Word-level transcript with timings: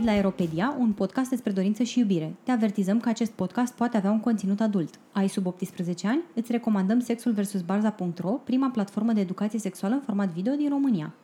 venit 0.00 0.14
la 0.14 0.28
Aeropedia, 0.28 0.76
un 0.78 0.92
podcast 0.92 1.30
despre 1.30 1.52
dorință 1.52 1.82
și 1.82 1.98
iubire. 1.98 2.34
Te 2.42 2.50
avertizăm 2.50 3.00
că 3.00 3.08
acest 3.08 3.32
podcast 3.32 3.74
poate 3.74 3.96
avea 3.96 4.10
un 4.10 4.20
conținut 4.20 4.60
adult. 4.60 4.98
Ai 5.12 5.28
sub 5.28 5.46
18 5.46 6.06
ani? 6.06 6.22
Îți 6.34 6.52
recomandăm 6.52 7.00
Sexul 7.00 7.32
vs. 7.32 7.60
Barza.ro, 7.60 8.30
prima 8.30 8.68
platformă 8.68 9.12
de 9.12 9.20
educație 9.20 9.58
sexuală 9.58 9.94
în 9.94 10.00
format 10.00 10.28
video 10.28 10.54
din 10.54 10.68
România. 10.68 11.14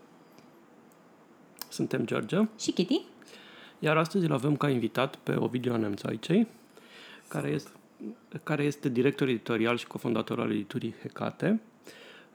Suntem 1.69 2.07
George. 2.07 2.37
Și 2.59 2.73
Kitty? 2.73 3.01
Iar 3.79 3.97
astăzi 3.97 4.25
îl 4.25 4.33
avem 4.33 4.57
ca 4.57 4.69
invitat 4.69 5.17
pe 5.17 5.37
Ovidiu 5.39 5.77
Nemțaicei, 5.77 6.47
care 7.29 7.49
este, 7.49 7.71
care 8.43 8.63
este 8.63 8.89
director 8.89 9.29
editorial 9.29 9.77
și 9.77 9.87
cofondator 9.87 10.41
al 10.41 10.51
editurii 10.51 10.95
Hecate 11.03 11.61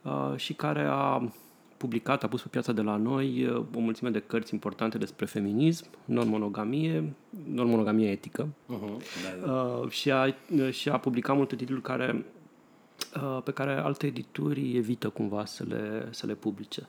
uh, 0.01 0.33
și 0.35 0.53
care 0.53 0.87
a 0.89 1.31
publicat, 1.81 2.23
a 2.23 2.27
pus 2.27 2.41
pe 2.41 2.47
piața 2.47 2.71
de 2.71 2.81
la 2.81 2.95
noi 2.95 3.45
uh, 3.45 3.65
o 3.75 3.79
mulțime 3.79 4.09
de 4.09 4.19
cărți 4.19 4.53
importante 4.53 4.97
despre 4.97 5.25
feminism, 5.25 5.85
non-monogamie, 6.05 7.13
non-monogamie 7.45 8.09
etică 8.09 8.47
Uh-huh, 8.47 8.97
da, 9.23 9.45
da. 9.45 9.51
uh, 9.51 9.89
și, 9.89 10.11
a, 10.11 10.35
și 10.69 10.89
a 10.89 10.97
publicat 10.97 11.35
multe 11.35 11.55
titluri 11.55 11.81
care, 11.81 12.25
uh, 13.15 13.41
pe 13.43 13.51
care 13.51 13.73
alte 13.73 14.07
edituri 14.07 14.75
evită 14.75 15.09
cumva 15.09 15.45
să 15.45 15.63
le, 15.67 16.07
să 16.09 16.25
le 16.25 16.33
publice. 16.33 16.87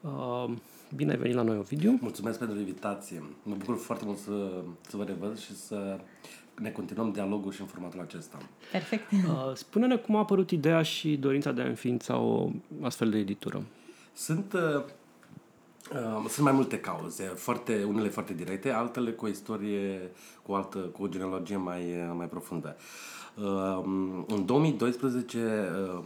Uh, 0.00 0.50
bine 0.96 1.10
ai 1.10 1.18
venit 1.18 1.36
la 1.36 1.42
noi, 1.42 1.56
Ovidiu. 1.56 1.98
Mulțumesc 2.00 2.38
pentru 2.38 2.58
invitație. 2.58 3.22
Mă 3.42 3.54
bucur 3.58 3.76
foarte 3.76 4.04
mult 4.04 4.18
să, 4.18 4.62
să 4.80 4.96
vă 4.96 5.04
revăd 5.04 5.38
și 5.38 5.56
să 5.56 5.98
ne 6.54 6.70
continuăm 6.70 7.12
dialogul 7.12 7.52
și 7.52 7.60
în 7.60 7.66
formatul 7.66 8.00
acesta. 8.00 8.38
Perfect. 8.72 9.10
Uh, 9.12 9.52
spune-ne 9.54 9.96
cum 9.96 10.16
a 10.16 10.18
apărut 10.18 10.50
ideea 10.50 10.82
și 10.82 11.16
dorința 11.16 11.52
de 11.52 11.62
a 11.62 11.66
înființa 11.66 12.18
o 12.18 12.50
astfel 12.82 13.10
de 13.10 13.18
editură. 13.18 13.62
Sunt, 14.14 14.52
uh, 14.52 14.82
uh, 15.92 16.24
sunt 16.28 16.44
mai 16.44 16.52
multe 16.52 16.78
cauze, 16.80 17.24
foarte, 17.24 17.84
unele 17.88 18.08
foarte 18.08 18.34
directe, 18.34 18.70
altele 18.70 19.10
cu 19.10 19.24
o 19.24 19.28
istorie, 19.28 20.10
cu 20.42 20.52
o, 20.52 20.54
altă, 20.54 20.78
cu 20.78 21.02
o 21.02 21.08
genealogie 21.08 21.56
mai, 21.56 21.80
uh, 21.80 22.12
mai 22.16 22.26
profundă. 22.26 22.76
Uh, 23.36 23.80
în 24.26 24.44
2012, 24.46 25.38
uh, 25.96 26.04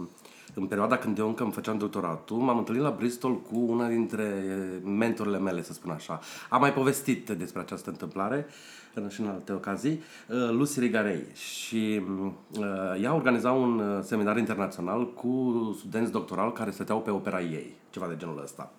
în 0.55 0.67
perioada 0.67 0.97
când 0.99 1.19
eu 1.19 1.27
încă 1.27 1.43
îmi 1.43 1.53
făceam 1.53 1.79
doctoratul, 1.79 2.37
m-am 2.37 2.59
întâlnit 2.59 2.83
la 2.85 2.91
Bristol 2.91 3.41
cu 3.41 3.59
una 3.59 3.89
dintre 3.89 4.45
mentorile 4.85 5.39
mele, 5.39 5.63
să 5.63 5.73
spun 5.73 5.91
așa. 5.91 6.21
Am 6.51 6.61
mai 6.61 6.73
povestit 6.73 7.31
despre 7.31 7.61
această 7.61 7.91
întâmplare 7.91 8.47
în- 8.95 9.09
și 9.09 9.21
în 9.21 9.27
alte 9.29 9.53
ocazii, 9.53 10.03
uh, 10.29 10.51
Lucy 10.51 10.81
Rigarei. 10.81 11.25
Și 11.35 12.03
uh, 12.59 13.03
ea 13.03 13.15
organiza 13.15 13.53
un 13.53 13.79
uh, 13.79 13.99
seminar 14.03 14.37
internațional 14.39 15.13
cu 15.15 15.53
studenți 15.79 16.13
doctorali 16.13 16.53
care 16.53 16.71
stăteau 16.71 17.01
pe 17.01 17.11
opera 17.11 17.41
ei, 17.41 17.75
ceva 17.97 18.09
de 18.09 18.17
genul 18.17 18.41
ăsta. 18.43 18.73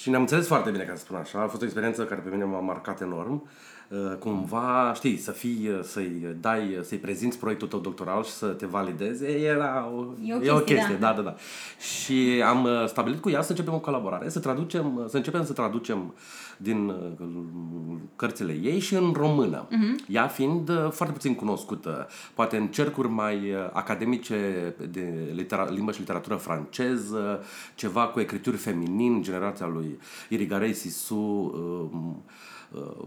Și 0.00 0.10
ne-am 0.10 0.20
înțeles 0.20 0.46
foarte 0.46 0.70
bine, 0.70 0.84
ca 0.84 0.94
să 0.94 1.00
spun 1.00 1.16
așa. 1.16 1.42
A 1.42 1.46
fost 1.46 1.62
o 1.62 1.64
experiență 1.64 2.04
care 2.04 2.20
pe 2.20 2.30
mine 2.30 2.44
m-a 2.44 2.60
marcat 2.60 3.00
enorm. 3.00 3.48
Uh, 3.88 4.16
Cumva, 4.18 4.92
știi, 4.94 5.16
să 5.16 5.30
fii, 5.30 5.68
uh, 5.68 5.82
să-i 5.82 6.36
dai, 6.40 6.78
să-i 6.82 6.98
prezinți 6.98 7.38
proiectul 7.38 7.68
tău 7.68 7.80
doctoral 7.80 8.24
și 8.24 8.30
să 8.30 8.46
te 8.46 8.66
valideze, 8.66 9.26
era 9.26 9.90
o, 9.96 10.04
E 10.24 10.34
o 10.34 10.42
e 10.42 10.50
o 10.50 10.54
chestie, 10.54 10.74
chestie, 10.74 10.96
da. 10.96 11.12
da, 11.12 11.14
da, 11.14 11.22
da. 11.22 11.36
Și 11.78 12.42
am 12.46 12.64
uh, 12.64 12.86
stabilit 12.86 13.20
cu 13.20 13.30
ea 13.30 13.42
să 13.42 13.50
începem 13.50 13.74
o 13.74 13.80
colaborare, 13.80 14.28
să 14.28 14.40
traducem, 14.40 14.96
uh, 14.96 15.04
să 15.08 15.16
începem 15.16 15.44
să 15.44 15.52
traducem 15.52 16.14
din 16.58 16.88
uh, 16.88 17.96
cărțile 18.16 18.52
ei 18.52 18.78
și 18.78 18.94
în 18.94 19.12
română. 19.12 19.66
Uh-huh. 19.66 20.08
Ea 20.08 20.26
fiind 20.26 20.68
uh, 20.68 20.90
foarte 20.90 21.12
puțin 21.12 21.34
cunoscută, 21.34 22.08
poate 22.34 22.56
în 22.56 22.66
cercuri 22.66 23.08
mai 23.08 23.36
uh, 23.36 23.70
academice 23.72 24.74
de 24.90 25.32
litera- 25.34 25.70
limbă 25.70 25.92
și 25.92 25.98
literatură 25.98 26.34
franceză, 26.34 27.44
ceva 27.74 28.06
cu 28.06 28.20
ecrituri 28.20 28.56
feminin, 28.56 29.22
generația 29.22 29.66
lui 29.66 29.98
Irigarei 30.28 30.72
Sisu, 30.72 31.14
uh, 31.14 32.00
uh, 32.00 32.14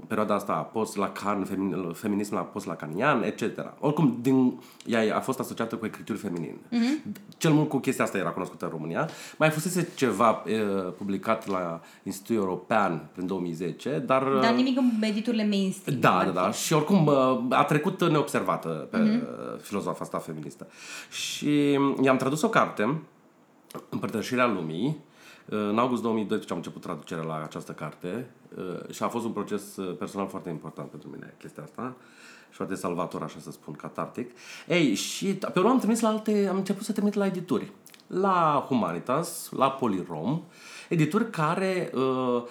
perioada 0.08 0.34
asta 0.34 0.54
post-lacan, 0.54 1.44
femin, 1.44 1.92
feminism 1.94 2.36
la 2.36 2.42
post-lacanian, 2.42 3.24
etc. 3.24 3.74
Oricum, 3.80 4.18
din, 4.22 4.60
ea 4.86 5.16
a 5.16 5.20
fost 5.20 5.40
asociată 5.40 5.76
cu 5.76 5.86
ecrituri 5.86 6.18
feminin. 6.18 6.56
Mm-hmm. 6.56 7.12
Cel 7.38 7.52
mult 7.52 7.70
cu 7.70 7.78
chestia 7.78 8.04
asta 8.04 8.18
era 8.18 8.30
cunoscută 8.30 8.66
în 8.66 8.72
România. 8.72 9.10
Mai 9.38 9.50
fusese 9.50 9.90
ceva 9.96 10.44
uh, 10.46 10.94
publicat 10.98 11.48
la 11.48 11.82
Institutul 12.04 12.36
European 12.36 13.10
prin 13.14 13.28
2010, 13.28 14.04
dar... 14.06 14.34
uh, 14.34 14.42
Dar 14.42 14.54
nimic 14.54 14.78
în 14.78 14.92
editurile 15.02 15.46
mainstream. 15.46 16.00
da, 16.00 16.18
ar 16.18 16.26
da, 16.26 16.30
fi. 16.30 16.36
da. 16.36 16.52
Și 16.52 16.74
oricum 16.74 17.06
uh, 17.06 17.40
a 17.50 17.64
trecut 17.64 18.10
neobservată 18.10 18.68
pe 18.68 18.98
mm-hmm. 18.98 19.62
filozofa 19.62 20.00
asta 20.02 20.18
feministă. 20.18 20.68
Și 21.10 21.80
i-am 22.02 22.18
tradus 22.18 22.42
o 22.42 22.50
carte, 22.50 23.02
Împărtășirea 23.90 24.48
lumii. 24.48 24.98
Uh, 25.50 25.58
În 25.58 25.78
august 25.78 26.02
2012 26.02 26.52
am 26.52 26.58
început 26.58 26.82
traducerea 26.82 27.24
la 27.24 27.44
această 27.44 27.72
carte 27.72 28.30
uh, 28.58 28.94
și 28.94 29.04
a 29.04 29.08
fost 29.08 29.26
un 29.26 29.32
proces 29.32 29.76
uh, 29.76 29.96
personal 29.98 30.28
foarte 30.28 30.50
important 30.50 30.90
pentru 30.90 31.10
mine, 31.10 31.36
chestia 31.40 31.64
asta. 31.64 31.96
Și 32.50 32.56
foarte 32.56 32.76
salvator, 32.76 33.22
așa 33.24 33.40
să 33.40 33.52
spun, 33.52 33.74
catartic. 33.74 34.32
Ei, 34.68 34.94
și 34.94 35.34
pe 35.34 35.60
urmă 35.60 35.70
am 35.70 35.80
trimis 35.80 36.00
la 36.00 36.10
alte, 36.10 36.48
am 36.50 36.56
început 36.56 36.84
să 36.84 36.92
trimit 36.92 37.14
la 37.14 37.26
edituri. 37.26 37.72
La 38.08 38.66
Humanitas, 38.68 39.50
la 39.56 39.72
Polirom, 39.72 40.42
edituri 40.90 41.30
care 41.30 41.92
uh, 41.94 42.44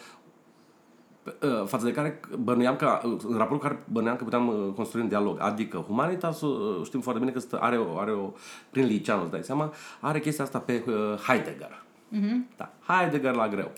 uh, 1.42 1.66
față 1.66 1.84
de 1.84 1.92
care 1.92 2.20
bănuiam 2.38 2.76
că, 2.76 3.00
uh, 3.04 3.20
în 3.28 3.36
raportul 3.36 3.68
care 3.68 3.84
bănuiam 3.92 4.16
că 4.16 4.24
puteam 4.24 4.48
uh, 4.48 4.72
construi 4.74 5.02
un 5.02 5.08
dialog. 5.08 5.40
Adică 5.40 5.84
Humanitas, 5.86 6.40
uh, 6.40 6.84
știm 6.84 7.00
foarte 7.00 7.20
bine 7.20 7.32
că 7.32 7.38
stă, 7.38 7.58
are, 7.60 7.78
o, 7.78 7.98
are 7.98 8.12
o, 8.12 8.32
prin 8.70 8.86
liceanu, 8.86 9.22
îți 9.22 9.30
dai 9.30 9.42
seama, 9.42 9.72
are 10.00 10.20
chestia 10.20 10.44
asta 10.44 10.58
pe 10.58 10.84
uh, 10.86 10.94
Heidegger. 11.26 11.84
Mm-hmm. 12.12 12.56
Da, 12.56 12.72
Heidegger 12.86 13.34
la 13.34 13.48
greu. 13.48 13.72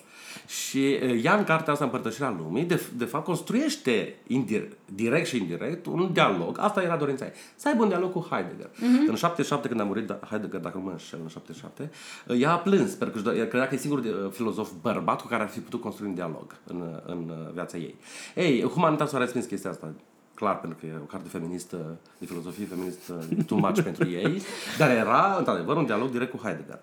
Și 0.47 0.99
uh, 1.03 1.25
ea 1.25 1.37
în 1.37 1.45
cartea 1.45 1.73
asta, 1.73 1.85
Împărtășirea 1.85 2.37
lumii, 2.39 2.65
de, 2.65 2.83
de 2.97 3.05
fapt 3.05 3.25
construiește 3.25 4.15
indir, 4.27 4.69
direct 4.95 5.27
și 5.27 5.37
indirect 5.37 5.87
un 5.87 6.13
dialog. 6.13 6.59
Asta 6.61 6.83
era 6.83 6.97
dorința 6.97 7.25
ei. 7.25 7.33
Să 7.57 7.69
aibă 7.69 7.83
un 7.83 7.89
dialog 7.89 8.13
cu 8.13 8.27
Heidegger. 8.31 8.67
Mm-hmm. 8.67 9.09
În 9.09 9.15
77, 9.15 9.69
când 9.69 9.81
a 9.81 9.85
murit 9.85 10.07
da- 10.07 10.21
Heidegger, 10.31 10.61
dacă 10.61 10.79
nu 10.79 10.85
mă 10.85 10.91
înșel, 10.91 11.19
în 11.23 11.29
77, 11.29 11.91
uh, 12.27 12.41
ea 12.41 12.53
a 12.53 12.59
plâns, 12.59 12.93
pentru 12.95 13.23
că 13.23 13.29
își 13.29 13.37
do- 13.37 13.39
ea 13.41 13.49
credea 13.49 13.69
că 13.69 13.75
e 13.75 13.79
singurul 13.79 14.25
uh, 14.25 14.31
filozof 14.33 14.71
bărbat 14.83 15.21
cu 15.21 15.27
care 15.27 15.43
ar 15.43 15.49
fi 15.49 15.59
putut 15.61 15.81
construi 15.81 16.09
un 16.09 16.15
dialog 16.15 16.57
în, 16.67 16.81
uh, 16.81 17.03
în 17.07 17.29
uh, 17.29 17.53
viața 17.53 17.77
ei. 17.77 17.95
Ei, 18.35 18.63
Humanitas 18.63 19.13
a 19.13 19.19
respins 19.19 19.45
chestia 19.47 19.71
asta 19.71 19.93
clar, 20.39 20.61
pentru 20.61 20.79
că 20.81 20.87
e 20.87 20.93
o 21.03 21.05
carte 21.05 21.29
feministă, 21.29 21.99
de 22.19 22.27
filozofie 22.27 22.67
feministă, 22.67 23.25
too 23.47 23.59
much 23.59 23.81
pentru 23.81 24.09
ei, 24.11 24.43
dar 24.79 24.91
era, 24.91 25.35
într-adevăr, 25.39 25.77
un 25.77 25.85
dialog 25.85 26.11
direct 26.11 26.31
cu 26.31 26.37
Heidegger. 26.43 26.79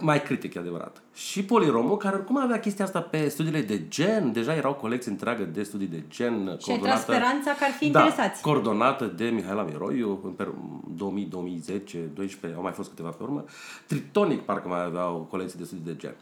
Mai 0.00 0.22
critic, 0.22 0.54
e 0.54 0.58
adevărat. 0.58 1.02
Și 1.14 1.44
Poliromul, 1.44 1.96
care 1.96 2.16
oricum 2.16 2.38
avea 2.38 2.60
chestia 2.60 2.84
asta 2.84 3.00
pe 3.00 3.28
studiile 3.28 3.60
de 3.60 3.88
gen, 3.88 4.32
deja 4.32 4.54
era 4.54 4.68
o 4.68 4.74
colecție 4.74 5.10
întreagă 5.10 5.44
de 5.44 5.62
studii 5.62 5.86
de 5.86 6.02
gen, 6.08 6.56
Și 6.62 6.70
ai 6.70 6.78
tras 6.78 7.00
speranța 7.00 7.50
că 7.50 7.64
ar 7.64 7.70
fi 7.70 7.90
da, 7.90 8.00
interesați. 8.00 8.42
coordonată 8.42 9.04
de 9.04 9.24
Mihaela 9.24 9.62
Miroiu 9.62 10.20
în 10.24 10.30
per- 10.30 10.54
2000, 10.96 11.24
2010, 11.24 11.98
12, 12.14 12.58
au 12.58 12.62
mai 12.64 12.72
fost 12.72 12.88
câteva 12.88 13.08
pe 13.08 13.22
urmă. 13.22 13.44
Tritonic 13.86 14.40
parcă 14.40 14.68
mai 14.68 14.84
avea 14.84 15.08
o 15.08 15.18
colecție 15.18 15.58
de 15.58 15.64
studii 15.64 15.84
de 15.84 15.96
gen. 15.96 16.14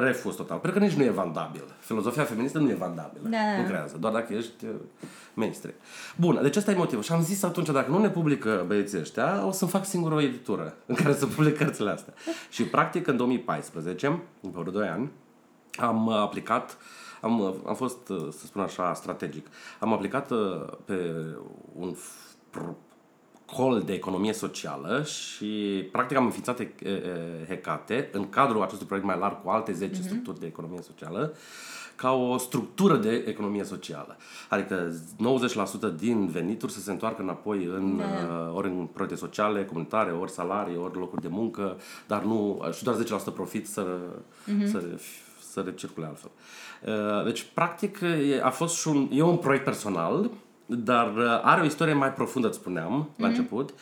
Refuz 0.00 0.34
total. 0.34 0.58
Pentru 0.58 0.78
că 0.78 0.84
nici 0.86 0.94
nu 0.94 1.04
e 1.04 1.10
vandabil. 1.10 1.62
Filozofia 1.78 2.24
feministă 2.24 2.58
nu 2.58 2.70
e 2.70 2.74
vandabilă. 2.74 3.28
Da. 3.28 3.60
Nu 3.60 3.66
creează. 3.66 3.96
Doar 4.00 4.12
dacă 4.12 4.32
ești 4.32 4.64
uh, 4.64 4.74
mainstream. 5.34 5.74
Bun, 6.16 6.38
deci 6.42 6.56
ăsta 6.56 6.70
e 6.70 6.74
motivul. 6.74 7.02
Și 7.02 7.12
am 7.12 7.22
zis 7.22 7.42
atunci, 7.42 7.70
dacă 7.70 7.90
nu 7.90 7.98
ne 7.98 8.10
publică 8.10 8.64
băieții 8.66 8.98
ăștia, 8.98 9.46
o 9.46 9.50
să-mi 9.50 9.70
fac 9.70 9.84
singur 9.84 10.12
o 10.12 10.20
editură 10.20 10.74
în 10.86 10.94
care 10.94 11.14
să 11.14 11.26
public 11.26 11.56
cărțile 11.56 11.90
astea. 11.90 12.14
Și 12.50 12.62
practic 12.64 13.06
în 13.06 13.16
2014, 13.16 14.22
după 14.40 14.60
vreo 14.60 14.72
2 14.72 14.88
ani, 14.88 15.10
am 15.78 16.06
uh, 16.06 16.14
aplicat 16.14 16.76
am, 17.22 17.40
uh, 17.40 17.54
am 17.66 17.74
fost, 17.74 18.08
uh, 18.08 18.28
să 18.30 18.46
spun 18.46 18.62
așa, 18.62 18.94
strategic. 18.94 19.46
Am 19.80 19.92
aplicat 19.92 20.30
uh, 20.30 20.66
pe 20.84 21.14
un 21.72 21.94
f- 23.52 23.54
pr- 23.54 23.56
col 23.56 23.82
de 23.86 23.92
economie 23.92 24.32
socială 24.32 25.02
și 25.02 25.84
practic 25.92 26.16
am 26.16 26.24
înființat 26.24 26.60
e- 26.60 26.72
e- 26.84 27.46
Hecate 27.48 28.08
în 28.12 28.28
cadrul 28.28 28.62
acestui 28.62 28.86
proiect 28.86 29.06
mai 29.06 29.18
larg 29.18 29.42
cu 29.42 29.48
alte 29.48 29.72
10 29.72 29.92
uh-huh. 30.00 30.04
structuri 30.04 30.40
de 30.40 30.46
economie 30.46 30.82
socială 30.82 31.34
ca 31.96 32.12
o 32.12 32.36
structură 32.36 32.96
de 32.96 33.24
economie 33.26 33.64
socială. 33.64 34.16
Adică 34.48 34.92
90% 35.94 35.98
din 35.98 36.26
venituri 36.26 36.72
să 36.72 36.80
se 36.80 36.90
întoarcă 36.90 37.22
înapoi 37.22 37.64
în, 37.64 37.96
Da. 37.96 38.04
uh, 38.04 38.56
ori 38.56 38.68
în 38.68 38.86
proiecte 38.92 39.18
sociale, 39.18 39.64
comunitare, 39.64 40.10
ori 40.12 40.30
salarii, 40.30 40.76
ori 40.76 40.98
locuri 40.98 41.22
de 41.22 41.28
muncă, 41.28 41.76
dar 42.06 42.22
nu, 42.22 42.62
și 42.72 42.82
doar 42.84 42.96
10% 42.96 43.34
profit 43.34 43.68
să, 43.68 43.86
uh-huh. 43.86 44.66
să, 44.70 44.82
să 45.50 45.60
recircule 45.60 46.06
altfel. 46.06 46.30
Uh, 46.86 47.24
Deci, 47.24 47.46
practic, 47.54 48.00
e- 48.00 48.40
a 48.42 48.50
fost 48.50 48.76
și 48.76 48.88
un, 48.88 49.08
e 49.12 49.22
un 49.22 49.36
proiect 49.36 49.64
personal, 49.64 50.30
dar 50.66 51.16
uh, 51.16 51.40
are 51.42 51.60
o 51.60 51.64
istorie 51.64 51.94
mai 51.94 52.12
profundă, 52.12 52.48
îți 52.48 52.58
spuneam, 52.58 53.10
la 53.16 53.26
început. 53.26 53.74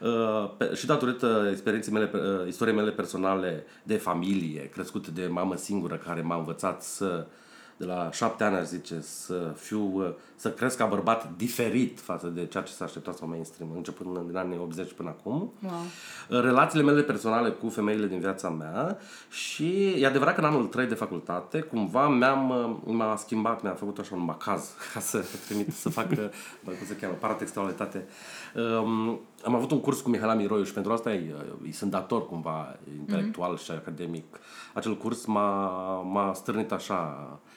Uh, 0.00 0.50
pe, 0.56 0.74
și 0.74 0.86
datorită 0.86 1.48
experienței 1.50 1.92
mele, 1.92 2.06
pe- 2.06 2.18
uh, 2.18 2.48
istoriei 2.48 2.76
mele 2.76 2.90
personale 2.90 3.64
de 3.82 3.96
familie, 3.96 4.68
crescut 4.68 5.08
de 5.08 5.26
mamă 5.26 5.56
singură 5.56 5.94
care 5.94 6.20
m-a 6.20 6.36
învățat 6.36 6.82
să 6.82 7.26
de 7.76 7.84
la 7.84 8.10
șapte 8.12 8.44
ani, 8.44 8.56
aș 8.56 8.64
zice, 8.64 9.00
să 9.00 9.52
fiu, 9.56 10.14
să 10.36 10.50
cresc 10.50 10.76
ca 10.76 10.86
bărbat 10.86 11.30
diferit 11.36 12.00
față 12.00 12.26
de 12.26 12.46
ceea 12.46 12.62
ce 12.62 12.72
s-a 12.72 12.84
așteptat 12.84 13.16
sau 13.16 13.28
mainstream, 13.28 13.70
începând 13.74 14.18
din 14.26 14.36
anii 14.36 14.58
80 14.58 14.92
până 14.92 15.08
acum. 15.08 15.52
Wow. 15.62 16.40
Relațiile 16.42 16.84
mele 16.84 17.02
personale 17.02 17.50
cu 17.50 17.68
femeile 17.68 18.06
din 18.06 18.18
viața 18.18 18.48
mea 18.48 18.98
și 19.30 19.94
e 19.98 20.06
adevărat 20.06 20.34
că 20.34 20.40
în 20.40 20.46
anul 20.46 20.66
3 20.66 20.86
de 20.86 20.94
facultate, 20.94 21.60
cumva 21.60 22.08
mi-am, 22.08 22.80
m-a 22.84 23.16
schimbat, 23.16 23.62
mi-a 23.62 23.74
făcut 23.74 23.98
așa 23.98 24.14
un 24.14 24.24
macaz 24.24 24.70
ca 24.92 25.00
să 25.00 25.24
trimit 25.46 25.72
să 25.72 25.88
fac, 25.88 26.08
cum 26.64 26.86
se 26.86 26.96
cheamă, 26.96 27.14
paratextualitate. 27.14 28.06
Um, 28.54 29.20
am 29.44 29.54
avut 29.54 29.70
un 29.70 29.80
curs 29.80 30.00
cu 30.00 30.08
Mihaela 30.08 30.34
Miroiuș 30.34 30.66
și 30.66 30.72
pentru 30.72 30.92
asta 30.92 31.10
îi, 31.10 31.34
îi 31.62 31.72
sunt 31.72 31.90
dator 31.90 32.26
cumva 32.26 32.76
intelectual 32.98 33.56
mm-hmm. 33.56 33.64
și 33.64 33.70
academic. 33.70 34.40
Acel 34.74 34.96
curs 34.96 35.24
m-a, 35.24 35.70
m-a 36.00 36.32
stârnit 36.32 36.72
așa 36.72 37.28
Uh, 37.32 37.54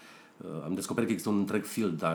am 0.66 0.74
descoperit 0.74 1.08
că 1.08 1.14
există 1.14 1.34
un 1.34 1.40
întreg 1.40 1.64
field 1.64 2.00
de, 2.00 2.08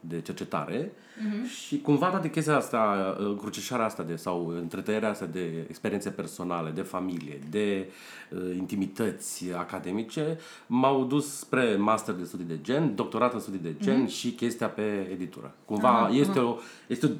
de 0.00 0.20
cercetare 0.20 0.92
uh-huh. 0.92 1.50
și 1.66 1.80
cumva 1.80 2.08
toate 2.08 2.30
chestia 2.30 2.56
asta, 2.56 3.16
uh, 3.20 3.36
crucișarea 3.38 3.84
asta 3.84 4.02
de, 4.02 4.16
sau 4.16 4.46
întretăierea 4.46 5.08
asta 5.08 5.24
de 5.24 5.66
experiențe 5.68 6.10
personale, 6.10 6.70
de 6.70 6.82
familie, 6.82 7.38
de 7.50 7.90
uh, 8.30 8.56
intimități 8.56 9.44
academice 9.56 10.38
m-au 10.66 11.04
dus 11.04 11.36
spre 11.36 11.76
master 11.76 12.14
de 12.14 12.24
studii 12.24 12.46
de 12.46 12.58
gen, 12.62 12.94
doctorat 12.94 13.34
în 13.34 13.40
studii 13.40 13.60
de 13.60 13.74
gen 13.80 14.06
uh-huh. 14.06 14.12
și 14.12 14.30
chestia 14.30 14.68
pe 14.68 15.08
editură. 15.12 15.54
Cumva 15.64 16.08
uh-huh. 16.08 16.14
este, 16.14 16.38
o, 16.38 16.56
este 16.86 17.06
o, 17.06 17.10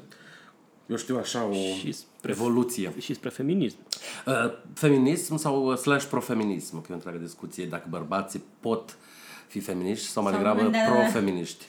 eu 0.85 0.95
știu 0.95 1.17
așa, 1.17 1.45
o 1.45 1.53
și 1.53 1.91
spre, 1.91 2.31
evoluție. 2.31 2.93
Și 2.99 3.13
spre 3.13 3.29
feminism. 3.29 3.77
Uh, 4.25 4.33
feminism 4.73 5.35
sau 5.35 5.75
slash 5.75 6.05
profeminism, 6.05 6.81
că 6.81 6.87
e 6.89 6.91
o 6.91 6.93
întreagă 6.93 7.17
discuție, 7.17 7.65
dacă 7.65 7.85
bărbații 7.89 8.43
pot 8.59 8.89
uh, 8.89 9.16
fi 9.47 9.59
feminiști 9.59 10.05
sau 10.07 10.23
mai 10.23 10.31
degrabă 10.31 10.61
da, 10.61 10.79
pro-feminiști. 10.79 11.65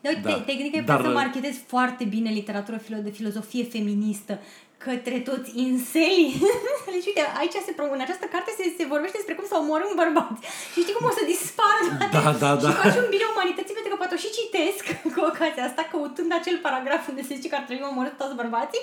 Da, 0.00 0.10
da. 0.22 0.34
Te, 0.34 0.40
te 0.40 0.54
gândi 0.54 0.76
că 0.76 0.82
Dar, 0.84 1.02
să 1.02 1.08
marketezi 1.08 1.58
foarte 1.66 2.04
bine 2.04 2.30
literatură 2.30 2.80
de 3.02 3.10
filozofie 3.10 3.64
feministă 3.64 4.38
către 4.86 5.18
toți 5.28 5.50
inselii. 5.66 6.32
deci, 6.94 7.08
uite, 7.10 7.22
aici 7.40 7.56
se, 7.66 7.72
în 7.96 8.02
această 8.06 8.26
carte 8.34 8.50
se, 8.58 8.64
se 8.78 8.84
vorbește 8.92 9.16
despre 9.20 9.36
cum 9.38 9.46
să 9.50 9.56
omorâm 9.62 9.92
bărbați. 10.02 10.40
Și 10.72 10.78
știi 10.84 10.96
cum 10.96 11.06
o 11.10 11.12
să 11.18 11.22
dispară 11.34 11.82
toate? 11.98 12.14
Da, 12.16 12.24
da, 12.44 12.50
da. 12.64 12.70
Și 12.70 12.80
faci 12.84 13.00
un 13.02 13.08
bine 13.14 13.26
umanității 13.34 13.76
pentru 13.76 13.90
că 13.92 13.96
poate 14.00 14.14
o 14.16 14.20
și 14.24 14.30
citesc 14.38 14.82
cu 15.14 15.20
ocazia 15.30 15.64
asta, 15.68 15.82
căutând 15.92 16.30
acel 16.40 16.56
paragraf 16.66 17.02
unde 17.10 17.22
se 17.28 17.32
zice 17.38 17.48
că 17.50 17.56
ar 17.58 17.64
trebui 17.68 17.90
omorât 17.92 18.16
toți 18.22 18.38
bărbații 18.42 18.82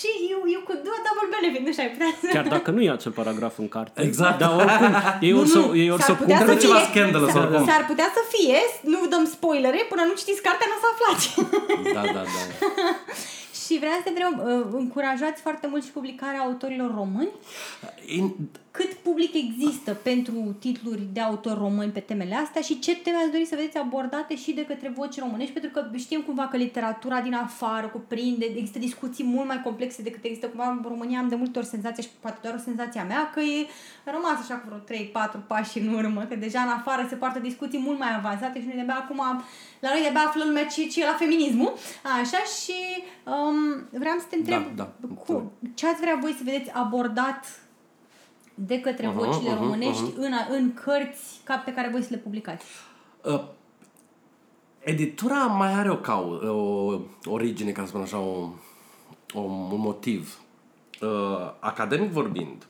și 0.00 0.08
eu, 0.32 0.40
eu 0.56 0.60
cu 0.68 0.72
două 0.86 0.98
double 1.06 1.28
benefit, 1.34 1.62
nu 1.66 1.72
știu, 1.74 1.84
ai 1.86 1.92
putea 1.94 2.10
să... 2.20 2.26
Chiar 2.36 2.48
dacă 2.56 2.68
nu 2.74 2.80
e 2.86 2.90
acel 2.98 3.12
paragraf 3.20 3.54
în 3.64 3.68
carte. 3.76 3.96
Exact. 4.08 4.36
Dar 4.42 4.52
oricum, 4.62 4.92
ei 5.26 5.34
or 5.40 5.46
să, 5.54 5.60
ei 5.82 5.90
or 5.94 6.00
să 6.08 6.12
putea 6.20 6.40
să 6.50 6.54
ceva 6.64 6.78
scandală 6.90 7.26
s-ar, 7.34 7.46
s-ar 7.68 7.82
putea 7.90 8.08
să 8.16 8.22
fie, 8.34 8.58
nu 8.92 9.00
dăm 9.12 9.24
spoilere, 9.34 9.80
până 9.92 10.02
nu 10.08 10.14
citiți 10.20 10.42
cartea, 10.46 10.66
nu 10.70 10.76
o 10.78 10.80
să 10.84 10.88
aflați. 10.92 11.26
Da, 11.96 12.02
da, 12.16 12.22
da. 12.36 12.42
Și 13.64 13.78
vreau 13.78 13.92
să 13.92 14.02
te 14.02 14.08
întreb, 14.08 14.46
uh, 14.46 14.66
încurajați 14.70 15.40
foarte 15.40 15.66
mult 15.66 15.84
și 15.84 15.90
publicarea 15.90 16.40
autorilor 16.40 16.94
români? 16.94 17.30
In... 18.06 18.34
Cât 18.72 18.92
public 18.92 19.34
există 19.34 19.94
pentru 19.94 20.56
titluri 20.58 21.08
de 21.12 21.20
autori 21.20 21.58
români 21.58 21.90
pe 21.90 22.00
temele 22.00 22.34
astea 22.34 22.60
și 22.60 22.78
ce 22.78 22.96
teme 22.96 23.16
ați 23.16 23.30
dori 23.30 23.44
să 23.46 23.54
vedeți 23.56 23.76
abordate 23.78 24.36
și 24.36 24.52
de 24.52 24.64
către 24.64 24.88
voci 24.88 25.18
românești? 25.18 25.52
Pentru 25.52 25.70
că 25.70 25.96
știm 25.96 26.20
cumva 26.20 26.46
că 26.48 26.56
literatura 26.56 27.20
din 27.20 27.34
afară 27.34 27.86
cuprinde, 27.86 28.44
există 28.44 28.78
discuții 28.78 29.24
mult 29.24 29.46
mai 29.46 29.62
complexe 29.62 30.02
decât 30.02 30.24
există 30.24 30.46
cumva 30.46 30.70
în 30.70 30.84
România. 30.88 31.18
Am 31.18 31.28
de 31.28 31.34
multe 31.34 31.58
ori 31.58 31.66
senzația 31.66 32.02
și 32.02 32.08
poate 32.20 32.38
doar 32.42 32.54
o 32.54 32.58
senzația 32.58 33.04
mea 33.04 33.30
că 33.34 33.40
e 33.40 33.66
rămas 34.04 34.40
așa 34.40 34.54
cu 34.54 34.66
vreo 34.66 34.98
3-4 34.98 35.46
pași 35.46 35.78
în 35.78 35.94
urmă, 35.94 36.22
că 36.22 36.34
deja 36.34 36.60
în 36.60 36.68
afară 36.68 37.06
se 37.08 37.14
poartă 37.14 37.38
discuții 37.38 37.78
mult 37.78 37.98
mai 37.98 38.14
avansate 38.16 38.60
și 38.60 38.66
noi 38.66 38.84
de 38.84 38.92
acum 38.92 39.20
la 39.80 39.88
noi 39.88 40.00
de-abia 40.00 40.24
află 40.26 40.44
lumea 40.44 40.66
ce, 40.66 40.86
ce 40.86 41.02
e 41.02 41.06
la 41.06 41.16
feminismul. 41.18 41.72
Așa 42.20 42.42
și 42.60 42.78
um, 43.24 43.86
vreau 43.90 44.16
să 44.18 44.26
te 44.30 44.36
întreb 44.36 44.62
da, 44.74 44.92
da, 45.00 45.14
cu, 45.24 45.52
ce 45.74 45.86
ați 45.86 46.00
vrea 46.00 46.18
voi 46.20 46.32
să 46.32 46.42
vedeți 46.44 46.70
abordat 46.72 47.61
de 48.66 48.80
către 48.80 49.10
uh-huh, 49.10 49.14
vocile 49.14 49.54
uh-huh, 49.54 49.58
românești 49.58 50.10
uh-huh. 50.10 50.16
în, 50.16 50.32
în 50.50 50.74
cărți 50.74 51.40
ca 51.44 51.56
pe 51.56 51.72
care 51.72 51.88
voi 51.90 52.02
să 52.02 52.08
le 52.10 52.16
publicați? 52.16 52.64
Uh, 53.22 53.44
editura 54.78 55.36
mai 55.36 55.72
are 55.72 55.90
o, 55.90 55.96
cau, 55.96 56.30
o 57.24 57.30
origine, 57.30 57.70
ca 57.70 57.82
să 57.82 57.88
spun 57.88 58.00
așa, 58.00 58.18
o, 58.18 58.48
o, 59.34 59.40
un 59.40 59.80
motiv. 59.80 60.40
Uh, 61.00 61.52
academic 61.60 62.10
vorbind, 62.10 62.66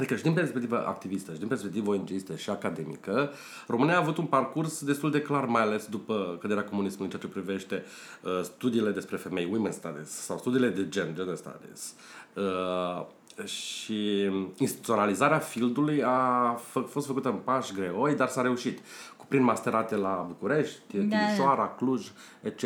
Adică 0.00 0.16
și 0.16 0.22
din 0.22 0.32
perspectivă 0.32 0.86
activistă, 0.86 1.32
și 1.32 1.38
din 1.38 1.48
perspectivă 1.48 1.90
ONGistă 1.90 2.36
și 2.36 2.50
academică, 2.50 3.32
România 3.66 3.94
a 3.94 3.98
avut 3.98 4.16
un 4.16 4.24
parcurs 4.24 4.84
destul 4.84 5.10
de 5.10 5.22
clar, 5.22 5.44
mai 5.44 5.62
ales 5.62 5.86
după 5.86 6.36
căderea 6.40 6.64
comunismului 6.64 7.12
în 7.12 7.18
ceea 7.18 7.32
ce 7.32 7.38
privește 7.38 7.84
uh, 8.22 8.40
studiile 8.42 8.90
despre 8.90 9.16
femei, 9.16 9.48
women 9.52 9.72
studies, 9.72 10.08
sau 10.08 10.38
studiile 10.38 10.68
de 10.68 10.88
gen, 10.88 11.14
gender 11.14 11.36
studies. 11.36 11.94
Uh, 12.34 13.06
și 13.44 14.30
instituționalizarea 14.56 15.38
fieldului 15.38 16.02
a 16.04 16.54
f- 16.60 16.88
fost 16.88 17.06
făcută 17.06 17.28
în 17.28 17.38
pași 17.44 17.72
greoi, 17.74 18.14
dar 18.14 18.28
s-a 18.28 18.42
reușit. 18.42 18.78
Cu 19.16 19.26
prin 19.28 19.42
masterate 19.42 19.96
la 19.96 20.24
București, 20.28 20.80
da. 20.96 21.16
Timișoara, 21.16 21.68
Cluj, 21.68 22.06
etc. 22.42 22.64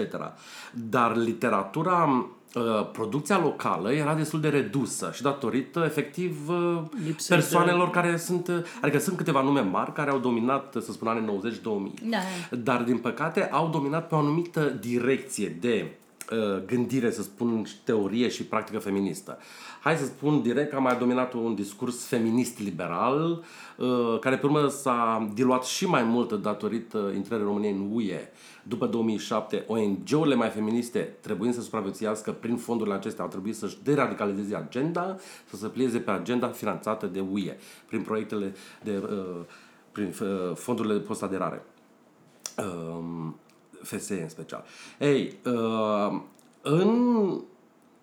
Dar 0.72 1.16
literatura 1.16 2.26
Uh, 2.54 2.90
producția 2.92 3.38
locală 3.38 3.92
era 3.92 4.14
destul 4.14 4.40
de 4.40 4.48
redusă 4.48 5.10
și 5.14 5.22
datorită 5.22 5.82
efectiv 5.84 6.48
uh, 6.48 6.82
Lipsă 7.04 7.34
persoanelor 7.34 7.86
de... 7.86 7.92
care 7.92 8.16
sunt, 8.16 8.48
uh, 8.48 8.54
adică 8.80 8.98
sunt 8.98 9.16
câteva 9.16 9.42
nume 9.42 9.60
mari 9.60 9.92
care 9.92 10.10
au 10.10 10.18
dominat, 10.18 10.76
să 10.80 10.92
spun, 10.92 11.08
anii 11.08 11.40
90-2000. 12.00 12.08
Da. 12.08 12.18
Dar 12.50 12.82
din 12.82 12.98
păcate 12.98 13.48
au 13.52 13.68
dominat 13.68 14.08
pe 14.08 14.14
o 14.14 14.18
anumită 14.18 14.60
direcție 14.80 15.56
de 15.60 15.96
uh, 16.30 16.62
gândire, 16.66 17.10
să 17.10 17.22
spun, 17.22 17.64
teorie 17.84 18.28
și 18.28 18.44
practică 18.44 18.78
feministă. 18.78 19.38
Hai 19.84 19.96
să 19.96 20.04
spun 20.04 20.42
direct 20.42 20.70
că 20.70 20.76
a 20.76 20.78
mai 20.78 20.96
dominat 20.98 21.32
un 21.32 21.54
discurs 21.54 22.06
feminist-liberal, 22.06 23.44
uh, 23.76 24.18
care 24.20 24.38
pe 24.38 24.46
urmă 24.46 24.68
s-a 24.68 25.30
diluat 25.34 25.64
și 25.64 25.86
mai 25.86 26.02
mult 26.02 26.32
datorită 26.32 27.12
intrării 27.14 27.44
României 27.44 27.72
în 27.72 27.90
UE 27.92 28.28
după 28.62 28.86
2007, 28.86 29.64
ONG-urile 29.66 30.34
mai 30.34 30.48
feministe, 30.48 30.98
trebuind 31.20 31.54
să 31.54 31.60
supraviețuiască 31.60 32.32
prin 32.32 32.56
fondurile 32.56 32.94
acestea, 32.94 33.24
au 33.24 33.30
trebuit 33.30 33.56
să-și 33.56 33.76
deradicalizeze 33.82 34.54
agenda, 34.54 35.16
să 35.50 35.56
se 35.56 35.66
plieze 35.66 35.98
pe 35.98 36.10
agenda 36.10 36.48
finanțată 36.48 37.06
de 37.06 37.20
UE, 37.32 37.56
prin 37.86 38.02
proiectele 38.02 38.54
de, 38.82 39.02
uh, 39.02 39.40
prin 39.92 40.14
uh, 40.22 40.54
fondurile 40.54 40.94
de 40.94 41.00
post-aderare. 41.00 41.64
Uh, 42.58 43.04
FSE 43.82 44.22
în 44.22 44.28
special. 44.28 44.64
Ei, 44.98 45.36
uh, 45.44 46.20
în 46.62 47.40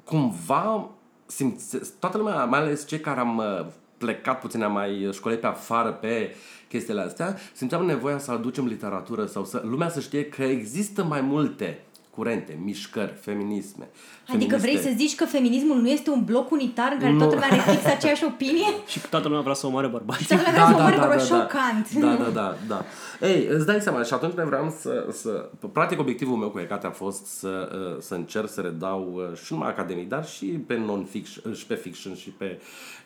cumva 0.03 0.89
simți, 1.31 1.77
toată 1.99 2.17
lumea, 2.17 2.45
mai 2.45 2.59
ales 2.59 2.87
cei 2.87 2.99
care 2.99 3.19
am 3.19 3.37
uh, 3.37 3.65
plecat 3.97 4.39
puțin, 4.39 4.63
am 4.63 4.71
mai 4.71 5.09
școlit 5.11 5.39
pe 5.39 5.47
afară 5.47 5.91
pe 5.91 6.35
chestiile 6.67 7.01
astea, 7.01 7.37
simțeam 7.53 7.85
nevoia 7.85 8.17
să 8.17 8.31
aducem 8.31 8.65
literatură 8.65 9.25
sau 9.25 9.45
să 9.45 9.61
lumea 9.65 9.89
să 9.89 9.99
știe 9.99 10.25
că 10.25 10.43
există 10.43 11.03
mai 11.03 11.21
multe 11.21 11.83
curente, 12.15 12.59
mișcări, 12.63 13.13
feminisme. 13.21 13.89
Adică 14.27 14.57
vrei 14.57 14.77
să 14.77 14.89
zici 14.95 15.15
că 15.15 15.25
feminismul 15.25 15.77
nu 15.81 15.89
este 15.89 16.09
un 16.09 16.23
bloc 16.23 16.51
unitar 16.51 16.91
în 16.91 16.99
care 16.99 17.11
nu. 17.11 17.17
toată 17.17 17.33
lumea 17.33 17.49
are 17.51 17.71
fix 17.71 17.85
aceeași 17.85 18.23
opinie? 18.23 18.67
Și 18.91 18.99
că 18.99 19.07
toată 19.09 19.27
lumea 19.27 19.41
vrea 19.41 19.53
să 19.53 19.67
omoare 19.67 19.87
bărbații. 19.87 20.25
Toată 20.25 20.43
lumea 20.45 20.65
vrea 20.65 20.65
da, 20.65 20.71
să 20.71 20.77
omoare 20.77 20.95
da, 20.95 21.07
da, 21.07 21.15
da, 21.15 21.23
șocant. 21.23 21.93
Da, 21.93 22.23
da, 22.23 22.29
da, 22.29 22.55
da. 22.67 22.85
Ei, 23.27 23.47
îți 23.49 23.65
dai 23.65 23.81
seama, 23.81 24.03
și 24.03 24.13
atunci 24.13 24.33
vreau 24.33 24.75
să, 24.79 25.07
să... 25.11 25.49
Practic, 25.71 25.99
obiectivul 25.99 26.35
meu 26.35 26.49
cu 26.49 26.59
Ecate 26.59 26.87
a 26.87 26.91
fost 26.91 27.25
să, 27.25 27.69
uh, 27.73 28.01
să 28.01 28.13
încerc 28.13 28.49
să 28.49 28.61
redau 28.61 29.13
uh, 29.13 29.37
și 29.37 29.53
numai 29.53 29.69
academic, 29.69 30.09
dar 30.09 30.25
și 30.25 30.45
pe 30.45 30.77
non-fiction, 30.77 31.53
și 31.53 31.65
pe 31.65 31.75
fiction 31.75 32.15
și 32.15 32.29
pe, 32.29 32.45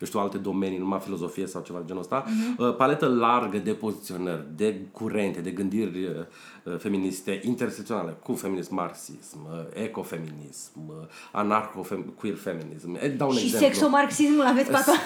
eu 0.00 0.06
știu, 0.06 0.20
alte 0.20 0.38
domenii, 0.38 0.78
numai 0.78 0.98
filozofie 0.98 1.46
sau 1.46 1.62
ceva 1.62 1.78
de 1.78 1.84
genul 1.86 2.02
ăsta, 2.02 2.24
uh-huh. 2.24 2.76
paletă 2.76 3.06
largă 3.06 3.58
de 3.58 3.72
poziționări, 3.72 4.44
de 4.56 4.80
curente, 4.92 5.40
de 5.40 5.50
gândiri 5.50 6.06
uh, 6.06 6.78
feministe 6.78 7.40
intersecționale, 7.44 8.16
cu 8.22 8.32
feminism, 8.32 8.78
marxism, 8.96 9.38
ecofeminism, 9.74 10.80
anarcho-queer 11.32 12.36
feminism. 12.36 13.16
Dau 13.16 13.28
un 13.28 13.34
și 13.34 13.44
exemplu. 13.44 13.66
sexomarxismul 13.66 14.44
aveți 14.44 14.70
pe 14.70 14.76
acolo? 14.76 14.96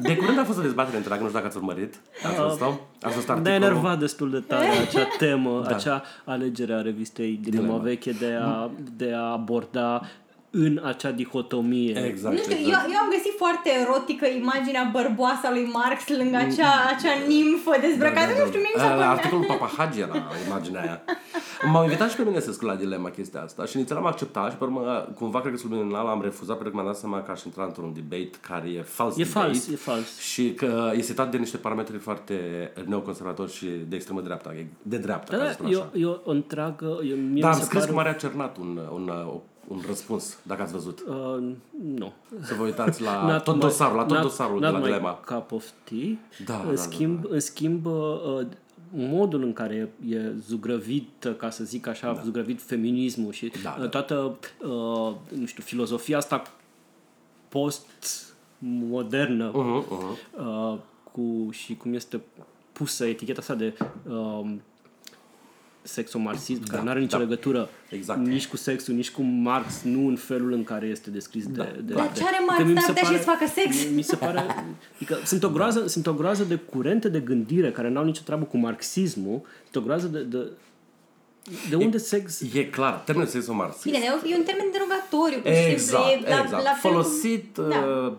De 0.00 0.16
curând 0.16 0.38
a 0.38 0.44
fost 0.44 0.58
o 0.58 0.62
dezbatere 0.62 0.96
întreagă, 0.96 1.22
nu 1.22 1.28
știu 1.28 1.40
dacă 1.40 1.52
ați 1.52 1.62
urmărit. 1.62 1.94
Ați 2.26 2.40
văzut 2.40 2.60
Ați 3.00 3.14
văzut 3.14 3.30
articolul? 3.30 3.42
Ne-a 3.42 3.54
enervat 3.54 3.98
destul 3.98 4.30
de 4.30 4.40
tare 4.40 4.66
acea 4.88 5.06
temă, 5.18 5.62
da. 5.68 5.74
acea 5.74 6.02
alegere 6.24 6.74
a 6.74 6.80
revistei 6.80 7.38
Dilema, 7.42 7.62
Dilema. 7.62 7.82
Veche 7.82 8.10
de 8.10 8.38
a, 8.42 8.70
de 8.96 9.12
a 9.12 9.22
aborda 9.22 10.02
în 10.50 10.80
acea 10.84 11.10
dihotomie. 11.10 12.04
Exact. 12.10 12.34
Nu 12.34 12.40
știu, 12.42 12.56
exact. 12.56 12.84
eu, 12.84 12.90
eu 12.92 12.98
am 13.04 13.08
găsit 13.16 13.34
foarte 13.36 13.70
erotică 13.82 14.26
imaginea 14.26 14.88
bărboasa 14.92 15.48
lui 15.50 15.70
Marx 15.72 16.08
lângă 16.08 16.36
acea, 16.36 16.72
acea 16.92 17.14
nimfă 17.28 17.72
dezbrăcată. 17.80 18.30
Nu 18.38 18.46
știu, 18.46 18.60
mie 18.60 18.74
mi 18.74 18.80
s-a 18.80 18.86
Uh, 18.86 18.92
părut... 18.92 19.10
Articolul 19.16 19.44
Papa 19.44 19.70
Hagi 19.76 20.00
era 20.00 20.16
imaginea 20.46 20.80
aia. 20.80 21.02
M-au 21.72 21.82
invitat 21.82 22.10
și 22.10 22.16
pe 22.16 22.22
mine 22.22 22.40
să 22.40 22.52
scriu 22.52 22.68
la 22.68 22.74
dilema 22.74 23.10
chestia 23.10 23.40
asta 23.42 23.64
și 23.64 23.76
inițial 23.76 23.98
am 23.98 24.06
acceptat 24.06 24.50
și 24.50 24.56
pe 24.56 24.64
urmă, 24.64 25.08
cumva, 25.14 25.40
cred 25.40 25.52
că 25.52 25.58
subliminal 25.58 26.06
am 26.06 26.22
refuzat 26.22 26.54
pentru 26.58 26.70
că 26.70 26.76
mi-am 26.76 26.92
dat 26.92 27.00
seama 27.00 27.22
că 27.22 27.30
aș 27.30 27.42
intra 27.42 27.64
într-un 27.64 27.92
debate 27.94 28.30
care 28.40 28.68
e 28.68 28.82
fals 28.82 29.16
E 29.16 29.22
debate 29.22 29.46
fals, 29.46 29.68
e 29.68 29.76
fals. 29.76 30.18
Și 30.18 30.54
că 30.54 30.92
este 30.94 31.12
dat 31.12 31.30
de 31.30 31.36
niște 31.36 31.56
parametri 31.56 31.98
foarte 31.98 32.34
neoconservatori 32.86 33.52
și 33.52 33.66
de 33.88 33.94
extremă 33.96 34.20
dreapta, 34.20 34.54
de 34.82 34.96
dreapta, 34.96 35.36
Da, 35.36 35.42
ca 35.42 35.48
să 35.48 35.52
spun 35.52 35.72
eu, 35.72 35.80
așa. 35.80 35.90
eu 35.94 36.22
o 36.24 36.30
întreagă... 36.30 36.98
Eu, 37.08 37.16
mie 37.16 37.40
Dar 37.40 37.50
mi 37.50 37.56
am 37.56 37.58
se 37.58 37.64
scris 37.64 37.80
pare, 37.80 37.90
cu 37.90 37.96
Maria 37.96 38.12
Cernat 38.12 38.56
un, 38.56 38.80
un, 38.92 39.08
un, 39.08 39.40
un 39.68 39.82
răspuns, 39.86 40.38
dacă 40.42 40.62
ați 40.62 40.72
văzut. 40.72 41.04
Uh, 41.08 41.38
nu. 41.94 42.12
Să 42.42 42.54
vă 42.54 42.62
uitați 42.64 43.02
la 43.02 43.22
Not 43.32 43.44
tot 43.44 43.54
my- 43.54 43.60
dosarul, 43.60 43.96
la 43.96 44.04
tot 44.04 44.18
not- 44.18 44.22
dosarul 44.22 44.60
de 44.60 44.64
not 44.66 44.74
la 44.74 44.78
my 44.80 44.84
dilema. 44.84 45.10
cup 45.14 45.52
of 45.52 45.64
tea. 45.84 46.18
Da, 46.44 46.60
în 46.68 46.74
da, 46.74 46.80
schimb, 46.80 47.24
În 47.28 47.40
schimb 47.40 47.86
uh, 47.86 48.46
modul 48.90 49.42
în 49.42 49.52
care 49.52 49.92
e 50.08 50.18
zugrăvit, 50.46 51.34
ca 51.36 51.50
să 51.50 51.64
zic 51.64 51.86
așa, 51.86 52.12
da. 52.12 52.20
zugrăvit 52.24 52.62
feminismul 52.62 53.32
și 53.32 53.52
Da, 53.62 53.74
uh, 53.76 53.80
da. 53.82 53.88
toată, 53.88 54.36
uh, 54.62 55.12
nu 55.38 55.46
știu, 55.46 55.62
filozofia 55.62 56.16
asta 56.16 56.42
post-modernă 57.48 59.50
Uh-huh, 59.50 59.84
uh-huh. 59.84 60.16
uh, 60.38 60.74
cu, 61.12 61.48
și 61.50 61.76
cum 61.76 61.94
este 61.94 62.20
pusă 62.72 63.06
eticheta 63.06 63.40
asta 63.40 63.54
de 63.54 63.74
uh, 64.08 64.50
sexomarxism, 65.86 66.62
da, 66.64 66.70
care 66.70 66.82
nu 66.82 66.90
are 66.90 67.00
nicio 67.00 67.16
da. 67.16 67.22
legătură 67.22 67.68
Exact. 67.88 68.26
nici 68.26 68.46
cu 68.46 68.56
sexul, 68.56 68.94
nici 68.94 69.10
cu 69.10 69.22
Marx, 69.22 69.82
nu 69.82 70.06
în 70.08 70.16
felul 70.16 70.52
în 70.52 70.64
care 70.64 70.86
este 70.86 71.10
descris 71.10 71.46
de... 71.46 71.82
de 71.84 71.92
Dar 71.94 72.06
de, 72.06 72.18
ce 72.18 72.24
are 72.26 72.36
Că 72.36 72.44
Marx 72.46 72.62
mie 72.62 72.68
mi 72.72 72.74
de 72.74 72.80
se 72.80 72.86
putea 72.86 73.02
și 73.02 73.08
pare- 73.08 73.22
să 73.22 73.30
facă 73.30 73.46
sex? 73.46 73.84
Mi, 73.88 73.94
mi 73.94 74.02
se 74.02 74.16
pare... 74.16 74.44
Adică 74.96 75.18
sunt 75.24 75.42
o, 75.42 75.48
groază, 75.50 75.86
sunt 75.86 76.06
o 76.06 76.12
groază 76.14 76.44
de 76.44 76.54
curente 76.56 77.08
de 77.08 77.20
gândire 77.20 77.70
care 77.70 77.88
n-au 77.88 78.04
nicio 78.04 78.20
treabă 78.24 78.44
cu 78.44 78.56
marxismul, 78.56 79.40
sunt 79.70 79.82
o 79.82 79.86
groază 79.86 80.06
de... 80.06 80.22
de 80.22 80.38
de 81.70 81.76
unde 81.76 81.98
sex... 81.98 82.40
E 82.54 82.64
clar, 82.66 82.94
termenul 82.94 83.30
sexul 83.30 83.54
marxist. 83.54 83.84
Bine, 83.84 83.98
e 84.24 84.36
un 84.36 84.42
termen 84.42 84.66
derogatoriu, 84.72 85.38
pur 85.40 85.50
și 85.52 85.56
simplu. 85.56 85.72
Exact, 85.72 86.04
E 86.26 86.28
la, 86.28 86.40
exact. 86.42 86.62
la 86.62 86.70
fel 86.80 86.90
cum- 86.92 87.02
Folosit, 87.02 87.58
Da. 87.68 87.76
uh, 88.06 88.12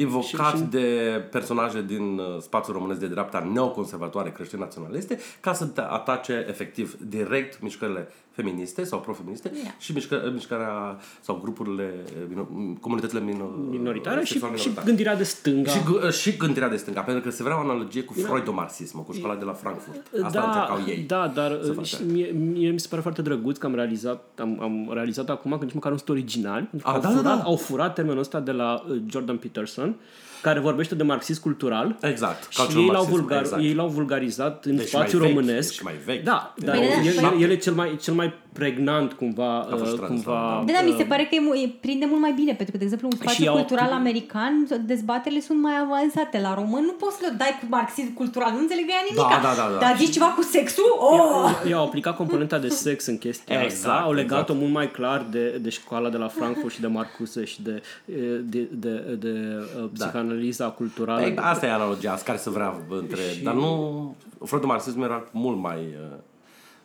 invocat 0.00 0.54
Și- 0.54 0.56
și- 0.56 0.62
de 0.62 1.20
personaje 1.30 1.82
din 1.82 2.18
uh, 2.18 2.24
spațiul 2.40 2.76
românesc 2.76 3.00
de 3.00 3.06
dreapta 3.06 3.48
neoconservatoare 3.52 4.30
creștine 4.30 4.60
naționaliste 4.60 5.18
ca 5.40 5.52
să 5.52 5.64
te 5.66 5.80
atace 5.80 6.44
efectiv 6.48 6.96
direct 7.08 7.60
mișcările 7.62 8.08
feministe 8.42 8.84
sau 8.84 8.98
profeministe 9.00 9.48
Da. 9.64 9.70
și 9.78 9.92
mișcă, 9.92 10.30
mișcarea 10.32 10.98
sau 11.20 11.38
grupurile, 11.42 11.94
mino- 12.30 12.80
comunitățile 12.80 13.20
mino, 13.20 13.44
minoritare 13.70 14.20
și, 14.24 14.26
sexual 14.32 14.50
și 14.50 14.58
minoritare. 14.58 14.86
gândirea 14.86 15.16
de 15.16 15.22
stânga. 15.24 15.70
Și, 15.70 15.78
gu- 15.82 16.10
și 16.10 16.36
gândirea 16.36 16.68
de 16.68 16.76
stânga, 16.76 17.00
pentru 17.00 17.22
că 17.22 17.30
se 17.30 17.42
vrea 17.42 17.56
o 17.56 17.60
analogie 17.60 18.02
cu 18.02 18.12
freudomarxismul, 18.12 19.04
cu 19.04 19.12
școala 19.12 19.36
de 19.36 19.44
la 19.44 19.52
Frankfurt. 19.52 20.06
Asta 20.22 20.40
da, 20.40 20.46
încercau 20.46 20.78
ei. 20.94 21.04
Da, 21.06 21.32
dar 21.34 21.58
să 21.62 21.68
uh, 21.68 21.74
facă. 21.74 21.86
și 21.86 21.96
mie, 22.12 22.26
mie 22.30 22.70
mi 22.70 22.80
se 22.80 22.86
pare 22.90 23.02
foarte 23.02 23.22
drăguț 23.22 23.56
că 23.56 23.66
am 23.66 23.74
realizat, 23.74 24.24
am, 24.40 24.58
am 24.62 24.90
realizat 24.92 25.28
acum 25.30 25.56
că 25.58 25.64
nici 25.64 25.74
măcar 25.74 25.90
nu 25.90 25.96
sunt 25.96 26.08
originali. 26.08 26.64
pentru 26.70 26.88
că 26.90 26.96
Ah, 26.96 26.96
au, 26.96 27.00
da, 27.00 27.08
da, 27.08 27.14
furat, 27.20 27.36
da. 27.38 27.42
au 27.42 27.56
furat 27.56 27.94
termenul 27.94 28.18
ăsta 28.20 28.40
de 28.40 28.50
la 28.52 28.84
uh, 28.88 28.96
Jordan 29.10 29.36
Peterson, 29.36 29.96
care 30.42 30.60
vorbește 30.60 30.94
de 30.94 31.02
marxism 31.02 31.42
cultural. 31.42 31.96
Exact, 32.00 32.46
Și 32.50 32.56
cultural 32.58 32.82
ei 32.82 32.86
l-au, 32.88 32.94
marxism, 32.94 33.18
vulgar, 33.20 33.40
exact. 33.42 33.62
ei 33.62 33.74
l-au 33.74 33.88
vulgarizat 33.88 34.64
în 34.64 34.76
Deci 34.76 34.88
spațiul 34.88 35.20
mai 35.20 35.30
vechi, 35.30 35.38
românesc. 35.38 35.68
deci 35.68 35.82
mai 35.82 35.94
vechi. 36.04 36.22
Da, 36.24 36.54
dar 36.56 36.76
Păi, 36.76 36.86
da, 36.88 36.94
el, 36.94 37.12
păi- 37.12 37.32
el, 37.34 37.42
el, 37.42 37.50
e 37.50 37.56
cel 37.56 37.72
mai, 37.72 37.96
cel 38.00 38.14
mai 38.14 38.34
pregnant 38.58 39.12
cumva. 39.12 39.66
fost 39.70 39.92
uh, 39.92 39.98
transformat, 39.98 40.56
cumva 40.56 40.64
Da, 40.66 40.72
da, 40.78 40.80
mi 40.90 40.94
se 40.98 41.04
pare 41.04 41.22
că 41.22 41.34
e, 41.34 41.40
mu- 41.40 41.54
e, 41.54 41.74
prinde 41.80 42.06
mult 42.08 42.20
mai 42.20 42.32
bine, 42.32 42.52
pentru 42.52 42.70
că, 42.72 42.78
de 42.78 42.84
exemplu, 42.84 43.08
în 43.10 43.16
spațiul 43.16 43.48
au- 43.48 43.54
cultural 43.54 43.92
american, 43.92 44.66
dezbaterile 44.86 45.40
sunt 45.40 45.60
mai 45.60 45.76
avansate. 45.84 46.40
La 46.40 46.54
român 46.54 46.82
nu 46.84 46.92
poți 46.92 47.16
să 47.16 47.22
le 47.28 47.34
dai 47.38 47.52
cu 47.60 47.66
marxism 47.68 48.14
cultural, 48.14 48.50
nu 48.52 48.58
înțeleg 48.58 48.84
ea 48.88 49.02
nimic. 49.08 49.22
Da, 49.34 49.38
da, 49.48 49.52
da, 49.62 49.66
da. 49.72 49.78
Dar 49.78 49.96
zici 49.96 50.12
ceva 50.12 50.26
cu 50.26 50.42
sexul? 50.42 50.90
Oh! 50.98 51.50
Ei 51.66 51.72
au 51.72 51.84
aplicat 51.84 52.16
componenta 52.16 52.58
de 52.58 52.68
sex 52.68 53.06
în 53.06 53.18
chestia 53.18 53.62
Exact, 53.62 53.72
asta, 53.72 54.04
au 54.04 54.12
legat-o 54.12 54.40
exact. 54.40 54.58
mult 54.60 54.72
mai 54.72 54.90
clar 54.90 55.26
de, 55.30 55.58
de 55.62 55.68
școala 55.68 56.08
de 56.08 56.16
la 56.16 56.28
Frankfurt 56.28 56.72
și 56.74 56.80
de 56.80 56.86
Marcuse 56.86 57.44
și 57.44 57.62
de, 57.62 57.82
de, 58.04 58.40
de, 58.50 58.68
de, 58.72 58.90
de 59.18 59.34
uh, 59.82 59.88
psihanaliza 59.92 60.66
culturală. 60.66 61.20
Ei, 61.22 61.34
asta 61.36 61.66
e 61.66 61.70
analogia 61.72 62.12
asta 62.12 62.24
care 62.24 62.38
se 62.38 62.50
vrea 62.50 62.74
între... 62.88 63.20
Dar 63.42 63.54
nu... 63.54 64.16
Freudomarxismul 64.44 65.04
era 65.04 65.24
mult 65.30 65.58
mai... 65.60 65.76
uh, 65.76 66.16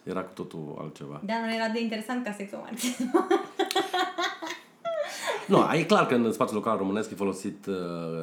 Era 0.04 0.22
cu 0.22 0.32
totul 0.34 0.78
altceva. 0.80 1.22
Da, 1.26 1.34
nu 1.46 1.54
era 1.54 1.68
de 1.68 1.82
interesant 1.82 2.26
ca 2.26 2.32
sexul 2.32 2.58
marxism. 2.58 3.12
Nu, 5.48 5.70
e 5.74 5.84
clar 5.84 6.08
că 6.08 6.16
în 6.16 6.32
spațiul 6.32 6.58
local 6.58 6.78
românesc 6.78 7.12
e 7.12 7.16
folosit 7.16 7.66
uh, 7.66 7.76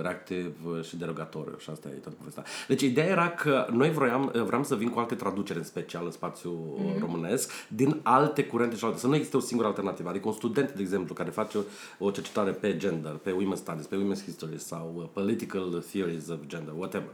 reactiv 0.02 0.54
uh, 0.66 0.82
și 0.84 0.96
derogatoriu 0.96 1.54
și 1.58 1.70
asta 1.70 1.88
e 1.88 1.92
toată 1.92 2.16
povestea. 2.18 2.44
Deci 2.68 2.82
ideea 2.82 3.06
era 3.06 3.28
că 3.28 3.66
noi 3.72 3.90
vroiam, 3.90 4.32
uh, 4.34 4.42
vreau 4.42 4.64
să 4.64 4.74
vin 4.74 4.88
cu 4.88 4.98
alte 4.98 5.14
traduceri 5.14 5.58
în 5.58 5.64
special 5.64 6.04
în 6.04 6.10
spațiul 6.10 6.58
mm-hmm. 6.78 7.00
românesc 7.00 7.52
din 7.68 8.00
alte 8.02 8.44
curente 8.44 8.76
și 8.76 8.84
alte. 8.84 8.98
Să 8.98 9.06
nu 9.06 9.14
existe 9.14 9.36
o 9.36 9.40
singură 9.40 9.68
alternativă. 9.68 10.08
Adică 10.08 10.28
un 10.28 10.34
student, 10.34 10.72
de 10.72 10.82
exemplu, 10.82 11.14
care 11.14 11.30
face 11.30 11.58
o 11.98 12.10
cercetare 12.10 12.50
pe 12.50 12.76
gender, 12.76 13.12
pe 13.12 13.30
women's 13.30 13.58
studies, 13.58 13.86
pe 13.86 13.96
women's 13.96 14.24
history 14.24 14.60
sau 14.60 14.92
uh, 14.96 15.04
political 15.12 15.84
theories 15.90 16.28
of 16.28 16.38
gender, 16.46 16.74
whatever, 16.76 17.10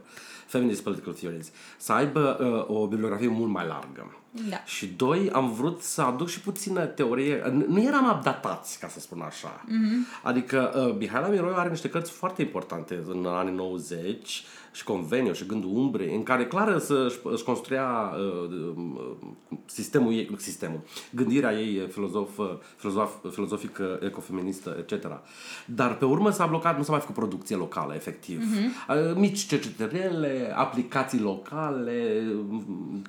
feminist 0.47 0.83
political 0.83 1.13
theories, 1.13 1.51
să 1.77 1.91
aibă 1.93 2.37
uh, 2.69 2.75
o 2.77 2.87
bibliografie 2.87 3.27
mult 3.27 3.51
mai 3.51 3.65
largă. 3.67 4.15
Da. 4.49 4.63
Și 4.65 4.87
doi, 4.87 5.29
am 5.33 5.51
vrut 5.51 5.81
să 5.81 6.01
aduc 6.01 6.27
și 6.27 6.41
puțină 6.41 6.85
teorie. 6.85 7.43
Nu- 7.51 7.65
Nu 7.67 7.81
eram 7.81 8.09
updatați, 8.17 8.79
ca 8.79 8.87
să 8.87 8.99
spun 8.99 9.21
așa. 9.21 9.63
Mm-hmm. 9.65 10.21
Adică 10.23 10.85
uh, 10.87 10.95
Mihaela 10.99 11.27
Miroiu 11.27 11.55
are 11.55 11.69
niște 11.69 11.89
cărți 11.89 12.11
foarte 12.11 12.41
importante 12.41 13.03
în 13.07 13.25
anii 13.25 13.53
90 13.53 14.43
și 14.77 14.83
Convenio 14.83 15.33
și 15.33 15.45
Gândul 15.45 15.69
Umbrei, 15.73 16.15
în 16.15 16.23
care 16.23 16.45
clar 16.45 16.79
să 16.79 17.05
își, 17.07 17.17
își 17.23 17.43
construia 17.43 18.13
uh, 18.17 18.49
uh, 18.75 19.27
sistemul 19.65 20.13
ei, 20.13 20.29
sistemul, 20.37 20.79
gândirea 21.11 21.53
ei 21.59 21.87
filozof, 21.89 22.39
filozof, 22.75 23.13
filozofică, 23.31 23.99
ecofeministă, 24.03 24.75
etc. 24.79 25.21
Dar 25.65 25.97
pe 25.97 26.05
urmă 26.05 26.29
s-a 26.29 26.45
blocat, 26.45 26.77
nu 26.77 26.83
s-a 26.83 26.91
mai 26.91 26.99
făcut 26.99 27.15
producție 27.15 27.55
locală, 27.55 27.93
efectiv. 27.93 28.43
Mm-hmm. 28.43 28.89
Uh, 28.89 29.15
mici 29.15 29.45
cercetările, 29.45 30.53
aplicații 30.55 31.19
locale, 31.19 32.23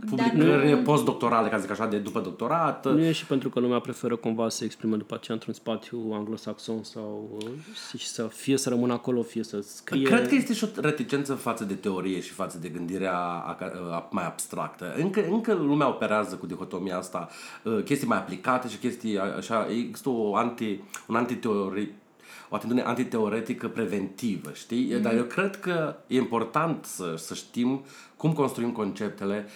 publicări 0.08 0.76
postdoctorale, 0.76 1.48
ca 1.48 1.54
să 1.56 1.62
zic 1.62 1.70
așa, 1.70 1.87
de 1.87 1.98
după 1.98 2.20
doctorat. 2.20 2.84
Nu 2.92 3.04
e 3.04 3.12
și 3.12 3.26
pentru 3.26 3.48
că 3.48 3.60
lumea 3.60 3.78
preferă 3.78 4.16
cumva 4.16 4.48
să 4.48 4.56
se 4.56 4.64
exprime 4.64 4.96
după 4.96 5.14
aceea 5.14 5.37
într-un 5.37 5.54
spațiu 5.54 6.10
anglosaxon 6.12 6.82
sau 6.82 7.40
uh, 7.42 7.98
și 7.98 8.06
să 8.06 8.22
fie 8.22 8.56
să 8.56 8.68
rămână 8.68 8.92
acolo, 8.92 9.22
fie 9.22 9.42
să 9.42 9.60
scrie. 9.60 10.02
Cred 10.02 10.28
că 10.28 10.34
este 10.34 10.54
și 10.54 10.64
o 10.64 10.80
reticență 10.80 11.34
față 11.34 11.57
de 11.64 11.74
teorie 11.74 12.20
și 12.20 12.30
față 12.32 12.58
de 12.58 12.68
gândirea 12.68 13.18
aca- 13.56 13.72
a- 13.90 14.08
mai 14.10 14.26
abstractă. 14.26 14.94
Încă, 14.96 15.24
încă 15.30 15.54
lumea 15.54 15.88
operează 15.88 16.34
cu 16.34 16.46
dihotomia 16.46 16.96
asta, 16.96 17.28
uh, 17.64 17.82
chestii 17.84 18.08
mai 18.08 18.18
aplicate 18.18 18.68
și 18.68 18.76
chestii 18.76 19.18
așa, 19.18 19.66
există 19.70 20.08
o 20.08 20.36
anti, 20.36 20.80
un 21.06 21.16
antiteorie 21.16 21.94
o 22.48 22.54
atitudine 22.54 22.82
antiteoretică 22.82 23.68
preventivă, 23.68 24.50
știi? 24.52 24.92
Mm-hmm. 24.92 25.02
Dar 25.02 25.14
eu 25.14 25.22
cred 25.24 25.60
că 25.60 25.96
e 26.06 26.16
important 26.16 26.84
să, 26.84 27.14
să 27.16 27.34
știm 27.34 27.84
cum 28.16 28.32
construim 28.32 28.72
conceptele, 28.72 29.46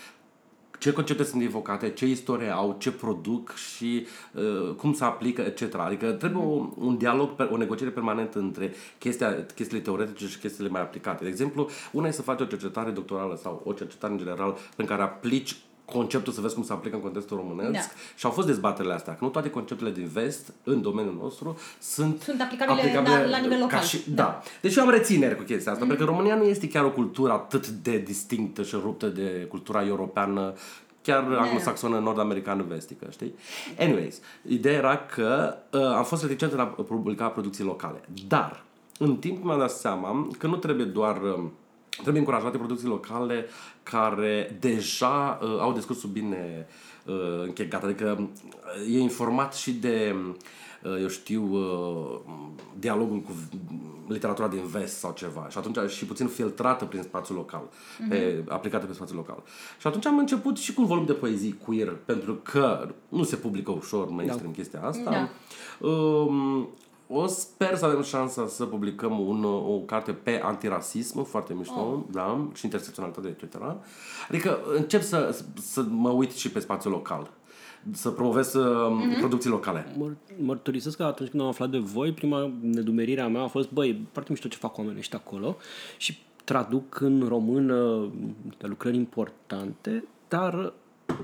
ce 0.83 0.93
concepte 0.93 1.25
sunt 1.25 1.43
invocate, 1.43 1.91
ce 1.91 2.07
istorie 2.07 2.49
au, 2.49 2.77
ce 2.79 2.93
produc 2.93 3.55
și 3.55 4.07
uh, 4.33 4.75
cum 4.77 4.93
se 4.93 5.05
aplică, 5.05 5.43
etc. 5.43 5.75
Adică 5.75 6.13
trebuie 6.13 6.43
o, 6.43 6.69
un 6.77 6.97
dialog, 6.97 7.31
per- 7.31 7.49
o 7.51 7.57
negociere 7.57 7.93
permanentă 7.93 8.39
între 8.39 8.73
chestia, 8.99 9.45
chestiile 9.55 9.83
teoretice 9.83 10.27
și 10.27 10.39
chestiile 10.39 10.71
mai 10.71 10.81
aplicate. 10.81 11.23
De 11.23 11.31
exemplu, 11.31 11.69
una 11.93 12.09
e 12.09 12.11
să 12.11 12.23
faci 12.23 12.41
o 12.41 12.45
cercetare 12.45 12.91
doctorală 12.91 13.37
sau 13.43 13.63
o 13.65 13.73
cercetare 13.73 14.13
în 14.13 14.19
general 14.19 14.57
în 14.77 14.85
care 14.85 15.03
aplici 15.03 15.57
conceptul 15.85 16.33
să 16.33 16.41
vezi 16.41 16.55
cum 16.55 16.63
se 16.63 16.73
aplică 16.73 16.97
în 16.97 17.03
contextul 17.03 17.37
românesc 17.37 17.73
Da. 17.73 17.95
și 18.17 18.27
au 18.27 18.31
fost 18.33 18.47
dezbaterile 18.47 18.95
astea, 18.95 19.13
că 19.13 19.19
nu 19.25 19.31
toate 19.31 19.51
conceptele 19.51 19.91
din 19.91 20.07
vest, 20.13 20.53
în 20.65 20.83
domeniul 20.83 21.19
nostru, 21.23 21.59
sunt, 21.81 22.21
Sunt 22.23 22.41
aplicabile 22.41 23.03
la- 23.05 23.25
la 23.29 23.39
nivel 23.39 23.59
local. 23.59 23.79
Ca 23.79 23.85
și, 23.85 24.11
Da. 24.11 24.23
da. 24.23 24.43
Deci 24.61 24.75
eu 24.77 24.85
am 24.85 24.91
rețineri 24.91 25.37
cu 25.37 25.43
chestia 25.43 25.73
asta, 25.73 25.85
mm. 25.85 25.91
pentru 25.91 26.07
că 26.07 26.13
România 26.13 26.35
nu 26.37 26.43
este 26.45 26.69
chiar 26.69 26.85
o 26.85 26.91
cultură 26.91 27.33
atât 27.33 27.67
de 27.69 27.99
distinctă 27.99 28.63
și 28.63 28.75
ruptă 28.83 29.07
de 29.07 29.47
cultura 29.49 29.87
europeană, 29.87 30.53
chiar 31.03 31.23
Da. 31.23 31.41
anglosaxonă, 31.41 31.99
nord-americană, 31.99 32.65
vestică, 32.69 33.07
știi? 33.11 33.35
Anyways, 33.79 34.21
ideea 34.49 34.75
era 34.77 34.97
că 34.97 35.55
uh, 35.73 35.81
am 35.81 36.05
fost 36.05 36.23
reticent 36.23 36.53
în 36.53 36.61
a 36.61 36.65
publica 36.65 37.27
producții 37.29 37.65
locale. 37.65 38.01
Dar, 38.29 38.63
în 38.99 39.17
timp 39.17 39.45
mi-am 39.45 39.59
dat 39.59 39.71
seama 39.71 40.29
că 40.39 40.47
nu 40.47 40.57
trebuie 40.57 40.87
doar 40.87 41.17
uh, 41.23 41.45
trebuie 42.01 42.19
încurajate 42.19 42.57
producții 42.57 42.89
locale 42.89 43.47
care 43.83 44.57
deja 44.61 45.39
uh, 45.43 45.61
au 45.61 45.73
discursul 45.73 46.11
bine 46.11 46.67
uh, 47.07 47.43
închegat, 47.43 47.85
adică 47.85 48.31
uh, 48.87 48.95
e 48.95 48.99
informat 48.99 49.55
și 49.55 49.73
de 49.73 50.15
uh, 50.83 51.01
eu 51.01 51.09
știu, 51.09 51.43
uh, 51.53 52.21
dialogul 52.79 53.21
cu 53.21 53.33
literatura 54.09 54.49
din 54.49 54.67
vest 54.67 54.97
sau 54.99 55.13
ceva. 55.13 55.47
Și 55.51 55.59
atunci 55.59 55.91
și 55.91 56.05
puțin 56.05 56.27
filtrată 56.27 56.85
prin 56.85 57.03
spațiul 57.03 57.37
local, 57.37 57.63
mm-hmm. 57.63 58.09
pe, 58.09 58.45
aplicată 58.49 58.87
pe 58.87 58.93
spațiul 58.93 59.17
local. 59.17 59.43
Și 59.81 59.87
atunci 59.87 60.07
am 60.07 60.19
început 60.19 60.59
și 60.59 60.75
cu 60.75 60.81
un 60.81 60.87
volum 60.87 61.05
de 61.05 61.13
poezii 61.13 61.59
queer, 61.65 61.97
pentru 62.05 62.35
că 62.35 62.89
nu 63.09 63.23
se 63.23 63.37
publică 63.37 63.71
ușor 63.71 64.09
mainstream 64.09 64.53
da. 64.53 64.57
chestia 64.57 64.83
asta. 64.83 65.11
Da. 65.11 65.29
Um, 65.87 66.69
o 67.13 67.27
sper 67.27 67.77
să 67.77 67.85
avem 67.85 68.03
șansa 68.03 68.47
să 68.47 68.65
publicăm 68.65 69.29
un, 69.29 69.45
o 69.45 69.79
carte 69.79 70.13
pe 70.13 70.41
antirasism, 70.43 71.25
foarte 71.25 71.55
mișto, 71.55 71.81
oh. 71.81 71.99
da, 72.11 72.49
și 72.55 72.65
intersecționalitate, 72.65 73.29
etc. 73.29 73.57
Adică 74.29 74.59
încep 74.77 75.03
să, 75.03 75.43
să 75.55 75.85
mă 75.89 76.11
uit 76.11 76.33
și 76.33 76.51
pe 76.51 76.59
spațiul 76.59 76.93
local 76.93 77.31
să 77.91 78.11
promovez 78.11 78.55
mm-hmm. 78.57 79.19
producții 79.19 79.51
locale. 79.51 79.87
Măr- 79.93 80.37
mărturisesc 80.39 80.97
că 80.97 81.03
atunci 81.03 81.29
când 81.29 81.43
am 81.43 81.49
aflat 81.49 81.71
de 81.71 81.79
voi, 81.79 82.13
prima 82.13 82.53
nedumerire 82.61 83.21
a 83.21 83.29
mea 83.29 83.43
a 83.43 83.47
fost, 83.47 83.71
băi, 83.71 84.09
foarte 84.13 84.33
mișto 84.33 84.49
ce 84.49 84.57
fac 84.57 84.79
oamenii 84.79 84.99
ăștia 84.99 85.23
acolo 85.25 85.57
și 85.97 86.19
traduc 86.45 87.01
în 87.01 87.25
română 87.29 88.09
lucrări 88.59 88.97
importante, 88.97 90.05
dar 90.29 90.73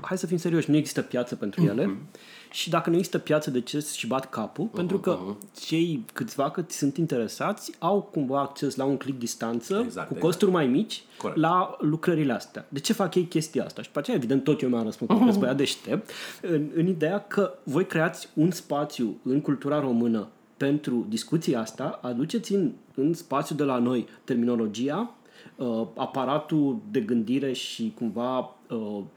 hai 0.01 0.17
să 0.17 0.27
fim 0.27 0.37
serioși, 0.37 0.69
nu 0.69 0.77
există 0.77 1.01
piață 1.01 1.35
pentru 1.35 1.63
ele. 1.63 1.85
Mm-hmm. 1.85 2.38
Și 2.51 2.69
dacă 2.69 2.89
nu 2.89 2.95
există 2.95 3.17
piață, 3.17 3.51
de 3.51 3.61
ce 3.61 3.79
și 3.79 4.07
bat 4.07 4.29
capul? 4.29 4.67
Uh-huh, 4.67 4.75
Pentru 4.75 4.99
că 4.99 5.17
uh-huh. 5.19 5.59
cei 5.59 6.05
câțiva 6.13 6.51
cât 6.51 6.71
sunt 6.71 6.97
interesați 6.97 7.71
au 7.79 8.01
cumva 8.01 8.39
acces 8.39 8.75
la 8.75 8.83
un 8.83 8.97
click 8.97 9.19
distanță, 9.19 9.81
exact, 9.85 10.07
cu 10.07 10.13
costuri 10.13 10.51
exact. 10.51 10.67
mai 10.67 10.77
mici, 10.77 11.03
Corect. 11.17 11.39
la 11.39 11.77
lucrările 11.79 12.33
astea. 12.33 12.65
De 12.69 12.79
ce 12.79 12.93
fac 12.93 13.15
ei 13.15 13.23
chestia 13.23 13.65
asta? 13.65 13.81
Și 13.81 13.89
pe 13.89 13.99
aceea, 13.99 14.17
evident, 14.17 14.43
tot 14.43 14.61
eu 14.61 14.69
mi-am 14.69 14.83
răspuns, 14.83 15.09
uh-huh. 15.11 15.33
că 15.33 15.39
băiat 15.39 15.57
deștept, 15.57 16.09
în, 16.41 16.69
în 16.75 16.87
ideea 16.87 17.25
că 17.27 17.53
voi 17.63 17.85
creați 17.85 18.29
un 18.33 18.51
spațiu 18.51 19.19
în 19.23 19.41
cultura 19.41 19.79
română 19.79 20.27
pentru 20.57 21.05
discuția 21.09 21.59
asta, 21.59 21.99
aduceți 22.01 22.53
în, 22.53 22.71
în 22.95 23.13
spațiu 23.13 23.55
de 23.55 23.63
la 23.63 23.77
noi 23.77 24.07
terminologia, 24.23 25.13
uh, 25.55 25.87
aparatul 25.95 26.79
de 26.91 26.99
gândire 26.99 27.53
și 27.53 27.93
cumva 27.95 28.37
uh, 28.39 28.47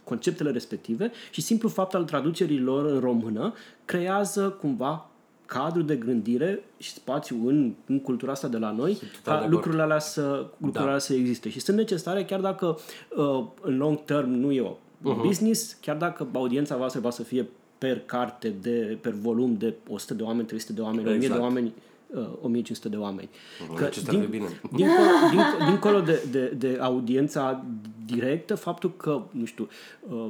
conceptele 0.05 0.51
respective 0.51 1.11
și 1.31 1.41
simplu 1.41 1.69
fapt 1.69 1.95
al 1.95 2.05
traducerii 2.05 2.61
lor 2.61 2.85
în 2.85 3.01
română 3.01 3.55
creează 3.85 4.57
cumva 4.61 5.07
cadru 5.47 5.83
de 5.83 5.97
gândire 5.97 6.65
și 6.79 6.93
spațiu 6.93 7.49
în, 7.49 7.73
în 7.87 8.01
cultura 8.01 8.33
asta 8.33 8.49
de 8.49 8.59
la 8.59 8.71
noi 8.71 8.99
ca 9.25 9.47
lucrurile 9.49 9.83
alea, 9.83 9.99
să, 9.99 10.47
lucrurile 10.51 10.73
da. 10.73 10.83
alea 10.83 10.99
să 10.99 11.15
existe. 11.15 11.49
Și 11.49 11.61
sunt 11.61 11.77
necesare 11.77 12.25
chiar 12.25 12.41
dacă 12.41 12.79
uh, 13.17 13.45
în 13.61 13.77
long 13.77 14.05
term 14.05 14.31
nu 14.31 14.53
e 14.53 14.61
o 14.61 14.71
uh-huh. 14.71 15.23
business, 15.23 15.77
chiar 15.81 15.97
dacă 15.97 16.29
audiența 16.33 16.77
voastră 16.77 17.01
va 17.01 17.11
să 17.11 17.23
fie 17.23 17.49
per 17.79 17.99
carte, 18.01 18.55
de, 18.61 18.99
per 19.01 19.13
volum 19.13 19.57
de 19.59 19.75
100 19.89 20.15
de 20.15 20.23
oameni, 20.23 20.47
300 20.47 20.73
de 20.73 20.81
oameni, 20.81 21.15
exact. 21.15 21.23
1000 21.23 21.37
de 21.37 21.43
oameni, 21.43 21.73
uh, 22.07 22.39
1500 22.43 22.89
de 22.89 22.97
oameni. 22.97 23.29
Uh-huh. 23.29 23.77
Că 23.77 23.89
din, 24.11 24.27
bine. 24.31 24.61
Dincolo, 24.75 25.09
din, 25.31 25.67
dincolo 25.67 26.01
de, 26.01 26.23
de, 26.31 26.47
de 26.47 26.79
audiența 26.81 27.65
directă, 28.07 28.55
faptul 28.55 28.93
că, 28.97 29.23
nu 29.31 29.45
știu, 29.45 29.69
uh, 30.09 30.29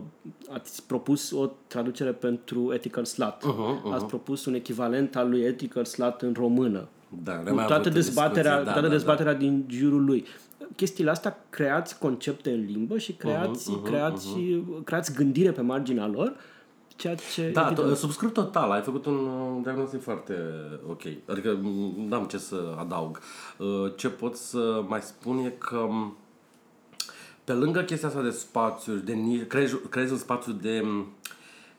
ați 0.50 0.86
propus 0.86 1.30
o 1.30 1.50
traducere 1.66 2.10
pentru 2.12 2.72
Ethical 2.72 3.04
Slut, 3.04 3.36
uh-huh, 3.36 3.80
uh-huh. 3.80 3.92
ați 3.92 4.04
propus 4.04 4.44
un 4.44 4.54
echivalent 4.54 5.16
al 5.16 5.28
lui 5.28 5.40
Ethical 5.40 5.84
Slut 5.84 6.20
în 6.20 6.32
română, 6.32 6.88
da, 7.22 7.32
cu 7.32 7.64
toată 7.66 7.88
dezbaterea, 7.88 8.56
da, 8.56 8.62
toată 8.62 8.80
da, 8.80 8.88
dezbaterea 8.88 9.32
da. 9.32 9.38
din 9.38 9.66
jurul 9.68 10.04
lui. 10.04 10.24
Chestiile 10.76 11.10
astea 11.10 11.44
creați 11.50 11.98
concepte 11.98 12.50
în 12.50 12.64
limbă 12.66 12.98
și 12.98 13.12
creați, 13.12 13.70
uh-huh, 13.70 13.78
uh-huh, 13.78 13.84
creați, 13.84 14.28
uh-huh. 14.28 14.84
creați 14.84 15.14
gândire 15.14 15.50
pe 15.50 15.60
marginea 15.60 16.06
lor 16.06 16.36
Ceea 16.96 17.14
ce 17.14 17.50
da, 17.50 17.66
evident... 17.70 17.96
subscriu 17.96 18.28
total. 18.28 18.70
Ai 18.70 18.80
făcut 18.80 19.06
un 19.06 19.60
diagnostic 19.62 20.02
foarte 20.02 20.34
ok. 20.88 21.02
Adică 21.26 21.50
nu 22.08 22.14
am 22.16 22.24
ce 22.24 22.38
să 22.38 22.74
adaug. 22.78 23.20
Uh, 23.58 23.92
ce 23.96 24.08
pot 24.08 24.36
să 24.36 24.84
mai 24.86 25.00
spun 25.00 25.38
e 25.38 25.48
că 25.48 25.88
pe 27.44 27.52
lângă 27.52 27.82
chestia 27.82 28.08
asta 28.08 28.22
de 28.22 28.30
spațiu, 28.30 28.94
de 28.94 29.46
creezi, 29.46 29.76
creezi 29.88 30.12
un 30.12 30.18
spațiu 30.18 30.52
de 30.52 30.84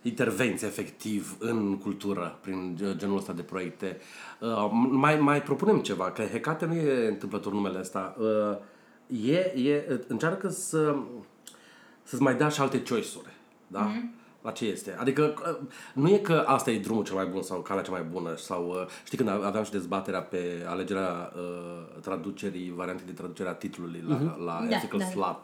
intervenție 0.01 0.67
efectiv 0.67 1.35
în 1.39 1.77
cultură 1.77 2.37
prin 2.41 2.77
genul 2.95 3.17
ăsta 3.17 3.33
de 3.33 3.41
proiecte. 3.41 3.97
Uh, 4.39 4.69
mai, 4.89 5.19
mai 5.19 5.41
propunem 5.41 5.79
ceva, 5.79 6.11
că 6.11 6.21
Hecate 6.21 6.65
nu 6.65 6.73
e 6.73 7.07
întâmplător 7.07 7.53
numele 7.53 7.79
ăsta. 7.79 8.15
Uh, 8.19 9.27
e, 9.27 9.53
e, 9.69 10.01
încearcă 10.07 10.49
să 10.49 10.95
să-ți 12.03 12.21
mai 12.21 12.35
dea 12.35 12.49
și 12.49 12.61
alte 12.61 12.83
choice-uri. 12.83 13.29
Da? 13.67 13.91
Mm-hmm 13.91 14.22
la 14.43 14.51
ce 14.51 14.65
este. 14.65 14.95
Adică 14.99 15.33
nu 15.93 16.09
e 16.09 16.17
că 16.17 16.43
asta 16.47 16.71
e 16.71 16.79
drumul 16.79 17.03
cel 17.03 17.15
mai 17.15 17.25
bun 17.25 17.41
sau 17.41 17.59
calea 17.59 17.83
cea 17.83 17.91
mai 17.91 18.05
bună 18.11 18.35
sau 18.37 18.67
uh, 18.67 18.85
știi 19.03 19.17
când 19.17 19.29
aveam 19.29 19.63
și 19.63 19.71
dezbaterea 19.71 20.21
pe 20.21 20.65
alegerea 20.67 21.33
uh, 21.35 22.01
traducerii, 22.01 22.73
variante 22.75 23.03
de 23.05 23.11
traducere 23.11 23.49
a 23.49 23.53
titlului 23.53 24.03
la, 24.07 24.17
uh-huh. 24.17 24.37
la 24.45 24.65
da, 24.69 24.75
Ethical 24.75 24.99
da. 24.99 25.05
Slut. 25.05 25.41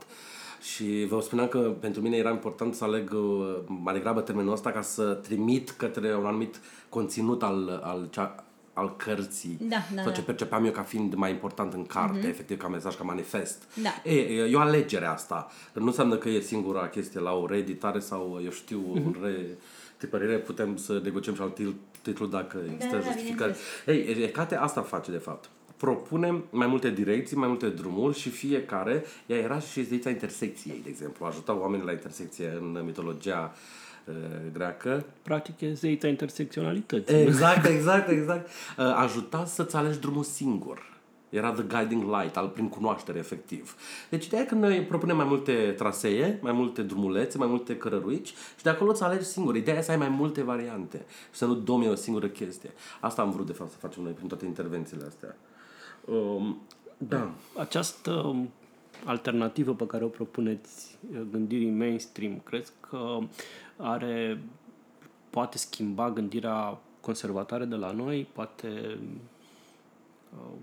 Și 0.62 1.06
vă 1.10 1.22
spuneam 1.22 1.48
că 1.48 1.60
pentru 1.60 2.02
mine 2.02 2.18
era 2.18 2.30
important 2.30 2.76
să 2.76 2.84
aleg 2.84 3.12
uh, 3.14 3.58
mai 3.66 3.94
degrabă 3.94 4.22
termenul 4.22 4.54
ăsta 4.54 4.72
ca 4.72 4.82
să 4.82 5.04
trimit 5.04 5.70
către 5.70 6.16
un 6.16 6.26
anumit 6.26 6.60
conținut 6.90 7.44
al, 7.44 7.82
al 7.84 8.08
cea, 8.10 8.44
al 8.80 8.96
cărții 8.96 9.58
da, 9.62 9.76
da, 9.96 10.02
sau 10.02 10.12
ce 10.12 10.20
da. 10.20 10.26
percepeam 10.26 10.66
eu 10.66 10.72
ca 10.72 10.82
fiind 10.82 11.14
mai 11.14 11.32
important 11.32 11.74
în 11.74 11.86
carte, 11.86 12.20
mm-hmm. 12.20 12.30
efectiv 12.30 12.58
ca 12.58 12.68
mesaj, 12.68 12.96
ca 12.96 13.04
manifest. 13.04 13.64
Da. 13.82 14.12
E, 14.12 14.20
e 14.50 14.56
o 14.56 14.60
alegere 14.60 15.06
asta. 15.06 15.48
Nu 15.74 15.86
înseamnă 15.86 16.18
că 16.18 16.30
e 16.30 16.40
singura 16.40 16.88
chestie 16.88 17.20
la 17.20 17.32
o 17.32 17.48
reeditare 17.48 18.00
sau, 18.00 18.40
eu 18.44 18.52
știu, 18.52 18.82
mm-hmm. 18.96 19.22
re 19.22 19.58
tipărire, 19.98 20.38
putem 20.38 20.78
să 20.78 21.02
negociem 21.04 21.36
și 21.36 21.42
alt 21.42 21.60
titlu 22.02 22.26
dacă 22.26 22.58
da, 22.58 22.74
există 22.74 22.96
da, 22.96 23.02
justificări. 23.02 23.58
Ei, 23.86 24.24
Ecate 24.24 24.56
asta 24.56 24.82
face, 24.82 25.12
de 25.12 25.18
fapt. 25.18 25.50
Propunem 25.78 26.46
mai 26.50 26.68
multe 26.68 26.90
direcții, 26.90 27.38
mai 27.38 27.48
multe 27.48 27.70
drumuri 27.70 28.18
și 28.18 28.30
fiecare, 28.30 29.04
ea 29.26 29.38
era 29.38 29.60
și 29.60 29.84
zeița 29.84 30.10
intersecției, 30.10 30.80
de 30.84 30.90
exemplu, 30.90 31.26
ajuta 31.26 31.60
oamenii 31.60 31.86
la 31.86 31.92
intersecție 31.92 32.58
în 32.60 32.82
mitologia 32.86 33.54
uh, 33.54 33.89
greacă. 34.54 35.06
Practic 35.22 35.62
e 35.62 35.74
zeița 35.74 36.08
intersecționalității. 36.08 37.16
Exact, 37.16 37.66
exact, 37.76 38.10
exact. 38.10 38.50
Ajuta 38.78 39.46
să-ți 39.46 39.76
alegi 39.76 40.00
drumul 40.00 40.24
singur. 40.24 40.90
Era 41.30 41.52
the 41.52 41.64
guiding 41.64 42.04
light, 42.04 42.38
al 42.38 42.48
prin 42.48 42.70
cunoaștere, 42.70 43.18
efectiv. 43.18 43.76
Deci 44.10 44.26
ideea 44.26 44.42
e 44.42 44.46
că 44.46 44.56
noi 44.56 44.82
propunem 44.82 45.16
mai 45.16 45.26
multe 45.26 45.74
trasee, 45.78 46.40
mai 46.42 46.52
multe 46.52 46.82
drumulețe, 46.82 47.38
mai 47.38 47.48
multe 47.48 47.78
cărăruici 47.78 48.28
și 48.58 48.64
de 48.64 48.70
acolo 48.70 48.92
îți 48.92 49.04
alegi 49.04 49.26
singur. 49.26 49.56
Ideea 49.56 49.78
e 49.78 49.82
să 49.82 49.92
ai 49.92 49.98
mai 49.98 50.10
multe 50.10 50.44
variante 50.44 51.06
și 51.32 51.38
să 51.38 51.46
nu 51.46 51.54
domni 51.54 51.90
o 51.90 51.96
singură 51.96 52.28
chestie. 52.28 52.70
Asta 53.00 53.22
am 53.22 53.32
vrut, 53.32 53.46
de 53.46 53.54
fapt, 53.54 53.72
să 53.72 53.78
facem 53.78 54.04
noi 54.04 54.12
prin 54.12 54.28
toate 54.28 54.46
intervențiile 54.46 55.06
astea. 55.06 55.36
Um, 56.06 56.62
da. 56.98 57.32
Această 57.58 58.36
alternativă 59.04 59.74
pe 59.74 59.86
care 59.86 60.04
o 60.04 60.08
propuneți 60.08 60.98
gândirii 61.32 61.70
mainstream, 61.70 62.42
crezi 62.44 62.72
că 62.90 63.20
are, 63.82 64.42
poate 65.30 65.58
schimba 65.58 66.10
gândirea 66.10 66.78
conservatoare 67.02 67.66
de 67.66 67.76
la 67.76 67.92
noi, 67.92 68.28
poate 68.34 69.00
uh, 70.34 70.58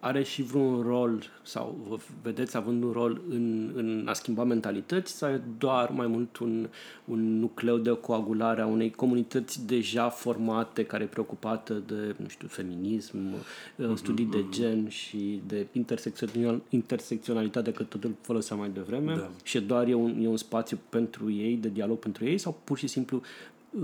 are 0.00 0.22
și 0.22 0.42
vreun 0.42 0.82
rol 0.82 1.22
sau 1.42 1.86
vă 1.88 1.98
vedeți 2.22 2.56
având 2.56 2.82
un 2.82 2.92
rol 2.92 3.20
în, 3.28 3.72
în 3.74 4.06
a 4.08 4.12
schimba 4.12 4.44
mentalități 4.44 5.12
sau 5.12 5.30
e 5.30 5.40
doar 5.58 5.90
mai 5.90 6.06
mult 6.06 6.36
un, 6.36 6.68
un 7.04 7.38
nucleu 7.38 7.76
de 7.76 7.90
coagulare 7.90 8.60
a 8.60 8.66
unei 8.66 8.90
comunități 8.90 9.66
deja 9.66 10.08
formate 10.08 10.84
care 10.84 11.04
e 11.04 11.06
preocupată 11.06 11.82
de, 11.86 12.14
nu 12.16 12.28
știu, 12.28 12.48
feminism, 12.48 13.16
mm-hmm. 13.18 13.94
studii 13.94 14.24
de 14.24 14.44
mm-hmm. 14.44 14.50
gen 14.50 14.88
și 14.88 15.40
de 15.46 15.66
intersecțional, 15.72 16.60
intersecționalitate, 16.68 17.72
că 17.72 17.82
totul 17.82 18.14
foloseam 18.20 18.58
mai 18.58 18.70
devreme 18.70 19.14
da. 19.14 19.30
și 19.42 19.60
doar 19.60 19.88
e 19.88 19.94
un, 19.94 20.22
e 20.22 20.28
un 20.28 20.36
spațiu 20.36 20.78
pentru 20.88 21.30
ei, 21.30 21.56
de 21.56 21.68
dialog 21.68 21.98
pentru 21.98 22.24
ei 22.24 22.38
sau 22.38 22.60
pur 22.64 22.78
și 22.78 22.86
simplu 22.86 23.22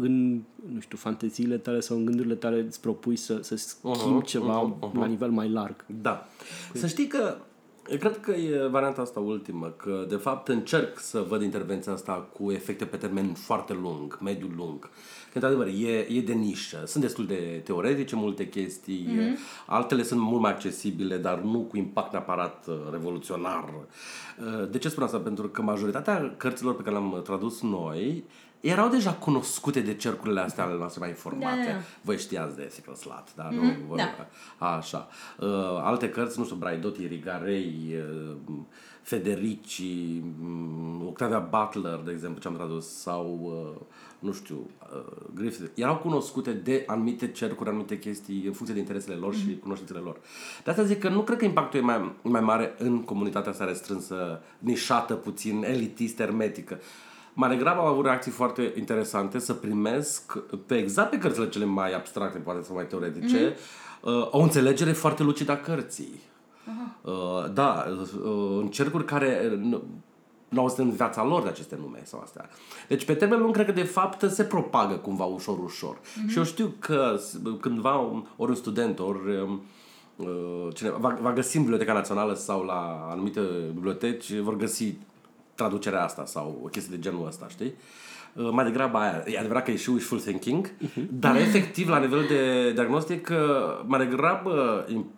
în, 0.01 0.43
nu 0.73 0.81
știu, 0.81 0.97
fanteziile 0.97 1.59
tale 1.59 1.81
sau 1.81 1.97
în 1.97 2.05
gândurile 2.05 2.35
tale 2.35 2.61
îți 2.61 2.81
propui 2.81 3.17
să, 3.17 3.39
să 3.43 3.57
schimbi 3.57 4.23
uh-huh, 4.23 4.27
ceva 4.27 4.77
uh-huh, 4.77 4.89
uh-huh. 4.89 4.99
la 4.99 5.07
nivel 5.07 5.31
mai 5.31 5.49
larg. 5.49 5.85
Da. 6.03 6.27
Cu... 6.73 6.79
Să 6.79 6.87
știi 6.87 7.07
că 7.07 7.37
eu 7.91 7.99
cred 7.99 8.21
că 8.21 8.31
e 8.31 8.67
varianta 8.67 9.01
asta 9.01 9.21
ultimă, 9.21 9.67
că 9.77 10.05
de 10.09 10.17
fapt 10.17 10.49
încerc 10.49 10.99
să 10.99 11.25
văd 11.29 11.43
intervenția 11.43 11.93
asta 11.93 12.13
cu 12.13 12.51
efecte 12.51 12.85
pe 12.85 12.97
termen 12.97 13.33
foarte 13.33 13.73
lung, 13.83 14.19
mediu 14.23 14.53
lung. 14.57 14.81
Că 14.81 14.91
într-adevăr 15.35 15.67
e, 15.67 16.07
e 16.09 16.21
de 16.21 16.33
nișă. 16.33 16.83
Sunt 16.87 17.03
destul 17.03 17.27
de 17.27 17.61
teoretice 17.65 18.17
multe 18.17 18.49
chestii, 18.49 19.09
mm-hmm. 19.09 19.67
altele 19.67 20.03
sunt 20.03 20.21
mult 20.21 20.41
mai 20.41 20.51
accesibile, 20.51 21.17
dar 21.17 21.39
nu 21.39 21.59
cu 21.61 21.77
impact 21.77 22.13
neapărat 22.13 22.67
uh, 22.69 22.75
revoluționar. 22.91 23.65
Uh, 23.75 24.71
de 24.71 24.79
ce 24.79 24.89
spun 24.89 25.03
asta? 25.03 25.19
Pentru 25.19 25.49
că 25.49 25.63
majoritatea 25.63 26.35
cărților 26.37 26.77
pe 26.77 26.83
care 26.83 26.97
le-am 26.97 27.21
tradus 27.25 27.63
noi 27.63 28.25
erau 28.69 28.89
deja 28.89 29.13
cunoscute 29.13 29.81
de 29.81 29.95
cercurile 29.95 30.41
astea 30.41 30.65
ale 30.65 30.77
noastre 30.77 31.01
mai 31.01 31.09
informate. 31.09 31.57
Da, 31.57 31.65
da, 31.65 31.73
da. 31.73 31.83
Voi 32.01 32.19
știați 32.19 32.57
de 32.57 32.69
Sickle 32.71 32.95
Slat, 32.95 33.29
da? 33.37 33.49
Mhm, 33.53 33.65
nu, 33.65 33.73
vă- 33.89 33.97
da. 33.97 34.27
Așa. 34.67 35.09
Uh, 35.39 35.49
alte 35.83 36.09
cărți, 36.09 36.39
nu 36.39 36.45
știu, 36.45 36.57
Braidotti, 36.57 37.07
Rigarei, 37.07 37.95
uh, 38.49 38.55
Federici, 39.03 39.83
um, 40.43 41.07
Octavia 41.07 41.39
Butler, 41.39 42.01
de 42.05 42.11
exemplu, 42.11 42.41
ce 42.41 42.49
am 42.49 42.55
tradus, 42.55 42.89
sau, 43.01 43.41
uh, 43.77 43.81
nu 44.19 44.33
știu, 44.33 44.71
uh, 44.95 45.13
Griffith, 45.35 45.71
erau 45.75 45.97
cunoscute 45.97 46.53
de 46.53 46.83
anumite 46.87 47.31
cercuri, 47.31 47.69
anumite 47.69 47.99
chestii, 47.99 48.43
în 48.47 48.53
funcție 48.53 48.75
de 48.75 48.81
interesele 48.81 49.15
lor 49.17 49.35
și 49.35 49.59
cunoștințele 49.63 49.99
lor. 49.99 50.17
De 50.65 50.71
asta 50.71 50.83
zic 50.83 50.99
că 50.99 51.09
nu 51.09 51.21
cred 51.23 51.39
că 51.39 51.45
impactul 51.45 51.81
e 51.81 51.83
mai, 51.83 52.13
mai 52.23 52.41
mare 52.41 52.75
în 52.79 53.03
comunitatea 53.03 53.51
asta 53.51 53.65
restrânsă, 53.65 54.43
nișată, 54.59 55.15
puțin, 55.15 55.65
elitistă, 55.65 56.23
hermetică. 56.23 56.79
Mai 57.35 57.49
degrabă 57.49 57.81
au 57.81 57.87
avut 57.87 58.05
reacții 58.05 58.31
foarte 58.31 58.73
interesante 58.79 59.39
să 59.39 59.53
primesc 59.55 60.39
pe 60.67 60.77
exact 60.79 61.11
pe 61.11 61.19
cărțile 61.19 61.49
cele 61.49 61.65
mai 61.65 61.95
abstracte, 61.95 62.39
poate 62.39 62.63
sau 62.63 62.75
mai 62.75 62.87
teoretice, 62.87 63.57
uh, 64.01 64.29
o 64.31 64.39
înțelegere 64.39 64.93
foarte 64.93 65.23
lucidă 65.23 65.53
a 65.53 65.57
cărții. 65.57 66.21
Uh, 67.03 67.13
da, 67.53 67.85
uh, 68.25 68.59
în 68.61 68.67
cercuri 68.69 69.05
care 69.05 69.49
uh, 69.53 69.59
nu 69.59 69.83
nu 70.49 70.61
au 70.61 70.75
în 70.77 70.91
viața 70.91 71.25
lor 71.25 71.43
de 71.43 71.49
aceste 71.49 71.77
nume 71.81 72.01
sau 72.05 72.21
astea. 72.21 72.49
Deci 72.89 73.05
pe 73.05 73.15
termen 73.15 73.39
lung 73.41 73.55
cred 73.55 73.67
că 73.67 73.73
de 73.73 73.83
fapt 73.83 74.31
se 74.31 74.45
propagă 74.45 74.95
cumva 74.95 75.25
ușor, 75.25 75.59
ușor. 75.59 75.99
Și 76.29 76.37
eu 76.39 76.45
știu 76.45 76.75
că 76.79 77.17
s- 77.19 77.39
cândva 77.61 77.97
un- 77.97 78.27
ori 78.37 78.51
un 78.51 78.57
student, 78.57 78.99
ori 78.99 79.19
um, 79.41 79.63
uh, 80.17 80.69
cineva 80.75 80.97
va, 80.97 81.19
va 81.21 81.33
găsi 81.33 81.57
în 81.57 81.63
Biblioteca 81.63 81.93
Națională 81.93 82.35
sau 82.35 82.63
la 82.63 83.09
anumite 83.11 83.41
biblioteci, 83.75 84.33
vor 84.39 84.57
găsi 84.57 84.95
traducerea 85.55 86.05
asta 86.05 86.25
sau 86.27 86.61
o 86.65 86.67
chestie 86.69 86.97
de 86.97 87.03
genul 87.03 87.27
ăsta, 87.27 87.47
știi? 87.49 87.75
Uh, 88.33 88.49
Mai 88.51 88.65
degrabă 88.65 88.99
aia. 88.99 89.23
E 89.27 89.39
adevărat 89.39 89.65
că 89.65 89.71
e 89.71 89.77
și 89.77 89.91
wishful 89.91 90.21
thinking, 90.21 90.71
dar 91.11 91.37
efectiv 91.37 91.89
la 91.89 91.99
nivel 91.99 92.25
de 92.29 92.73
diagnostic, 92.73 93.29
uh, 93.33 93.37
mai 93.87 94.07
degrabă 94.07 94.85
im- 94.89 95.11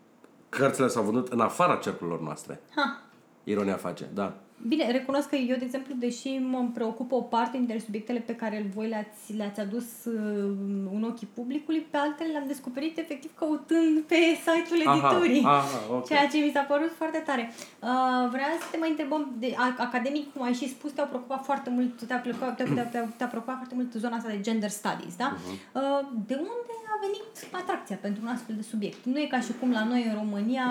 cărțile 0.49 0.89
s-au 0.89 1.03
vândut 1.03 1.29
în 1.33 1.41
afara 1.41 1.75
cercurilor 1.75 2.21
noastre. 2.21 2.61
Ha. 2.77 3.01
Ironia 3.45 3.75
face, 3.77 4.11
da. 4.15 4.33
Bine, 4.63 4.91
recunosc 4.91 5.29
că 5.29 5.37
eu, 5.37 5.57
de 5.57 5.65
exemplu, 5.65 5.95
deși 5.99 6.29
mă 6.39 6.69
preocupă 6.75 7.15
o 7.15 7.21
parte 7.21 7.57
dintre 7.57 7.79
subiectele 7.79 8.19
pe 8.19 8.35
care 8.35 8.67
voi 8.75 8.89
le-ați, 8.89 9.33
le-ați 9.37 9.61
adus 9.61 10.05
uh, 10.05 10.51
în 10.95 11.03
ochii 11.11 11.29
publicului, 11.35 11.81
pe 11.91 11.97
altele 11.97 12.31
le-am 12.31 12.47
descoperit 12.47 12.99
efectiv 12.99 13.31
căutând 13.39 14.01
pe 14.01 14.15
site-ul 14.15 14.83
Aha, 14.87 15.09
editurii. 15.09 15.43
aha, 15.45 15.67
ok. 15.91 16.07
Ceea 16.07 16.27
ce 16.27 16.39
mi 16.39 16.51
s-a 16.55 16.61
părut 16.61 16.93
foarte 16.97 17.19
tare. 17.19 17.53
Uh, 17.83 18.29
vreau 18.31 18.53
să 18.61 18.67
te 18.71 18.77
mai 18.77 18.89
întrebăm, 18.89 19.35
de, 19.39 19.55
a, 19.57 19.75
academic, 19.79 20.33
cum 20.33 20.43
ai 20.43 20.53
și 20.53 20.69
spus, 20.69 20.91
te-au 20.93 21.07
preocupat 21.07 21.45
foarte 21.45 21.71
mult, 21.71 22.03
te-a, 22.03 22.17
preocupat, 22.17 22.57
te-a, 22.57 22.87
te-a, 22.91 23.05
te-a 23.17 23.27
preocupat 23.27 23.57
foarte 23.57 23.75
mult 23.75 23.93
zona 23.93 24.17
asta 24.17 24.29
de 24.29 24.41
gender 24.41 24.71
studies, 24.71 25.17
da? 25.17 25.37
Mhm. 25.37 25.53
Uh, 25.73 26.07
de 26.27 26.35
unde 26.35 26.73
a 26.97 26.99
venit 27.07 27.23
atracția 27.63 27.99
pentru 28.01 28.21
un 28.25 28.31
astfel 28.35 28.55
de 28.59 28.65
subiect? 28.71 28.99
Nu 29.05 29.19
e 29.19 29.27
ca 29.31 29.41
și 29.41 29.53
cum 29.61 29.71
la 29.73 29.85
noi 29.85 30.03
în 30.09 30.15
România 30.15 30.67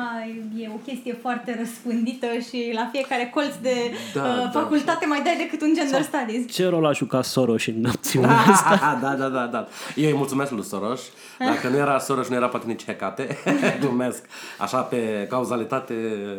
e 0.57 0.69
o 0.73 0.77
chestie 0.87 1.13
foarte 1.13 1.55
răspândită 1.59 2.27
și 2.49 2.71
la 2.73 2.89
fiecare 2.91 3.31
colț 3.33 3.55
de 3.61 3.75
Da, 4.13 4.21
uh, 4.23 4.27
da. 4.43 4.49
facultate 4.59 5.05
mai 5.05 5.21
dai 5.23 5.35
decât 5.37 5.61
un 5.61 5.73
gender 5.75 6.01
studies. 6.01 6.51
Ce 6.53 6.67
rol 6.67 6.85
a 6.85 6.91
jucat 6.91 7.25
Soros 7.25 7.65
în 7.65 7.85
acțiunea 7.85 8.37
asta? 8.47 8.99
da, 9.01 9.15
da, 9.15 9.27
da, 9.29 9.45
da. 9.45 9.67
Eu 9.95 10.09
îi 10.09 10.15
mulțumesc 10.17 10.51
lui 10.51 10.63
Soros. 10.63 11.01
Dacă 11.39 11.67
nu 11.67 11.77
era 11.77 11.99
Soros, 11.99 12.27
nu 12.29 12.35
era 12.35 12.47
poate 12.47 12.65
nici 12.67 12.85
Hecate. 12.85 13.37
Glumesc. 13.81 14.25
Așa 14.59 14.81
pe 14.81 15.27
cauzalitate 15.29 15.93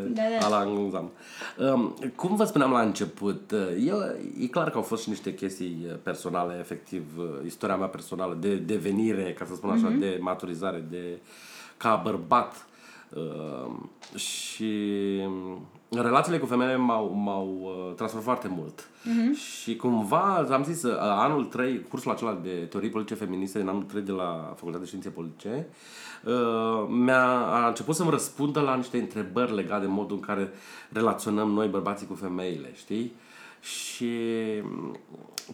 Da, 0.09 0.23
da. 0.41 0.47
ala 0.47 0.61
înzam. 0.63 1.11
Um, 1.59 1.95
cum 2.15 2.37
vă 2.37 2.45
spuneam 2.45 2.71
la 2.71 2.81
început, 2.81 3.53
eu, 3.87 3.97
e 4.41 4.47
clar 4.47 4.71
că 4.71 4.77
au 4.77 4.83
fost 4.83 5.03
și 5.03 5.09
niște 5.09 5.35
chestii 5.35 5.87
personale, 6.03 6.57
efectiv, 6.61 7.03
istoria 7.47 7.77
mea 7.77 7.87
personală 7.87 8.37
de 8.41 8.55
devenire, 8.55 9.35
ca 9.39 9.45
să 9.45 9.55
spun 9.55 9.71
așa, 9.77 9.95
de 9.99 10.19
maturizare, 10.21 10.85
de 10.91 11.21
ca 11.77 12.01
bărbat. 12.05 12.67
Um, 13.15 13.91
și 14.19 14.73
relațiile 15.91 16.39
cu 16.39 16.47
femeile 16.47 16.77
m-au, 16.77 17.13
m-au 17.15 17.59
uh, 17.63 17.95
transformat 17.95 18.25
foarte 18.25 18.49
mult. 18.61 18.89
Și 19.35 19.77
cumva, 19.77 20.47
am 20.51 20.65
zis, 20.65 20.83
uh, 20.83 20.97
anul 20.99 21.45
3, 21.45 21.83
cursul 21.89 22.11
acela 22.11 22.39
de 22.43 22.51
teorii 22.51 22.91
politice 22.91 23.15
feministe 23.15 23.59
din 23.59 23.69
anul 23.69 23.83
3 23.83 24.03
de 24.03 24.13
la 24.13 24.53
Facultatea 24.55 24.81
de 24.81 24.87
Științe 24.87 25.09
Politice, 25.09 25.67
uh, 26.25 26.87
mi-a 26.89 27.47
a 27.47 27.69
început 27.69 27.95
să-mi 27.95 28.11
răspundă 28.11 28.61
la 28.61 28.75
niște 28.75 28.99
întrebări 28.99 29.55
legate 29.55 29.85
de 29.85 29.91
modul 29.91 30.17
în 30.17 30.23
care 30.23 30.53
relaționăm 30.93 31.51
noi 31.51 31.69
bărbații 31.69 32.07
cu 32.07 32.15
femeile, 32.15 32.73
știi? 32.75 33.13
Și 33.61 34.11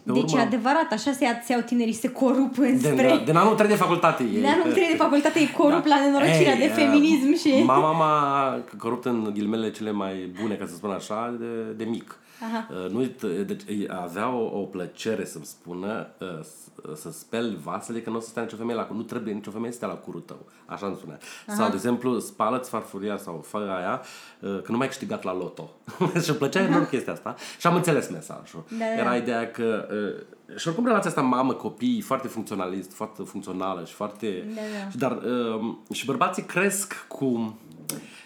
pe 0.05 0.11
Deci 0.11 0.33
e 0.33 0.39
adevărat, 0.39 0.91
așa 0.91 1.11
se, 1.11 1.23
ia, 1.23 1.41
se 1.45 1.51
iau 1.51 1.61
tinerii 1.61 1.93
și 1.93 1.99
se 1.99 2.09
corup 2.09 2.53
din, 2.53 2.63
înspre... 2.63 3.21
din 3.25 3.35
anul 3.35 3.55
3 3.55 3.69
de 3.69 3.75
facultate. 3.75 4.23
De 4.23 4.47
anul 4.47 4.71
3 4.71 4.87
de 4.87 4.95
facultate 4.95 5.39
e 5.39 5.47
corup 5.47 5.85
la 5.85 5.99
nenorocirea 5.99 6.55
de 6.55 6.63
Ei, 6.63 6.69
feminism 6.69 7.31
uh, 7.31 7.37
și... 7.37 7.63
Mama 7.65 7.91
m-a 7.91 8.59
corupt 8.77 9.05
în 9.05 9.29
ghilimele 9.33 9.71
cele 9.71 9.91
mai 9.91 10.31
bune, 10.41 10.55
ca 10.55 10.65
să 10.65 10.73
spun 10.73 10.89
așa, 10.89 11.35
de, 11.39 11.45
de 11.77 11.83
mic. 11.83 12.17
Aha. 12.51 12.67
Uh, 12.85 12.89
nu, 12.91 12.97
uit- 12.99 13.45
deci 13.45 13.61
ei 13.67 13.87
avea 13.91 14.29
o, 14.35 14.59
o 14.59 14.63
plăcere 14.63 15.25
să-mi 15.25 15.45
spună 15.45 16.07
uh, 16.19 16.27
s- 16.43 16.99
să 17.01 17.11
speli 17.11 17.57
vasele 17.63 18.01
că 18.01 18.09
nu 18.09 18.15
o 18.15 18.19
să 18.19 18.27
stea 18.27 18.41
nicio 18.43 18.55
femeie 18.55 18.77
la 18.77 18.87
Nu 18.93 19.01
trebuie 19.01 19.33
nicio 19.33 19.51
femeie 19.51 19.71
să 19.71 19.77
stea 19.77 19.87
la 19.87 19.93
curul 19.93 20.21
tău. 20.21 20.45
Așa 20.65 20.85
îmi 20.85 20.95
spunea. 20.95 21.17
Sau, 21.47 21.69
de 21.69 21.75
exemplu, 21.75 22.19
spală-ți 22.19 22.69
farfuria 22.69 23.17
sau 23.17 23.43
fă 23.47 23.57
aia 23.57 24.01
uh, 24.39 24.61
că 24.61 24.71
nu 24.71 24.77
mai 24.77 24.81
ai 24.85 24.87
câștigat 24.87 25.23
la 25.23 25.33
loto. 25.33 25.69
și 26.23 26.29
îmi 26.29 26.37
plăcea 26.37 26.61
enorm 26.61 26.89
chestia 26.89 27.13
asta. 27.13 27.35
Și 27.59 27.67
am 27.67 27.75
înțeles 27.75 28.09
mesajul. 28.09 28.63
Da, 28.69 28.77
da. 28.77 28.85
Era 29.01 29.15
ideea 29.15 29.51
că 29.51 29.87
uh, 29.91 30.57
și 30.57 30.67
oricum 30.67 30.85
relația 30.85 31.09
asta 31.09 31.21
mamă-copii 31.21 32.01
foarte 32.01 32.27
funcționalist, 32.27 32.93
foarte 32.93 33.23
funcțională 33.23 33.85
și 33.85 33.93
foarte... 33.93 34.47
Da, 34.55 34.61
da. 34.83 34.89
Și 34.89 34.97
Dar 34.97 35.11
uh, 35.11 35.73
și 35.91 36.05
bărbații 36.05 36.43
cresc 36.43 37.05
cu 37.07 37.57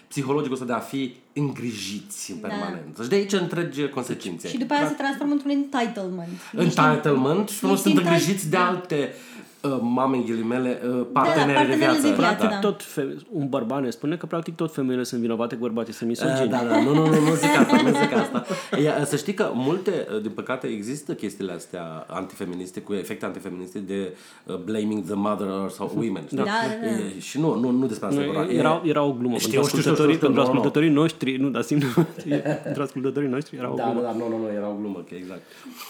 psihologicul 0.08 0.52
ăsta 0.52 0.66
de 0.66 0.72
a 0.72 0.78
fi 0.78 1.14
îngrijiți 1.32 2.30
în 2.30 2.40
Da. 2.40 2.48
permanență. 2.48 3.02
Și 3.02 3.08
de 3.08 3.14
aici 3.14 3.32
întregi 3.32 3.88
consecințe. 3.88 4.48
Și 4.48 4.56
după 4.58 4.72
aia 4.74 4.86
se 4.88 4.94
transformă 4.94 5.32
într-un 5.32 5.50
entitlement. 5.50 6.28
Entitlement 6.58 7.48
și 7.48 7.64
nu 7.64 7.70
Ești 7.70 7.82
sunt 7.82 7.94
entitled- 7.94 8.06
îngrijiți 8.06 8.48
de 8.50 8.56
da. 8.56 8.66
alte 8.66 9.08
uh, 9.12 9.37
mame 9.80 10.16
în 10.16 10.24
ghilimele, 10.24 10.80
uh, 10.84 11.06
parteneri 11.12 11.46
de 11.48 11.52
partenerele 11.52 11.74
viață. 11.76 12.00
de 12.00 12.00
viață. 12.08 12.20
Practic, 12.20 12.48
da. 12.48 12.58
tot 12.58 12.82
fe- 12.82 13.16
un 13.32 13.48
bărbat 13.48 13.82
ne 13.82 13.90
spune 13.90 14.16
că 14.16 14.26
practic 14.26 14.54
tot 14.56 14.74
femeile 14.74 15.02
sunt 15.02 15.20
vinovate 15.20 15.54
că 15.54 15.60
bărbații 15.60 15.92
sunt 15.92 16.10
Uh, 16.10 16.16
misogini. 16.20 16.50
da, 16.50 16.62
da, 16.68 16.80
nu, 16.82 16.94
nu, 16.94 17.06
nu, 17.06 17.20
nu 17.20 17.34
zic 17.34 17.56
asta, 17.58 17.76
nu 17.82 17.88
zic 17.88 18.12
asta. 18.22 18.44
Ia, 18.82 19.04
să 19.04 19.16
știi 19.16 19.34
că 19.34 19.50
multe, 19.54 20.06
uh, 20.14 20.20
din 20.22 20.30
păcate, 20.30 20.66
există 20.66 21.12
chestiile 21.14 21.52
astea 21.52 22.04
antifeministe, 22.08 22.80
cu 22.80 22.92
efecte 22.94 23.24
antifeministe 23.24 23.78
de 23.78 24.16
uh, 24.44 24.56
blaming 24.56 25.04
the 25.04 25.14
mother 25.14 25.46
sau 25.70 25.92
women. 25.96 26.22
știi? 26.24 26.36
Da, 26.36 26.42
da, 26.44 26.50
da. 26.82 26.86
E, 26.86 27.18
și 27.20 27.40
nu, 27.40 27.54
nu, 27.54 27.70
nu 27.70 27.86
despre 27.86 28.06
asta 28.08 28.20
e 28.20 28.26
Nu, 28.26 28.32
vorba. 28.32 28.52
era, 28.52 28.82
era 28.84 29.02
o 29.02 29.12
glumă 29.12 29.36
Știu, 29.36 29.50
pentru 29.52 29.68
știu, 29.68 29.80
știu, 29.80 29.92
ascultătorii, 29.92 30.14
știu, 30.14 30.26
pentru 30.26 30.30
nu, 30.30 30.46
nu. 30.46 30.52
ascultătorii 30.52 30.90
noștri, 30.90 31.36
nu, 31.36 31.48
dar 31.48 31.62
simt, 31.62 31.84
pentru 32.64 32.82
ascultătorii 32.82 33.28
noștri 33.28 33.56
era 33.56 33.72
o 33.72 33.74
Da, 33.74 33.82
glumă. 33.84 34.00
da, 34.00 34.06
da, 34.06 34.12
nu, 34.18 34.28
nu, 34.28 34.36
nu, 34.38 34.48
era 34.56 34.68
o 34.68 34.74
glumă, 34.80 35.04
că 35.08 35.14
exact. 35.14 35.42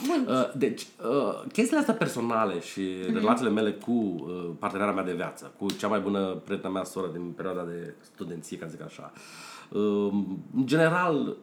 Bun. 0.07 0.35
Uh, 0.35 0.51
deci, 0.57 0.87
uh, 1.03 1.43
chestiile 1.53 1.79
astea 1.79 1.95
personale 1.95 2.55
și 2.61 2.81
relațiile 3.13 3.51
mele 3.59 3.73
cu 3.73 3.93
uh, 3.93 4.51
partenera 4.59 4.93
mea 4.93 5.05
de 5.05 5.15
viață, 5.15 5.53
cu 5.59 5.67
cea 5.71 5.89
mai 5.89 6.01
bună 6.01 6.35
prietena 6.45 6.73
mea, 6.73 6.85
soră 6.85 7.07
din 7.13 7.31
perioada 7.31 7.63
de 7.63 7.95
studenție, 8.01 8.59
ca 8.59 8.67
să 8.67 8.71
zic 8.71 8.83
așa. 8.83 9.13
Uh, 9.69 10.13
în 10.57 10.67
general, 10.67 11.37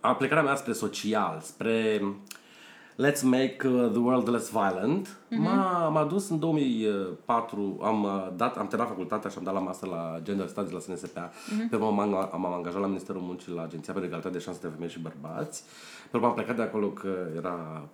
aplicarea 0.00 0.42
mea 0.42 0.54
spre 0.54 0.72
social, 0.72 1.40
spre 1.42 2.02
Let's 2.98 3.22
make 3.22 3.62
uh, 3.64 3.90
the 3.92 4.00
world 4.00 4.28
less 4.28 4.50
violent. 4.50 5.16
M-a, 5.28 5.88
m-a 5.88 6.04
dus 6.04 6.28
în 6.28 6.38
2004, 6.38 7.78
am 7.82 8.02
uh, 8.02 8.28
dat, 8.36 8.56
am 8.56 8.66
terminat 8.66 8.92
facultatea 8.92 9.30
și 9.30 9.38
am 9.38 9.44
dat 9.44 9.54
la 9.54 9.60
master 9.60 9.88
la 9.88 10.18
Gender 10.22 10.46
Studies 10.46 10.72
la 10.72 10.94
SNSPA. 10.94 11.32
Pe 11.70 11.76
urmă 11.76 11.90
m-am, 11.90 12.30
m-am 12.40 12.52
angajat 12.52 12.80
la 12.80 12.86
Ministerul 12.86 13.20
Muncii 13.20 13.52
la 13.52 13.62
Agenția 13.62 13.92
pentru 13.92 14.04
Egalitate 14.10 14.38
de 14.38 14.44
Șanse 14.44 14.60
de 14.62 14.68
Femei 14.74 14.88
și 14.88 14.98
Bărbați. 14.98 15.62
Pe 16.10 16.16
urmă 16.16 16.28
am 16.28 16.34
plecat 16.34 16.56
de 16.56 16.62
acolo 16.62 16.86
că 16.86 17.08
era 17.36 17.88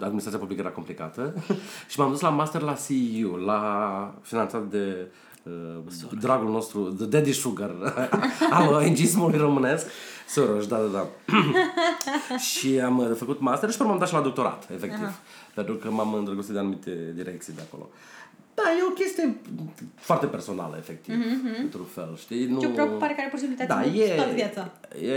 administrația 0.00 0.38
publică 0.38 0.60
era 0.60 0.70
complicată 0.70 1.34
și 1.90 1.98
m-am 1.98 2.10
dus 2.10 2.20
la 2.20 2.28
master 2.28 2.60
la 2.60 2.76
CEU, 2.86 3.34
la 3.34 4.14
finanțat 4.22 4.64
de 4.66 5.10
uh, 5.42 6.10
dragul 6.20 6.50
nostru, 6.50 6.80
The 6.80 7.06
Daddy 7.06 7.32
Sugar 7.32 7.74
al 8.50 8.72
ONG-ismului 8.72 9.38
românesc. 9.38 9.86
Soros, 10.28 10.66
da, 10.66 10.76
da, 10.76 10.86
da. 10.86 11.08
și 12.50 12.80
am 12.80 12.98
uh, 12.98 13.10
făcut 13.16 13.40
master 13.40 13.70
și 13.70 13.76
pe 13.76 13.82
urmă 13.82 13.94
am 13.94 14.00
dat 14.00 14.08
și 14.08 14.14
la 14.14 14.20
doctorat, 14.20 14.70
efectiv. 14.74 15.20
Pentru 15.54 15.74
că 15.74 15.90
m-am 15.90 16.14
îndrăgostit 16.14 16.52
de 16.52 16.58
anumite 16.58 17.12
direcții 17.14 17.52
de 17.52 17.60
acolo. 17.66 17.88
Da, 18.54 18.70
e 18.78 18.90
o 18.90 18.92
chestie 18.92 19.36
foarte 19.94 20.26
personală, 20.26 20.76
efectiv, 20.78 21.14
într-un 21.62 21.84
fel, 21.84 22.16
știi? 22.16 22.46
Nu... 22.46 22.60
Ce 22.60 22.66
o 22.66 22.70
preocupare 22.70 23.14
care 23.14 23.28
pur 23.28 23.38
și 23.38 23.44
simplu 23.44 23.64
te-a 23.64 23.76
da, 23.76 23.82
ținut 23.82 24.00
e, 24.00 24.14
toată 24.14 24.34
viața. 24.34 24.72
e 25.00 25.16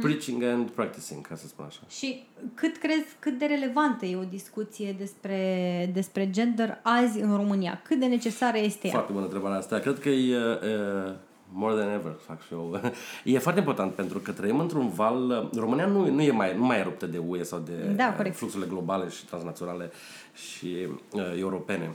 preaching 0.00 0.42
and 0.42 0.70
practicing, 0.70 1.26
ca 1.26 1.36
să 1.36 1.46
spun 1.46 1.64
așa. 1.64 1.80
Și 1.88 2.26
cât 2.54 2.76
crezi, 2.76 3.06
cât 3.18 3.38
de 3.38 3.44
relevantă 3.44 4.06
e 4.06 4.16
o 4.16 4.24
discuție 4.30 4.94
despre, 4.98 5.90
despre 5.94 6.30
gender 6.30 6.78
azi 6.82 7.20
în 7.20 7.36
România? 7.36 7.80
Cât 7.84 7.98
de 7.98 8.06
necesară 8.06 8.58
este 8.58 8.86
ea? 8.86 8.92
Foarte 8.92 9.12
bună 9.12 9.24
întrebarea 9.24 9.58
asta. 9.58 9.78
Cred 9.78 9.98
că 9.98 10.08
e, 10.08 10.34
e 10.34 11.16
More 11.52 11.74
than 11.74 11.92
ever 11.92 12.12
fac 12.26 12.46
și 12.46 12.52
eu. 12.52 12.80
E 13.24 13.38
foarte 13.38 13.60
important 13.60 13.92
pentru 13.92 14.18
că 14.18 14.32
trăim 14.32 14.58
într-un 14.58 14.88
val... 14.88 15.48
România 15.56 15.86
nu, 15.86 16.10
nu, 16.10 16.22
e 16.22 16.30
mai, 16.30 16.56
nu 16.56 16.64
mai 16.64 16.78
e 16.78 16.82
ruptă 16.82 17.06
de 17.06 17.18
UE 17.26 17.42
sau 17.42 17.58
de 17.58 17.72
Da, 17.72 18.14
corect. 18.14 18.36
fluxurile 18.36 18.68
globale 18.68 19.08
și 19.08 19.24
transnaționale 19.24 19.90
și 20.34 20.76
uh, 21.12 21.22
europene. 21.38 21.90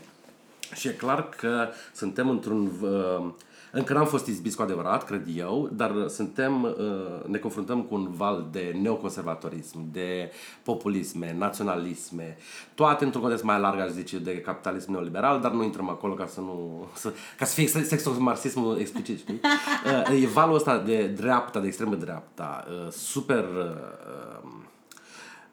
Și 0.73 0.87
e 0.87 0.91
clar 0.91 1.29
că 1.29 1.69
suntem 1.93 2.29
într-un... 2.29 2.71
Uh, 2.81 3.25
încă 3.71 3.93
n-am 3.93 4.05
fost 4.05 4.27
izbiți 4.27 4.55
cu 4.55 4.61
adevărat, 4.61 5.05
cred 5.05 5.27
eu, 5.35 5.69
dar 5.71 6.07
suntem, 6.07 6.63
uh, 6.63 6.71
ne 7.25 7.37
confruntăm 7.37 7.81
cu 7.81 7.95
un 7.95 8.07
val 8.11 8.47
de 8.51 8.75
neoconservatorism, 8.81 9.91
de 9.91 10.31
populisme, 10.63 11.35
naționalisme, 11.37 12.37
toate 12.75 13.03
într-un 13.03 13.21
context 13.21 13.45
mai 13.45 13.59
larg, 13.59 13.79
aș 13.79 13.89
zice, 13.89 14.19
de 14.19 14.41
capitalism 14.41 14.91
neoliberal, 14.91 15.41
dar 15.41 15.51
nu 15.51 15.63
intrăm 15.63 15.89
acolo 15.89 16.13
ca 16.13 16.25
să 16.25 16.39
nu... 16.39 16.87
Să, 16.93 17.13
ca 17.37 17.45
să 17.45 17.53
fie 17.53 17.67
sexomarxismul 17.67 18.79
explicit, 18.79 19.19
știi? 19.19 19.39
Uh, 20.09 20.21
E 20.21 20.27
valul 20.27 20.55
ăsta 20.55 20.77
de 20.77 21.07
dreapta, 21.07 21.59
de 21.59 21.67
extremă 21.67 21.95
dreapta, 21.95 22.65
uh, 22.69 22.87
super... 22.91 23.43
uh, 23.43 24.41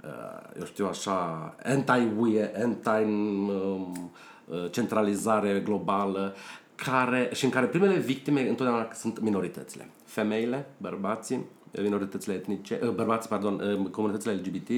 uh, 0.03 0.41
eu 0.59 0.65
știu 0.65 0.87
așa, 0.87 1.55
anti-UE, 1.65 2.53
anti-centralizare 2.63 5.61
globală, 5.65 6.35
care, 6.85 7.31
și 7.35 7.45
în 7.45 7.51
care 7.51 7.67
primele 7.67 7.97
victime 7.97 8.49
întotdeauna 8.49 8.88
sunt 8.93 9.21
minoritățile. 9.21 9.91
Femeile, 10.05 10.71
bărbații, 10.77 11.45
minoritățile 11.83 12.35
etnice, 12.35 12.81
uh, 12.83 12.91
bărbații, 12.91 13.29
pardon, 13.29 13.61
uh, 13.61 13.91
comunitățile 13.91 14.33
LGBT, 14.33 14.69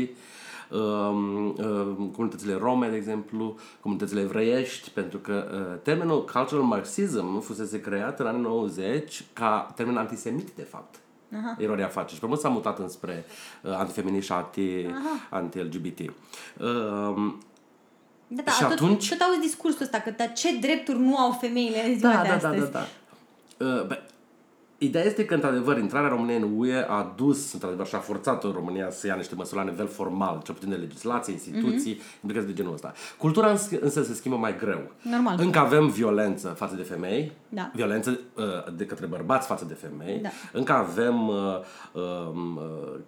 um, 0.70 1.48
uh, 1.48 2.10
comunitățile 2.12 2.54
rome, 2.54 2.88
de 2.88 2.96
exemplu, 2.96 3.56
comunitățile 3.80 4.20
evreiești, 4.20 4.90
pentru 4.90 5.18
că 5.18 5.50
uh, 5.52 5.80
termenul 5.82 6.24
cultural 6.24 6.64
marxism 6.64 7.40
fusese 7.40 7.80
creat 7.80 8.20
în 8.20 8.26
anii 8.26 8.40
90 8.40 9.24
ca 9.32 9.72
termen 9.74 9.96
antisemit, 9.96 10.50
de 10.50 10.62
fapt. 10.62 10.98
Aha. 11.36 11.56
Eroarea 11.58 11.86
face. 11.86 12.14
Și 12.14 12.20
pe 12.20 12.26
mult 12.26 12.40
s-a 12.40 12.48
mutat 12.48 12.78
înspre 12.78 13.24
uh, 13.62 13.72
antifeminist 13.72 14.26
și 14.26 14.32
anti, 14.32 14.86
anti-LGBT. 15.30 15.98
Uh, 15.98 17.32
Da, 18.32 18.42
da, 18.44 18.50
Și 18.52 18.62
tot, 18.62 18.70
atunci- 18.70 19.08
tot 19.08 19.20
auzi 19.20 19.40
discursul 19.40 19.82
ăsta, 19.82 19.98
că 20.00 20.10
dar 20.16 20.32
ce 20.32 20.58
drepturi 20.60 20.98
nu 20.98 21.16
au 21.16 21.32
femeile 21.40 21.86
în 21.88 21.98
ziua 21.98 22.12
da, 22.12 22.22
de 22.22 22.28
da, 22.28 22.36
da, 22.36 22.48
astăzi. 22.48 22.70
da, 22.72 22.78
da. 23.58 23.64
Uh, 23.66 23.86
bă, 23.86 23.98
Ideea 24.82 25.04
este 25.04 25.24
că, 25.24 25.34
într-adevăr, 25.34 25.78
intrarea 25.78 26.08
României 26.08 26.36
în 26.36 26.52
UE 26.56 26.84
a 26.88 27.12
dus, 27.16 27.52
într-adevăr, 27.52 27.86
și 27.86 27.94
a 27.94 27.98
forțat 27.98 28.42
România 28.42 28.90
să 28.90 29.06
ia 29.06 29.14
niște 29.14 29.34
măsuri 29.34 29.56
la 29.56 29.70
nivel 29.70 29.86
formal, 29.86 30.40
cel 30.44 30.54
puțin 30.54 30.70
de 30.70 30.76
legislație, 30.76 31.32
instituții, 31.32 31.94
mm-hmm. 31.96 32.20
implicații 32.22 32.48
de 32.48 32.54
genul 32.54 32.72
ăsta. 32.72 32.92
Cultura 33.18 33.50
îns- 33.50 33.70
însă 33.80 34.02
se 34.02 34.14
schimbă 34.14 34.36
mai 34.36 34.56
greu. 34.56 34.90
Normal. 35.02 35.36
Încă 35.40 35.58
avem 35.58 35.88
violență 35.88 36.48
față 36.48 36.74
de 36.74 36.82
femei, 36.82 37.32
Da. 37.48 37.70
violență 37.74 38.20
uh, 38.36 38.44
de 38.76 38.84
către 38.86 39.06
bărbați 39.06 39.46
față 39.46 39.64
de 39.64 39.74
femei, 39.74 40.18
Da. 40.22 40.28
încă 40.52 40.72
avem 40.72 41.28
uh, 41.28 41.34
um, 41.92 42.56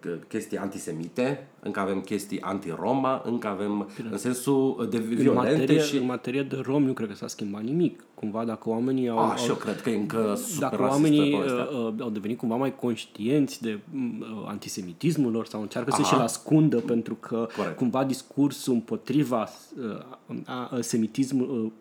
uh, 0.05 0.13
chestii 0.27 0.57
antisemite, 0.57 1.47
încă 1.63 1.79
avem 1.79 2.01
chestii 2.01 2.41
anti-Roma, 2.41 3.21
încă 3.25 3.47
avem 3.47 3.89
în 4.11 4.17
sensul 4.17 4.87
de 4.89 4.97
În 4.97 5.03
violente 5.03 5.51
materie, 5.51 5.79
și... 5.81 5.97
în 5.97 6.05
materie 6.05 6.43
de 6.43 6.61
romi 6.61 6.85
nu 6.85 6.93
cred 6.93 7.07
că 7.07 7.15
s-a 7.15 7.27
schimbat 7.27 7.63
nimic. 7.63 8.03
Cumva 8.13 8.43
dacă 8.43 8.69
oamenii 8.69 9.09
au... 9.09 9.17
Ah, 9.17 9.37
și 9.37 9.45
eu 9.45 9.51
au 9.51 9.57
cred 9.57 9.81
că 9.81 9.89
e 9.89 9.95
încă 9.95 10.35
super 10.37 10.69
dacă 10.69 10.75
rasistă 10.75 11.07
oamenii 11.07 11.31
povestea. 11.31 11.63
uh, 11.63 11.87
uh, 11.87 11.93
au 11.99 12.09
devenit 12.09 12.37
cumva 12.37 12.55
mai 12.55 12.75
conștienți 12.75 13.61
de 13.61 13.79
uh, 13.95 14.43
antisemitismul 14.47 15.31
lor 15.31 15.45
sau 15.45 15.61
încearcă 15.61 15.91
să 15.91 16.01
Aha. 16.01 16.09
și-l 16.09 16.19
ascundă 16.19 16.77
pentru 16.77 17.15
că 17.15 17.47
Corect. 17.55 17.77
cumva 17.77 18.03
discursul 18.03 18.73
împotriva 18.73 19.47
uh, 19.77 19.99
a, 20.45 20.69
a, 20.71 20.81
semitismul, 20.81 21.63
uh, 21.63 21.71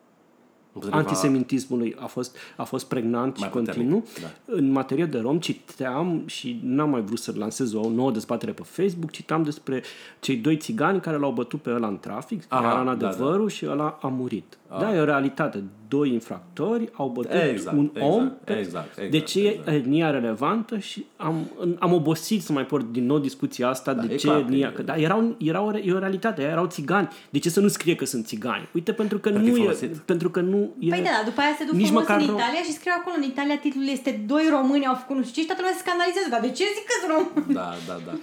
Împotriva- 0.74 0.96
antisemitismului 0.98 1.94
a 1.98 2.06
fost, 2.06 2.36
a 2.56 2.62
fost 2.64 2.86
pregnant 2.86 3.38
Mai 3.38 3.48
și 3.48 3.54
puternic, 3.56 3.74
continuu. 3.90 4.04
da. 4.22 4.54
În 4.54 4.70
materie 4.70 5.04
de 5.04 5.18
rom 5.18 5.38
citeam 5.38 6.22
și 6.26 6.60
n-am 6.64 6.90
mai 6.90 7.00
vrut 7.00 7.18
să 7.18 7.32
lansez 7.36 7.72
o 7.72 7.90
nouă 7.90 8.10
dezbatere 8.10 8.52
pe 8.52 8.62
Facebook, 8.64 9.10
citam 9.10 9.42
despre 9.42 9.82
cei 10.20 10.36
doi 10.36 10.56
țigani 10.56 11.00
care 11.00 11.16
l-au 11.16 11.32
bătut 11.32 11.60
pe 11.62 11.70
ăla 11.70 11.86
în 11.86 11.98
trafic, 11.98 12.42
Aha, 12.48 12.70
era 12.70 12.78
în 12.90 12.98
da, 12.98 13.08
adevărul 13.08 13.48
și 13.48 13.66
ăla 13.68 13.98
a 14.02 14.06
murit. 14.08 14.56
Da, 14.78 14.94
e 14.96 15.00
o 15.00 15.04
realitate. 15.04 15.62
Doi 15.88 16.12
infractori 16.12 16.88
au 16.92 17.08
bătut 17.08 17.30
Exact, 17.50 17.76
un 17.76 17.90
exact, 17.94 18.12
om. 18.14 18.30
exact, 18.44 18.58
exact, 18.98 19.10
de 19.10 19.18
ce 19.20 19.40
exact. 19.48 19.68
e 19.68 19.70
etnia 19.74 20.10
relevantă 20.10 20.78
și 20.78 21.04
am, 21.16 21.50
am 21.78 21.92
obosit 21.92 22.42
să 22.42 22.52
mai 22.52 22.66
port 22.66 22.92
din 22.92 23.06
nou 23.06 23.18
discuția 23.18 23.68
asta 23.68 23.92
Da, 23.94 24.02
de 24.02 24.12
e 24.14 24.16
ce 24.16 24.26
clar 24.26 24.38
că 24.38 24.44
etnia. 24.44 24.68
e- 24.68 24.72
Că, 24.74 24.82
da, 24.82 24.94
erau, 24.96 25.34
erau, 25.38 25.70
e 25.84 25.92
o 25.92 25.98
realitate, 25.98 26.42
erau 26.42 26.66
țigani. 26.66 27.08
De 27.30 27.38
ce 27.38 27.50
să 27.50 27.60
nu 27.60 27.68
scrie 27.68 27.94
că 27.94 28.04
sunt 28.04 28.26
țigani? 28.26 28.68
Uite, 28.74 28.92
pentru 28.92 29.18
că 29.18 29.30
Pentru 29.30 29.50
că 29.52 29.56
nu 29.56 29.56
e 29.56 29.60
e, 29.60 29.64
folosit. 29.64 29.96
pentru 29.96 30.30
că 30.30 30.40
nu 30.40 30.61
e... 30.86 30.88
Păi 30.94 31.02
da, 31.06 31.10
da, 31.18 31.22
după 31.30 31.40
aia 31.40 31.54
se 31.58 31.64
duc 31.64 31.74
Nici 31.74 31.86
frumos 31.90 32.02
măcar 32.02 32.20
în 32.20 32.26
nu- 32.26 32.36
Italia 32.38 32.62
și 32.68 32.72
scriu 32.78 32.92
acolo 32.98 33.14
în 33.18 33.26
Italia 33.32 33.58
titlul 33.64 33.88
este 33.96 34.10
Doi 34.32 34.46
români 34.56 34.86
au 34.90 34.94
făcut 35.02 35.16
nu 35.16 35.22
știu 35.22 35.34
ce 35.34 35.40
și 35.40 35.46
toată 35.46 35.60
lumea 35.62 35.76
se 35.76 35.84
scandalizează. 35.86 36.28
Dar 36.34 36.40
de 36.46 36.50
ce 36.58 36.64
zic 36.76 36.84
că 36.90 36.94
sunt 37.00 37.12
români? 37.16 37.54
Da, 37.60 37.68
da, 37.88 37.96
da. 38.08 38.14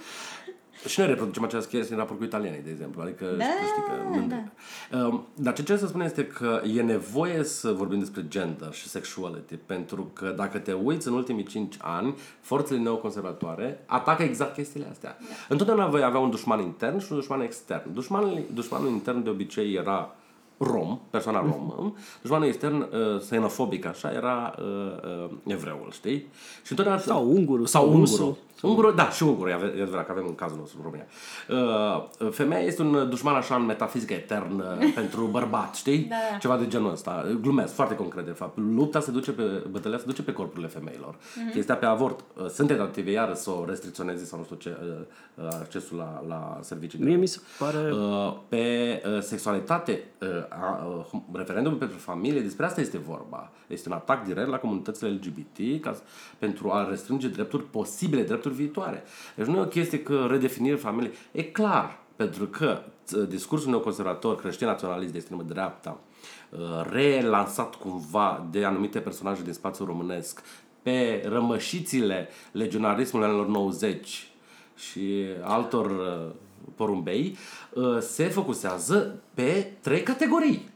Și 0.88 0.98
noi 0.98 1.08
reproducem 1.08 1.44
această 1.44 1.68
chestie 1.76 1.94
în 1.94 2.00
raport 2.00 2.18
cu 2.18 2.24
italienii, 2.24 2.60
de 2.64 2.70
exemplu. 2.70 3.02
Adică, 3.02 3.24
Da, 3.38 3.44
știi 3.44 3.82
că 3.88 3.92
mândri. 4.10 4.44
Um, 4.92 5.26
Dar 5.34 5.52
ce 5.52 5.60
încerc 5.60 5.78
să 5.78 5.86
spun 5.86 6.00
este 6.00 6.26
că 6.26 6.60
e 6.76 6.82
nevoie 6.82 7.44
să 7.44 7.72
vorbim 7.72 7.98
despre 7.98 8.24
gender 8.28 8.72
și 8.72 8.88
sexuality, 8.88 9.54
pentru 9.56 10.10
că 10.12 10.34
dacă 10.36 10.58
te 10.58 10.72
uiți 10.72 11.08
în 11.08 11.14
ultimii 11.14 11.44
5 11.44 11.74
ani, 11.80 12.14
forțele 12.40 12.78
neoconservatoare 12.78 13.82
atacă 13.86 14.22
exact 14.22 14.54
chestiile 14.54 14.86
astea. 14.90 15.16
Întotdeauna 15.48 15.86
voi 15.86 16.02
avea 16.02 16.20
un 16.20 16.30
dușman 16.30 16.60
intern 16.60 16.98
și 16.98 17.06
un 17.10 17.18
dușman 17.18 17.40
extern. 17.40 17.92
Dușmanul, 17.92 18.42
dușmanul 18.54 18.88
intern 18.90 19.22
de 19.22 19.30
obicei 19.30 19.74
era 19.74 20.14
rom, 20.62 20.98
persoana 21.10 21.40
romă, 21.40 21.92
dușmanul 22.22 22.46
extern, 22.46 22.80
uh, 22.80 23.20
xenofobic 23.20 23.86
așa, 23.86 24.12
era 24.12 24.54
uh, 24.58 24.66
uh, 25.24 25.30
evreul, 25.46 25.88
știi? 25.90 26.26
Și 26.64 26.70
întotdeauna... 26.70 27.02
Sau 27.02 27.30
ungurul, 27.30 27.66
Sau 27.66 27.82
sau 27.82 27.92
ungurul. 27.92 28.36
Rusul. 28.60 28.68
Ungurul, 28.68 28.94
da, 28.94 29.10
și 29.10 29.22
ungurul, 29.22 29.50
e 29.50 29.54
ave- 29.54 29.74
e 29.78 29.82
adevărat 29.82 30.06
că 30.06 30.12
avem 30.12 30.24
un 30.26 30.34
cazul 30.34 30.56
nostru 30.58 30.78
în 30.78 30.84
România. 30.84 31.06
Uh, 31.48 32.30
femeia 32.30 32.62
este 32.62 32.82
un 32.82 33.08
dușman 33.08 33.34
așa 33.34 33.54
în 33.54 33.64
metafizică 33.64 34.12
eternă 34.12 34.76
pentru 34.94 35.24
bărbat, 35.24 35.74
știi? 35.74 35.98
Da, 36.04 36.16
da. 36.30 36.36
Ceva 36.36 36.56
de 36.56 36.66
genul 36.66 36.90
ăsta. 36.92 37.26
Glumesc, 37.40 37.74
foarte 37.74 37.94
concret, 37.94 38.24
de 38.24 38.30
fapt. 38.30 38.58
Lupta 38.74 39.00
se 39.00 39.10
duce 39.10 39.30
pe, 39.32 39.42
bătălia 39.70 39.98
se 39.98 40.04
duce 40.06 40.22
pe 40.22 40.32
corpurile 40.32 40.68
femeilor. 40.68 41.14
Mhm. 41.36 41.50
Chestia 41.52 41.74
pe 41.76 41.86
avort. 41.86 42.20
Uh, 42.36 42.46
Sunt 42.48 42.68
tentative 42.68 43.10
iară 43.10 43.34
să 43.34 43.50
o 43.50 43.64
restricționeze 43.66 44.24
sau 44.24 44.38
nu 44.38 44.44
știu 44.44 44.56
ce, 44.56 44.76
uh, 44.82 45.44
uh, 45.44 45.48
accesul 45.52 45.96
la, 45.96 46.24
la 46.28 46.58
servicii. 46.60 46.98
de- 46.98 47.04
Mie 47.04 47.16
mi 47.16 47.26
se 47.26 47.40
pare... 47.58 47.92
Uh, 47.92 48.34
pe 48.48 49.02
uh, 49.06 49.20
sexualitate, 49.20 50.02
uh, 50.20 50.28
a, 50.48 50.86
uh, 51.12 51.20
referendumul 51.32 51.78
pentru 51.78 51.98
familie, 51.98 52.40
despre 52.40 52.64
asta 52.66 52.80
este 52.80 52.98
vorba. 52.98 53.50
Este 53.66 53.88
un 53.88 53.94
atac 53.94 54.24
direct 54.24 54.48
la 54.48 54.56
comunitățile 54.58 55.08
LGBT 55.08 55.80
ca, 55.82 55.92
s- 55.92 56.02
pentru 56.38 56.70
a 56.70 56.86
restrânge 56.88 57.28
drepturi 57.28 57.62
posibile, 57.62 58.22
drepturi 58.22 58.49
viitoare. 58.52 59.02
Deci 59.36 59.46
nu 59.46 59.56
e 59.56 59.60
o 59.60 59.66
chestie 59.66 60.02
că 60.02 60.26
redefinire 60.30 60.76
familiei. 60.76 61.12
E 61.32 61.42
clar, 61.42 61.98
pentru 62.16 62.46
că 62.46 62.82
uh, 63.16 63.28
discursul 63.28 63.70
neoconservator, 63.70 64.36
creștin-naționalist 64.36 65.12
de 65.12 65.18
extremă 65.18 65.42
dreapta, 65.42 66.00
uh, 66.50 66.58
relansat 66.90 67.74
cumva 67.74 68.46
de 68.50 68.64
anumite 68.64 68.98
personaje 68.98 69.42
din 69.42 69.52
spațiul 69.52 69.86
românesc 69.86 70.42
pe 70.82 71.24
rămășițile 71.28 72.28
legionarismului 72.52 73.28
anilor 73.28 73.46
90 73.46 74.28
și 74.76 75.26
altor 75.42 75.90
uh, 75.90 76.34
porumbei, 76.74 77.36
uh, 77.74 77.98
se 78.00 78.24
focusează 78.24 79.22
pe 79.34 79.72
trei 79.80 80.02
categorii. 80.02 80.68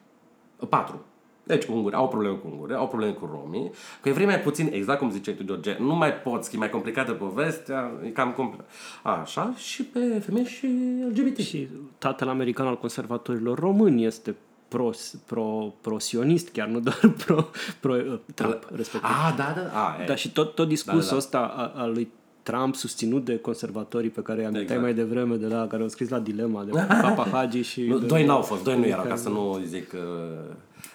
Patru. 0.68 1.04
Deci 1.46 1.64
unguri, 1.64 1.94
au 1.94 2.08
probleme 2.08 2.34
cu 2.36 2.48
unguri, 2.50 2.74
au 2.74 2.88
probleme 2.88 3.12
cu 3.12 3.28
romii, 3.32 3.70
că 4.00 4.08
e 4.08 4.12
vrei 4.12 4.26
mai 4.26 4.40
puțin, 4.40 4.68
exact 4.72 4.98
cum 4.98 5.10
ziceai 5.10 5.34
tu, 5.34 5.42
George, 5.44 5.76
nu 5.80 5.94
mai 5.94 6.12
poți, 6.12 6.54
e 6.54 6.58
mai 6.58 6.70
complicată 6.70 7.12
povestea, 7.12 7.92
e 8.04 8.08
cam 8.08 8.32
complicat. 8.32 8.68
Așa, 9.02 9.54
și 9.56 9.82
pe 9.84 10.00
femei 10.24 10.44
și 10.44 10.66
LGBT. 11.08 11.38
Și 11.38 11.68
tatăl 11.98 12.28
american 12.28 12.66
al 12.66 12.78
conservatorilor 12.78 13.58
români 13.58 14.04
este 14.04 14.34
pro, 14.68 14.90
pro, 15.26 15.74
pro-sionist, 15.80 16.48
chiar 16.48 16.68
nu 16.68 16.80
doar 16.80 17.00
pro, 17.26 17.48
pro 17.80 17.94
uh, 17.94 18.18
Trump, 18.34 18.68
respectiv. 18.74 19.10
Ah, 19.10 19.34
da, 19.36 19.54
da, 19.56 19.80
a, 19.86 20.02
e. 20.02 20.06
Da, 20.06 20.14
și 20.14 20.32
tot, 20.32 20.54
tot 20.54 20.68
discursul 20.68 21.00
Da, 21.00 21.06
da, 21.06 21.10
da, 21.10 21.16
ăsta 21.16 21.38
a- 21.74 21.80
al 21.82 21.92
lui 21.92 22.08
Trump 22.42 22.74
susținut 22.74 23.24
de 23.24 23.38
conservatorii 23.38 24.10
pe 24.10 24.20
care 24.20 24.40
i-am 24.40 24.48
Exact. 24.48 24.64
exact. 24.64 24.82
mai 24.82 24.94
devreme, 24.94 25.34
de 25.36 25.46
la 25.46 25.66
care 25.66 25.82
au 25.82 25.88
scris 25.88 26.08
la 26.08 26.18
dilema 26.18 26.64
de 26.64 26.70
Papa 26.88 27.26
Hagi 27.32 27.60
și... 27.62 27.82
Nu, 27.82 27.98
de, 27.98 28.06
doi 28.06 28.24
n-au 28.24 28.40
fost, 28.42 28.62
doi 28.62 28.78
nu 28.78 28.86
erau, 28.86 29.04
ca 29.04 29.16
să 29.16 29.28
nu 29.28 29.60
zic 29.64 29.92
uh, 29.92 30.00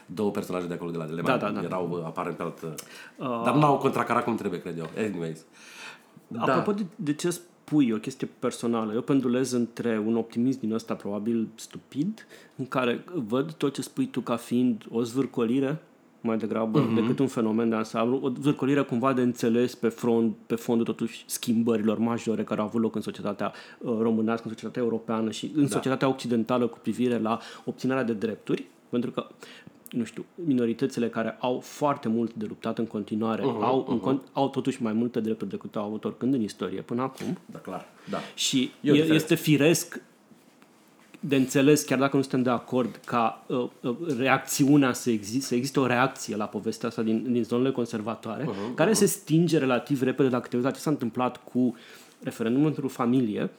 două 0.06 0.32
personaje 0.32 0.68
de 0.68 0.74
acolo 0.74 0.92
de 0.92 0.98
la 0.98 1.06
Dilema. 1.06 1.28
Da, 1.28 1.38
da, 1.38 1.50
da. 1.50 1.62
Erau 1.62 1.90
uh, 1.92 2.06
aparent 2.06 2.36
pe 2.36 2.44
alt... 2.44 2.62
Uh, 2.62 3.42
dar 3.44 3.56
n-au 3.56 3.78
contracarat 3.78 4.24
cum 4.24 4.36
trebuie, 4.36 4.62
cred 4.62 4.78
eu. 4.78 4.90
Anyways. 4.98 5.46
Da. 6.28 6.42
Apropo 6.42 6.72
de, 6.72 6.86
de 6.96 7.14
ce 7.14 7.30
spui, 7.30 7.88
e 7.88 7.94
o 7.94 7.98
chestie 7.98 8.30
personală. 8.40 8.94
Eu 8.94 9.02
pendulez 9.02 9.52
între 9.52 10.04
un 10.06 10.16
optimism 10.16 10.60
din 10.60 10.74
ăsta 10.74 10.94
probabil 10.94 11.48
stupid, 11.56 12.28
în 12.56 12.68
care 12.68 13.04
văd 13.14 13.52
tot 13.52 13.74
ce 13.74 13.82
spui 13.82 14.08
tu 14.08 14.22
ca 14.22 14.36
fiind 14.36 14.86
o 14.92 15.04
zvârcolire 15.04 15.82
mai 16.22 16.38
degrabă 16.38 16.80
Mhm. 16.80 16.92
uh-huh. 16.92 16.96
decât 17.02 17.20
un 17.20 17.28
fenomen 17.28 17.70
de 17.70 17.76
ansamblu, 17.76 18.20
o 18.24 18.30
zvârcolire 18.40 18.82
cumva 18.82 19.14
de 19.14 19.22
înțeles 19.22 19.76
pe, 19.76 19.88
front, 19.88 20.36
pe 20.48 20.56
fondul 20.56 20.86
totuși 20.86 21.24
schimbărilor 21.26 21.98
majore 21.98 22.44
care 22.44 22.60
au 22.60 22.66
avut 22.66 22.82
loc 22.82 22.96
în 22.96 23.02
societatea 23.02 23.52
uh, 23.80 23.98
românească, 24.00 24.44
în 24.46 24.52
societatea 24.52 24.82
europeană 24.82 25.32
și 25.32 25.52
în 25.56 25.62
da. 25.62 25.70
societatea 25.70 26.08
occidentală 26.08 26.68
cu 26.68 26.78
privire 26.82 27.18
la 27.18 27.40
obținerea 27.66 28.04
de 28.04 28.14
drepturi, 28.14 28.66
pentru 28.90 29.12
că 29.12 29.28
nu 29.90 30.04
știu, 30.04 30.26
minoritățile 30.46 31.10
care 31.10 31.38
au 31.40 31.60
foarte 31.60 32.08
mult 32.08 32.34
de 32.34 32.46
luptat 32.48 32.78
în 32.78 32.86
continuare, 32.86 33.42
uh-huh, 33.42 33.62
au, 33.62 34.00
uh-huh. 34.00 34.08
În, 34.08 34.22
au 34.34 34.50
totuși 34.50 34.84
mai 34.84 34.94
multe 34.94 35.20
drepturi 35.20 35.50
decât 35.50 35.76
au 35.76 35.84
avut 35.84 36.06
oricând 36.06 36.34
în 36.34 36.42
istorie 36.42 36.82
până 36.82 37.02
acum. 37.02 37.38
Da, 37.46 37.60
clar. 37.60 37.86
Da. 38.10 38.18
Și 38.34 38.72
e, 38.82 38.92
este 38.92 39.36
firesc 39.36 40.02
de 41.20 41.36
înțeles, 41.36 41.84
chiar 41.84 42.00
dacă 42.00 42.16
nu 42.16 42.22
suntem 42.22 42.42
de 42.42 42.50
acord, 42.50 43.00
ca 43.06 43.46
uh, 43.48 43.68
uh, 43.82 43.96
reacțiunea 44.18 44.94
să 44.94 45.10
existe, 45.10 45.46
să 45.46 45.56
existe 45.56 45.80
o 45.80 45.86
reacție 45.86 46.36
la 46.36 46.46
povestea 46.46 46.88
asta 46.88 47.02
din, 47.02 47.32
din 47.32 47.44
zonele 47.44 47.72
conservatoare, 47.72 48.44
uh-huh, 48.44 48.76
care 48.76 48.92
uh-huh. 48.92 48.94
se 48.98 49.06
stinge 49.06 49.58
relativ 49.58 50.02
repede 50.02 50.30
dacă 50.30 50.48
te 50.48 50.56
uiți 50.58 50.72
ce 50.72 50.80
s-a 50.80 50.90
întâmplat 50.90 51.44
cu 51.44 51.76
referendumul 52.24 52.70
pentru 52.70 52.88
familie, 52.88 53.50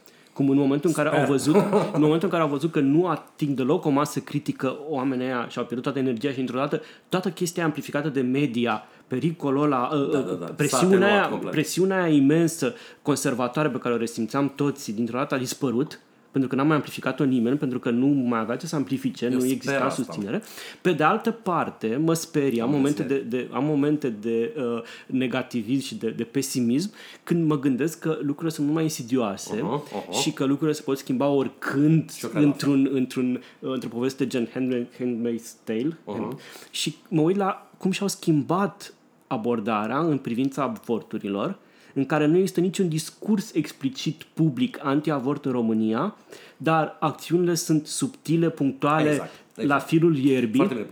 cum 0.41 0.51
în 0.51 0.57
momentul 0.57 0.89
în 0.89 0.95
care 0.95 1.09
Sper. 1.09 1.21
au 1.21 1.27
văzut 1.27 1.55
în 1.97 2.01
momentul 2.01 2.23
în 2.23 2.29
care 2.29 2.43
au 2.43 2.49
văzut 2.49 2.73
că 2.73 2.81
nu 2.81 3.07
ating 3.07 3.57
deloc 3.57 3.85
o 3.85 3.89
masă 3.89 4.21
critică, 4.21 4.77
oamenii 4.89 5.27
aia 5.27 5.47
și-au 5.49 5.65
pierdut 5.65 5.83
toată 5.83 5.99
energia 5.99 6.33
și 6.33 6.41
într-o 6.41 6.59
dată 6.59 6.81
toată 7.09 7.31
chestia 7.31 7.65
amplificată 7.65 8.09
de 8.09 8.21
media, 8.21 8.83
pericolul 9.07 9.63
ăla, 9.63 9.89
da, 9.91 9.97
uh, 9.97 10.11
da, 10.11 10.33
da. 10.33 10.47
presiunea, 10.47 11.09
aia, 11.09 11.41
presiunea 11.51 12.03
aia 12.03 12.15
imensă 12.15 12.75
conservatoare 13.03 13.69
pe 13.69 13.79
care 13.79 13.95
o 13.95 13.99
resimțeam 13.99 14.53
toți, 14.55 14.93
dintr-o 14.93 15.19
dată 15.19 15.35
a 15.35 15.39
dispărut 15.39 16.01
pentru 16.31 16.49
că 16.49 16.57
n-am 16.57 16.67
mai 16.67 16.77
amplificat-o 16.77 17.25
nimeni, 17.25 17.57
pentru 17.57 17.79
că 17.79 17.91
nu 17.91 18.07
mai 18.07 18.39
avea 18.39 18.57
ce 18.57 18.67
să 18.67 18.77
amplifice, 18.77 19.25
Eu 19.25 19.39
nu 19.39 19.45
exista 19.45 19.85
asta. 19.85 20.03
susținere. 20.03 20.43
Pe 20.81 20.93
de 20.93 21.03
altă 21.03 21.31
parte, 21.31 21.97
mă 21.97 22.15
sperie, 22.15 22.63
am 22.63 22.71
momente 22.71 23.03
de, 23.03 23.19
de, 23.19 23.49
am 23.53 23.65
momente 23.65 24.09
de 24.09 24.55
uh, 24.57 24.83
negativism 25.07 25.87
și 25.87 25.95
de, 25.95 26.11
de 26.11 26.25
pesimism 26.25 26.93
când 27.23 27.47
mă 27.47 27.59
gândesc 27.59 27.99
că 27.99 28.19
lucrurile 28.21 28.51
sunt 28.51 28.65
mult 28.65 28.75
mai 28.75 28.83
insidioase 28.83 29.57
uh-huh, 29.57 29.83
uh-huh. 29.83 30.21
și 30.21 30.33
că 30.33 30.45
lucrurile 30.45 30.77
se 30.77 30.83
pot 30.83 30.99
schimba 30.99 31.29
oricând 31.29 32.11
într-un, 32.33 32.89
într-un, 32.93 33.43
uh, 33.59 33.73
într-o 33.73 33.89
poveste 33.89 34.27
gen 34.27 34.49
Handmaid's 34.49 35.51
Tale 35.65 35.99
uh-huh. 36.07 36.37
și 36.71 36.97
mă 37.09 37.21
uit 37.21 37.37
la 37.37 37.71
cum 37.79 37.91
și-au 37.91 38.09
schimbat 38.09 38.95
abordarea 39.27 39.99
în 39.99 40.19
privința 40.19 40.63
avorturilor 40.63 41.59
în 42.01 42.07
care 42.07 42.27
nu 42.27 42.37
există 42.37 42.61
niciun 42.61 42.89
discurs 42.89 43.55
explicit 43.55 44.23
public 44.33 44.79
anti-avort 44.83 45.45
în 45.45 45.53
România, 45.53 46.17
dar 46.57 46.97
acțiunile 47.01 47.55
sunt 47.55 47.87
subtile, 47.87 48.51
punctuale, 48.51 49.11
exact, 49.11 49.31
exact. 49.49 49.69
la 49.69 49.79
firul 49.79 50.17
ierbii, 50.17 50.89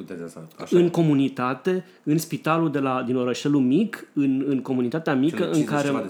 în 0.70 0.90
comunitate, 0.90 1.84
în 2.02 2.18
spitalul 2.18 2.70
de 2.70 2.78
la, 2.78 3.02
din 3.02 3.16
orășelul 3.16 3.60
mic, 3.60 4.06
în, 4.12 4.44
în 4.48 4.60
comunitatea 4.60 5.14
mică, 5.14 5.50
în 5.50 5.64
care, 5.64 6.06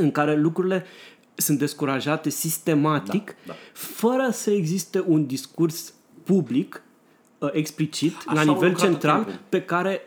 în 0.00 0.10
care 0.10 0.36
lucrurile 0.36 0.84
sunt 1.34 1.58
descurajate 1.58 2.30
sistematic, 2.30 3.24
da, 3.24 3.34
da. 3.46 3.54
fără 3.72 4.28
să 4.32 4.50
existe 4.50 5.04
un 5.06 5.26
discurs 5.26 5.92
public 6.24 6.82
uh, 7.38 7.48
explicit, 7.52 8.16
Așa 8.26 8.42
la 8.42 8.52
nivel 8.52 8.76
central, 8.76 9.40
pe 9.48 9.62
care 9.62 10.00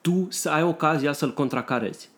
tu 0.00 0.26
să 0.30 0.50
ai 0.50 0.62
ocazia 0.62 1.12
să-l 1.12 1.34
contracarezi. 1.34 2.10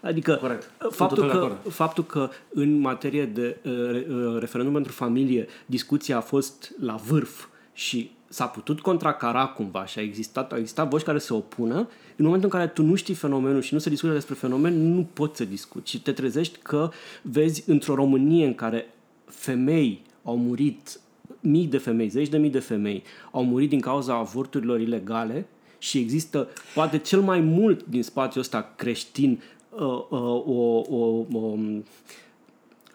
Adică 0.00 0.34
Corect. 0.34 0.70
Faptul, 0.90 1.28
că, 1.28 1.70
faptul 1.70 2.04
că 2.04 2.30
în 2.52 2.80
materie 2.80 3.26
de 3.26 3.56
uh, 3.62 3.72
uh, 3.72 4.38
referendum 4.38 4.74
pentru 4.74 4.92
familie 4.92 5.46
discuția 5.66 6.16
a 6.16 6.20
fost 6.20 6.72
la 6.80 6.94
vârf 6.94 7.46
și 7.72 8.10
s-a 8.28 8.46
putut 8.46 8.80
contracara 8.80 9.46
cumva 9.46 9.86
și 9.86 9.98
a 9.98 10.02
existat, 10.02 10.52
a 10.52 10.56
existat 10.56 10.88
voci 10.88 11.02
care 11.02 11.18
se 11.18 11.34
opună, 11.34 11.76
în 12.16 12.24
momentul 12.24 12.50
în 12.52 12.58
care 12.58 12.70
tu 12.70 12.82
nu 12.82 12.94
știi 12.94 13.14
fenomenul 13.14 13.60
și 13.60 13.74
nu 13.74 13.80
se 13.80 13.88
discută 13.88 14.12
despre 14.12 14.34
fenomen, 14.34 14.94
nu 14.94 15.06
poți 15.12 15.36
să 15.36 15.44
discuți 15.44 15.90
și 15.90 16.02
te 16.02 16.12
trezești 16.12 16.58
că 16.62 16.90
vezi 17.22 17.64
într-o 17.66 17.94
Românie 17.94 18.46
în 18.46 18.54
care 18.54 18.94
femei 19.24 20.02
au 20.22 20.36
murit, 20.36 21.00
mii 21.40 21.66
de 21.66 21.78
femei, 21.78 22.08
zeci 22.08 22.28
de 22.28 22.38
mii 22.38 22.50
de 22.50 22.58
femei 22.58 23.02
au 23.30 23.44
murit 23.44 23.68
din 23.68 23.80
cauza 23.80 24.14
avorturilor 24.14 24.80
ilegale 24.80 25.46
și 25.78 25.98
există 25.98 26.48
poate 26.74 26.98
cel 26.98 27.20
mai 27.20 27.40
mult 27.40 27.84
din 27.86 28.02
spațiul 28.02 28.42
ăsta 28.42 28.72
creștin 28.76 29.42
uh, 29.70 29.80
uh, 29.80 30.20
o, 30.46 30.84
o, 30.88 31.26
o 31.32 31.56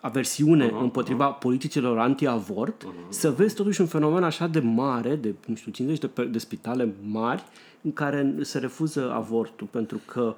aversiune 0.02 0.68
uh-huh, 0.68 0.82
împotriva 0.82 1.36
uh-huh. 1.36 1.40
politicilor 1.40 2.00
anti-avort, 2.00 2.84
uh-huh. 2.84 3.10
să 3.10 3.32
vezi 3.32 3.56
totuși 3.56 3.82
un 3.82 3.88
fenomen 3.88 4.24
așa 4.24 4.48
de 4.48 4.60
mare, 4.60 5.16
de, 5.16 5.34
nu 5.46 5.56
știu, 5.56 5.72
50 5.72 6.00
de, 6.00 6.26
de 6.26 6.38
spitale 6.38 6.94
mari, 7.04 7.44
în 7.82 7.94
care 7.94 8.36
se 8.42 8.60
refuză 8.60 9.12
avortul 9.14 9.68
pentru 9.72 10.00
că 10.06 10.36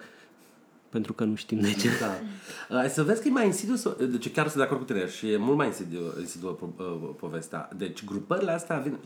pentru 0.96 1.14
că 1.14 1.24
nu 1.24 1.36
știm 1.36 1.60
de 1.60 1.74
ce. 1.74 1.90
Da. 2.00 2.84
Uh, 2.84 2.90
să 2.90 3.04
vezi 3.04 3.22
că 3.22 3.28
e 3.28 3.32
mai 3.32 3.46
insidiu, 3.46 3.76
deci 4.06 4.32
chiar 4.32 4.46
sunt 4.48 4.58
de 4.58 4.64
acord 4.64 4.80
cu 4.80 4.86
tine 4.86 5.08
și 5.08 5.32
e 5.32 5.38
mult 5.38 5.58
mai 5.58 5.68
insidiu, 5.68 6.00
insidiu 6.20 6.58
po- 6.58 6.80
uh, 6.80 7.10
povestea. 7.20 7.70
Deci 7.78 8.06
grupările 8.06 8.52
astea 8.52 8.78
vin, 8.78 8.98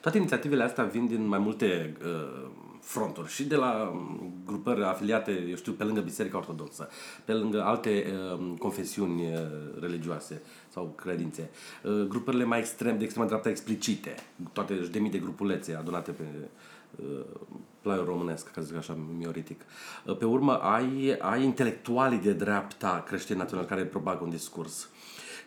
toate 0.00 0.18
inițiativele 0.18 0.62
astea 0.62 0.84
vin 0.84 1.06
din 1.06 1.26
mai 1.26 1.38
multe 1.38 1.96
uh, 2.02 2.48
fronturi 2.80 3.28
și 3.28 3.44
de 3.44 3.56
la 3.56 3.90
um, 3.92 4.32
grupări 4.46 4.82
afiliate, 4.82 5.46
eu 5.48 5.56
știu, 5.56 5.72
pe 5.72 5.84
lângă 5.84 6.00
Biserica 6.00 6.36
Ortodoxă, 6.36 6.88
pe 7.24 7.32
lângă 7.32 7.62
alte 7.62 8.04
uh, 8.34 8.54
confesiuni 8.58 9.22
uh, 9.22 9.38
religioase 9.80 10.42
sau 10.68 10.92
credințe, 10.96 11.50
uh, 11.82 12.06
grupările 12.08 12.44
mai 12.44 12.58
extrem, 12.58 12.98
de 12.98 13.04
extremă 13.04 13.26
dreapta 13.26 13.48
explicite, 13.48 14.14
toate 14.52 14.74
de 14.74 14.98
mii 14.98 15.10
de 15.10 15.18
grupulețe 15.18 15.74
adunate 15.74 16.10
pe 16.10 16.24
uh, 16.96 17.24
plaiul 17.86 18.04
românesc, 18.04 18.50
ca 18.50 18.60
să 18.60 18.66
zic 18.66 18.76
așa, 18.76 18.98
mioritic. 19.18 19.60
Uh, 20.04 20.16
pe 20.16 20.24
urmă, 20.24 20.54
ai, 20.54 21.16
ai 21.18 21.44
intelectualii 21.44 22.18
de 22.18 22.32
dreapta 22.32 23.04
creștini 23.06 23.38
naționali 23.38 23.68
care 23.68 23.84
propagă 23.84 24.24
un 24.24 24.30
discurs 24.30 24.88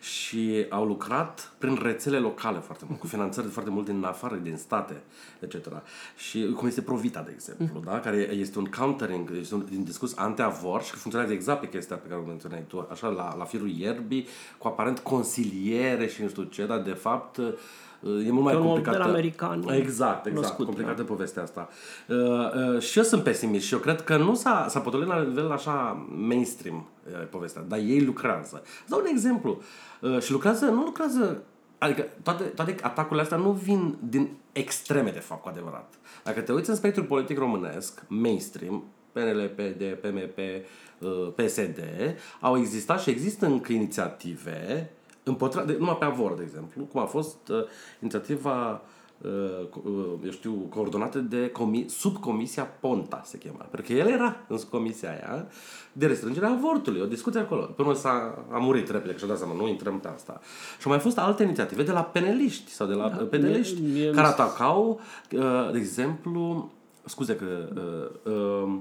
și 0.00 0.66
au 0.68 0.84
lucrat 0.86 1.52
prin 1.58 1.78
rețele 1.82 2.18
locale 2.18 2.58
foarte 2.58 2.84
mult, 2.88 3.00
cu 3.00 3.06
finanțări 3.14 3.46
foarte 3.46 3.70
mult 3.70 3.84
din 3.84 4.04
afară, 4.04 4.36
din 4.36 4.56
state, 4.56 5.02
etc. 5.40 5.66
Și 6.16 6.52
cum 6.56 6.66
este 6.66 6.82
Provita, 6.82 7.22
de 7.22 7.30
exemplu, 7.34 7.80
da? 7.84 8.00
care 8.00 8.16
este 8.16 8.58
un 8.58 8.64
countering, 8.64 9.30
este 9.40 9.54
un, 9.54 9.66
din 9.70 9.84
discurs 9.84 10.16
anti-avor 10.16 10.82
și 10.82 10.90
funcționează 10.90 11.32
exact 11.34 11.60
pe 11.60 11.68
chestia 11.68 11.96
pe 11.96 12.08
care 12.08 12.20
o 12.20 12.26
menționai 12.26 12.64
tu, 12.68 12.86
așa, 12.90 13.08
la, 13.08 13.34
la 13.36 13.44
firul 13.44 13.70
ierbii, 13.70 14.26
cu 14.58 14.68
aparent 14.68 14.98
consiliere 14.98 16.06
și 16.06 16.22
nu 16.22 16.28
știu 16.28 16.42
ce, 16.42 16.66
dar 16.66 16.80
de 16.80 16.92
fapt 16.92 17.40
E 18.02 18.30
mult 18.30 18.44
mai 18.44 18.54
un 18.54 18.62
complicată. 18.62 19.02
american. 19.02 19.68
Exact, 19.68 20.26
exact. 20.26 20.42
Născut, 20.42 20.64
complicată 20.64 21.02
da. 21.02 21.08
povestea 21.08 21.42
asta. 21.42 21.68
Uh, 22.08 22.16
uh, 22.74 22.80
și 22.80 22.98
eu 22.98 23.04
sunt 23.04 23.22
pesimist 23.22 23.66
și 23.66 23.74
eu 23.74 23.80
cred 23.80 24.00
că 24.00 24.16
nu 24.16 24.34
s-a, 24.34 24.66
s-a 24.68 24.80
potolit 24.80 25.06
la 25.06 25.22
nivel 25.22 25.50
așa 25.50 26.06
mainstream 26.16 26.88
uh, 27.06 27.26
povestea, 27.30 27.62
dar 27.68 27.78
ei 27.78 28.04
lucrează. 28.04 28.62
Îți 28.80 28.90
dau 28.90 28.98
un 28.98 29.06
exemplu. 29.06 29.62
Uh, 30.00 30.20
și 30.20 30.32
lucrează, 30.32 30.64
nu 30.64 30.82
lucrează 30.82 31.42
Adică 31.80 32.08
toate, 32.22 32.44
toate 32.44 32.74
atacurile 32.82 33.22
astea 33.22 33.36
nu 33.36 33.50
vin 33.50 33.96
din 34.08 34.28
extreme, 34.52 35.10
de 35.10 35.18
fapt, 35.18 35.42
cu 35.42 35.48
adevărat. 35.48 35.94
Dacă 36.24 36.40
te 36.40 36.52
uiți 36.52 36.70
în 36.70 36.76
spectrul 36.76 37.04
politic 37.04 37.38
românesc, 37.38 38.02
mainstream, 38.08 38.84
PNL, 39.12 39.52
PD, 39.54 39.82
PMP, 40.00 40.38
uh, 40.98 41.32
PSD, 41.34 41.80
au 42.40 42.58
existat 42.58 43.00
și 43.00 43.10
există 43.10 43.46
încă 43.46 43.72
inițiative 43.72 44.90
împotriva, 45.22 45.64
de, 45.64 45.76
numai 45.78 45.96
pe 45.96 46.04
avor, 46.04 46.34
de 46.34 46.42
exemplu, 46.42 46.84
cum 46.84 47.00
a 47.00 47.04
fost 47.04 47.48
uh, 47.48 47.64
inițiativa 48.00 48.82
uh, 49.20 49.30
uh, 49.84 50.12
eu 50.24 50.30
știu, 50.30 50.52
coordonată 50.52 51.18
de 51.18 51.52
comi- 51.52 51.88
subcomisia 51.88 52.64
Ponta, 52.64 53.22
se 53.24 53.38
chema. 53.38 53.66
Pentru 53.70 53.92
că 53.92 53.98
el 53.98 54.06
era 54.06 54.36
în 54.48 54.58
comisia 54.70 55.10
aia 55.10 55.46
de 55.92 56.06
restrângere 56.06 56.46
a 56.46 56.50
avortului, 56.50 57.00
o 57.00 57.06
discuție 57.06 57.40
acolo. 57.40 57.62
Până 57.62 57.94
s-a 57.94 58.44
a 58.50 58.58
murit 58.58 58.90
repede, 58.90 59.16
și-a 59.16 59.26
dat 59.26 59.38
seama, 59.38 59.54
nu 59.54 59.68
intrăm 59.68 59.98
pe 59.98 60.08
asta. 60.08 60.40
Și 60.78 60.86
au 60.86 60.90
mai 60.90 61.00
fost 61.00 61.18
alte 61.18 61.42
inițiative 61.42 61.82
de 61.82 61.92
la 61.92 62.02
peneliști 62.02 62.70
sau 62.70 62.86
de 62.86 62.94
la 62.94 63.08
da, 63.08 63.16
peneliști 63.16 64.10
care 64.14 64.26
atacau, 64.26 65.00
uh, 65.32 65.70
de 65.72 65.78
exemplu, 65.78 66.70
scuze 67.04 67.36
că 67.36 67.68
uh, 68.24 68.32
uh, 68.32 68.78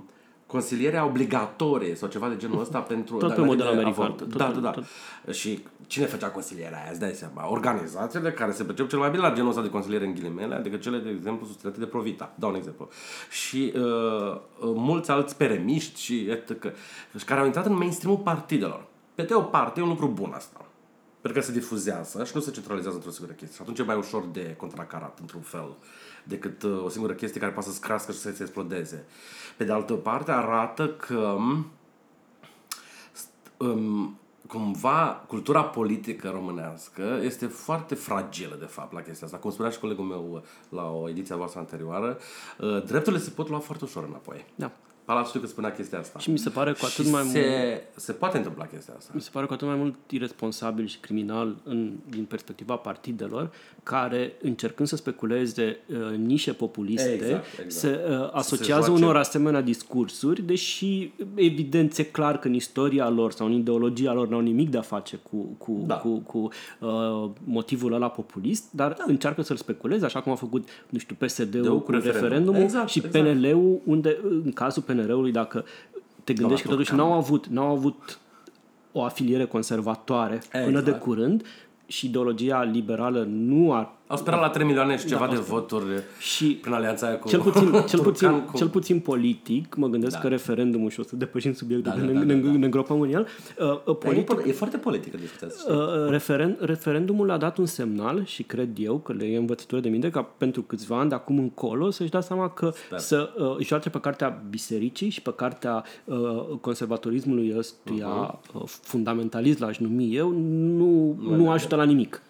consilierea 0.52 1.06
obligatorie 1.06 1.96
sau 1.96 2.10
ceva 2.10 2.30
de 2.30 2.36
genul 2.38 2.60
ăsta 2.60 2.80
pentru... 2.80 3.18
Tot 3.18 3.36
pe 3.36 3.42
model 3.42 3.68
american. 3.68 4.16
Tot, 4.16 4.36
da, 4.36 4.52
da, 4.52 4.60
da. 4.60 4.72
Tot. 4.72 4.84
Și 5.34 5.64
cine 5.88 6.06
făcea 6.06 6.30
consilierea 6.30 6.82
aia, 6.82 6.90
îți 6.90 7.00
dai 7.00 7.12
seama? 7.12 7.52
Organizațiile 7.52 8.32
care 8.32 8.52
se 8.52 8.64
percep 8.64 8.90
cel 8.90 9.00
mai 9.00 9.10
bine 9.10 9.22
la 9.22 9.34
genul 9.34 9.50
ăsta 9.50 9.62
de 9.62 9.70
consiliere 9.70 10.06
în 10.06 10.14
ghilimele, 10.14 10.56
adică 10.56 10.78
cele, 10.78 10.98
de 10.98 11.10
exemplu, 11.10 11.46
susținute 11.46 11.80
de 11.80 11.86
Provita. 11.86 12.34
Dau 12.36 12.50
un 12.50 12.56
exemplu. 12.56 12.90
Și 13.30 13.74
uh, 13.76 13.82
uh, 13.82 14.42
mulți 14.60 15.12
alți 15.12 15.38
peremiști 15.38 16.02
și 16.02 16.28
etc. 16.30 16.74
Și 17.18 17.26
care 17.26 17.40
au 17.40 17.46
intrat 17.46 17.66
în 17.66 17.78
mainstream-ul 17.78 18.20
partidelor. 18.20 18.86
Pe 19.16 19.24
de 19.24 19.34
o 19.34 19.42
parte, 19.42 19.80
e 19.80 19.84
un 19.84 19.90
lucru 19.90 20.08
bun 20.08 20.32
asta. 20.36 20.66
Pentru 21.22 21.40
că 21.40 21.46
se 21.46 21.52
difuzează 21.52 22.24
și 22.24 22.32
nu 22.36 22.42
se 22.42 22.52
centralizează 22.52 22.96
într-o 22.96 23.12
singură 23.12 23.36
chestie. 23.38 23.56
Și 23.56 23.62
atunci 23.62 23.80
e 23.80 23.84
mai 23.84 23.98
ușor 23.98 24.26
de 24.32 24.56
contracarat, 24.58 25.18
într-un 25.22 25.42
fel, 25.42 25.76
decât 26.30 26.64
uh, 26.64 26.84
o 26.84 26.90
singură 26.90 27.14
chestie 27.14 27.40
care 27.40 27.52
poate 27.52 27.70
să-ți 27.70 27.82
crească 27.82 28.12
și 28.12 28.18
să 28.18 28.32
se 28.32 28.44
explodeze. 28.44 29.06
Pe 29.58 29.64
de 29.64 29.72
altă 29.72 29.94
parte, 29.94 30.32
arată 30.32 30.90
că 30.90 31.36
um, 33.58 34.18
cumva 34.48 35.24
cultura 35.28 35.64
politică 35.64 36.30
românească 36.30 37.20
este 37.22 37.46
foarte 37.46 37.96
fragilă, 37.96 38.56
de 38.60 38.66
fapt, 38.66 38.94
la 38.94 39.02
chestia 39.02 39.26
asta. 39.26 39.40
Cum 39.40 39.52
spunea 39.52 39.72
și 39.72 39.80
colegul 39.80 40.06
meu 40.06 40.44
la 40.70 40.92
o 40.92 41.10
ediție 41.10 41.36
voastră 41.36 41.60
anterioară, 41.60 42.18
uh, 42.60 42.84
drepturile 42.86 43.22
se 43.22 43.30
pot 43.30 43.50
lua 43.50 43.60
foarte 43.60 43.84
ușor 43.84 44.04
înapoi. 44.04 44.46
Da. 44.56 44.72
Palatul 45.10 45.28
știu 45.30 45.42
că 45.42 45.48
spunea 45.48 45.72
chestia 45.72 46.00
asta. 46.00 46.20
Și 46.20 46.32
mi 46.32 46.38
se 46.38 46.50
pare 46.50 46.72
cu 46.72 46.86
atât 46.86 47.06
și 47.06 47.12
mai 47.12 47.24
se, 47.24 47.40
mult 47.40 47.84
se 47.96 48.12
poate 48.12 48.38
întâmpla 48.38 48.66
chestia 48.66 48.94
asta. 48.98 49.12
mi 49.16 49.22
se 49.22 49.30
pare 49.34 49.46
cu 49.46 49.54
atât 49.54 49.68
mai 49.68 49.76
mult 49.76 49.96
irresponsabil 50.10 50.88
și 50.88 50.98
criminal 50.98 51.56
în, 51.64 51.92
din 52.10 52.24
perspectiva 52.26 52.76
partidelor 52.76 53.52
care, 53.84 54.34
încercând 54.42 54.88
să 54.88 54.96
speculeze 54.96 55.78
uh, 55.88 56.18
nișe 56.18 56.54
populiste, 56.54 57.12
Exact, 57.14 57.46
exact. 57.52 57.72
se 57.72 58.00
uh, 58.10 58.30
asociază 58.32 58.86
joace. 58.86 59.04
unor 59.04 59.16
asemenea 59.18 59.62
discursuri, 59.62 60.42
deși 60.42 61.12
evident 61.36 61.98
e 61.98 62.04
clar 62.04 62.40
că 62.40 62.48
în 62.48 62.54
istoria 62.54 63.10
lor 63.10 63.32
sau 63.32 63.48
în 63.48 63.54
ideologia 63.54 64.14
lor 64.14 64.28
n-au 64.28 64.40
nimic 64.40 64.70
de 64.70 64.78
a 64.78 64.82
face 64.82 65.16
cu, 65.16 65.38
cu, 65.58 65.84
Da. 65.88 65.96
cu, 65.96 66.10
cu 66.18 66.50
uh, 66.80 67.30
motivul 67.44 67.94
ăla 67.94 68.10
populist, 68.10 68.64
dar 68.72 68.94
da. 68.98 69.04
încearcă 69.08 69.42
să-l 69.42 69.58
speculeze, 69.58 70.06
așa 70.06 70.22
cum 70.22 70.32
a 70.32 70.36
făcut, 70.36 70.68
nu 70.90 70.98
știu, 70.98 71.16
PSD-ul 71.20 71.62
De-ul 71.62 71.78
cu, 71.78 71.80
cu 71.80 71.86
cu 71.86 71.92
referendum. 71.92 72.22
referendumul 72.22 72.62
Exact, 72.62 72.90
și 72.90 73.02
exact. 73.06 73.26
PNL-ul, 73.34 73.82
unde, 73.86 74.18
în 74.24 74.52
cazul 74.52 74.82
PNR-ului, 75.02 75.32
dacă 75.32 75.66
te 76.24 76.34
gândești 76.34 76.64
că 76.64 76.70
totuși 76.70 76.90
Torcan. 76.90 77.08
n-au 77.08 77.18
avut, 77.18 77.46
n-au 77.48 77.76
avut 77.76 78.20
o 78.92 79.04
afiliere 79.04 79.46
conservatoare 79.46 80.42
până 80.52 80.66
Exact. 80.66 80.86
de 80.86 80.92
curând 80.92 81.46
și 81.86 82.06
ideologia 82.06 82.64
liberală 82.64 83.24
nu 83.30 83.72
a 83.72 83.99
Au 84.12 84.18
sperat 84.18 84.40
la 84.40 84.50
3 84.50 84.66
milioane 84.66 84.98
și 84.98 85.06
ceva 85.06 85.26
Da, 85.26 85.32
de 85.32 85.36
au 85.36 85.42
sperat. 85.42 85.60
voturi 85.62 85.86
și 86.20 86.46
prin 86.46 86.74
alianța 86.74 87.08
aia 87.08 87.18
cu 87.18 87.28
cel 87.28 87.40
puțin, 87.40 87.72
cel 87.90 88.00
Turcan 88.00 88.04
puțin, 88.04 88.46
cu... 88.46 88.58
cel 88.58 88.68
puțin 88.68 89.00
politic, 89.00 89.76
mă 89.76 89.88
gândesc 89.88 90.14
Da. 90.14 90.20
că 90.20 90.28
referendumul, 90.28 90.90
și 90.90 91.00
o 91.00 91.04
să 91.04 91.16
depășim 91.16 91.54
subiectul, 91.54 91.92
Da, 91.92 92.00
că 92.00 92.06
da, 92.06 92.12
ne, 92.12 92.14
da, 92.14 92.26
ne, 92.26 92.34
da, 92.42 92.48
da. 92.48 92.58
ne 92.58 92.66
îngropăm 92.66 93.02
în 93.02 93.10
el, 93.14 93.28
uh, 93.60 93.66
uh, 93.66 93.98
Dar 94.04 94.14
e, 94.14 94.24
politic, 94.24 94.48
e 94.48 94.52
foarte 94.52 94.78
politică 94.78 95.18
discuția 95.18 95.48
asta. 95.48 95.74
Uh, 95.74 96.10
referen, 96.10 96.58
referendumul 96.60 97.32
a 97.32 97.38
dat 97.38 97.58
un 97.58 97.66
semnal 97.66 98.26
și 98.26 98.44
cred 98.44 98.70
eu 98.78 98.98
că 98.98 99.14
le 99.14 99.26
e 99.26 99.38
învățătură 99.38 99.82
de 99.82 99.90
minte 99.90 100.10
ca 100.10 100.22
pentru 100.22 100.62
câțiva 100.62 101.00
ani 101.00 101.10
de 101.10 101.16
acum 101.16 101.38
încolo 101.38 101.90
să-și 101.90 102.10
dea 102.10 102.22
seama 102.22 102.50
că 102.50 102.72
Sper. 102.86 103.00
să 103.00 103.30
uh, 103.38 103.56
își 103.58 103.68
joace 103.68 103.90
pe 103.90 104.00
cartea 104.00 104.44
bisericii 104.50 105.10
și 105.10 105.22
pe 105.22 105.34
cartea 105.36 105.84
uh, 106.06 106.18
conservatorismului 106.62 107.54
ăstuia 107.58 108.40
uh, 108.54 108.62
fundamentalist, 108.66 109.60
l-aș 109.60 109.78
numi 109.78 110.16
eu, 110.16 110.32
nu, 110.78 111.18
nu 111.22 111.50
ajută 111.52 111.76
la 111.76 111.84
nimic. 111.84 112.22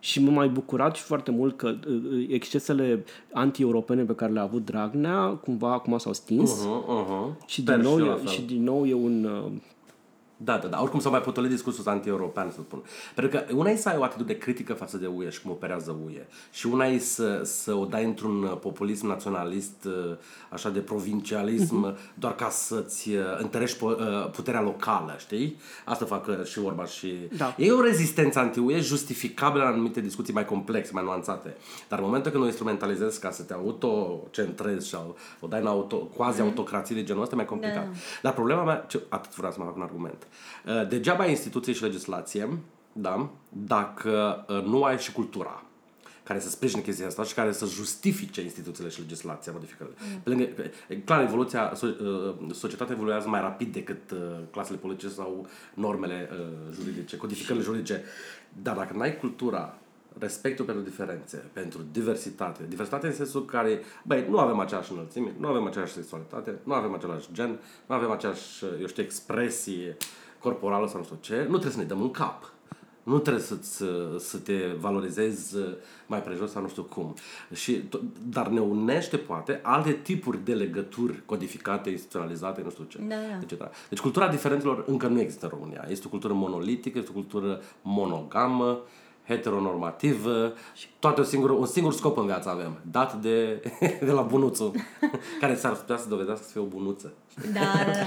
Și 0.00 0.22
m-am 0.22 0.34
mai 0.34 0.48
bucurat 0.48 0.96
și 0.96 1.02
foarte 1.02 1.30
mult 1.30 1.56
că 1.56 1.74
uh, 1.88 2.26
excesele 2.28 3.04
anti-europene 3.32 4.02
pe 4.02 4.14
care 4.14 4.32
le-a 4.32 4.42
avut 4.42 4.64
Dragnea, 4.64 5.26
cumva 5.26 5.72
acum 5.72 5.98
s-au 5.98 6.12
stins. 6.12 6.50
Uh-huh, 6.50 6.84
uh-huh. 6.84 7.46
Și, 7.46 7.60
Sper 7.60 7.74
din 7.74 7.84
nou, 7.84 7.98
eu 7.98 8.04
la 8.04 8.12
e, 8.12 8.16
fel. 8.16 8.26
și 8.26 8.42
din 8.42 8.62
nou 8.62 8.86
e 8.86 8.94
un... 8.94 9.24
Uh, 9.24 9.52
Da, 10.44 10.56
da, 10.58 10.68
da. 10.68 10.82
Oricum 10.82 11.00
s-a 11.00 11.10
mai 11.10 11.20
potolit 11.20 11.50
discursul 11.50 11.88
anti-european, 11.88 12.50
să 12.50 12.60
spun. 12.60 12.82
Pentru 13.14 13.38
că 13.38 13.54
una 13.54 13.70
e 13.70 13.76
să 13.76 13.88
ai 13.88 13.96
o 13.98 14.02
atitudine 14.02 14.38
critică 14.38 14.72
față 14.72 14.96
de 14.96 15.06
UE 15.06 15.30
și 15.30 15.42
cum 15.42 15.50
operează 15.50 15.98
UE. 16.04 16.26
Și 16.52 16.66
una 16.66 16.86
e 16.86 16.98
să, 16.98 17.40
să 17.44 17.74
o 17.74 17.84
dai 17.84 18.04
într-un 18.04 18.42
uh, 18.42 18.56
populism 18.60 19.06
naționalist, 19.06 19.84
uh, 19.84 20.16
așa 20.50 20.70
de 20.70 20.78
provincialism, 20.78 21.96
doar 22.14 22.34
ca 22.34 22.48
să-ți 22.48 23.10
uh, 23.10 23.22
întărești 23.38 23.76
po- 23.76 23.80
uh, 23.80 24.30
puterea 24.32 24.60
locală, 24.62 25.16
știi? 25.18 25.56
Asta 25.84 26.04
fac 26.04 26.26
uh, 26.26 26.44
și 26.44 26.58
Orban 26.58 26.86
și... 26.86 27.14
Da. 27.36 27.54
E 27.58 27.72
o 27.72 27.80
rezistență 27.80 28.38
anti-UE 28.38 28.80
justificabilă 28.80 29.62
în 29.62 29.68
anumite 29.68 30.00
discuții 30.00 30.34
mai 30.34 30.44
complexe, 30.44 30.90
mai 30.94 31.04
nuanțate. 31.04 31.56
Dar 31.88 31.98
în 31.98 32.04
momentul 32.04 32.30
când 32.30 32.42
o 32.42 32.46
instrumentalizezi 32.46 33.20
ca 33.20 33.30
să 33.30 33.42
te 33.42 33.52
autocentrezi 33.52 34.88
și 34.88 34.96
o 35.40 35.46
dai 35.46 35.60
în 35.60 35.66
auto, 35.66 35.96
quasi-autocrație 35.96 36.94
de 36.94 37.02
genul 37.02 37.22
ăsta, 37.22 37.34
e 37.34 37.36
mai 37.36 37.46
complicat. 37.46 37.84
Da. 37.84 37.90
Dar 38.22 38.32
problema 38.32 38.64
mea, 38.64 38.84
ce, 38.88 39.00
atât 39.08 39.34
vreau 39.36 39.52
să 39.52 39.58
mă 39.58 39.64
fac 39.64 39.76
un 39.76 39.82
argument. 39.82 40.26
Uh, 40.66 40.88
Degeaba 40.88 41.22
ai 41.22 41.30
instituții 41.30 41.74
și 41.74 41.82
legislație, 41.82 42.58
da, 42.92 43.30
dacă 43.48 44.44
uh, 44.48 44.62
nu 44.64 44.82
ai 44.82 44.98
și 44.98 45.12
cultura 45.12 45.64
care 46.30 46.42
să 46.42 46.50
sprijine 46.50 46.80
chestia 46.80 47.06
asta 47.06 47.22
și 47.22 47.34
care 47.34 47.52
să 47.52 47.66
justifice 47.66 48.42
instituțiile 48.42 48.88
și 48.88 49.00
legislația 49.00 49.52
modificările. 49.52 49.96
Pe 50.22 50.28
lângă, 50.28 50.48
e 50.88 50.96
clar, 50.96 51.22
evoluția, 51.22 51.72
so, 51.74 51.86
uh, 51.86 52.34
societatea 52.52 52.94
evoluează 52.94 53.28
mai 53.28 53.40
rapid 53.40 53.72
decât 53.72 54.10
uh, 54.10 54.18
clasele 54.50 54.78
politice 54.78 55.08
sau 55.08 55.46
normele 55.74 56.30
uh, 56.32 56.74
juridice, 56.74 57.16
codificările 57.16 57.64
juridice. 57.64 58.04
Dar 58.62 58.76
dacă 58.76 58.96
n-ai 58.96 59.16
cultura, 59.16 59.78
respectul 60.18 60.64
pentru 60.64 60.82
diferențe, 60.82 61.50
pentru 61.52 61.80
diversitate, 61.92 62.62
diversitate 62.68 63.06
în 63.06 63.12
sensul 63.12 63.44
care, 63.44 63.80
băi, 64.02 64.26
nu 64.28 64.38
avem 64.38 64.58
aceeași 64.58 64.92
înălțime, 64.92 65.34
nu 65.38 65.48
avem 65.48 65.66
aceeași 65.66 65.92
sexualitate, 65.92 66.58
nu 66.62 66.72
avem 66.72 66.94
același 66.94 67.28
gen, 67.32 67.58
nu 67.86 67.94
avem 67.94 68.10
aceeași, 68.10 68.64
eu 68.80 68.86
știu, 68.86 69.02
expresie 69.02 69.96
corporală 70.40 70.88
sau 70.88 70.98
nu 70.98 71.04
știu 71.04 71.18
ce, 71.20 71.34
nu 71.36 71.48
trebuie 71.48 71.70
să 71.72 71.78
ne 71.78 71.84
dăm 71.84 72.00
în 72.00 72.10
cap. 72.10 72.52
Nu 73.02 73.18
trebuie 73.18 73.42
să, 73.42 73.56
să 74.18 74.36
te 74.38 74.54
valorizezi 74.78 75.56
mai 76.06 76.22
prejos 76.22 76.50
sau 76.50 76.62
nu 76.62 76.68
știu 76.68 76.82
cum. 76.82 77.14
Și, 77.54 77.80
to- 77.88 78.00
dar 78.28 78.48
ne 78.48 78.60
unește, 78.60 79.16
poate, 79.16 79.60
alte 79.62 79.92
tipuri 79.92 80.44
de 80.44 80.54
legături 80.54 81.22
codificate, 81.26 81.90
instituționalizate, 81.90 82.60
nu 82.64 82.70
știu 82.70 82.84
ce, 82.84 82.98
Da, 83.08 83.14
da. 83.14 83.38
etc. 83.54 83.70
Deci 83.88 83.98
cultura 84.00 84.28
diferențelor 84.28 84.84
încă 84.86 85.06
nu 85.06 85.20
există 85.20 85.44
în 85.44 85.52
România. 85.58 85.84
Este 85.88 86.06
o 86.06 86.10
cultură 86.10 86.32
monolitică, 86.32 86.98
este 86.98 87.10
o 87.10 87.14
cultură 87.14 87.60
monogamă, 87.82 88.80
heteronormativă 89.26 90.52
și 90.74 90.86
toate 90.98 91.20
o 91.20 91.24
singură, 91.24 91.52
un 91.52 91.66
singur 91.66 91.92
scop 91.92 92.18
în 92.18 92.26
viață 92.26 92.48
avem, 92.48 92.78
dat 92.90 93.14
de, 93.14 93.62
de 94.06 94.10
la 94.10 94.22
bunuțul, 94.22 94.72
care 95.40 95.54
s-ar 95.54 95.72
putea 95.74 95.96
să 95.96 96.08
dovedească 96.08 96.44
să 96.44 96.50
fie 96.52 96.60
o 96.60 96.64
bunuță. 96.64 97.12
Da, 97.52 97.60
da, 97.60 97.92
da. 97.92 98.04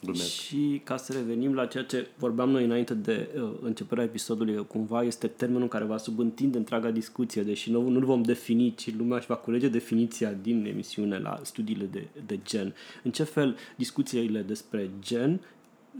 Glumesc. 0.00 0.30
Și 0.30 0.80
ca 0.84 0.96
să 0.96 1.12
revenim 1.12 1.54
la 1.54 1.66
ceea 1.66 1.84
ce 1.84 2.08
vorbeam 2.18 2.50
noi 2.50 2.64
înainte 2.64 2.94
de 2.94 3.28
uh, 3.36 3.50
începerea 3.62 4.04
episodului, 4.04 4.66
cumva 4.66 5.02
este 5.02 5.26
termenul 5.26 5.68
care 5.68 5.84
va 5.84 5.96
subîntinde 5.96 6.58
întreaga 6.58 6.90
discuție, 6.90 7.42
deși 7.42 7.70
nu, 7.70 7.88
nu-l 7.88 8.04
vom 8.04 8.22
defini, 8.22 8.74
ci 8.74 8.94
lumea 8.96 9.16
își 9.16 9.26
va 9.26 9.36
culege 9.36 9.68
definiția 9.68 10.32
din 10.32 10.64
emisiune 10.64 11.18
la 11.18 11.40
studiile 11.42 11.84
de, 11.84 12.08
de 12.26 12.38
gen. 12.44 12.74
În 13.02 13.10
ce 13.10 13.22
fel 13.22 13.56
discuțiile 13.76 14.42
despre 14.42 14.90
gen 15.00 15.40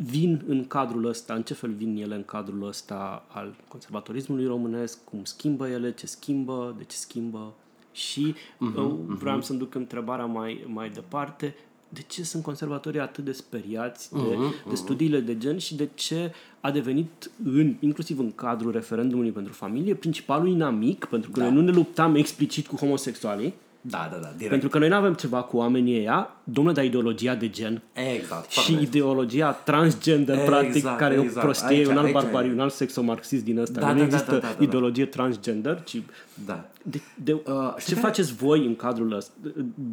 vin 0.02 0.44
în 0.46 0.66
cadrul 0.66 1.04
ăsta, 1.04 1.34
în 1.34 1.42
ce 1.42 1.54
fel 1.54 1.70
vin 1.70 1.96
ele 1.96 2.14
în 2.14 2.24
cadrul 2.24 2.66
ăsta 2.66 3.26
al 3.28 3.56
conservatorismului 3.68 4.46
românesc, 4.46 5.04
cum 5.04 5.24
schimbă 5.24 5.68
ele, 5.68 5.92
ce 5.92 6.06
schimbă, 6.06 6.74
de 6.78 6.84
ce 6.84 6.96
schimbă 6.96 7.54
și 7.92 8.34
uh, 8.58 8.94
vreau 9.06 9.42
să-mi 9.42 9.58
duc 9.58 9.74
întrebarea 9.74 10.24
mai, 10.24 10.64
mai 10.66 10.90
departe, 10.90 11.54
de 11.88 12.04
ce 12.06 12.24
sunt 12.24 12.42
conservatorii 12.42 13.00
atât 13.00 13.24
de 13.24 13.32
speriați 13.32 14.12
de, 14.12 14.38
de 14.68 14.74
studiile 14.74 15.20
de 15.20 15.38
gen 15.38 15.58
și 15.58 15.74
de 15.74 15.88
ce 15.94 16.32
a 16.60 16.70
devenit, 16.70 17.30
în, 17.44 17.74
inclusiv 17.80 18.18
în 18.18 18.32
cadrul 18.32 18.72
referendumului 18.72 19.30
pentru 19.30 19.52
familie, 19.52 19.94
principalul 19.94 20.48
inamic, 20.48 21.04
pentru 21.04 21.30
că 21.30 21.40
Da. 21.40 21.46
noi 21.46 21.54
nu 21.54 21.60
ne 21.62 21.70
luptam 21.70 22.14
explicit 22.14 22.66
cu 22.66 22.76
homosexualii, 22.76 23.54
Da, 23.80 24.08
da, 24.12 24.16
da, 24.16 24.28
direct. 24.36 24.50
pentru 24.50 24.68
că 24.68 24.78
noi 24.78 24.88
nu 24.88 24.94
avem 24.94 25.14
ceva 25.14 25.42
cu 25.42 25.56
oamenii 25.56 25.98
ăia, 25.98 26.30
domnule, 26.44 26.74
dar 26.76 26.84
ideologia 26.84 27.34
de 27.34 27.48
gen 27.50 27.82
Exact. 28.16 28.50
și 28.50 28.60
foarte. 28.64 28.82
ideologia 28.82 29.52
transgender, 29.52 30.34
Exact, 30.38 30.50
practic, 30.58 30.84
care 30.96 31.14
e 31.14 31.18
o 31.18 31.22
exact. 31.22 31.44
prostie, 31.44 31.76
Aici- 31.76 31.86
e 31.86 31.90
un 31.90 31.96
alt 31.96 32.04
aici- 32.06 32.12
barbariu, 32.12 32.52
un 32.52 32.60
alt 32.60 32.72
sexomarxist 32.72 33.44
din 33.44 33.58
ăsta. 33.58 33.80
Da, 33.80 33.86
nu 33.86 33.92
da, 33.92 33.98
da, 33.98 34.04
există 34.04 34.30
da, 34.30 34.38
da, 34.38 34.54
da. 34.58 34.62
ideologie 34.64 35.06
transgender, 35.06 35.82
ci 35.82 36.02
Da. 36.46 36.68
de, 36.82 37.00
de, 37.22 37.32
Uh, 37.32 37.40
ce 37.74 37.80
știi 37.80 37.94
care- 37.94 38.06
faceți 38.06 38.34
voi 38.34 38.66
în 38.66 38.76
cadrul 38.76 39.12
ăsta? 39.12 39.32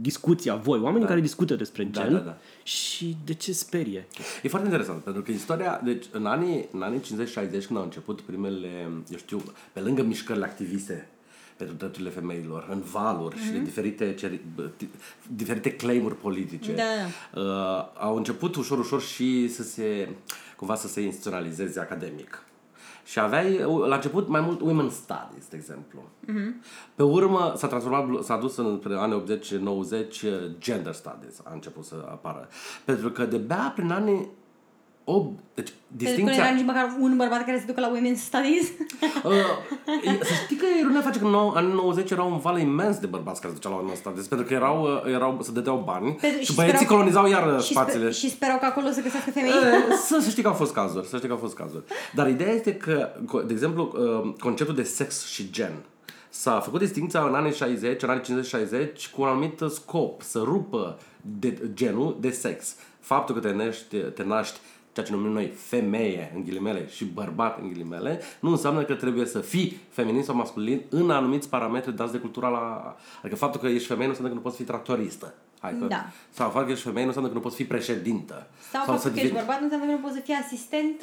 Discuția, 0.01 0.55
voi, 0.55 0.79
oamenii 0.79 1.07
care 1.07 1.19
discută 1.19 1.55
despre 1.55 1.83
Da, 1.83 2.01
gen 2.01 2.11
da, 2.11 2.17
da. 2.19 2.37
și 2.63 3.15
de 3.25 3.33
ce 3.33 3.51
sperie? 3.53 4.07
E 4.43 4.47
foarte 4.47 4.67
interesant, 4.67 4.99
pentru 5.03 5.21
că 5.21 5.31
istoria, 5.31 5.81
deci 5.83 6.05
în 6.11 6.25
anii, 6.25 6.67
în 6.71 6.81
anii 6.81 6.99
50-60, 6.99 7.65
când 7.65 7.77
au 7.79 7.83
început 7.83 8.21
primele, 8.21 8.67
eu 9.11 9.17
știu, 9.17 9.43
pe 9.73 9.79
lângă 9.79 10.03
mișcările 10.03 10.45
activiste 10.45 11.09
pentru 11.57 11.75
drepturile 11.75 12.09
femeilor, 12.09 12.67
în 12.71 12.81
valuri 12.91 13.37
și 13.37 13.49
de 13.51 13.59
diferite, 13.59 14.13
ceri, 14.13 14.39
bă, 14.55 14.61
ti- 14.77 14.89
diferite 15.29 15.71
claimuri 15.75 16.15
politice, 16.15 16.73
Da. 16.73 16.83
uh, 17.41 17.87
au 17.99 18.15
început 18.15 18.55
ușor, 18.55 18.79
ușor 18.79 19.01
și 19.01 19.47
să 19.47 19.63
se, 19.63 20.09
cumva 20.55 20.75
să 20.75 20.87
se 20.87 21.01
instituționalizeze 21.01 21.79
academic. 21.79 22.39
Și 23.05 23.19
aveai, 23.19 23.57
la 23.87 23.95
început, 23.95 24.27
mai 24.27 24.41
mult 24.41 24.61
women 24.61 24.89
studies, 24.89 25.47
de 25.49 25.55
exemplu. 25.57 25.99
Pe 26.95 27.03
urmă 27.03 27.53
s-a 27.57 27.67
transformat, 27.67 28.23
s-a 28.23 28.37
dus 28.37 28.57
în 28.57 28.81
anii 28.97 29.15
80-90 29.15 30.57
gender 30.59 30.93
studies 30.93 31.41
a 31.43 31.53
început 31.53 31.83
să 31.85 31.95
apară. 32.09 32.47
Pentru 32.85 33.09
că 33.09 33.25
de-abia 33.25 33.71
prin 33.75 33.91
anii 33.91 34.29
8, 35.07 35.39
deci 35.53 35.65
Pentru 35.65 35.73
că 35.73 35.91
nu 35.91 35.97
distinția... 35.97 36.43
era 36.45 36.53
nici 36.53 36.65
măcar 36.65 36.95
un 36.99 37.17
bărbat 37.17 37.45
care 37.45 37.59
se 37.59 37.65
ducă 37.65 37.79
la 37.79 37.91
Women's 37.91 38.19
Studies. 38.19 38.67
Uh, 39.23 39.31
e- 40.03 40.19
să 40.25 40.33
știi 40.43 40.55
că 40.55 40.65
ironia 40.79 41.01
face 41.01 41.19
că 41.19 41.25
în 41.25 41.31
nou- 41.31 41.53
anii 41.55 41.73
90 41.73 42.11
era 42.11 42.23
un 42.23 42.37
val 42.37 42.59
imens 42.59 42.97
de 42.97 43.05
bărbați 43.05 43.41
care 43.41 43.53
se 43.53 43.59
duceau 43.61 43.77
la 43.85 43.91
Women's 43.93 43.97
Studies, 43.99 44.27
pentru 44.27 44.47
că 44.47 44.53
erau, 44.53 44.83
uh, 45.05 45.13
erau, 45.13 45.39
se 45.41 45.51
dădeau 45.51 45.81
bani 45.85 46.11
Pentru- 46.21 46.39
și 46.39 46.45
și 46.45 46.55
băieții 46.55 46.77
sperau- 46.77 46.95
colonizau 46.95 47.27
iar 47.27 47.61
și, 47.61 47.71
spațiile. 47.71 48.11
sper, 48.11 48.13
și 48.13 48.29
sperau 48.35 48.57
că 48.57 48.65
acolo 48.65 48.89
să 48.91 49.01
găsească 49.01 49.31
femei. 49.31 49.51
E, 49.51 49.95
Să, 49.95 50.19
să 50.21 50.29
știi 50.29 50.41
că 50.41 50.47
au 50.47 50.53
fost 50.53 50.73
cazuri, 50.73 51.07
să 51.07 51.15
știi 51.15 51.27
că 51.27 51.33
au 51.33 51.39
fost 51.39 51.55
cazuri. 51.55 51.83
Dar 52.13 52.29
ideea 52.29 52.51
este 52.53 52.75
că, 52.75 53.09
co- 53.11 53.45
de 53.45 53.53
exemplu, 53.53 53.93
uh, 54.23 54.33
conceptul 54.39 54.75
de 54.75 54.83
sex 54.83 55.25
și 55.25 55.49
gen 55.51 55.71
s-a 56.29 56.59
făcut 56.59 56.79
distinția 56.79 57.21
în 57.23 57.33
anii 57.35 57.53
60, 57.53 58.01
în 58.03 58.09
anii 58.09 58.21
50-60 58.23 59.07
cu 59.15 59.21
un 59.21 59.27
anumit 59.27 59.61
scop, 59.69 60.21
să 60.21 60.39
rupă 60.43 60.99
de, 61.21 61.57
genul 61.73 62.17
de 62.19 62.29
sex. 62.29 62.75
Faptul 62.99 63.35
că 63.35 63.41
te 63.47 63.53
naști, 63.53 63.97
te 63.97 64.23
naști 64.23 64.57
ceea 64.95 65.05
ce 65.05 65.13
numim 65.13 65.31
noi 65.31 65.47
femeie, 65.55 66.31
în 66.35 66.43
ghilimele, 66.43 66.87
și 66.89 67.05
bărbat, 67.05 67.59
în 67.59 67.67
ghilimele, 67.67 68.21
nu 68.39 68.49
înseamnă 68.49 68.83
că 68.83 68.93
trebuie 68.93 69.25
să 69.25 69.39
fii 69.39 69.77
feminin 69.89 70.23
sau 70.23 70.35
masculin 70.35 70.81
în 70.89 71.09
anumiți 71.09 71.49
parametri 71.49 71.95
dați 71.95 72.11
de 72.11 72.17
cultura 72.17 72.47
la... 72.47 72.95
Adică 73.19 73.35
faptul 73.35 73.61
că 73.61 73.67
ești 73.67 73.87
femeie 73.87 74.05
nu 74.05 74.11
înseamnă 74.11 74.33
că 74.33 74.39
nu 74.41 74.49
poți 74.49 74.61
fi 74.61 74.63
tractoristă. 74.63 75.33
Hai, 75.65 75.75
că, 75.79 75.85
Da. 75.85 76.01
Sau 76.37 76.45
faptul 76.49 76.65
că 76.65 76.71
ești 76.71 76.83
femeie 76.83 77.01
nu 77.07 77.07
înseamnă 77.13 77.31
că 77.31 77.37
nu 77.37 77.43
poți 77.47 77.55
fi 77.55 77.65
președintă. 77.65 78.47
Sau, 78.71 78.81
sau 78.85 78.93
faptul 78.93 79.11
că 79.11 79.15
ești 79.19 79.27
devii- 79.29 79.37
bărbat 79.39 79.57
nu 79.59 79.63
înseamnă 79.63 79.85
că 79.87 79.91
nu 79.97 79.97
poți 80.05 80.15
să 80.15 80.21
fii 80.27 80.37
asistent, 80.43 80.97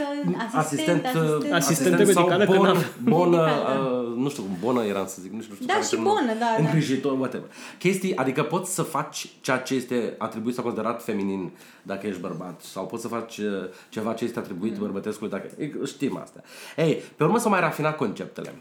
asistent, 0.55 1.05
asistent, 1.05 1.05
asistent. 1.05 1.53
Asistentă 1.53 2.05
sau 2.13 2.27
medicală, 2.29 2.45
că 2.45 2.53
bonă, 2.57 2.73
n-am- 2.73 2.85
bonă 3.15 3.43
Medicală. 3.45 4.05
uh, 4.09 4.17
nu 4.23 4.29
știu, 4.29 4.43
bonă 4.61 4.83
eram 4.85 5.07
să 5.07 5.17
zic, 5.23 5.33
nu 5.33 5.41
știu, 5.41 5.51
nu 5.53 5.55
știu 5.55 5.67
Da, 5.67 5.73
care 5.73 5.85
și 5.85 5.91
termenul. 5.91 6.15
bonă, 6.19 6.33
da, 6.39 6.47
da. 6.57 6.63
Îngrijitor, 6.65 7.13
whatever. 7.19 7.49
Chestii, 7.79 8.17
adică 8.17 8.43
poți 8.43 8.75
să 8.75 8.83
faci 8.83 9.19
ceea 9.41 9.59
ce 9.59 9.75
este 9.75 10.15
atribuit 10.19 10.55
sau 10.55 10.65
considerat 10.65 11.03
feminin 11.03 11.51
dacă 11.83 12.07
ești 12.07 12.21
bărbat 12.21 12.61
sau 12.61 12.87
poți 12.87 13.03
să 13.03 13.09
faci 13.09 13.39
uh, 13.39 13.47
ceva 13.89 14.13
ce 14.13 14.25
este 14.25 14.39
atribuit 14.39 14.73
Mm. 14.73 14.79
bărbătescului 14.81 15.31
dacă... 15.33 15.47
e, 15.59 15.71
Știm 15.87 16.17
asta. 16.23 16.41
Ei, 16.77 17.03
pe 17.17 17.25
urmă 17.25 17.39
s-au 17.39 17.51
mai 17.51 17.61
rafinat 17.61 17.97
conceptele. 17.97 18.55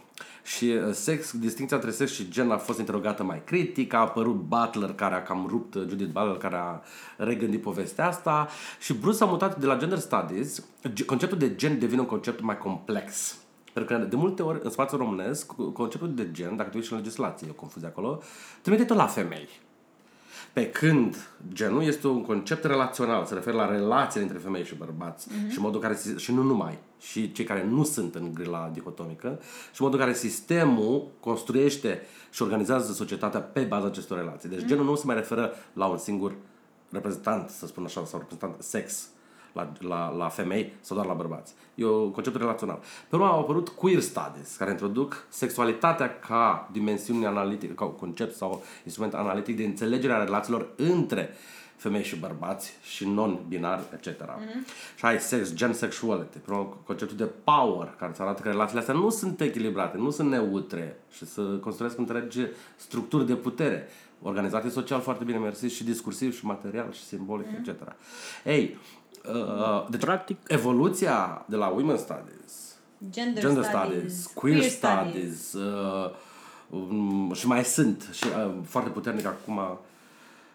Și 0.43 0.65
uh, 0.65 0.93
sex, 0.93 1.37
distinția 1.37 1.77
între 1.77 1.91
sex 1.91 2.11
și 2.11 2.29
gen 2.29 2.51
a 2.51 2.57
fost 2.57 2.79
interogată 2.79 3.23
mai 3.23 3.41
critic, 3.43 3.93
a 3.93 3.97
apărut 3.97 4.35
Butler, 4.35 4.93
care 4.93 5.15
a 5.15 5.23
cam 5.23 5.45
rupt, 5.49 5.73
uh, 5.73 5.85
Judith 5.87 6.11
Butler, 6.11 6.37
care 6.37 6.55
a 6.55 6.81
regândit 7.17 7.61
povestea 7.61 8.07
asta 8.07 8.47
și 8.79 8.93
Bruce 8.93 9.17
s-a 9.17 9.25
mutat 9.25 9.59
de 9.59 9.65
la 9.65 9.77
gender 9.77 9.97
studies, 9.97 10.63
Ge- 10.93 11.05
conceptul 11.05 11.37
de 11.37 11.55
gen 11.55 11.79
devine 11.79 11.99
un 11.99 12.07
concept 12.07 12.41
mai 12.41 12.57
complex. 12.57 13.35
Pentru 13.73 13.95
că 13.95 14.03
de 14.03 14.15
multe 14.15 14.41
ori 14.41 14.59
în 14.63 14.69
spațiul 14.69 14.99
românesc, 14.99 15.51
conceptul 15.73 16.13
de 16.13 16.31
gen, 16.31 16.55
dacă 16.55 16.69
te 16.69 16.75
uiți 16.75 16.87
și 16.87 16.93
în 16.93 16.99
legislație, 16.99 17.47
e 17.47 17.51
o 17.51 17.53
confuzie 17.53 17.87
acolo, 17.87 18.21
trimite 18.61 18.83
tot 18.83 18.97
la 18.97 19.07
femei. 19.07 19.49
Pe 20.53 20.69
când 20.69 21.15
genul 21.53 21.83
este 21.83 22.07
un 22.07 22.25
concept 22.25 22.63
relațional, 22.63 23.25
se 23.25 23.33
referă 23.33 23.55
la 23.55 23.69
relațiile 23.71 24.23
între 24.25 24.37
femei 24.39 24.63
și 24.63 24.75
bărbați 24.75 25.27
Mhm. 25.31 25.49
și 25.49 25.59
modul 25.59 25.79
care, 25.79 25.97
și 26.17 26.33
nu 26.33 26.41
numai, 26.41 26.77
și 26.99 27.31
cei 27.31 27.45
care 27.45 27.65
nu 27.69 27.83
sunt 27.83 28.15
în 28.15 28.33
grila 28.33 28.69
dihotomică, 28.73 29.39
și 29.73 29.81
modul 29.81 29.99
care 29.99 30.13
sistemul 30.13 31.07
construiește 31.19 32.01
și 32.29 32.41
organizează 32.41 32.93
societatea 32.93 33.39
pe 33.39 33.61
baza 33.61 33.85
acestor 33.85 34.17
relații. 34.17 34.49
Mhm. 34.49 34.57
Deci 34.57 34.67
genul 34.67 34.85
nu 34.85 34.95
se 34.95 35.03
mai 35.05 35.15
referă 35.15 35.53
la 35.73 35.85
un 35.85 35.97
singur 35.97 36.33
reprezentant, 36.89 37.49
să 37.49 37.67
spun 37.67 37.83
așa, 37.83 38.05
sau 38.05 38.19
reprezentant 38.19 38.61
sex, 38.63 39.07
la, 39.53 39.71
la, 39.79 40.09
la 40.09 40.27
femei 40.27 40.73
sau 40.81 40.95
doar 40.95 41.07
la 41.07 41.13
bărbați. 41.13 41.53
E 41.75 41.85
un 41.85 42.11
concept 42.11 42.35
relațional. 42.35 42.79
Pe 43.09 43.15
urmă 43.15 43.27
au 43.27 43.39
apărut 43.39 43.69
queer 43.69 43.99
studies, 43.99 44.55
care 44.57 44.71
introduc 44.71 45.25
sexualitatea 45.29 46.19
ca 46.19 46.69
dimensiune 46.71 47.25
analitică, 47.25 47.73
ca 47.73 47.85
un 47.85 47.95
concept 47.95 48.35
sau 48.35 48.63
instrument 48.83 49.13
analitic 49.13 49.57
de 49.57 49.63
înțelegere 49.63 50.13
a 50.13 50.23
relațiilor 50.23 50.67
între 50.75 51.29
femei 51.75 52.03
și 52.03 52.15
bărbați 52.15 52.73
și 52.83 53.07
non-binari, 53.07 53.83
etc. 53.93 54.07
Mm-hmm. 54.07 54.95
Și 54.95 55.05
ai 55.05 55.19
sex, 55.19 55.53
gen 55.53 55.73
sexuality, 55.73 56.37
pe 56.37 56.51
urmă, 56.51 56.77
conceptul 56.85 57.17
de 57.17 57.29
power, 57.43 57.95
care 57.97 58.11
îți 58.11 58.21
arată 58.21 58.41
că 58.41 58.49
relațiile 58.49 58.79
astea 58.79 58.95
nu 58.95 59.09
sunt 59.09 59.41
echilibrate, 59.41 59.97
nu 59.97 60.09
sunt 60.09 60.29
neutre 60.29 60.99
și 61.11 61.25
să 61.25 61.41
construiesc 61.41 61.97
întregi 61.97 62.39
structuri 62.75 63.25
de 63.25 63.35
putere 63.35 63.87
organizate 64.21 64.69
social 64.69 65.01
foarte 65.01 65.23
bine, 65.23 65.37
mersi, 65.37 65.65
și 65.65 65.83
discursiv, 65.83 66.37
și 66.37 66.45
material, 66.45 66.91
și 66.91 67.03
simbolic, 67.03 67.47
mm. 67.47 67.63
etc. 67.67 67.81
Ei, 68.45 68.77
uh, 69.29 69.87
deci, 69.89 70.01
Practic- 70.05 70.47
evoluția 70.47 71.45
de 71.47 71.55
la 71.55 71.67
Women 71.67 71.97
Studies, 71.97 72.75
Gender, 73.09 73.43
Gender 73.43 73.63
studies, 73.63 74.21
Studies, 74.21 74.25
Queer 74.33 74.61
Studies, 74.63 75.53
uh, 75.53 76.11
um, 76.69 77.33
și 77.33 77.47
mai 77.47 77.63
sunt, 77.63 78.09
și 78.11 78.23
uh, 78.27 78.51
foarte 78.65 78.89
puternic 78.89 79.25
acum 79.25 79.59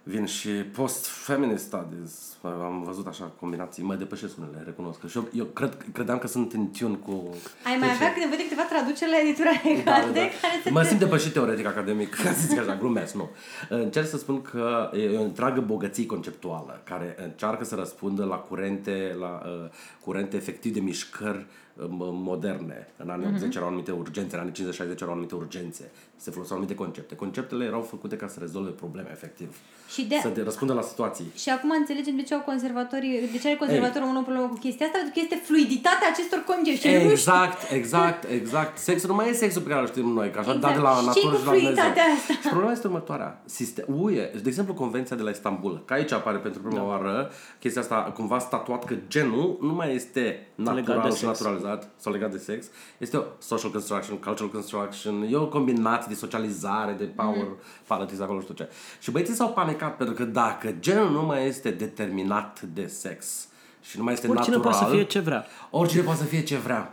vin 0.09 0.25
și 0.25 0.49
Post-Feminist 0.49 1.65
Studies, 1.65 2.37
am 2.43 2.83
văzut 2.85 3.07
așa 3.07 3.33
combinații, 3.41 3.83
mă 3.83 3.95
depășesc 3.95 4.39
unele, 4.39 4.63
recunosc. 4.65 5.01
că 5.01 5.07
Și 5.07 5.17
eu, 5.17 5.29
eu 5.33 5.45
cred, 5.45 5.77
credeam 5.93 6.19
că 6.19 6.27
sunt 6.27 6.53
în 6.53 6.71
tune 6.71 6.95
cu... 6.95 7.35
Ai 7.65 7.77
mai 7.81 7.91
avea 7.91 8.13
când 8.13 8.31
vede 8.31 8.43
câteva 8.43 8.63
traduceri 8.63 9.11
la 9.11 9.19
editura 9.21 9.51
Da, 9.51 9.59
Hecate, 9.59 10.07
da, 10.07 10.13
da. 10.13 10.21
care 10.21 10.61
se 10.65 10.71
Mă 10.71 10.83
simt 10.83 10.99
depășit 10.99 11.33
teoretic 11.33 11.67
academic, 11.67 12.15
ca 12.15 12.33
să 12.41 12.47
zic 12.47 12.59
așa, 12.59 12.77
glumesc, 12.77 13.15
nu. 13.15 13.31
Încerc 13.69 14.07
să 14.07 14.19
spun 14.19 14.43
că 14.43 14.91
e 14.95 15.19
o 15.19 15.23
întreagă 15.23 15.61
bogăție 15.61 16.07
conceptuală 16.07 16.81
care 16.85 17.17
încearcă 17.23 17.65
să 17.65 17.75
răspundă 17.75 18.25
la 18.25 18.37
curente, 18.37 19.17
la 19.19 19.43
uh, 19.45 19.71
curente 20.01 20.37
efectiv 20.37 20.73
de 20.73 20.81
mișcări 20.81 21.39
uh, 21.39 21.66
moderne. 22.11 22.89
În 22.97 23.11
anii 23.11 23.27
80 23.27 23.55
erau 23.55 23.67
anumite 23.69 23.91
urgențe, 23.91 24.37
în 24.37 24.41
anii 24.41 24.53
50-60 24.53 25.01
erau 25.01 25.11
anumite 25.13 25.35
urgențe. 25.35 25.91
Se 26.17 26.31
foloseau 26.31 26.57
anumite 26.59 26.79
concepte. 26.79 27.15
Conceptele 27.17 27.65
erau 27.65 27.81
făcute 27.83 28.17
ca 28.17 28.29
să 28.29 28.37
rezolve 28.41 28.71
probleme, 28.71 29.09
efectiv. 29.13 29.57
Și 29.89 30.05
de- 30.05 30.19
Să 30.23 30.29
de, 30.29 30.43
răspundă 30.43 30.73
la 30.73 30.81
situații. 30.83 31.27
Și 31.37 31.49
acum 31.51 31.71
înțelegem 31.71 32.17
de 32.17 32.23
ce 32.23 32.35
au 32.35 32.41
conservatorii, 32.41 33.29
de 33.33 33.39
ce 33.39 33.47
are 33.49 33.57
conservatorul 33.57 34.17
o 34.17 34.21
problemă 34.21 34.47
cu 34.47 34.59
chestia 34.59 34.87
asta, 34.87 34.99
pentru 34.99 35.15
că 35.21 35.27
este 35.27 35.45
fluiditatea 35.49 36.09
acestor 36.13 36.43
concepte. 36.47 36.89
Și 36.89 36.95
nu 36.95 36.99
știu. 37.01 37.11
Exact, 37.11 37.71
exact, 37.73 38.31
exact. 38.31 38.79
Sexul 38.79 39.09
nu 39.09 39.15
mai 39.15 39.29
e 39.29 39.33
sexul 39.33 39.63
pe 39.63 39.69
care 39.69 39.81
îl 39.81 39.87
știm 39.87 40.09
noi, 40.09 40.31
că 40.31 40.39
așa 40.39 40.53
Exact. 40.55 40.61
dat 40.67 40.75
de 40.75 40.81
la 40.89 40.95
Și 40.99 41.05
natură 41.05 41.13
ce-i 41.13 41.23
și 41.23 41.29
cu 41.29 41.35
la 41.35 41.39
Dumnezeu. 41.43 41.61
fluiditatea 41.61 42.05
asta? 42.19 42.33
Și 42.33 42.49
problema 42.49 42.73
este 42.73 42.87
următoarea. 42.87 43.43
Sistem, 43.45 43.85
UE, 44.03 44.31
de 44.43 44.49
exemplu, 44.53 44.75
Convenția 44.75 45.17
de 45.17 45.23
la 45.23 45.31
Istanbul, 45.31 45.83
că 45.85 45.93
aici 45.93 46.13
apare 46.13 46.39
pentru 46.39 46.61
prima 46.61 46.81
da. 46.83 46.87
oară 46.87 47.31
chestia 47.59 47.81
asta, 47.81 47.97
cumva 48.15 48.39
statuat 48.39 48.85
că 48.85 48.95
genul 49.09 49.59
nu 49.61 49.73
mai 49.75 49.95
este 49.95 50.47
Legat 50.55 50.75
natural 50.77 51.01
de 51.11 51.17
și 51.17 51.25
sex. 51.25 51.39
Naturalizat 51.67 52.01
sau 52.03 52.13
legat 52.13 52.31
de 52.31 52.39
sex. 52.39 52.67
Este 52.99 53.17
o 53.17 53.23
social 53.39 53.71
construction, 53.71 54.17
cultural 54.19 54.51
construction, 54.53 55.27
e 55.31 55.37
o 55.37 55.47
combinație 55.49 56.07
de 56.09 56.15
socializare, 56.15 56.93
de 56.93 57.05
power, 57.05 57.37
Mhm. 57.37 57.47
mm. 57.49 57.57
politics, 57.87 58.21
acolo 58.21 58.41
știu 58.41 58.55
ce. 58.55 58.69
Și 59.01 59.11
băieții 59.11 59.35
s-au 59.35 59.49
panicat 59.53 59.97
pentru 59.97 60.15
că 60.15 60.25
dacă 60.25 60.71
genul 60.81 61.11
nu 61.11 61.23
mai 61.23 61.47
este 61.47 61.71
determinat 61.71 62.61
de 62.61 62.87
sex 62.87 63.49
și 63.81 63.99
nu 63.99 64.05
mai 64.05 64.13
este 64.13 64.29
Oricine 64.29 64.57
natural, 64.57 64.73
poate 64.73 64.91
să 64.91 64.97
fie 64.97 65.05
ce 65.05 65.19
vrea. 65.19 65.47
Oricine 65.71 66.03
poate 66.03 66.19
să 66.19 66.25
fie 66.25 66.43
ce 66.43 66.57
vrea. 66.57 66.93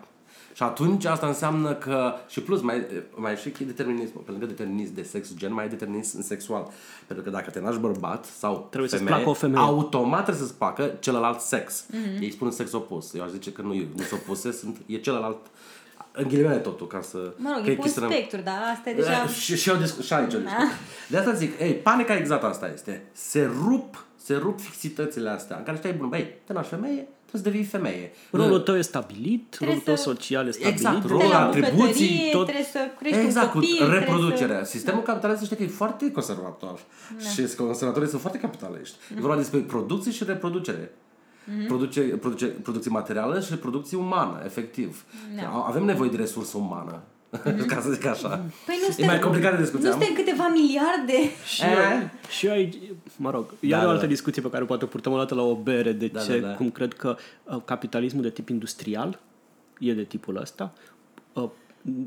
Și 0.54 0.64
atunci 0.64 1.06
asta 1.06 1.28
înseamnă 1.28 1.74
că, 1.74 2.14
și 2.28 2.42
plus, 2.42 2.62
mai, 2.62 2.86
mai 3.16 3.32
e 3.32 3.36
și 3.36 3.64
determinism, 3.64 4.24
pe 4.24 4.32
lângă 4.32 4.46
determinism 4.46 4.94
de 4.94 5.04
sex 5.04 5.34
gen, 5.36 5.54
mai 5.54 5.66
e 5.66 5.68
determinism 5.68 6.22
sexual. 6.22 6.72
Pentru 7.08 7.26
că 7.26 7.32
dacă 7.32 7.50
te 7.50 7.60
naști 7.60 7.80
bărbat 7.80 8.26
sau 8.26 8.68
Trebuie 8.70 8.90
să-ți 8.90 9.04
femeie, 9.04 9.18
placă 9.24 9.38
o 9.38 9.40
femeie. 9.40 9.66
automat 9.66 10.24
trebuie 10.24 10.46
să-ți 10.46 10.58
placă 10.58 10.92
celălalt 11.00 11.40
sex. 11.40 11.86
Mm-hmm. 11.86 12.20
Ei 12.22 12.32
spun 12.32 12.52
sex 12.52 12.72
opus. 12.72 13.14
Eu 13.14 13.24
aș 13.24 13.30
zice 13.30 13.52
că 13.52 13.62
nu 13.62 13.74
e, 13.74 13.88
nu 13.96 14.04
sunt 14.04 14.20
opuse, 14.22 14.52
sunt, 14.52 14.78
e 14.86 14.98
celălalt 14.98 15.38
în 16.12 16.28
ghilimele 16.28 16.58
totul, 16.58 16.88
ca 16.88 17.02
să... 17.02 17.34
Mă 17.38 17.52
rog, 17.56 17.64
că 17.64 17.72
e 17.72 17.76
pe 17.76 17.82
un 17.82 17.88
chestia- 17.88 18.08
spectru, 18.10 18.42
dar 18.42 18.58
asta 18.76 18.90
e 18.90 18.94
deja... 18.94 19.24
Eh, 19.24 19.30
și, 19.44 19.56
și, 19.58 19.70
eu 19.70 19.76
discu- 19.76 20.02
și 20.02 20.14
aici 20.14 20.34
o 20.34 20.38
discuție. 20.38 20.68
De 21.10 21.18
asta 21.18 21.34
zic, 21.34 21.60
ei, 21.60 21.74
panica 21.74 22.16
exact 22.18 22.44
asta 22.44 22.70
este. 22.74 23.04
Se 23.12 23.50
rup, 23.66 24.06
se 24.24 24.36
rup 24.36 24.60
fixitățile 24.60 25.30
astea 25.30 25.58
în 25.58 25.64
care 25.64 25.78
știi, 25.78 25.92
bun, 25.92 26.10
băi, 26.10 26.36
te 26.46 26.54
naști 26.54 26.70
femeie, 26.70 26.94
trebuie 26.94 27.08
să 27.38 27.44
devii 27.44 27.64
femeie. 27.64 28.12
Rolul 28.32 28.60
tău 28.60 28.76
e 28.76 28.82
stabilit, 28.82 29.46
Trebuie 29.50 29.68
rolul 29.70 29.84
tău 29.84 29.96
să- 29.96 30.02
social 30.02 30.48
e 30.48 30.52
stabilit. 30.52 30.74
Exact, 30.76 31.02
Te 31.02 31.08
rolul, 31.08 31.28
la 31.30 31.46
atribuții, 31.48 31.76
bucătărie, 31.82 32.32
tot- 32.32 32.44
Trebuie 32.46 32.66
să 32.72 32.80
crești 33.00 33.20
Exact, 33.20 33.46
un 33.46 33.52
cu 33.52 33.58
copil, 33.60 33.76
trebuie 33.76 34.00
reproducerea. 34.00 34.64
Să... 34.64 34.70
Sistemul 34.72 35.02
capitalist 35.02 35.44
știi 35.44 35.56
că 35.56 35.64
e 35.64 35.68
foarte 35.68 36.12
conservator. 36.12 36.80
Și 37.34 37.56
conservatorii 37.56 38.10
sunt 38.10 38.22
foarte 38.22 38.40
capitaliști. 38.40 38.96
E 39.18 39.20
vorba 39.20 39.36
despre 39.36 39.60
producție 39.60 40.12
și 40.12 40.24
reproducere. 40.24 40.92
Produce, 41.68 42.02
produce, 42.02 42.46
producție 42.46 42.92
materială 42.92 43.40
și 43.40 43.54
producție 43.54 43.98
umană, 43.98 44.42
efectiv. 44.46 45.04
Da. 45.42 45.64
Avem 45.68 45.84
nevoie 45.84 46.10
de 46.10 46.18
resursă 46.18 46.58
umană. 46.58 47.02
Ca 47.68 47.82
să 47.82 47.92
zic 47.92 48.06
așa. 48.06 48.28
Păi 48.66 48.76
nu 48.80 48.86
e 48.88 48.92
suntem, 48.92 49.06
mai 49.06 49.20
complicat 49.20 49.52
de 49.52 49.58
nu 49.58 49.64
discuția. 49.64 49.90
suntem 49.92 50.14
câteva 50.14 50.48
miliarde. 50.54 51.30
Și, 51.46 51.62
Eh? 51.64 51.68
eu, 52.02 52.10
și 52.30 52.46
eu 52.46 52.52
aici, 52.52 52.76
mă 53.16 53.30
rog, 53.30 53.46
iar 53.60 53.80
Da, 53.80 53.86
o 53.86 53.88
da, 53.88 53.92
altă 53.94 54.06
da. 54.06 54.12
discuție 54.12 54.42
pe 54.42 54.50
care 54.50 54.64
poate 54.64 54.84
o 54.84 54.88
purtăm 54.88 55.12
o 55.14 55.18
dată 55.18 55.36
la 55.36 55.42
o 55.42 55.56
bere, 55.56 55.92
de 55.92 56.08
Da, 56.08 56.20
ce, 56.20 56.40
da, 56.40 56.48
da. 56.48 56.54
cum 56.54 56.70
cred 56.70 56.94
că 56.94 57.16
uh, 57.44 57.58
capitalismul 57.66 58.22
de 58.22 58.30
tip 58.30 58.50
industrial 58.50 59.20
e 59.80 59.94
de 59.94 60.04
tipul 60.04 60.38
ăsta, 60.38 60.74
uh, 61.34 61.50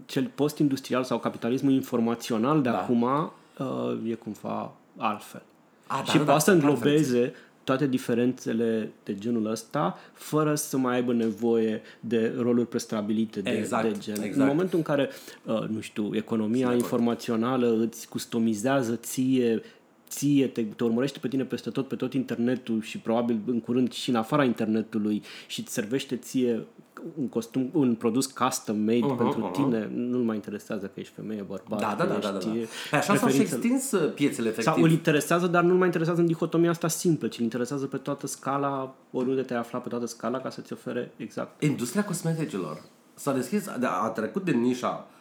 cel 0.07 0.31
post-industrial 0.35 1.05
sau 1.05 1.19
capitalismul 1.19 1.73
informațional 1.73 2.63
de 2.63 2.69
Da. 2.69 2.79
acum 2.79 3.03
uh, 3.03 4.11
e 4.11 4.15
cumva 4.15 4.73
altfel. 4.97 5.43
A, 5.87 6.03
da, 6.07 6.11
și 6.13 6.19
da, 6.19 6.25
poate 6.25 6.41
să 6.41 6.51
da, 6.51 6.57
înglobeze 6.57 7.35
toate 7.67 7.87
diferențele 7.87 8.93
de 9.05 9.15
genul 9.15 9.51
ăsta, 9.51 9.99
fără 10.13 10.55
să 10.55 10.77
mai 10.77 10.95
aibă 10.95 11.13
nevoie 11.13 11.83
de 12.01 12.35
roluri 12.39 12.69
prestabilite 12.69 13.41
de, 13.41 13.51
Exact, 13.51 13.93
de 13.93 13.99
gen. 13.99 14.15
exact. 14.15 14.37
În 14.37 14.47
momentul 14.47 14.79
în 14.79 14.85
care, 14.85 15.09
uh, 15.45 15.69
nu 15.69 15.81
știu, 15.81 16.11
economia 16.13 16.73
informațională 16.73 17.77
îți 17.81 18.09
customizează 18.09 18.97
ție 18.97 19.63
ție, 20.09 20.47
te, 20.47 20.63
te 20.63 20.85
urmărește 20.85 21.19
pe 21.19 21.29
tine 21.29 21.45
peste 21.45 21.71
tot, 21.71 21.89
pe 21.89 21.97
tot 21.97 22.13
internetul 22.15 22.83
și 22.83 22.99
probabil 22.99 23.41
în 23.47 23.61
curând 23.61 23.93
și 23.93 24.11
în 24.11 24.17
afara 24.17 24.45
internetului 24.45 25.23
și 25.47 25.61
îți 25.61 25.73
servește 25.73 26.17
ție 26.17 26.67
un 27.15 27.29
costum, 27.29 27.71
un 27.73 27.95
produs 27.95 28.27
custom 28.27 28.77
made 28.77 28.99
uh-huh, 28.99 29.17
pentru 29.17 29.49
uh-huh. 29.49 29.53
tine, 29.53 29.91
nu-l 29.95 30.23
mai 30.23 30.35
interesează 30.35 30.87
că 30.87 31.01
ești 31.01 31.13
femeie, 31.15 31.43
bărbat, 31.43 31.81
Da, 31.81 31.95
da, 31.99 32.05
că 32.05 32.19
da, 32.21 32.31
da, 32.31 32.39
da. 32.39 32.57
ești 32.57 32.69
Păi 32.91 32.99
așa 32.99 33.17
s-au 33.17 33.29
și 33.29 33.37
preferințele- 33.37 33.75
extins 33.75 33.93
uh, 33.93 34.13
piețele, 34.15 34.49
efectiv. 34.49 34.73
sau 34.73 34.83
îl 34.83 34.91
interesează, 34.91 35.47
dar 35.47 35.63
nu-l 35.63 35.77
mai 35.77 35.87
interesează 35.87 36.21
în 36.21 36.27
dihotomia 36.27 36.71
asta 36.71 36.89
simplă, 36.89 37.29
ci 37.29 37.39
îl 37.39 37.45
interesează 37.45 37.87
pe 37.87 37.97
toată 37.97 38.27
scala, 38.27 38.95
oriunde 39.11 39.43
te 39.43 39.55
afla 39.55 39.79
pe 39.79 39.89
toată 39.89 40.07
scala, 40.07 40.41
ca 40.41 40.51
să-ți 40.51 40.73
ofere 40.73 41.13
exact. 41.17 41.63
Industria 41.63 42.05
cosmeticilor 42.05 42.83
s-a 43.15 43.33
deschis, 43.33 43.67
a, 43.67 44.01
a 44.05 44.09
trecut 44.09 44.45
de 44.45 44.51
nișa 44.53 45.07
uh, 45.09 45.16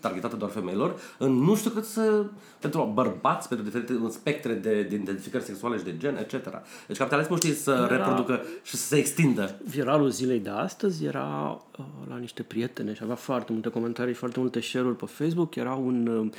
targetată 0.00 0.36
doar 0.36 0.50
femeilor, 0.50 1.00
în 1.18 1.32
nu 1.32 1.54
știu 1.54 1.70
cât 1.70 1.84
să, 1.84 2.24
pentru 2.60 2.90
bărbați, 2.94 3.48
pentru 3.48 3.66
diferite 3.66 3.92
un 3.92 4.10
spectre 4.10 4.52
de, 4.52 4.82
de 4.82 4.94
identificări 4.94 5.44
sexuale 5.44 5.76
și 5.76 5.84
de 5.84 5.96
gen, 5.96 6.16
etc. 6.16 6.32
Deci 6.86 6.96
capitalismul 6.96 7.38
știe 7.38 7.52
să 7.52 7.70
Era- 7.70 7.96
reproducă 7.96 8.40
și 8.62 8.76
să 8.76 8.86
se 8.86 8.96
extindă. 8.96 9.54
Viralul 9.64 10.10
zilei 10.10 10.38
de 10.38 10.50
astăzi 10.50 11.04
era 11.04 11.60
uh, 11.78 11.84
la 12.08 12.16
niște 12.16 12.42
prietene 12.42 12.94
și 12.94 13.00
avea 13.02 13.14
foarte 13.14 13.52
multe 13.52 13.68
comentarii 13.68 14.12
și 14.12 14.18
foarte 14.18 14.40
multe 14.40 14.60
share-uri 14.60 14.96
pe 14.96 15.06
Facebook. 15.06 15.54
Era 15.54 15.74
un 15.74 16.06
uh, 16.06 16.30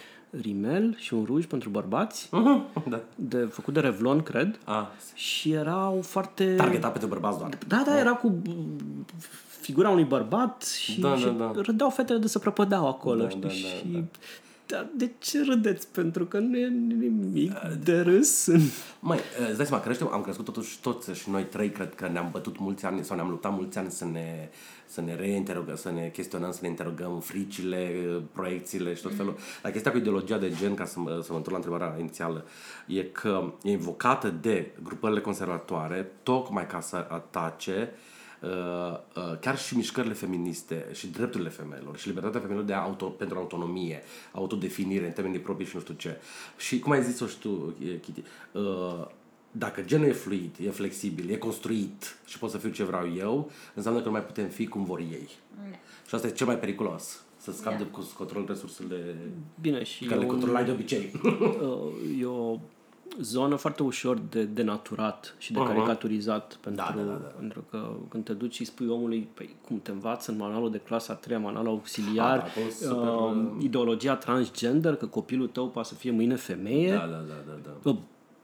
rimel 0.42 0.96
și 0.98 1.14
un 1.14 1.24
ruj 1.26 1.46
pentru 1.46 1.70
bărbați, 1.70 2.30
da. 2.90 3.00
de, 3.16 3.38
făcut 3.38 3.74
de 3.74 3.80
Revlon, 3.80 4.24
cred, 4.24 4.60
A, 4.64 4.92
și 5.14 5.52
erau 5.52 6.02
foarte... 6.02 6.56
targetat 6.56 6.92
pentru 6.92 7.10
bărbați 7.10 7.38
doar. 7.38 7.58
Da, 7.68 7.84
da, 7.86 8.00
era 8.00 8.14
cu 8.14 8.42
figura 9.68 9.90
unui 9.90 10.04
bărbat 10.04 10.64
și, 10.64 11.00
Da, 11.00 11.16
și 11.16 11.24
da, 11.26 11.32
da. 11.32 11.52
râdeau 11.62 11.90
fetele 11.90 12.20
de 12.20 12.28
se 12.28 12.40
prăpădeau 12.40 12.88
acolo, 12.88 13.24
Da, 13.24 13.30
știi? 13.30 13.42
da, 13.42 13.48
da, 13.48 13.54
și 13.54 14.04
da, 14.68 14.88
de 14.96 15.12
ce 15.20 15.44
râdeți? 15.44 15.88
Pentru 15.88 16.26
că 16.26 16.40
nu 16.40 16.58
e 16.58 16.68
nimic 16.68 17.52
de 17.84 18.00
râs. 18.00 18.48
Măi, 19.00 19.20
îți 19.48 19.58
dai 19.58 19.66
seama, 19.66 19.84
creștem, 19.84 20.10
am 20.12 20.22
crescut 20.22 20.46
totuși 20.46 20.80
toți 20.80 21.12
și 21.12 21.30
noi 21.30 21.44
trei, 21.44 21.70
cred 21.70 21.96
că 21.96 22.08
ne-am 22.08 22.30
bătut 22.32 22.60
mulți 22.60 22.86
ani 22.86 23.04
sau 23.04 23.16
ne-am 23.16 23.30
luptat 23.30 23.54
mulți 23.56 23.78
ani 23.78 23.92
să 23.92 24.06
ne, 24.06 24.50
să 24.86 25.02
ne 25.02 25.16
reinterogăm, 25.16 25.76
să 25.76 25.92
ne 25.92 26.10
chestionăm, 26.14 26.52
să 26.52 26.60
ne 26.62 26.68
interogăm 26.68 27.20
fricile, 27.20 27.92
proiecțiile 28.34 28.94
și 28.94 29.02
tot 29.02 29.16
felul. 29.16 29.36
Dar 29.62 29.72
chestia 29.72 29.92
cu 29.92 29.98
ideologia 29.98 30.38
de 30.38 30.52
gen, 30.60 30.74
ca 30.74 30.86
să 30.86 31.00
mă, 31.00 31.20
să 31.24 31.32
mă 31.32 31.38
întorc 31.38 31.50
la 31.50 31.56
întrebarea 31.56 32.00
inițială, 32.00 32.46
e 32.88 33.04
că 33.04 33.54
e 33.64 33.72
invocată 33.72 34.34
de 34.42 34.72
grupările 34.84 35.22
conservatoare 35.22 36.12
tocmai 36.24 36.68
ca 36.68 36.80
să 36.80 36.96
atace 37.10 37.90
uh, 37.92 37.98
uh, 38.00 38.16
chiar 39.40 39.58
și 39.58 39.76
mișcările 39.76 40.14
feministe 40.14 40.86
și 40.94 41.08
drepturile 41.08 41.50
femeilor 41.50 41.98
și 41.98 42.08
libertatea 42.08 42.40
femeilor 42.40 42.66
de 42.66 42.74
auto, 42.74 43.06
pentru 43.06 43.38
autonomie, 43.38 44.02
autodefinire 44.32 45.06
în 45.06 45.12
termenii 45.12 45.40
proprii 45.40 45.68
și 45.68 45.76
nu 45.76 45.82
știu 45.82 45.94
ce. 45.94 46.18
Și 46.58 46.80
cum 46.80 46.92
ai 46.92 47.04
zis-o 47.04 47.28
și 47.28 47.38
tu, 47.38 47.76
e, 47.86 47.98
Kitty, 48.00 48.24
uh, 48.52 49.08
dacă 49.52 49.82
genul 49.82 50.08
e 50.08 50.12
fluid, 50.12 50.56
e 50.66 50.70
flexibil, 50.70 51.30
e 51.30 51.38
construit 51.38 52.18
și 52.26 52.40
pot 52.40 52.50
să 52.50 52.58
fiu 52.58 52.70
ce 52.70 52.84
vreau 52.84 53.14
eu, 53.16 53.52
înseamnă 53.74 54.00
că 54.00 54.06
nu 54.06 54.12
mai 54.12 54.24
putem 54.24 54.48
fi 54.48 54.68
cum 54.68 54.84
vor 54.84 55.00
ei. 55.00 55.30
Și 56.08 56.16
asta 56.16 56.28
e 56.28 56.32
cel 56.32 56.46
mai 56.46 56.60
periculos. 56.60 57.22
Să 57.38 57.52
scapi 57.52 57.78
Da. 57.78 57.84
de 57.84 57.90
cu 57.90 58.12
control 58.18 58.46
resursele 58.48 59.16
Bine, 59.62 59.84
și 59.84 60.06
care 60.06 60.20
le 60.20 60.26
e, 60.26 60.30
un, 60.30 60.32
controlai 60.32 60.66
de 60.66 60.72
obicei. 60.72 61.12
uh, 61.22 62.20
e 62.20 62.26
o 62.26 62.60
zonă 63.22 63.56
foarte 63.56 63.84
ușor 63.84 64.20
de 64.30 64.44
denaturat 64.44 65.36
și 65.38 65.54
de 65.54 65.60
Aha. 65.60 65.68
caricaturizat 65.68 66.58
pentru, 66.62 66.84
Da, 66.88 66.94
da, 66.98 67.04
da, 67.04 67.12
da. 67.14 67.28
pentru 67.28 67.64
că 67.70 67.90
când 68.10 68.24
te 68.24 68.34
duci 68.34 68.54
și 68.54 68.66
spui 68.66 68.88
omului 68.88 69.30
păi, 69.34 69.56
cum 69.68 69.80
te 69.82 69.92
învață 69.92 70.32
în 70.32 70.38
manualul 70.38 70.72
de 70.72 70.78
clasa 70.78 71.14
a 71.14 71.16
treia, 71.16 71.40
manualul 71.40 71.70
auxiliar, 71.72 72.38
Ah, 72.38 72.44
da, 72.44 72.50
acolo 72.50 72.70
super, 72.70 73.08
uh, 73.58 73.64
ideologia 73.64 74.16
transgender, 74.16 74.96
că 74.96 75.06
copilul 75.06 75.48
tău 75.48 75.68
poate 75.70 75.88
să 75.88 75.94
fie 75.96 76.12
mâine 76.12 76.36
femeie 76.36 76.92
da, 76.92 76.98
da, 76.98 77.06
da, 77.06 77.34
da, 77.48 77.54
da. 77.64 77.70
Bă, 77.84 77.96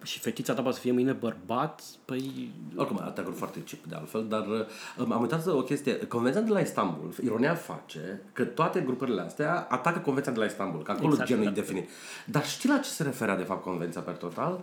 și 0.03 0.19
fetița 0.19 0.53
ta 0.53 0.61
poate 0.61 0.75
să 0.75 0.81
fie 0.81 0.91
mâine 0.91 1.11
bărbat, 1.11 1.81
păi 2.05 2.51
Oricum, 2.75 2.99
atacuri 3.03 3.35
foarte 3.35 3.63
chip 3.63 3.85
de 3.85 3.95
altfel, 3.95 4.25
dar 4.27 4.47
uh, 4.47 5.11
am 5.11 5.21
uitat 5.21 5.41
să 5.41 5.51
o 5.51 5.61
chestie. 5.61 5.97
Convenția 5.97 6.41
de 6.41 6.51
la 6.51 6.59
Istanbul, 6.59 7.13
ironia 7.23 7.55
face 7.55 8.21
că 8.33 8.43
toate 8.43 8.79
grupările 8.79 9.21
astea 9.21 9.67
atacă 9.69 9.99
Convenția 9.99 10.31
de 10.31 10.39
la 10.39 10.45
Istanbul, 10.45 10.81
că 10.81 10.91
acolo 10.91 11.09
Exact, 11.09 11.29
genul 11.29 11.43
da. 11.43 11.49
e 11.49 11.53
definit. 11.53 11.89
Dar 12.25 12.45
știi 12.45 12.69
la 12.69 12.77
ce 12.77 12.89
se 12.89 13.03
referea 13.03 13.37
de 13.37 13.43
fapt 13.43 13.63
Convenția 13.63 14.01
per 14.01 14.15
total? 14.15 14.59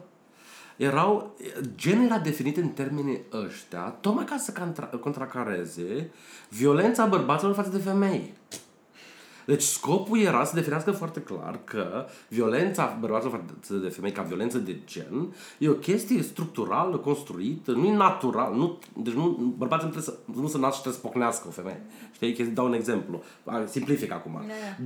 Erau, 0.76 1.36
genul 1.74 2.05
era 2.05 2.18
definit 2.18 2.57
în 2.57 2.68
termenii 2.68 3.20
ăștia, 3.32 3.80
tocmai 3.80 4.24
ca 4.24 4.36
să 4.36 4.53
contra, 4.53 4.86
contracareze 4.86 6.11
violența 6.49 7.07
bărbaților 7.07 7.55
față 7.55 7.70
de 7.70 7.78
femei. 7.78 8.34
Deci 9.47 9.62
scopul 9.62 10.18
era 10.20 10.45
să 10.45 10.55
definească 10.55 10.91
foarte 10.91 11.20
clar 11.20 11.61
că 11.64 12.07
violența 12.28 12.97
bărbaților 13.01 13.41
față 13.57 13.74
de 13.74 13.88
femei 13.88 14.12
ca 14.12 14.22
violență 14.22 14.59
de 14.59 14.76
gen 14.86 15.34
e 15.59 15.68
o 15.68 15.72
chestie 15.72 16.22
structurală, 16.22 16.97
construită, 16.97 17.70
nu 17.72 17.84
e 17.86 17.97
natural. 17.97 18.55
Nu, 18.55 18.78
deci 19.03 19.12
nu, 19.14 19.55
bărbații 19.59 19.86
nu, 19.86 19.93
trebuie 19.93 20.14
să, 20.34 20.41
nu 20.41 20.47
se 20.49 20.59
nasc 20.59 20.74
și 20.74 20.80
trebuie 20.80 21.01
să 21.03 21.07
pocnească 21.09 21.45
o 21.49 21.51
femeie. 21.51 21.82
Știi? 22.14 22.32
Chestii, 22.32 22.55
dau 22.55 22.66
un 22.66 22.72
exemplu. 22.72 23.22
A, 23.45 23.62
Simplific 23.66 24.12
acum. 24.12 24.32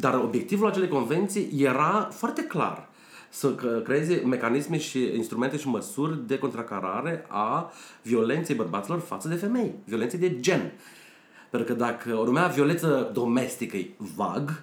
Dar 0.01 0.15
obiectivul 0.15 0.67
acelei 0.67 0.89
convenții 0.89 1.51
era 1.63 2.09
foarte 2.13 2.43
clar 2.43 2.89
să 3.29 3.55
că- 3.55 3.81
creeze 3.85 4.23
mecanisme 4.27 4.79
și 4.79 5.11
instrumente 5.17 5.57
și 5.57 5.69
măsuri 5.69 6.27
de 6.27 6.39
contracarare 6.39 7.25
a 7.29 7.73
violenței 8.03 8.55
bărbaților 8.55 8.99
față 8.99 9.29
de 9.29 9.35
femei, 9.35 9.75
violenței 9.85 10.19
de 10.19 10.41
gen. 10.41 10.73
Pentru 11.55 11.75
că 11.75 11.81
dacă 11.81 12.17
o 12.17 12.25
numea 12.25 12.47
violență 12.47 13.11
domestică 13.13 13.77
e 13.77 13.91
vag, 14.17 14.63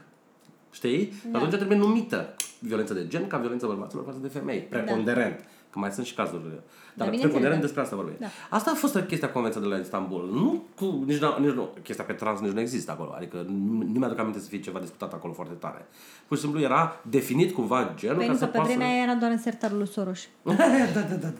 știi? 0.71 1.13
Da. 1.31 1.37
Atunci 1.37 1.55
trebuie 1.55 1.77
numită 1.77 2.35
violență 2.59 2.93
de 2.93 3.07
gen 3.07 3.27
ca 3.27 3.37
violență 3.37 3.65
bărbaților 3.65 4.03
față 4.05 4.17
de 4.21 4.27
femei. 4.27 4.59
Preponderent. 4.59 5.37
Da. 5.37 5.43
Că 5.69 5.79
mai 5.79 5.91
sunt 5.91 6.05
și 6.05 6.13
cazuri. 6.13 6.41
Dar 6.41 6.51
bineînțeles, 6.93 7.21
preponderent 7.21 7.59
da. 7.59 7.65
despre 7.65 7.81
asta 7.81 7.95
vorbim. 7.95 8.15
Da. 8.19 8.27
Asta 8.49 8.71
a 8.71 8.73
fost 8.73 8.99
chestia 8.99 9.31
convenției 9.31 9.63
de 9.63 9.69
la 9.69 9.77
Istanbul. 9.77 10.29
Nu 10.33 10.63
cu, 10.75 11.03
nici, 11.05 11.17
nu, 11.17 11.37
nici 11.39 11.53
nu, 11.53 11.69
chestia 11.83 12.03
pe 12.03 12.13
trans 12.13 12.39
nici 12.39 12.51
nu 12.51 12.59
există 12.59 12.91
acolo. 12.91 13.13
Adică 13.15 13.45
nu, 13.47 13.85
nu 13.93 13.99
mi-aduc 13.99 14.19
aminte 14.19 14.39
să 14.39 14.47
fie 14.47 14.59
ceva 14.59 14.79
discutat 14.79 15.13
acolo 15.13 15.33
foarte 15.33 15.53
tare. 15.53 15.85
Pur 16.27 16.37
și 16.37 16.43
simplu 16.43 16.61
era 16.61 17.01
definit 17.09 17.53
cumva 17.53 17.93
genul 17.95 18.17
Păi 18.17 18.25
ca 18.25 18.31
nu, 18.31 18.37
să 18.37 18.45
că 18.45 18.51
pe 18.51 18.57
poată 18.57 18.71
vremea 18.71 18.87
să... 18.87 18.93
aia 18.93 19.03
era 19.03 19.15
doar 19.15 19.31
în 19.31 19.37
sertarul 19.37 19.77
lui 19.77 19.87
Soros. 19.87 20.19
da, 20.43 20.53
da, 20.93 21.01
da, 21.01 21.15
da, 21.15 21.33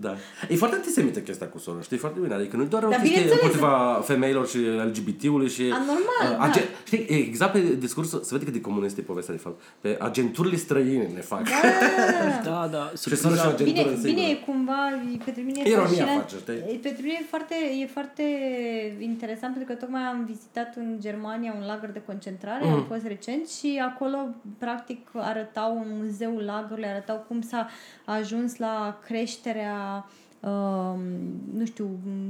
da. 0.00 0.08
Da. 0.08 0.16
E 0.48 0.56
foarte 0.56 0.76
antisemită 0.76 1.20
chestia 1.20 1.46
cu 1.48 1.58
Soros, 1.58 1.84
știi 1.84 1.96
foarte 1.96 2.18
bine. 2.20 2.34
Adică 2.34 2.56
nu 2.56 2.62
e 2.62 2.66
doar 2.66 2.82
o 2.82 2.88
Dar 2.88 2.98
chestie 3.00 3.20
bineînțeles. 3.20 3.54
împotriva 3.54 4.00
femeilor 4.04 4.48
și 4.48 4.58
LGBT-ului 4.58 5.48
și... 5.48 5.62
A, 5.62 5.76
normal, 5.78 6.50
da. 6.52 6.60
Știi, 6.84 7.06
exact 7.08 7.52
pe 7.52 7.60
discurs, 7.78 8.08
să 8.10 8.28
vede 8.30 8.44
cât 8.44 8.52
de 8.52 8.60
comunist 8.60 8.98
e 8.98 9.00
povestea 9.00 9.34
de 9.34 9.40
fapt. 9.40 9.60
Pe 9.80 9.96
agenturile 10.00 10.56
străine 10.56 11.10
ne 11.14 11.20
fac. 11.20 11.42
da, 12.44 12.68
da, 12.72 12.90
Și 13.00 13.16
Soros 13.16 13.38
și 13.40 13.46
o 13.46 13.48
agentură 13.48 13.64
Bine, 13.64 13.80
în 13.80 13.86
bine, 14.00 14.06
singură. 14.06 14.26
e 14.26 14.34
cumva, 14.34 14.90
e- 15.14 15.22
pentru 15.24 15.42
mine 15.42 15.60
e 15.64 15.68
Ironia 15.68 15.86
fascinant. 15.86 16.20
face, 16.20 16.36
știi? 16.36 16.74
E, 16.74 16.78
Pentru 16.82 17.02
mine 17.02 17.18
e 17.20 17.24
foarte, 17.28 17.54
e 17.82 17.86
foarte 17.86 18.22
interesant 18.98 19.54
pentru 19.54 19.72
că 19.74 19.80
tocmai 19.80 20.02
am 20.02 20.24
vizitat 20.24 20.76
în 20.76 20.96
Germania 21.00 21.54
un 21.60 21.66
lagăr 21.66 21.88
de 21.90 22.02
concentrare, 22.06 22.64
Mm. 22.66 22.72
am 22.72 22.84
fost 22.88 23.06
recent 23.06 23.48
și 23.48 23.80
acolo 23.90 24.18
practic 24.58 25.08
arătau 25.14 25.72
în 25.84 25.88
muzeul 26.02 26.42
lagărului, 26.46 26.88
arătau 26.88 27.24
cum 27.28 27.40
s-a 27.42 27.68
ajuns 28.04 28.56
la 28.56 28.98
creșterea 29.06 29.74
um, 30.40 31.00
nu 31.58 31.64
știu, 31.64 31.84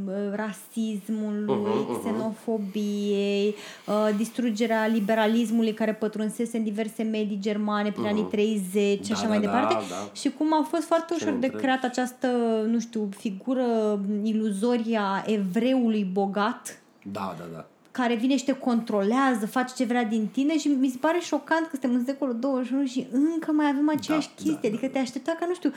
m, 0.04 0.10
rasismului, 0.34 1.54
Mhm, 1.88 2.00
xenofobiei, 2.00 3.54
uh, 3.86 4.08
distrugerea 4.16 4.86
liberalismului 4.86 5.72
care 5.74 5.92
pătrunsese 5.94 6.56
în 6.56 6.62
diverse 6.64 7.02
medii 7.02 7.38
germane 7.40 7.90
prin 7.90 8.04
anii 8.06 8.22
30 8.30 9.04
și 9.04 9.08
Da, 9.10 9.14
așa 9.14 9.22
da, 9.22 9.28
mai 9.28 9.40
da, 9.40 9.44
departe. 9.44 9.74
da. 9.74 10.10
Și 10.12 10.30
cum 10.30 10.54
a 10.54 10.66
fost 10.70 10.82
foarte 10.86 11.14
ușor 11.14 11.28
de 11.28 11.34
întreg. 11.46 11.56
creat 11.60 11.84
această, 11.84 12.26
nu 12.70 12.78
știu, 12.80 13.08
figură 13.16 14.00
iluzorie 14.22 14.98
a 15.00 15.22
evreului 15.26 16.04
bogat 16.12 16.80
Da, 17.12 17.34
da, 17.38 17.44
da. 17.52 17.66
care 17.90 18.14
vine 18.14 18.36
și 18.36 18.44
te 18.44 18.52
controlează, 18.52 19.46
face 19.46 19.74
ce 19.76 19.84
vrea 19.84 20.04
din 20.04 20.26
tine 20.32 20.58
și 20.58 20.68
mi 20.68 20.88
se 20.88 20.96
pare 21.00 21.18
șocant 21.20 21.62
că 21.62 21.68
suntem 21.70 21.94
în 21.94 22.04
secolul 22.04 22.36
21 22.40 22.84
și 22.86 23.06
încă 23.12 23.52
mai 23.52 23.66
avem 23.68 23.88
aceeași 23.96 24.26
Da, 24.28 24.32
chestie. 24.42 24.58
da, 24.62 24.68
adică 24.68 24.86
te 24.88 24.98
aștepta 24.98 25.36
ca, 25.40 25.46
nu 25.46 25.54
știu, 25.54 25.72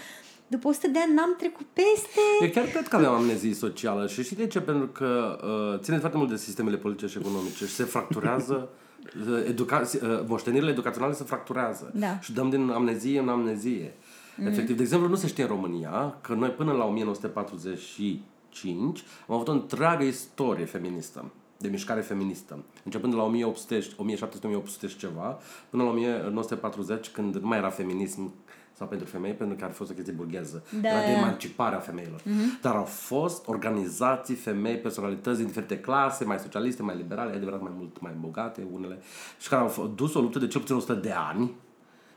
după 0.50 0.68
100 0.68 0.88
de 0.88 1.00
ani 1.00 1.14
n-am 1.14 1.36
trecut 1.38 1.66
peste... 1.74 2.20
Eu 2.42 2.50
chiar 2.50 2.66
cred 2.66 2.88
că 2.88 2.96
avem 2.96 3.10
amnezie 3.10 3.54
socială 3.54 4.08
și 4.08 4.24
știi 4.24 4.36
de 4.36 4.48
ce? 4.48 4.62
Pentru 4.62 4.88
că 4.88 5.40
uh, 5.74 5.80
ține 5.80 5.98
foarte 5.98 6.18
mult 6.18 6.30
de 6.30 6.36
sistemele 6.36 6.78
politice 6.78 7.08
și 7.08 7.18
economice 7.18 7.66
și 7.66 7.74
se 7.74 7.84
fracturează 7.84 8.70
uh, 9.30 9.44
educa- 9.54 9.82
uh, 10.02 10.24
moștenirile 10.28 10.72
educaționale 10.72 11.14
se 11.14 11.24
fracturează 11.24 11.92
Da. 11.94 12.20
și 12.20 12.34
dăm 12.34 12.50
din 12.50 12.70
amnezie 12.70 13.20
în 13.20 13.30
amnezie. 13.30 13.94
Mm. 14.38 14.48
Efectiv, 14.48 14.76
de 14.76 14.82
exemplu, 14.82 15.08
nu 15.08 15.16
se 15.16 15.28
știe 15.28 15.44
în 15.44 15.50
România 15.50 16.18
că 16.22 16.34
noi 16.34 16.50
până 16.50 16.72
la 16.72 16.86
1945 16.86 19.04
am 19.28 19.36
avut 19.36 19.48
o 19.48 19.52
întreagă 19.52 20.04
istorie 20.04 20.66
feministă 20.66 21.26
de 21.60 21.68
mișcare 21.68 22.02
feministă. 22.02 22.64
Începând 22.84 23.14
de 23.14 23.20
la 23.20 23.26
1800, 23.26 23.88
1700 23.98 24.88
și 24.88 24.98
ceva, 24.98 25.40
până 25.70 25.84
la 25.84 25.90
1940, 25.90 27.10
când 27.10 27.36
nu 27.36 27.48
mai 27.48 27.58
era 27.58 27.70
feminism 27.70 28.34
sau 28.80 28.88
pentru 28.88 29.08
femei, 29.08 29.34
pentru 29.34 29.56
că 29.56 29.64
ar 29.64 29.70
fi 29.70 29.76
fost 29.76 29.92
o 29.92 29.94
chestie 29.94 30.14
burgheză. 30.14 30.64
Da, 30.82 30.90
era 30.90 31.00
de 31.00 31.12
da. 31.12 31.18
emanciparea 31.18 31.80
femeilor. 31.80 32.22
Mm-hmm. 32.22 32.62
Dar 32.62 32.76
au 32.76 32.84
fost 32.84 33.48
organizații, 33.48 34.36
femei, 34.36 34.78
personalități 34.78 35.38
din 35.38 35.46
diferite 35.46 35.80
clase, 35.80 36.24
mai 36.24 36.40
socialiste, 36.40 36.82
mai 36.82 36.96
liberale, 36.96 37.36
adevărat 37.36 37.62
mai 37.62 37.72
mult 37.76 38.02
mai 38.02 38.12
bogate, 38.20 38.68
unele, 38.72 39.00
și 39.40 39.50
care 39.50 39.62
au 39.62 39.70
f- 39.70 39.96
dus 39.96 40.14
o 40.14 40.22
luptă 40.22 40.40
de 40.40 40.48
cel 40.48 40.62
puțin 40.62 40.76
100 40.76 40.94
de 40.94 41.12
ani 41.12 41.52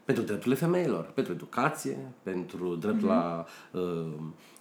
pentru 0.04 0.24
drepturile 0.24 0.54
femeilor, 0.54 1.04
pentru 1.14 1.32
educație, 1.32 1.98
pentru 2.22 2.74
dreptul 2.74 3.08
mm-hmm. 3.08 3.10
la 3.10 3.46
uh, 3.70 4.12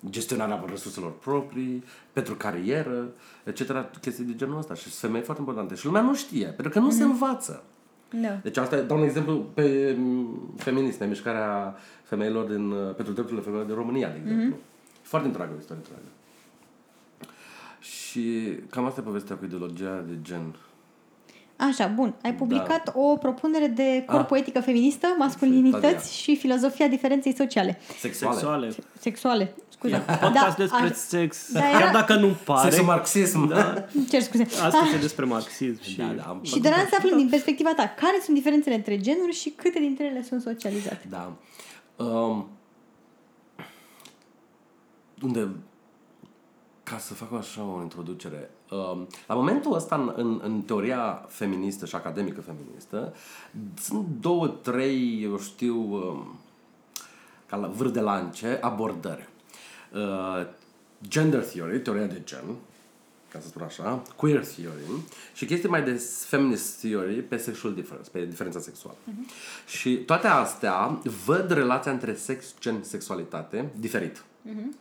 gestionarea 0.09 0.63
resurselor 0.69 1.17
proprii, 1.17 1.83
pentru 2.13 2.35
carieră, 2.35 3.09
etc. 3.43 3.99
Chestii 4.01 4.23
de 4.23 4.35
genul 4.35 4.57
ăsta. 4.57 4.73
Și 4.73 4.81
sunt 4.81 4.93
femei 4.93 5.21
foarte 5.21 5.41
importante. 5.41 5.75
Și 5.75 5.85
lumea 5.85 6.01
nu 6.01 6.15
știe, 6.15 6.45
pentru 6.45 6.69
că 6.69 6.79
nu 6.79 6.87
mm-hmm. 6.87 6.97
se 6.97 7.03
învață. 7.03 7.63
Da. 8.11 8.39
Deci 8.43 8.57
asta 8.57 8.77
dau 8.77 8.97
un 8.97 9.03
exemplu 9.03 9.37
pe 9.53 9.95
m, 9.99 10.53
feminisme, 10.57 11.05
mișcarea 11.05 11.75
femeilor 12.03 12.45
din, 12.45 12.71
uh, 12.71 12.95
pentru 12.95 13.13
drepturile 13.13 13.43
femeilor 13.43 13.67
din 13.67 13.75
România, 13.75 14.09
de 14.09 14.19
exemplu. 14.21 14.55
Mm-hmm. 14.55 15.01
Foarte 15.01 15.27
întreagă, 15.27 15.51
o 15.55 15.59
istorie 15.59 15.81
întreagă. 15.83 16.09
Și 17.79 18.53
cam 18.69 18.85
asta 18.85 18.99
e 18.99 19.03
povestea 19.03 19.35
cu 19.35 19.45
ideologia 19.45 20.03
de 20.07 20.17
gen. 20.21 20.55
Așa, 21.55 21.87
bun. 21.87 22.13
Ai 22.23 22.33
publicat 22.33 22.83
da. 22.83 22.99
o 22.99 23.15
propunere 23.15 23.67
de 23.67 24.03
corpoetică 24.07 24.61
feministă, 24.61 25.07
masculinități 25.17 25.81
Tadia. 25.81 25.99
și 25.99 26.35
filozofia 26.35 26.87
diferenței 26.87 27.35
sociale. 27.35 27.79
Sexuale. 27.99 28.71
sexuale. 28.99 29.53
Sexuale. 29.81 30.03
scuze. 30.03 30.19
Podcast 30.27 30.57
despre 30.57 30.85
a- 30.87 30.93
sex, 30.93 31.51
Da, 31.51 31.59
chiar 31.59 31.81
era- 31.81 31.91
dacă 31.91 32.15
nu 32.15 32.35
pare. 32.45 32.69
Sexul 32.69 32.85
marxism. 32.85 33.47
Da. 33.47 33.85
Îmi 33.93 34.05
cer 34.05 34.21
scuze. 34.21 34.43
Astăzi 34.43 34.93
e 34.95 34.97
despre 34.97 35.25
marxism 35.25 35.81
și... 35.83 35.97
Da, 35.97 36.05
da. 36.05 36.39
Și 36.41 36.59
de 36.59 36.69
la 36.69 36.75
să 36.75 36.95
aflăm 36.97 37.17
din 37.17 37.29
perspectiva 37.29 37.73
ta, 37.75 37.83
care 37.83 38.19
sunt 38.23 38.35
diferențele 38.35 38.75
între 38.75 38.97
genuri 38.99 39.31
și 39.31 39.49
câte 39.49 39.79
dintre 39.79 40.05
ele 40.05 40.23
sunt 40.23 40.41
socializate? 40.41 41.07
Da. 41.09 41.31
Um, 42.03 42.47
unde, 45.23 45.49
ca 46.83 46.97
să 46.97 47.13
fac 47.13 47.33
așa 47.33 47.63
o 47.63 47.81
introducere, 47.81 48.49
um, 48.71 49.07
la 49.27 49.35
momentul 49.35 49.73
ăsta, 49.75 49.95
în, 49.95 50.13
în, 50.15 50.39
în 50.43 50.61
teoria 50.61 51.25
feministă 51.27 51.85
și 51.85 51.95
academică 51.95 52.41
feministă, 52.41 53.13
sunt 53.81 54.05
două, 54.19 54.47
trei, 54.47 55.19
eu 55.23 55.39
știu, 55.39 55.75
um, 55.93 56.35
ca 57.45 57.55
la 57.57 57.67
vârf 57.67 57.91
de 57.91 57.99
lance, 57.99 58.57
abordări. 58.61 59.29
Uh, 59.93 60.45
gender 61.07 61.43
theory, 61.43 61.79
teoria 61.79 62.05
de 62.05 62.21
gen, 62.23 62.55
ca 63.31 63.39
să 63.39 63.47
spun 63.47 63.61
așa, 63.61 64.01
queer 64.15 64.45
theory 64.45 64.83
și 65.33 65.45
chestii 65.45 65.69
mai 65.69 65.83
de 65.83 66.01
feminist 66.25 66.79
theory 66.79 67.21
pe 67.21 67.37
sexual 67.37 67.73
difference, 67.73 68.09
pe 68.09 68.25
diferența 68.25 68.59
sexuală. 68.59 68.97
Uh-huh. 68.97 69.67
Și 69.67 69.97
toate 69.97 70.27
astea 70.27 70.99
văd 71.25 71.51
relația 71.51 71.91
între 71.91 72.15
sex, 72.15 72.53
gen, 72.59 72.83
sexualitate 72.83 73.69
diferit. 73.79 74.17
Uh-huh. 74.17 74.75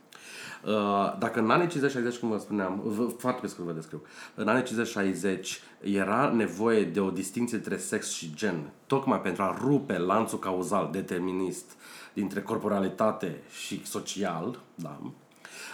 Uh, 0.67 1.19
dacă 1.19 1.41
în 1.41 1.51
anii 1.51 1.67
50-60, 1.67 2.19
cum 2.21 2.29
vă 2.29 2.39
spuneam, 2.39 2.81
v- 2.85 3.19
foarte 3.19 3.41
pe 3.41 3.47
scurt 3.47 3.67
vă 3.67 3.73
descriu, 3.73 4.03
în 4.35 4.49
anii 4.49 4.63
50-60 4.63 5.63
era 5.81 6.33
nevoie 6.35 6.85
de 6.85 7.01
o 7.01 7.11
distinție 7.11 7.57
între 7.57 7.77
sex 7.77 8.11
și 8.11 8.33
gen, 8.35 8.71
tocmai 8.87 9.21
pentru 9.21 9.43
a 9.43 9.59
rupe 9.61 9.99
lanțul 9.99 10.39
cauzal 10.39 10.89
determinist 10.93 11.71
dintre 12.13 12.43
corporalitate 12.43 13.41
și 13.65 13.87
social, 13.87 14.59
da, 14.75 15.01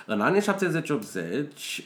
în 0.07 0.20
anii 0.20 0.41
70-80 0.41 0.45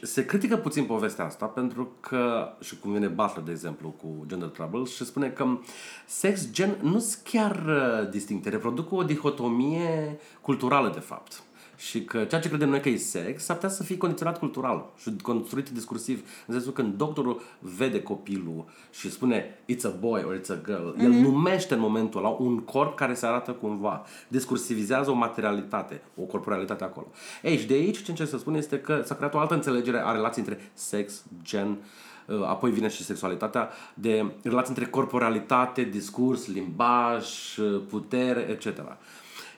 se 0.03 0.25
critică 0.25 0.57
puțin 0.57 0.85
povestea 0.85 1.25
asta 1.25 1.47
pentru 1.47 1.93
că, 2.01 2.53
și 2.61 2.79
cum 2.79 2.93
vine 2.93 3.07
Butler, 3.07 3.45
de 3.45 3.51
exemplu, 3.51 3.89
cu 3.89 4.25
Gender 4.27 4.49
Trouble, 4.49 4.85
și 4.85 5.05
spune 5.05 5.29
că 5.29 5.59
sex, 6.07 6.51
gen, 6.51 6.77
nu 6.83 6.99
sunt 6.99 7.21
chiar 7.25 7.65
uh, 7.67 8.11
distincte, 8.11 8.49
reproduc 8.49 8.93
o 8.93 9.03
dihotomie 9.03 10.19
culturală, 10.41 10.91
de 10.95 11.01
fapt. 11.01 11.43
Și 11.81 12.05
că 12.05 12.25
ceea 12.25 12.41
ce 12.41 12.49
credem 12.49 12.69
noi 12.69 12.81
că 12.81 12.89
e 12.89 12.97
sex 12.97 13.43
s-ar 13.43 13.57
putea 13.57 13.71
să 13.71 13.83
fie 13.83 13.97
condiționat 13.97 14.39
cultural 14.39 14.91
și 14.97 15.13
construit 15.23 15.69
discursiv. 15.69 16.29
În 16.47 16.55
sensul 16.55 16.73
când 16.73 16.95
doctorul 16.95 17.43
vede 17.59 18.03
copilul 18.03 18.65
și 18.91 19.11
spune 19.11 19.59
it's 19.73 19.85
a 19.85 19.89
boy 19.89 20.25
or 20.25 20.41
it's 20.41 20.51
a 20.51 20.59
girl, 20.65 20.89
mm-hmm. 20.89 21.03
el 21.03 21.11
numește 21.11 21.75
în 21.75 21.81
momentul 21.81 22.21
ăla 22.25 22.29
un 22.29 22.59
corp 22.59 22.97
care 22.97 23.15
se 23.15 23.27
arată 23.27 23.51
cumva. 23.51 24.03
Discursivizează 24.29 25.11
o 25.11 25.15
materialitate, 25.15 26.03
o 26.17 26.23
corporalitate 26.23 26.85
acolo. 26.85 27.07
Ei, 27.43 27.59
și 27.59 27.67
de 27.67 27.75
aici 27.75 28.03
ce 28.03 28.11
încerc 28.11 28.29
să 28.29 28.39
spun 28.39 28.55
este 28.55 28.79
că 28.79 29.03
s-a 29.05 29.15
creat 29.15 29.35
o 29.35 29.39
altă 29.39 29.55
înțelegere 29.55 30.03
a 30.05 30.13
relației 30.13 30.45
între 30.49 30.71
sex, 30.73 31.23
gen, 31.43 31.79
uh, 32.27 32.43
apoi 32.43 32.71
vine 32.71 32.89
și 32.89 33.05
sexualitatea, 33.05 33.69
de 33.95 34.33
relații 34.43 34.75
între 34.75 34.91
corporalitate, 34.91 35.83
discurs, 35.83 36.47
limbaj, 36.47 37.57
uh, 37.57 37.81
putere, 37.89 38.41
etc. 38.51 38.97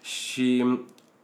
Și 0.03 0.65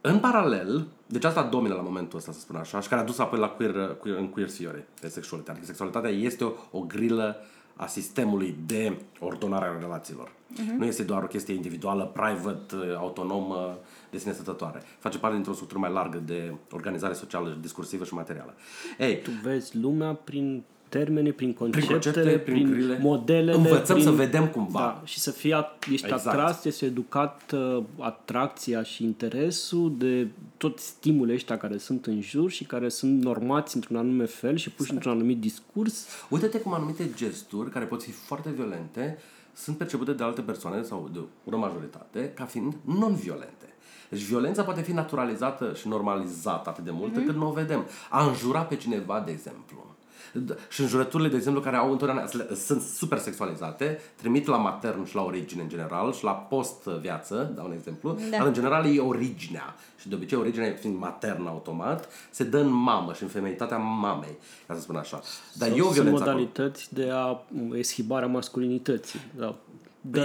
în 0.01 0.19
paralel, 0.19 0.87
deci 1.05 1.23
asta 1.23 1.43
domină 1.43 1.73
la 1.73 1.81
momentul 1.81 2.17
ăsta, 2.17 2.31
să 2.31 2.39
spun 2.39 2.55
așa, 2.55 2.79
și 2.79 2.87
care 2.87 3.01
a 3.01 3.05
dus 3.05 3.19
apoi 3.19 3.39
la 3.39 3.49
queer, 3.49 3.95
queer, 3.99 4.17
în 4.17 4.29
queer 4.29 4.51
theory 4.51 4.85
pe 5.01 5.07
sexualitate. 5.07 5.51
Adică 5.51 5.65
sexualitatea 5.65 6.09
este 6.09 6.43
o, 6.43 6.51
o 6.71 6.79
grilă 6.79 7.37
a 7.75 7.87
sistemului 7.87 8.55
de 8.65 8.97
ordonare 9.19 9.65
a 9.65 9.79
relațiilor. 9.79 10.27
Uh-huh. 10.27 10.77
Nu 10.77 10.85
este 10.85 11.03
doar 11.03 11.23
o 11.23 11.27
chestie 11.27 11.53
individuală, 11.53 12.05
private, 12.05 12.75
autonomă, 12.97 13.77
de 14.11 14.17
sine 14.17 14.33
stătătoare. 14.33 14.81
Face 14.99 15.17
parte 15.17 15.35
dintr-o 15.35 15.53
structură 15.53 15.79
mai 15.79 15.91
largă 15.91 16.17
de 16.17 16.53
organizare 16.71 17.13
socială, 17.13 17.57
discursivă 17.61 18.03
și 18.03 18.13
materială. 18.13 18.53
Ei, 18.97 19.21
Tu 19.21 19.31
vezi 19.43 19.77
lumea 19.77 20.13
prin 20.13 20.63
termene, 20.89 21.31
prin 21.31 21.53
prin 21.53 21.53
conceptele, 21.53 21.99
concepte, 21.99 22.37
prin, 22.37 22.53
prin 22.53 22.71
grile, 22.71 22.97
modelele. 23.01 23.53
învățăm 23.53 23.95
prin... 23.95 24.07
să 24.07 24.11
vedem 24.11 24.47
cumva. 24.47 24.79
Da, 24.79 25.01
și 25.05 25.19
să 25.19 25.31
fie, 25.31 25.55
at- 25.55 25.91
ești 25.91 26.05
Exact. 26.05 26.25
atras, 26.25 26.65
este 26.65 26.85
educat 26.85 27.51
uh, 27.51 27.83
atracția 27.99 28.83
și 28.83 29.03
interesul 29.03 29.93
de 29.97 30.27
toți 30.57 30.85
stimulele 30.85 31.33
ăștia 31.33 31.57
care 31.57 31.77
sunt 31.77 32.05
în 32.05 32.21
jur 32.21 32.51
și 32.51 32.63
care 32.63 32.89
sunt 32.89 33.23
normați 33.23 33.75
într-un 33.75 33.97
anume 33.97 34.25
fel 34.25 34.55
și 34.55 34.71
puși 34.71 34.91
într-un 34.91 35.11
anumit 35.11 35.39
discurs. 35.39 36.07
Uite-te 36.29 36.59
cum 36.59 36.73
anumite 36.73 37.09
gesturi, 37.15 37.69
care 37.69 37.85
pot 37.85 38.03
fi 38.03 38.11
foarte 38.11 38.49
violente, 38.49 39.17
sunt 39.53 39.77
percepute 39.77 40.13
de 40.13 40.23
alte 40.23 40.41
persoane 40.41 40.83
sau 40.83 41.09
de 41.13 41.19
o 41.55 41.57
majoritate 41.57 42.31
ca 42.35 42.45
fiind 42.45 42.75
non-violente. 42.81 43.73
Deci 44.09 44.21
violența 44.21 44.63
poate 44.63 44.81
fi 44.81 44.91
naturalizată 44.91 45.73
și 45.73 45.87
normalizată 45.87 46.69
atât 46.69 46.83
de 46.83 46.91
mult 46.91 47.11
mm-hmm. 47.11 47.25
cât 47.25 47.35
nu 47.35 47.47
o 47.47 47.51
vedem. 47.51 47.85
A 48.09 48.27
înjura 48.27 48.61
pe 48.61 48.75
cineva, 48.75 49.23
de 49.25 49.31
exemplu. 49.31 49.88
D- 50.31 50.69
Și 50.69 50.81
înjurăturile, 50.81 51.29
de 51.29 51.35
exemplu, 51.35 51.61
care 51.61 51.75
au 51.75 51.91
întotdeauna, 51.91 52.25
sunt 52.55 52.81
super 52.81 53.17
sexualizate, 53.17 53.99
trimit 54.15 54.47
la 54.47 54.57
matern 54.57 55.05
și 55.05 55.15
la 55.15 55.21
origine 55.23 55.61
în 55.61 55.69
general 55.69 56.13
și 56.13 56.23
la 56.23 56.31
post-viață, 56.31 57.51
dau 57.55 57.65
un 57.65 57.71
exemplu, 57.73 58.17
Da. 58.29 58.37
dar 58.37 58.47
în 58.47 58.53
general 58.53 58.95
e 58.95 58.99
originea. 58.99 59.75
Și 59.99 60.09
de 60.09 60.15
obicei 60.15 60.37
originea 60.37 60.73
fiind 60.79 60.97
maternă 60.99 61.49
automat, 61.49 62.09
se 62.29 62.43
dă 62.43 62.57
în 62.57 62.69
mamă 62.71 63.13
și 63.13 63.23
în 63.23 63.29
femeitatea 63.29 63.77
mamei, 63.77 64.37
ca 64.67 64.73
să 64.73 64.81
spun 64.81 64.95
așa. 64.95 65.21
Dar 65.53 65.67
Sau 65.67 65.77
e 65.77 65.81
o 65.81 65.83
sunt 65.83 65.93
violență 65.95 66.21
acolo. 66.21 66.37
modalități 66.37 66.93
de 66.93 67.09
a 67.13 67.37
eschibarea 67.73 68.27
masculinității. 68.27 69.19
Da. 69.37 69.55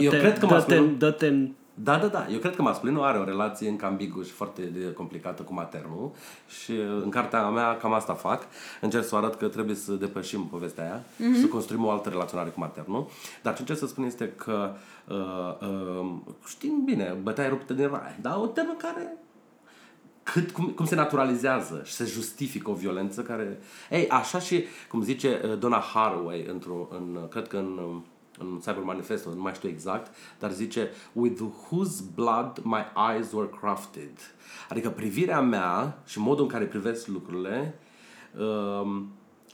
Eu 0.00 0.10
cred 0.10 0.38
că 0.38 0.46
dă-te, 0.46 0.54
masculin- 0.54 0.98
dă-te 0.98 1.26
în 1.26 1.50
Da, 1.74 1.98
da, 1.98 2.06
da. 2.06 2.26
Eu 2.30 2.38
cred 2.38 2.56
că 2.56 2.62
masculinul 2.62 3.02
are 3.02 3.18
o 3.18 3.24
relație 3.24 3.68
încă 3.68 3.86
ambiguă 3.86 4.22
și 4.22 4.30
foarte 4.30 4.62
de- 4.62 4.92
complicată 4.92 5.42
cu 5.42 5.52
maternul 5.52 6.10
și 6.48 6.70
uh, 6.70 7.02
în 7.02 7.10
cartea 7.10 7.48
mea 7.48 7.76
cam 7.76 7.92
asta 7.92 8.14
fac. 8.14 8.46
Încerc 8.80 9.04
să 9.04 9.16
arăt 9.16 9.34
că 9.34 9.48
trebuie 9.48 9.76
să 9.76 9.92
depășim 9.92 10.46
povestea 10.46 10.84
aia, 10.84 11.02
mm-hmm. 11.02 11.40
să 11.40 11.46
construim 11.46 11.84
o 11.84 11.90
altă 11.90 12.08
relaționare 12.08 12.50
cu 12.50 12.60
maternul. 12.60 13.08
Dar 13.42 13.54
ce 13.54 13.60
încerc 13.60 13.78
să 13.78 13.86
spun 13.86 14.04
este 14.04 14.32
că 14.36 14.74
uh, 15.08 15.68
uh, 15.68 16.14
știm 16.46 16.82
bine, 16.84 17.16
bătaia 17.22 17.48
ruptă 17.48 17.72
din 17.72 17.88
rai, 17.88 18.16
dar 18.20 18.36
o 18.36 18.46
temă 18.46 18.74
care 18.78 19.16
cât, 20.22 20.50
cum, 20.50 20.66
cum 20.66 20.84
se 20.84 20.94
naturalizează 20.94 21.82
și 21.84 21.92
se 21.92 22.04
justifică 22.04 22.70
o 22.70 22.74
violență 22.74 23.22
care... 23.22 23.58
Ei, 23.90 24.08
așa 24.08 24.38
și, 24.38 24.64
cum 24.88 25.02
zice 25.02 25.40
uh, 25.44 25.58
Donna 25.58 25.78
Haraway, 25.78 26.44
într-o, 26.48 26.88
în, 26.90 27.18
uh, 27.22 27.28
cred 27.28 27.48
că 27.48 27.56
în, 27.56 27.78
um, 27.78 28.04
în 28.38 28.58
Cyber 28.58 28.82
Manifesto, 28.82 29.30
nu 29.34 29.42
mai 29.42 29.54
știu 29.54 29.68
exact, 29.68 30.14
dar 30.38 30.52
zice 30.52 30.90
With 31.12 31.40
whose 31.40 32.02
blood 32.14 32.60
my 32.62 32.84
eyes 33.12 33.32
were 33.32 33.50
crafted. 33.60 34.18
Adică 34.68 34.90
privirea 34.90 35.40
mea 35.40 35.98
și 36.06 36.18
modul 36.18 36.44
în 36.44 36.50
care 36.50 36.64
privesc 36.64 37.06
lucrurile 37.06 37.78
um, 38.38 39.08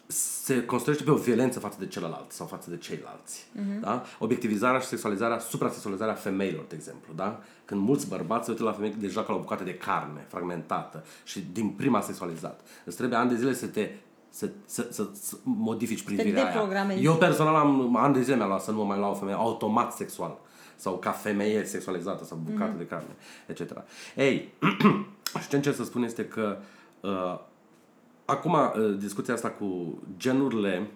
se 0.06 0.64
construiește 0.64 1.04
pe 1.04 1.10
o 1.10 1.16
violență 1.16 1.58
față 1.58 1.76
de 1.78 1.86
celălalt 1.86 2.32
sau 2.32 2.46
față 2.46 2.70
de 2.70 2.76
ceilalți. 2.76 3.46
Uh-huh. 3.56 3.80
Da? 3.80 4.02
Obiectivizarea 4.18 4.80
și 4.80 4.86
sexualizarea, 4.86 5.38
suprasexualizarea 5.38 6.14
femeilor, 6.14 6.64
de 6.68 6.74
exemplu. 6.74 7.12
Da? 7.14 7.40
Când 7.64 7.80
mulți 7.80 8.08
bărbați 8.08 8.44
se 8.44 8.50
uită 8.50 8.62
la 8.62 8.72
femei 8.72 8.94
deja 8.98 9.22
ca 9.22 9.32
la 9.32 9.38
o 9.38 9.40
bucată 9.40 9.64
de 9.64 9.74
carne 9.74 10.26
fragmentată 10.28 11.04
și 11.24 11.44
din 11.52 11.68
prima 11.68 12.00
sexualizat. 12.00 12.60
Îți 12.84 12.96
trebuie 12.96 13.18
ani 13.18 13.30
de 13.30 13.36
zile 13.36 13.54
să 13.54 13.66
te 13.66 13.90
să, 14.30 14.48
să, 14.64 14.86
să, 14.90 15.08
să 15.12 15.36
modifici 15.42 16.02
privirea 16.02 16.42
aia. 16.42 16.52
deprogramezi. 16.52 17.04
Eu 17.04 17.14
personal 17.14 17.54
am 17.54 17.96
ani 17.96 18.14
de 18.14 18.22
zile 18.22 18.36
mi-am 18.36 18.48
luat 18.48 18.62
să 18.62 18.70
nu 18.70 18.76
mă 18.76 18.84
mai 18.84 18.98
la 18.98 19.08
o 19.08 19.14
femeie 19.14 19.36
automat 19.36 19.92
sexual 19.92 20.38
sau 20.76 20.98
ca 20.98 21.10
femeie 21.10 21.64
sexualizată 21.64 22.24
sau 22.24 22.40
bucată 22.50 22.74
mm-hmm. 22.74 22.78
de 22.78 22.86
carne, 22.86 23.16
etc. 23.46 23.84
Ei, 24.16 24.52
și 25.40 25.48
ce 25.48 25.56
încerc 25.56 25.76
să 25.76 25.84
spun 25.84 26.02
este 26.02 26.24
că 26.24 26.58
uh, 27.00 27.38
acum 28.24 28.52
uh, 28.52 28.96
discuția 28.98 29.34
asta 29.34 29.50
cu 29.50 29.98
genurile 30.16 30.90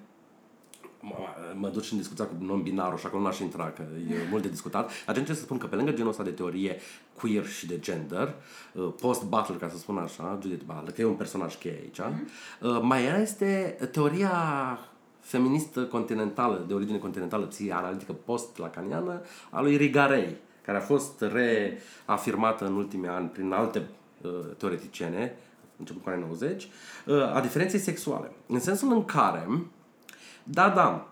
mă, 1.05 1.17
mă 1.55 1.69
duc 1.69 1.83
și 1.83 1.93
în 1.93 1.99
discuția 1.99 2.25
cu 2.25 2.35
non-binarul 2.39 2.99
și 2.99 3.07
acolo 3.07 3.23
nu 3.23 3.29
aș 3.29 3.39
intra, 3.39 3.71
că 3.71 3.83
e 4.11 4.15
mult 4.31 4.43
de 4.43 4.49
discutat. 4.49 4.91
Dar 5.05 5.15
ce 5.15 5.21
încerc 5.21 5.39
să 5.39 5.45
spun 5.45 5.59
că 5.59 5.67
pe 5.67 5.77
lângă 5.77 5.93
genul 5.93 6.11
ăsta 6.11 6.23
de 6.23 6.31
teorie 6.31 6.77
queer 7.19 7.47
și 7.47 7.67
de 7.67 7.79
gender, 7.79 8.35
uh, 8.73 8.93
post-Butler, 9.01 9.59
ca 9.59 9.69
să 9.69 9.77
spun 9.77 9.99
așa, 9.99 10.39
Judith 10.43 10.65
Butler, 10.65 10.93
că 10.93 11.01
e 11.01 11.05
un 11.05 11.15
personaj 11.15 11.59
cheie 11.59 11.79
aici, 11.83 12.01
mm-hmm. 12.01 12.83
mai 12.83 13.05
era 13.05 13.19
este 13.21 13.79
teoria 13.93 14.79
feministă 15.21 15.85
continentală, 15.85 16.65
de 16.67 16.75
origine 16.75 16.99
continentală, 16.99 17.45
psihanalitică 17.45 18.13
post-lacaniană, 18.25 19.21
a 19.51 19.61
lui 19.61 19.77
Rigarei, 19.77 20.37
care 20.65 20.79
a 20.79 20.81
fost 20.81 21.25
reafirmată 22.07 22.67
în 22.67 22.75
ultimii 22.75 23.09
ani 23.09 23.29
prin 23.29 23.53
alte 23.53 23.83
uh, 24.23 24.31
teoreticiene, 24.57 25.37
început 25.79 26.03
cu 26.03 26.09
anii 26.09 26.25
90, 26.25 26.69
uh, 27.07 27.35
a 27.35 27.41
diferenței 27.41 27.79
sexuale. 27.79 28.33
În 28.47 28.61
sensul 28.61 28.93
în 28.93 29.05
care, 29.05 29.47
da, 30.45 30.69
da, 30.69 31.07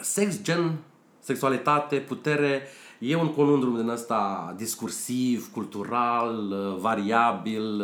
sex, 0.00 0.42
gen, 0.42 0.76
sexualitate, 1.20 1.96
putere, 1.96 2.62
e 2.98 3.16
un 3.16 3.28
conundrum 3.34 3.76
din 3.76 3.88
ăsta 3.88 4.54
discursiv, 4.56 5.50
cultural, 5.52 6.48
uh, 6.50 6.76
variabil, 6.80 7.80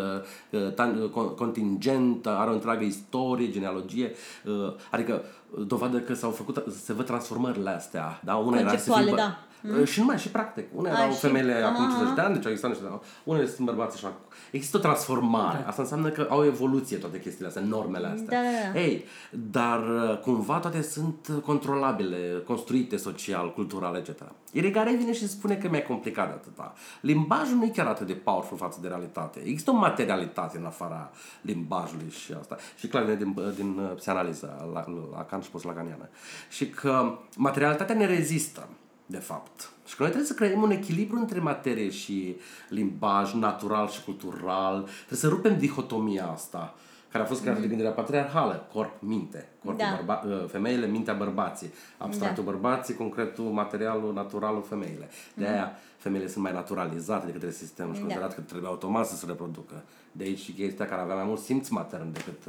uh, 0.50 0.72
tan- 0.74 1.02
uh, 1.02 1.10
con- 1.10 1.34
contingent, 1.36 2.26
are 2.26 2.50
o 2.50 2.52
întreagă 2.52 2.84
istorie, 2.84 3.50
genealogie, 3.50 4.12
uh, 4.44 4.72
adică 4.90 5.22
uh, 5.50 5.66
dovadă 5.66 5.98
că 5.98 6.14
s-au 6.14 6.30
făcut, 6.30 6.64
se 6.84 6.92
văd 6.92 7.06
transformările 7.06 7.70
astea, 7.70 8.20
da? 8.24 8.36
Una 8.36 8.58
era 8.58 8.68
să 8.70 8.76
fii, 8.76 8.92
Conceptuale, 8.92 9.10
bă- 9.12 9.16
da. 9.16 9.38
Mm. 9.62 9.84
Și 9.84 9.98
numai 9.98 10.18
și 10.18 10.28
practic. 10.28 10.66
Unele 10.74 10.94
A, 10.96 11.00
erau 11.00 11.12
și- 11.12 11.18
femeile 11.18 11.52
aha, 11.52 11.68
acum 11.68 11.88
50 11.88 12.14
de 12.14 12.20
aha. 12.20 12.26
ani, 12.28 12.34
deci 12.34 12.44
au 12.44 12.50
existat 12.50 12.70
niște... 12.70 13.00
Unele 13.24 13.46
sunt 13.46 13.66
bărbați 13.66 13.98
și 13.98 14.04
acum. 14.04 14.24
Există 14.50 14.76
o 14.76 14.80
transformare. 14.80 15.64
Asta 15.66 15.82
înseamnă 15.82 16.08
că 16.08 16.26
au 16.30 16.44
evoluție 16.44 16.96
toate 16.96 17.20
chestiile 17.20 17.46
astea, 17.46 17.62
normele 17.62 18.06
astea. 18.06 18.42
Da, 18.42 18.48
da, 18.48 18.72
da. 18.72 18.80
Ei, 18.80 19.04
dar 19.30 19.78
uh, 19.88 20.18
cumva 20.18 20.58
toate 20.58 20.82
sunt 20.82 21.28
uh, 21.30 21.42
controlabile, 21.42 22.42
construite 22.46 22.96
social, 22.96 23.52
cultural, 23.52 23.96
etc. 23.96 24.22
Irigare 24.52 24.94
vine 24.94 25.12
și 25.12 25.28
spune 25.28 25.54
că 25.54 25.68
mi-e 25.68 25.82
complicat 25.82 26.26
de 26.26 26.32
atâta. 26.32 26.74
Limbajul 27.00 27.56
nu 27.56 27.64
e 27.64 27.68
chiar 27.68 27.86
atât 27.86 28.06
de 28.06 28.12
powerful 28.12 28.56
față 28.56 28.78
de 28.82 28.88
realitate. 28.88 29.40
Există 29.44 29.70
o 29.70 29.74
materialitate 29.74 30.58
în 30.58 30.64
afara 30.64 31.10
limbajului 31.40 32.10
și 32.10 32.34
asta. 32.38 32.56
Și 32.78 32.86
clar 32.86 33.02
vine 33.02 33.16
din, 33.16 33.34
din 33.56 33.78
uh, 33.78 33.90
psianaliza 33.96 34.68
la, 34.72 34.84
la 35.12 35.24
Kant 35.24 35.42
și 35.42 35.50
post-laganiană. 35.50 36.08
Și 36.48 36.68
că 36.68 37.18
materialitatea 37.36 37.94
ne 37.94 38.06
rezistă, 38.06 38.68
de 39.10 39.18
fapt. 39.18 39.70
Și 39.86 39.96
că 39.96 40.02
noi 40.02 40.10
trebuie 40.10 40.30
să 40.30 40.34
creăm 40.36 40.62
un 40.62 40.70
echilibru 40.70 41.18
între 41.18 41.40
materie 41.40 41.90
și 41.90 42.36
limbaj, 42.68 43.32
natural 43.32 43.88
și 43.88 44.04
cultural. 44.04 44.80
Trebuie 44.82 45.18
să 45.18 45.28
rupem 45.28 45.58
dihotomia 45.58 46.26
asta 46.26 46.74
care 47.10 47.24
a 47.24 47.26
fost 47.26 47.40
creată 47.40 47.60
de 47.60 47.66
gândirea 47.66 47.92
patriarhală, 47.92 48.66
corp-minte. 48.72 49.48
Corpul 49.64 49.84
Da. 49.84 49.94
bărba, 49.96 50.22
uh, 50.26 50.48
femeile, 50.48 50.86
mintea 50.86 51.14
bărbații. 51.14 51.72
Abstractul 51.98 52.44
Da. 52.44 52.50
bărbații, 52.50 52.94
concretul, 52.94 53.44
materialul, 53.44 54.12
naturalul, 54.12 54.62
femeile. 54.62 55.08
De 55.34 55.46
aia 55.46 55.72
femeile 55.96 56.28
sunt 56.28 56.44
mai 56.44 56.52
naturalizate 56.52 57.26
de 57.26 57.32
către 57.32 57.50
sistemul 57.50 57.92
și 57.94 57.98
Da. 58.00 58.04
considerat 58.06 58.34
că 58.34 58.40
trebuie 58.40 58.68
automat 58.70 59.06
să 59.06 59.16
se 59.16 59.26
reproducă. 59.26 59.82
De 60.12 60.24
aici 60.24 60.38
și 60.38 60.52
chestia 60.52 60.86
care 60.86 61.00
avea 61.00 61.14
mai 61.14 61.24
mult 61.24 61.40
simț 61.40 61.68
matern 61.68 62.12
decât... 62.12 62.42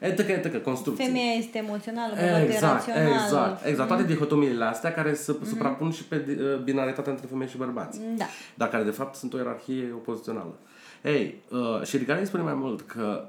uh, 0.00 0.08
Etică, 0.08 0.32
etică, 0.32 0.58
construcții. 0.58 1.04
Femeia 1.04 1.32
este 1.32 1.58
emoțională, 1.58 2.14
bărbatul 2.14 2.48
e 2.48 2.52
Exact, 2.52 2.86
rațional. 2.86 3.02
Mm. 3.10 3.12
exact, 3.24 3.66
exact. 3.66 3.88
Toate 3.88 4.04
dihotomiile 4.04 4.64
astea 4.64 4.92
care 4.92 5.14
se 5.14 5.36
suprapun 5.44 5.90
și 5.90 6.04
pe 6.04 6.24
uh, 6.28 6.62
binaritatea 6.62 7.12
între 7.12 7.26
femei 7.30 7.48
și 7.48 7.56
bărbați. 7.56 8.00
Da. 8.16 8.24
Dar 8.54 8.68
care 8.68 8.82
de 8.82 8.90
fapt 8.90 9.14
sunt 9.14 9.34
o 9.34 9.36
ierarhie 9.36 9.92
opozițională. 9.94 10.54
Ei, 11.02 11.42
uh, 11.50 11.82
și 11.86 11.96
Rigari 11.96 12.26
spune 12.26 12.42
mai 12.42 12.54
mult 12.54 12.80
că 12.80 13.28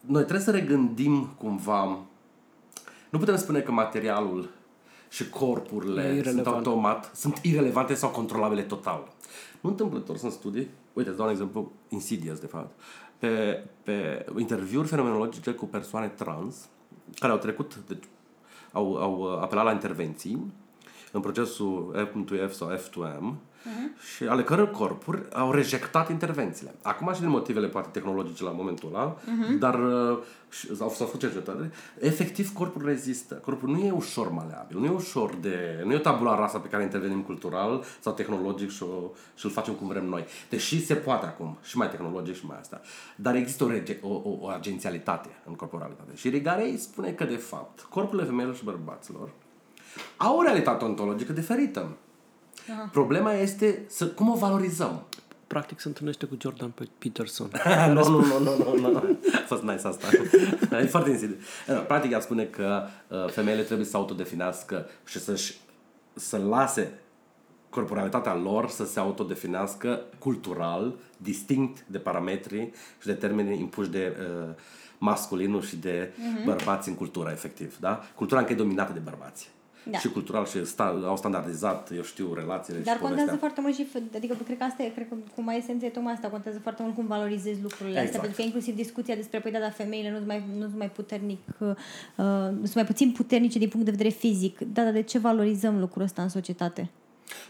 noi 0.00 0.22
trebuie 0.22 0.44
să 0.44 0.50
regândim 0.50 1.34
cumva 1.38 1.98
nu 3.10 3.18
putem 3.18 3.36
spune 3.36 3.60
că 3.60 3.72
materialul 3.72 4.50
și 5.08 5.22
E 5.22 5.26
corpurile 5.26 6.02
irelevant. 6.02 6.34
sunt 6.34 6.46
automat, 6.46 7.10
sunt 7.14 7.38
irelevante 7.42 7.94
sau 7.94 8.10
controlabile 8.10 8.62
total. 8.62 9.12
Nu 9.60 9.70
întâmplător 9.70 10.16
sunt 10.16 10.32
studii, 10.32 10.68
uite, 10.92 11.08
îți 11.08 11.18
dau 11.18 11.26
un 11.26 11.32
exemplu 11.32 11.72
insidious, 11.88 12.38
de 12.38 12.46
fapt, 12.46 12.80
pe, 13.18 13.64
pe 13.82 14.26
interviuri 14.38 14.88
fenomenologice 14.88 15.50
cu 15.50 15.66
persoane 15.66 16.08
trans 16.08 16.68
care 17.18 17.32
au 17.32 17.38
trecut, 17.38 17.76
deci, 17.86 18.04
au, 18.72 18.96
au 18.96 19.18
uh, 19.20 19.42
apelat 19.42 19.64
la 19.64 19.72
intervenții 19.72 20.52
în 21.12 21.20
procesul 21.20 22.08
F1F 22.08 22.50
sau 22.50 22.74
F2M 22.74 23.34
și 24.14 24.24
ale 24.24 24.42
căror 24.42 24.70
corpuri 24.70 25.22
au 25.32 25.52
rejectat 25.52 26.10
intervențiile. 26.10 26.74
Acum 26.82 27.12
și 27.14 27.20
din 27.20 27.28
motivele 27.28 27.66
poate 27.66 27.88
tehnologice 27.92 28.44
la 28.44 28.50
momentul 28.50 28.88
ăla, 28.94 29.16
dar 29.58 29.74
uh, 29.74 30.18
și- 30.50 30.76
s-au, 30.76 30.88
s-au 30.88 31.06
făcut 31.06 31.20
cercetări, 31.20 31.70
efectiv 31.98 32.52
corpul 32.52 32.84
rezistă. 32.84 33.34
Corpul 33.34 33.68
nu 33.68 33.78
e 33.78 33.90
ușor 33.90 34.30
maleabil, 34.30 34.78
nu 34.78 34.84
e 34.84 34.90
ușor 34.90 35.34
de... 35.34 35.82
nu 35.84 35.92
e 35.92 35.96
o 35.96 35.98
tabula 35.98 36.38
rasa 36.38 36.58
pe 36.58 36.68
care 36.68 36.82
intervenim 36.82 37.20
cultural 37.20 37.84
sau 38.00 38.12
tehnologic 38.12 38.70
și, 38.70 38.82
o, 38.82 39.10
și 39.34 39.44
îl 39.44 39.50
facem 39.50 39.74
cum 39.74 39.88
vrem 39.88 40.04
noi. 40.04 40.24
Deși 40.48 40.84
se 40.84 40.94
poate 40.94 41.26
acum, 41.26 41.58
și 41.62 41.76
mai 41.76 41.90
tehnologic 41.90 42.34
și 42.34 42.46
mai 42.46 42.58
asta. 42.60 42.80
Dar 43.16 43.34
există 43.34 43.64
o, 43.64 43.68
rege, 43.68 43.98
o, 44.02 44.08
o, 44.08 44.38
o 44.40 44.46
agențialitate 44.48 45.28
în 45.46 45.54
corporalitate. 45.54 46.10
Și 46.14 46.28
Rigarei 46.28 46.76
spune 46.76 47.10
că, 47.10 47.24
de 47.24 47.36
fapt, 47.36 47.80
corpurile 47.80 48.26
femeilor 48.26 48.56
și 48.56 48.64
bărbaților 48.64 49.30
au 50.16 50.38
o 50.38 50.42
realitate 50.42 50.84
ontologică 50.84 51.32
diferită. 51.32 51.96
Problema 52.92 53.32
este 53.32 53.82
să, 53.88 54.06
cum 54.06 54.28
o 54.30 54.34
valorizăm. 54.34 55.02
Practic 55.46 55.80
se 55.80 55.88
întâlnește 55.88 56.26
cu 56.26 56.36
Jordan 56.40 56.70
Pe- 56.70 56.88
Peterson. 56.98 57.50
nu, 57.92 58.08
nu, 58.08 58.20
nu, 58.20 58.38
nu, 58.38 58.76
nu, 58.80 58.90
nu. 58.90 59.18
A 59.34 59.42
fost 59.46 59.62
nice 59.62 59.86
asta. 59.86 60.06
e 60.80 60.86
foarte 60.86 61.10
insidios. 61.10 61.38
Practic, 61.86 62.10
ea 62.10 62.20
spune 62.20 62.44
că 62.44 62.82
uh, 63.08 63.28
femeile 63.28 63.62
trebuie 63.62 63.84
să 63.84 63.90
se 63.90 63.96
autodefinească 63.96 64.86
și 65.04 65.18
să-și 65.18 65.54
să 66.14 66.36
lase 66.36 66.92
corporalitatea 67.70 68.34
lor 68.34 68.68
să 68.68 68.84
se 68.84 68.98
autodefinească 69.00 70.00
cultural, 70.18 70.94
distinct 71.16 71.84
de 71.86 71.98
parametri 71.98 72.70
și 73.00 73.06
de 73.06 73.12
termeni 73.12 73.60
impuși 73.60 73.88
de 73.90 74.16
uh, 74.20 74.48
masculinul 74.98 75.62
și 75.62 75.76
de 75.76 76.12
Mhm. 76.16 76.44
bărbați 76.44 76.88
în 76.88 76.94
cultura, 76.94 77.30
efectiv. 77.30 77.76
Da? 77.80 78.02
Cultura 78.14 78.40
încă 78.40 78.52
e 78.52 78.56
dominată 78.56 78.92
de 78.92 78.98
bărbați. 78.98 79.48
Da. 79.90 79.98
Și 79.98 80.08
cultural 80.08 80.46
și 80.46 80.64
sta, 80.64 81.00
au 81.06 81.16
standardizat, 81.16 81.90
eu 81.96 82.02
știu, 82.02 82.34
relațiile 82.34 82.78
Dar 82.78 82.94
și 82.94 83.00
contează 83.00 83.30
povestea. 83.30 83.36
foarte 83.38 83.60
mult 83.60 83.74
și, 83.74 83.86
f- 83.86 84.16
adică 84.16 84.36
cred 84.44 84.58
că 84.58 84.64
asta 84.64 84.82
e, 84.82 84.88
cred 84.88 85.08
că 85.08 85.14
cum 85.34 85.48
ai 85.48 85.58
esența 85.58 85.86
e 85.86 85.88
tocmai 85.88 86.12
asta, 86.12 86.28
contează 86.28 86.58
foarte 86.62 86.82
mult 86.82 86.94
cum 86.94 87.06
valorizezi 87.06 87.62
lucrurile 87.62 87.98
astea, 87.98 88.02
Exact. 88.04 88.20
pentru 88.24 88.36
că 88.40 88.42
inclusiv 88.46 88.74
discuția 88.74 89.14
despre, 89.14 89.38
păi 89.40 89.50
da, 89.52 89.58
dar 89.58 89.72
femeile 89.72 90.08
nu 90.10 90.16
sunt 90.16 90.26
mai, 90.26 90.42
nu 90.54 90.62
sunt 90.62 90.76
mai 90.78 90.90
puternic, 90.90 91.40
uh, 91.58 91.68
nu 92.50 92.62
sunt 92.62 92.74
mai 92.74 92.84
puțin 92.86 93.12
puternice 93.12 93.58
din 93.58 93.68
punct 93.68 93.84
de 93.84 93.90
vedere 93.90 94.08
fizic. 94.08 94.58
Da, 94.58 94.82
dar 94.82 94.92
de 94.92 95.02
ce 95.02 95.18
valorizăm 95.18 95.78
lucrul 95.78 96.02
ăsta 96.02 96.22
în 96.22 96.28
societate? 96.28 96.90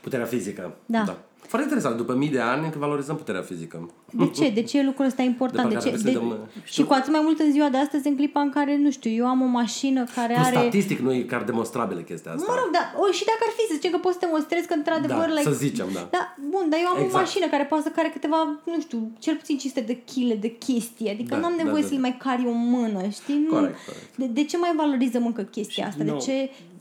Puterea 0.01 0.27
fizică. 0.27 0.77
Da. 0.87 1.19
Foarte 1.49 1.67
interesant. 1.69 1.97
După 1.97 2.15
mii 2.15 2.29
de 2.29 2.41
ani 2.41 2.65
încă 2.65 2.79
valorizăm 2.79 3.17
puterea 3.17 3.41
fizică. 3.41 3.91
De 4.11 4.27
ce? 4.27 4.51
De 4.51 4.63
ce 4.63 4.79
e 4.79 4.85
lucrul 4.85 5.07
ăsta 5.07 5.23
important? 5.23 5.69
De 5.69 5.75
De 5.75 5.81
parcă 5.81 5.89
ce? 5.89 5.95
ar 5.95 6.01
De... 6.03 6.11
trebui 6.11 6.21
să-i 6.21 6.39
dăm, 6.39 6.49
uh, 6.57 6.63
Și 6.75 6.85
cu 6.85 6.93
atât 6.93 7.13
mai 7.13 7.21
mult 7.23 7.39
în 7.39 7.51
ziua 7.53 7.69
de 7.69 7.77
astăzi, 7.77 8.07
în 8.09 8.17
clipa 8.17 8.41
în 8.41 8.51
care, 8.51 8.77
nu 8.77 8.91
știu, 8.91 9.11
eu 9.11 9.27
am 9.27 9.41
o 9.43 9.45
mașină 9.45 10.05
care 10.15 10.35
Nu 10.37 10.43
are... 10.45 10.57
statistic 10.57 10.99
nu 10.99 11.13
e 11.13 11.21
chiar 11.33 11.43
demonstrabilă 11.43 12.01
chestia 12.01 12.33
asta. 12.33 12.45
Mă 12.53 12.55
rog, 12.61 12.69
da, 12.73 12.83
o, 13.03 13.13
și 13.19 13.25
dacă 13.31 13.39
ar 13.49 13.53
fi 13.59 13.63
să 13.69 13.75
zicem 13.79 13.91
că 13.91 13.99
poți 13.99 14.15
să 14.19 14.23
demonstrezi 14.27 14.67
că 14.67 14.75
într-adevăr... 14.81 15.29
Da, 15.29 15.35
like, 15.37 15.51
să 15.51 15.57
zicem, 15.67 15.89
da. 15.99 16.03
Da, 16.17 16.23
bun, 16.55 16.65
dar 16.71 16.79
eu 16.85 16.89
am 16.95 16.97
Exact. 16.99 17.15
o 17.15 17.19
mașină 17.23 17.47
care 17.55 17.65
poate 17.71 17.85
să 17.87 17.91
care 17.99 18.09
câteva, 18.17 18.41
nu 18.73 18.81
știu, 18.87 18.99
cel 19.25 19.35
puțin 19.41 19.57
500 19.59 19.81
de 19.93 19.97
kg 20.11 20.29
de 20.47 20.51
chestii. 20.67 21.09
Adică 21.15 21.33
Da, 21.35 21.41
nu 21.41 21.47
am 21.51 21.55
da, 21.57 21.63
nevoie 21.63 21.83
da, 21.83 21.89
să-i 21.91 22.01
da. 22.01 22.05
mai 22.07 22.15
cari 22.25 22.45
o 22.53 22.57
mână, 22.75 23.01
știi? 23.19 23.39
Nu. 23.47 23.53
Corect, 23.57 23.79
corect. 23.89 24.09
De, 24.21 24.27
de 24.39 24.43
ce 24.51 24.57
mai 24.65 24.73
valorizăm 24.83 25.25
încă 25.31 25.43
chestia 25.43 25.83
Și 25.83 25.89
asta? 25.89 26.03
din 26.03 26.07
De 26.07 26.11
nou, 26.17 26.21
ce... 26.27 26.37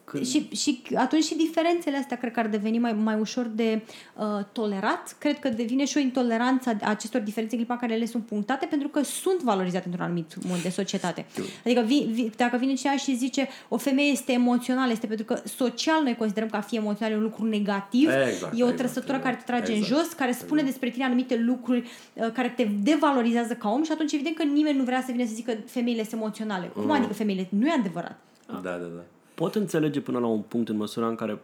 când- 0.06 0.26
Și, 0.26 0.48
și 0.56 0.82
atunci 0.96 1.24
și 1.24 1.36
diferențele 1.36 1.98
astea 1.98 2.18
cred 2.18 2.32
că 2.32 2.40
ar 2.40 2.48
deveni 2.48 2.78
mai, 2.80 2.94
mai 2.94 3.20
ușor 3.20 3.46
de 3.46 3.82
uh, 4.18 4.26
tolerat. 4.52 5.16
Cred 5.20 5.40
că 5.40 5.50
devine 5.50 5.86
și 5.86 5.98
o 5.98 6.00
intoleranță 6.00 6.78
a 6.82 6.90
acestor 6.90 7.22
diferențe 7.22 7.56
în 7.56 7.60
clipa 7.62 7.74
în 7.74 7.80
care 7.88 7.94
ele 7.94 8.06
sunt 8.06 8.26
punctate 8.26 8.66
pentru 8.66 8.88
că 8.88 9.04
sunt 9.04 9.42
valorizate 9.42 9.86
într-un 9.86 10.06
anumit 10.06 10.34
mod 10.48 10.58
de 10.62 10.70
societate. 10.70 11.26
Adică 11.66 11.82
vi, 11.82 12.08
vi, 12.12 12.30
dacă 12.38 12.58
vine 12.58 12.74
cineva 12.74 12.98
și 12.98 13.16
zice 13.16 13.48
o 13.68 13.78
femeie 13.78 14.12
este 14.12 14.32
emoțională, 14.32 14.92
este 14.92 15.08
pentru 15.08 15.26
că 15.26 15.42
social 15.46 16.04
noi 16.04 16.16
considerăm 16.16 16.50
că 16.50 16.56
a 16.56 16.62
fi 16.62 16.76
emoțional 16.76 17.14
e 17.14 17.18
un 17.18 17.24
lucru 17.24 17.46
negativ. 17.46 18.10
Exact, 18.10 18.42
e 18.42 18.48
o 18.48 18.50
exact, 18.52 18.76
trăsătură 18.78 19.20
care 19.20 19.36
te 19.36 19.44
trage 19.46 19.72
exact, 19.72 19.92
în 19.92 19.98
jos, 19.98 20.14
care 20.14 20.32
spune 20.32 20.62
despre 20.62 20.90
tine 20.90 21.04
anumite 21.06 21.36
lucruri 21.38 21.88
uh, 22.14 22.32
care 22.34 22.54
te 22.56 22.68
devalorizează 22.84 23.54
ca 23.54 23.70
om 23.70 23.84
și 23.84 23.92
atunci 23.92 24.12
evident 24.14 24.36
că 24.36 24.44
nimeni 24.44 24.78
nu 24.78 24.84
vrea 24.84 25.02
să 25.06 25.12
vină 25.12 25.26
să 25.26 25.34
zică 25.34 25.58
femeile 25.66 26.02
sunt 26.02 26.22
emoționale. 26.22 26.66
Cum 26.68 26.92
adică 26.92 27.14
femeile? 27.14 27.48
Nu 27.50 27.68
e 27.68 27.72
adevărat. 27.72 28.20
Da, 28.48 28.60
da, 28.64 28.70
da. 28.78 29.04
Pot 29.36 29.56
înțelege 29.56 30.02
până 30.02 30.20
la 30.20 30.28
un 30.28 30.42
punct 30.42 30.70
în 30.70 30.78
măsura 30.78 31.08
în 31.08 31.16
care 31.16 31.40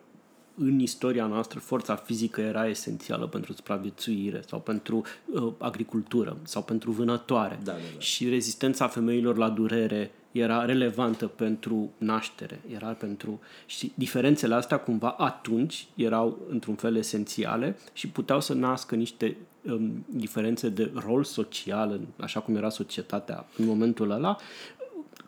în 0.58 0.80
istoria 0.80 1.26
noastră 1.26 1.60
forța 1.60 1.96
fizică 1.96 2.42
era 2.42 2.68
esențială 2.68 3.28
pentru 3.28 3.54
supraviețuire 3.54 4.42
sau 4.48 4.60
pentru 4.60 5.04
uh, 5.26 5.54
agricultură 5.58 6.38
sau 6.44 6.62
pentru 6.64 6.92
vânătoare. 6.92 7.60
Da, 7.64 7.72
da, 7.72 7.78
da. 7.94 8.00
Și 8.00 8.30
rezistența 8.30 8.88
femeilor 8.88 9.38
la 9.38 9.50
durere 9.50 10.12
era 10.32 10.66
relevantă 10.66 11.28
pentru 11.28 11.90
naștere, 11.98 12.62
era 12.74 12.88
pentru 12.88 13.40
și 13.66 13.92
diferențele 13.96 14.54
astea 14.56 14.78
cumva 14.80 15.10
atunci 15.10 15.88
erau 15.96 16.38
într-un 16.50 16.76
fel 16.76 16.96
esențiale 16.96 17.78
și 17.94 18.08
puteau 18.08 18.42
să 18.42 18.54
nască 18.54 18.96
niște 18.96 19.38
um, 19.62 20.06
diferențe 20.10 20.70
de 20.70 20.92
rol 21.06 21.24
social, 21.24 21.92
în- 21.92 22.06
așa 22.18 22.40
cum 22.40 22.56
era 22.56 22.70
societatea 22.70 23.46
în 23.58 23.66
momentul 23.66 24.12
ăla, 24.12 24.38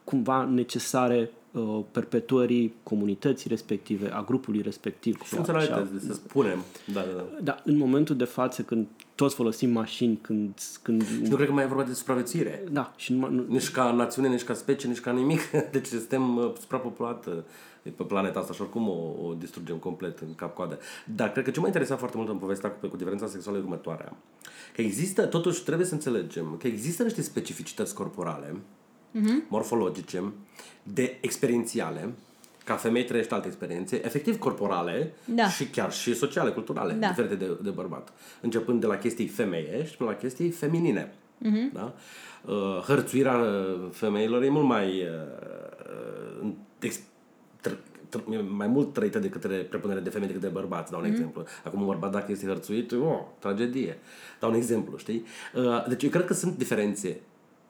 cumva 0.04 0.44
necesare 0.44 1.20
uh, 1.20 1.43
perpetuării 1.92 2.74
comunității 2.84 3.50
respective, 3.50 4.10
a 4.14 4.22
grupului 4.24 4.62
respectiv. 4.62 5.16
și 5.16 5.22
a- 5.22 5.26
și 5.26 5.34
a- 5.34 5.36
Funcționalități, 5.44 6.06
să 6.06 6.14
spunem. 6.14 6.60
Da, 6.94 7.00
da, 7.02 7.08
da. 7.16 7.24
Da, 7.44 7.62
în 7.66 7.78
momentul 7.78 8.16
de 8.16 8.24
față, 8.24 8.62
când 8.62 8.88
toți 9.16 9.36
folosim 9.36 9.70
mașini, 9.72 10.18
când... 10.22 10.60
când 10.82 11.02
Nu 11.02 11.36
cred 11.36 11.48
că 11.48 11.54
mai 11.54 11.64
e 11.64 11.68
vorba 11.68 11.84
de 11.84 11.94
supraviețuire. 11.94 12.64
da, 12.72 12.94
și 12.96 13.14
nu, 13.14 13.30
nu, 13.30 13.46
Nici 13.48 13.72
ca 13.72 13.92
națiune, 13.92 14.28
nici 14.28 14.44
ca 14.44 14.54
specie, 14.54 14.90
nici 14.90 15.00
ca 15.00 15.12
nimic. 15.12 15.40
Deci 15.72 15.86
suntem 15.86 16.38
uh, 16.38 16.52
suprapopulată 16.60 17.44
pe 17.98 18.04
planeta 18.04 18.40
asta 18.40 18.54
și 18.54 18.62
oricum 18.62 18.88
o, 18.90 19.14
o 19.28 19.34
distrugem 19.40 19.76
complet 19.78 20.20
în 20.20 20.36
cap-coadă. 20.36 20.80
Dar 21.16 21.32
cred 21.32 21.44
că 21.44 21.52
ce 21.52 21.60
m-a 21.60 21.66
interesat 21.68 21.98
foarte 21.98 22.18
mult 22.18 22.30
în 22.30 22.38
povestea 22.38 22.72
cu, 22.72 22.88
cu 22.88 22.96
diferența 22.98 23.28
sexuală 23.28 23.58
e 23.58 23.62
următoarea. 23.62 24.16
Că 24.76 24.82
există, 24.82 25.26
totuși 25.26 25.64
trebuie 25.64 25.88
să 25.88 25.94
înțelegem, 25.94 26.56
că 26.60 26.68
există 26.68 27.04
niște 27.04 27.22
specificități 27.22 27.94
corporale, 27.94 28.56
morfologice, 29.48 30.24
de 30.84 31.18
experiențiale, 31.22 32.14
ca 32.66 32.76
femei 32.76 33.06
trăiește 33.06 33.34
alte 33.34 33.48
experiențe, 33.48 34.06
efectiv 34.06 34.38
corporale 34.38 35.14
Da. 35.26 35.50
și 35.50 35.66
chiar 35.68 35.92
și 35.94 36.16
sociale, 36.16 36.50
culturale, 36.52 36.94
Da. 36.94 37.08
diferite 37.08 37.36
de, 37.36 37.58
de 37.62 37.70
bărbat. 37.70 38.14
Începând 38.42 38.82
de 38.82 38.88
la 38.88 38.98
chestii 38.98 39.28
femeiești 39.28 39.98
până 39.98 40.10
la 40.10 40.16
chestii 40.16 40.50
feminine. 40.50 41.14
Da? 41.74 41.94
Uh, 42.46 42.84
hărțuirea 42.88 43.36
uh, 43.38 43.90
femeilor 43.92 44.44
e 44.44 44.50
mult 44.50 44.66
mai 44.66 44.88
uh, 44.88 45.08
uh, 46.42 46.50
ex- 46.80 47.00
tr- 47.68 47.78
tr- 48.10 48.46
mai 48.50 48.68
mult 48.68 48.94
trăită 48.94 49.20
de 49.20 49.30
către 49.30 49.56
prepunere 49.56 50.00
de 50.00 50.10
femei 50.10 50.28
decât 50.28 50.42
de 50.44 50.48
bărbați, 50.48 50.92
dau 50.92 51.00
un 51.00 51.06
mm-hmm. 51.06 51.10
exemplu. 51.12 51.44
Acum 51.64 51.80
un 51.80 51.86
bărbat 51.88 52.12
dacă 52.12 52.32
este 52.32 52.46
hărțuit, 52.46 52.92
oh, 52.92 53.20
tragedie. 53.40 53.98
Dau 54.40 54.50
un 54.50 54.56
exemplu, 54.56 54.98
știi? 54.98 55.26
Uh, 55.56 55.88
deci 55.88 56.04
eu 56.04 56.10
cred 56.10 56.26
că 56.26 56.34
sunt 56.34 56.58
diferențe 56.58 57.20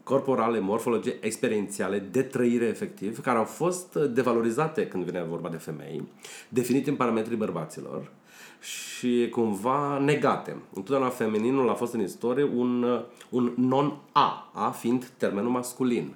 corporale, 0.04 0.60
morfologie, 0.60 1.18
experiențiale, 1.22 1.99
de 1.99 2.22
trăire 2.22 2.66
efectiv, 2.66 3.22
care 3.22 3.38
au 3.38 3.43
fost 3.43 3.95
uh, 3.95 4.10
devalorizate 4.14 4.88
când 4.88 5.04
vine 5.04 5.24
vorba 5.24 5.49
de 5.49 5.58
femei, 5.58 6.04
definite 6.49 6.89
în 6.89 6.95
parametrii 6.95 7.38
bărbaților 7.38 8.12
și 8.60 9.28
cumva 9.32 9.97
negate. 9.97 10.56
Întotdeauna 10.74 11.10
femininul 11.10 11.70
a 11.70 11.74
fost 11.74 11.93
în 11.93 12.01
istorie 12.01 12.43
un, 12.43 12.84
uh, 12.84 13.01
un 13.30 13.54
non-A, 13.56 14.51
A 14.54 14.70
fiind 14.70 15.12
termenul 15.18 15.49
masculin. 15.49 16.14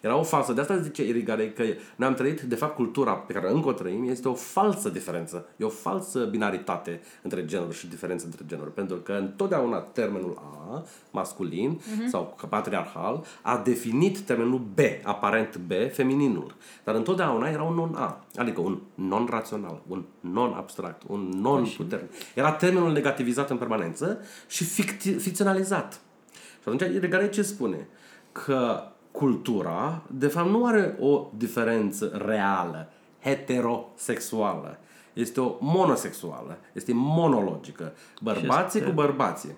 Era 0.00 0.16
o 0.16 0.22
falsă. 0.22 0.52
De 0.52 0.60
asta 0.60 0.76
zice 0.76 1.06
Irigare 1.06 1.50
că 1.50 1.62
noi 1.96 2.08
am 2.08 2.14
trăit, 2.14 2.40
de 2.40 2.54
fapt, 2.54 2.74
cultura 2.74 3.12
pe 3.12 3.32
care 3.32 3.50
încă 3.50 3.68
o 3.68 3.72
trăim 3.72 4.08
este 4.08 4.28
o 4.28 4.34
falsă 4.34 4.88
diferență. 4.88 5.46
E 5.56 5.64
o 5.64 5.68
falsă 5.68 6.24
binaritate 6.24 7.00
între 7.22 7.44
genuri 7.44 7.76
și 7.76 7.86
diferență 7.86 8.24
între 8.24 8.44
genuri. 8.46 8.74
Pentru 8.74 8.96
că 8.96 9.12
întotdeauna 9.12 9.78
termenul 9.78 10.40
A, 10.70 10.84
masculin 11.10 11.80
uh-huh. 11.80 12.08
sau 12.08 12.36
patriarhal, 12.48 13.24
a 13.42 13.56
definit 13.64 14.18
termenul 14.18 14.58
B, 14.74 14.78
aparent 15.02 15.56
B, 15.56 15.70
femininul. 15.92 16.54
Dar 16.84 16.94
întotdeauna 16.94 17.48
era 17.48 17.62
un 17.62 17.74
non-A, 17.74 18.24
adică 18.36 18.60
un 18.60 18.78
non-rațional, 18.94 19.82
un 19.86 20.04
non-abstract, 20.20 21.02
un 21.06 21.28
non-puternic. 21.40 22.10
Era 22.34 22.52
termenul 22.52 22.92
negativizat 22.92 23.50
în 23.50 23.56
permanență 23.56 24.18
și 24.48 24.64
ficti- 24.64 25.16
ficționalizat. 25.16 26.00
Și 26.32 26.68
atunci 26.68 26.94
Irigare 26.94 27.28
ce 27.28 27.42
spune? 27.42 27.88
Că 28.32 28.82
cultura, 29.10 30.02
de 30.10 30.26
fapt, 30.26 30.48
nu 30.48 30.66
are 30.66 30.96
o 31.00 31.30
diferență 31.36 32.22
reală, 32.26 32.88
heterosexuală. 33.22 34.78
Este 35.12 35.40
o 35.40 35.56
monosexuală, 35.60 36.58
este 36.72 36.92
monologică. 36.94 37.92
Bărbații 38.22 38.78
este, 38.78 38.90
cu 38.90 38.96
bărbații. 38.96 39.50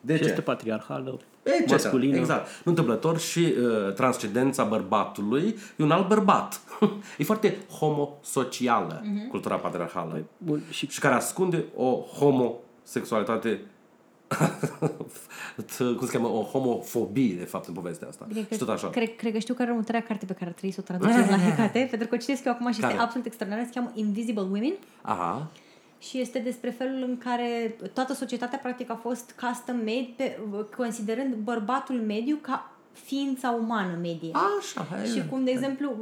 De 0.00 0.16
ce? 0.16 0.24
Este 0.24 0.40
patriarhală, 0.40 1.18
Etc. 1.42 1.70
masculină. 1.70 2.16
Exact. 2.16 2.46
Nu 2.46 2.70
întâmplător 2.70 3.18
și 3.18 3.54
uh, 3.58 3.92
transcendența 3.94 4.64
bărbatului 4.64 5.56
e 5.76 5.82
un 5.82 5.90
alt 5.90 6.08
bărbat. 6.08 6.60
e 7.18 7.24
foarte 7.24 7.56
homosocială 7.78 9.00
uh-huh. 9.00 9.30
cultura 9.30 9.56
patriarhală. 9.56 10.10
Păi, 10.10 10.24
bun, 10.38 10.62
și... 10.70 10.86
și 10.86 11.00
care 11.00 11.14
ascunde 11.14 11.64
o 11.76 12.04
homosexualitate 12.18 13.60
cum 15.96 16.06
se 16.06 16.12
cheamă, 16.12 16.28
o 16.28 16.42
homofobie, 16.42 17.34
de 17.34 17.44
fapt, 17.44 17.66
în 17.66 17.74
povestea 17.74 18.08
asta. 18.08 18.24
Bine, 18.28 18.46
și 18.50 18.58
tot 18.58 18.68
așa. 18.68 18.90
Cred, 18.90 19.16
cred 19.16 19.32
că 19.32 19.38
știu 19.38 19.54
care 19.54 19.70
următoarea 19.70 20.02
carte 20.02 20.26
pe 20.26 20.32
care 20.32 20.50
trebuie 20.50 20.72
să 20.72 20.80
o 20.80 20.82
traducem 20.82 21.26
la 21.30 21.38
Hecate, 21.48 21.86
pentru 21.90 22.08
că 22.08 22.14
o 22.14 22.18
citesc 22.18 22.44
eu 22.44 22.52
acum 22.52 22.72
și 22.72 22.80
care? 22.80 22.92
este 22.92 23.04
absolut 23.04 23.26
extraordinar, 23.26 23.66
se 23.66 23.72
cheamă 23.74 23.90
Invisible 23.94 24.42
Women. 24.42 24.74
Aha. 25.02 25.50
Și 25.98 26.20
este 26.20 26.38
despre 26.38 26.70
felul 26.70 27.02
în 27.02 27.18
care 27.18 27.76
toată 27.92 28.14
societatea 28.14 28.58
practic 28.58 28.90
a 28.90 28.98
fost 29.02 29.34
custom 29.40 29.76
made, 29.76 30.12
pe, 30.16 30.38
considerând 30.76 31.34
bărbatul 31.34 31.96
mediu 31.96 32.38
ca 32.40 32.70
ființa 33.04 33.50
umană 33.50 33.98
medie. 34.00 34.30
Așa, 34.58 34.86
hai, 34.90 35.06
Și 35.06 35.22
cum, 35.30 35.44
de 35.44 35.50
exemplu, 35.50 35.96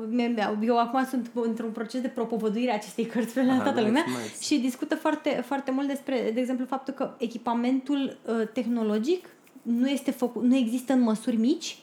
eu 0.63 0.79
acum 0.79 1.05
sunt 1.05 1.31
într-un 1.35 1.71
proces 1.71 2.01
de 2.01 2.09
propovăduire 2.09 2.71
a 2.71 2.75
acestei 2.75 3.07
cărți 3.07 3.35
pe 3.35 3.43
la 3.43 3.61
toată 3.63 3.81
lumea 3.81 4.05
nice, 4.07 4.19
nice. 4.19 4.45
și 4.45 4.59
discută 4.59 4.95
foarte, 4.95 5.43
foarte 5.47 5.71
mult 5.71 5.87
despre, 5.87 6.31
de 6.35 6.41
exemplu, 6.41 6.67
faptul 6.67 6.95
că 6.95 7.15
echipamentul 7.19 8.19
uh, 8.23 8.49
tehnologic 8.53 9.29
nu, 9.63 9.89
este 9.89 10.11
făcut, 10.11 10.43
nu 10.43 10.57
există 10.57 10.93
în 10.93 11.01
măsuri 11.01 11.37
mici 11.37 11.79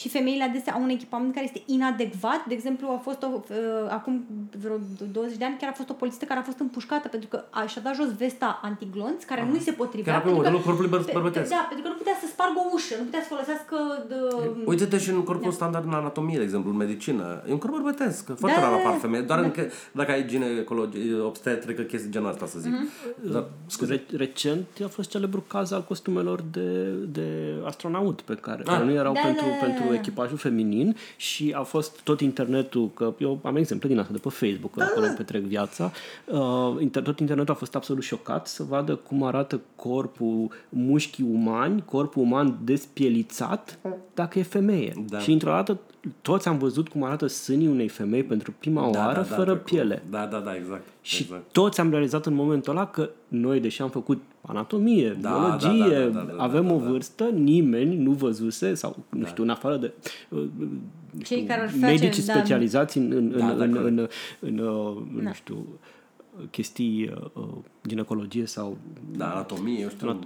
și 0.00 0.08
femeile 0.08 0.44
adesea 0.44 0.72
au 0.72 0.82
un 0.82 0.88
echipament 0.88 1.34
care 1.34 1.44
este 1.44 1.62
inadecvat. 1.66 2.44
De 2.48 2.54
exemplu, 2.54 2.86
a 2.88 3.00
fost 3.08 3.22
o, 3.22 3.28
uh, 3.32 3.56
acum 3.88 4.24
vreo 4.62 4.76
20 5.12 5.36
de 5.36 5.44
ani 5.44 5.56
chiar 5.60 5.70
a 5.70 5.72
fost 5.72 5.90
o 5.90 5.92
polițistă 5.92 6.24
care 6.24 6.40
a 6.40 6.42
fost 6.42 6.58
împușcată 6.58 7.08
pentru 7.08 7.28
că 7.28 7.44
a, 7.50 7.66
și-a 7.66 7.82
dat 7.84 7.94
jos 7.94 8.16
vesta 8.16 8.60
antiglonț 8.62 9.24
care 9.24 9.40
uh-huh. 9.40 9.50
nu-i 9.50 9.60
se 9.60 9.72
potrivea. 9.72 10.12
Chiar 10.12 10.22
pentru 10.22 10.42
că, 10.42 10.50
corpului 10.64 10.90
bărbătesc. 11.12 11.50
Da, 11.50 11.66
pentru 11.68 11.84
că 11.84 11.88
nu 11.92 11.98
putea 12.02 12.16
să 12.20 12.26
spargă 12.26 12.58
o 12.64 12.66
ușă, 12.72 12.94
nu 12.98 13.04
putea 13.04 13.20
să 13.20 13.28
folosească... 13.28 13.76
De... 14.08 14.14
Uite-te 14.64 14.98
și 14.98 15.10
în 15.10 15.22
corpul 15.22 15.50
da. 15.50 15.54
standard 15.54 15.86
în 15.86 15.92
anatomie, 15.92 16.36
de 16.36 16.42
exemplu, 16.42 16.70
în 16.70 16.76
medicină. 16.76 17.42
E 17.48 17.52
un 17.52 17.58
corp 17.58 17.72
bărbătesc, 17.72 18.36
foarte 18.36 18.60
da, 18.60 18.66
rar 18.66 18.72
apar 18.72 18.94
femei, 18.98 19.22
doar 19.22 19.38
da. 19.38 19.44
încă, 19.44 19.62
dacă 19.92 20.10
ai 20.10 20.26
ginecologie, 20.26 21.18
obstetrică, 21.20 21.82
chestii 21.82 22.10
genul 22.10 22.28
asta, 22.28 22.46
să 22.46 22.58
zic. 22.58 22.72
Uh-huh. 22.72 23.32
Dar, 23.32 23.44
scuze. 23.66 24.04
Recent 24.16 24.66
a 24.84 24.88
fost 24.88 25.10
celebru 25.10 25.40
caz 25.46 25.70
al 25.70 25.84
costumelor 25.84 26.40
de, 26.50 26.70
de 27.16 27.26
astronaut 27.64 28.20
pe 28.20 28.34
care, 28.34 28.62
ah. 28.66 28.72
care 28.72 28.84
nu 28.84 28.92
erau 28.92 29.12
da, 29.12 29.20
pentru, 29.20 29.44
da, 29.44 29.66
pentru 29.66 29.83
pentru 29.86 30.08
echipajul 30.08 30.36
feminin 30.36 30.96
și 31.16 31.54
a 31.56 31.62
fost 31.62 32.00
tot 32.00 32.20
internetul, 32.20 32.90
că 32.94 33.14
eu 33.18 33.38
am 33.42 33.56
exemple 33.56 33.88
din 33.88 33.98
asta 33.98 34.12
de 34.12 34.18
pe 34.18 34.28
Facebook, 34.28 34.74
da. 34.76 34.84
acolo 34.84 35.06
petrec 35.16 35.42
viața, 35.42 35.92
uh, 36.26 37.02
tot 37.02 37.20
internetul 37.20 37.54
a 37.54 37.56
fost 37.56 37.74
absolut 37.74 38.02
șocat 38.02 38.46
să 38.46 38.62
vadă 38.62 38.94
cum 38.94 39.22
arată 39.22 39.60
corpul 39.76 40.50
mușchii 40.68 41.24
umani, 41.32 41.84
corpul 41.84 42.22
uman 42.22 42.58
despielițat, 42.64 43.78
dacă 44.14 44.38
e 44.38 44.42
femeie. 44.42 44.92
Da. 45.08 45.18
Și 45.18 45.32
într-o 45.32 45.50
dată 45.50 45.78
toți 46.22 46.48
am 46.48 46.58
văzut 46.58 46.88
cum 46.88 47.02
arată 47.02 47.26
sânii 47.26 47.66
unei 47.66 47.88
femei 47.88 48.22
pentru 48.22 48.54
prima 48.58 48.90
da, 48.90 48.98
oară, 48.98 49.20
da, 49.20 49.26
da, 49.28 49.34
fără 49.34 49.56
piele. 49.56 50.02
Da, 50.10 50.26
da, 50.26 50.38
da, 50.38 50.54
exact. 50.54 50.88
Și 51.02 51.22
exact. 51.22 51.52
toți 51.52 51.80
am 51.80 51.90
realizat 51.90 52.26
în 52.26 52.34
momentul 52.34 52.76
ăla 52.76 52.86
că 52.86 53.10
noi, 53.28 53.60
deși 53.60 53.82
am 53.82 53.90
făcut 53.90 54.22
anatomie, 54.40 55.16
da, 55.20 55.56
biologie, 55.58 55.98
da, 55.98 56.18
da, 56.18 56.20
da, 56.20 56.32
da, 56.36 56.42
avem 56.42 56.62
da, 56.62 56.68
da, 56.68 56.74
o 56.74 56.78
vârstă, 56.78 57.24
nimeni 57.24 57.96
nu 57.96 58.10
văzuse, 58.10 58.74
sau 58.74 58.96
nu 59.08 59.22
da. 59.22 59.26
știu, 59.26 59.42
în 59.42 59.50
afară 59.50 59.76
de 59.76 59.92
uh, 60.28 60.46
Cei 61.22 61.36
știu, 61.36 61.48
care 61.48 61.70
medici 61.80 62.24
da. 62.24 62.32
specializați 62.32 62.98
în, 62.98 63.12
în, 63.12 63.38
da, 63.38 63.46
în, 63.46 63.60
în, 63.60 63.76
în, 63.76 63.86
în, 63.86 64.08
în, 64.40 64.58
în, 64.58 65.16
da. 65.16 65.22
nu 65.22 65.32
știu, 65.32 65.66
chestii 66.50 67.08
uh, 67.08 67.30
uh, 67.32 67.48
ginecologie 67.86 68.46
sau... 68.46 68.76
Da, 69.16 69.30
anatomie, 69.30 69.80
eu 69.80 69.88
știu... 69.88 70.08
Anat- 70.08 70.24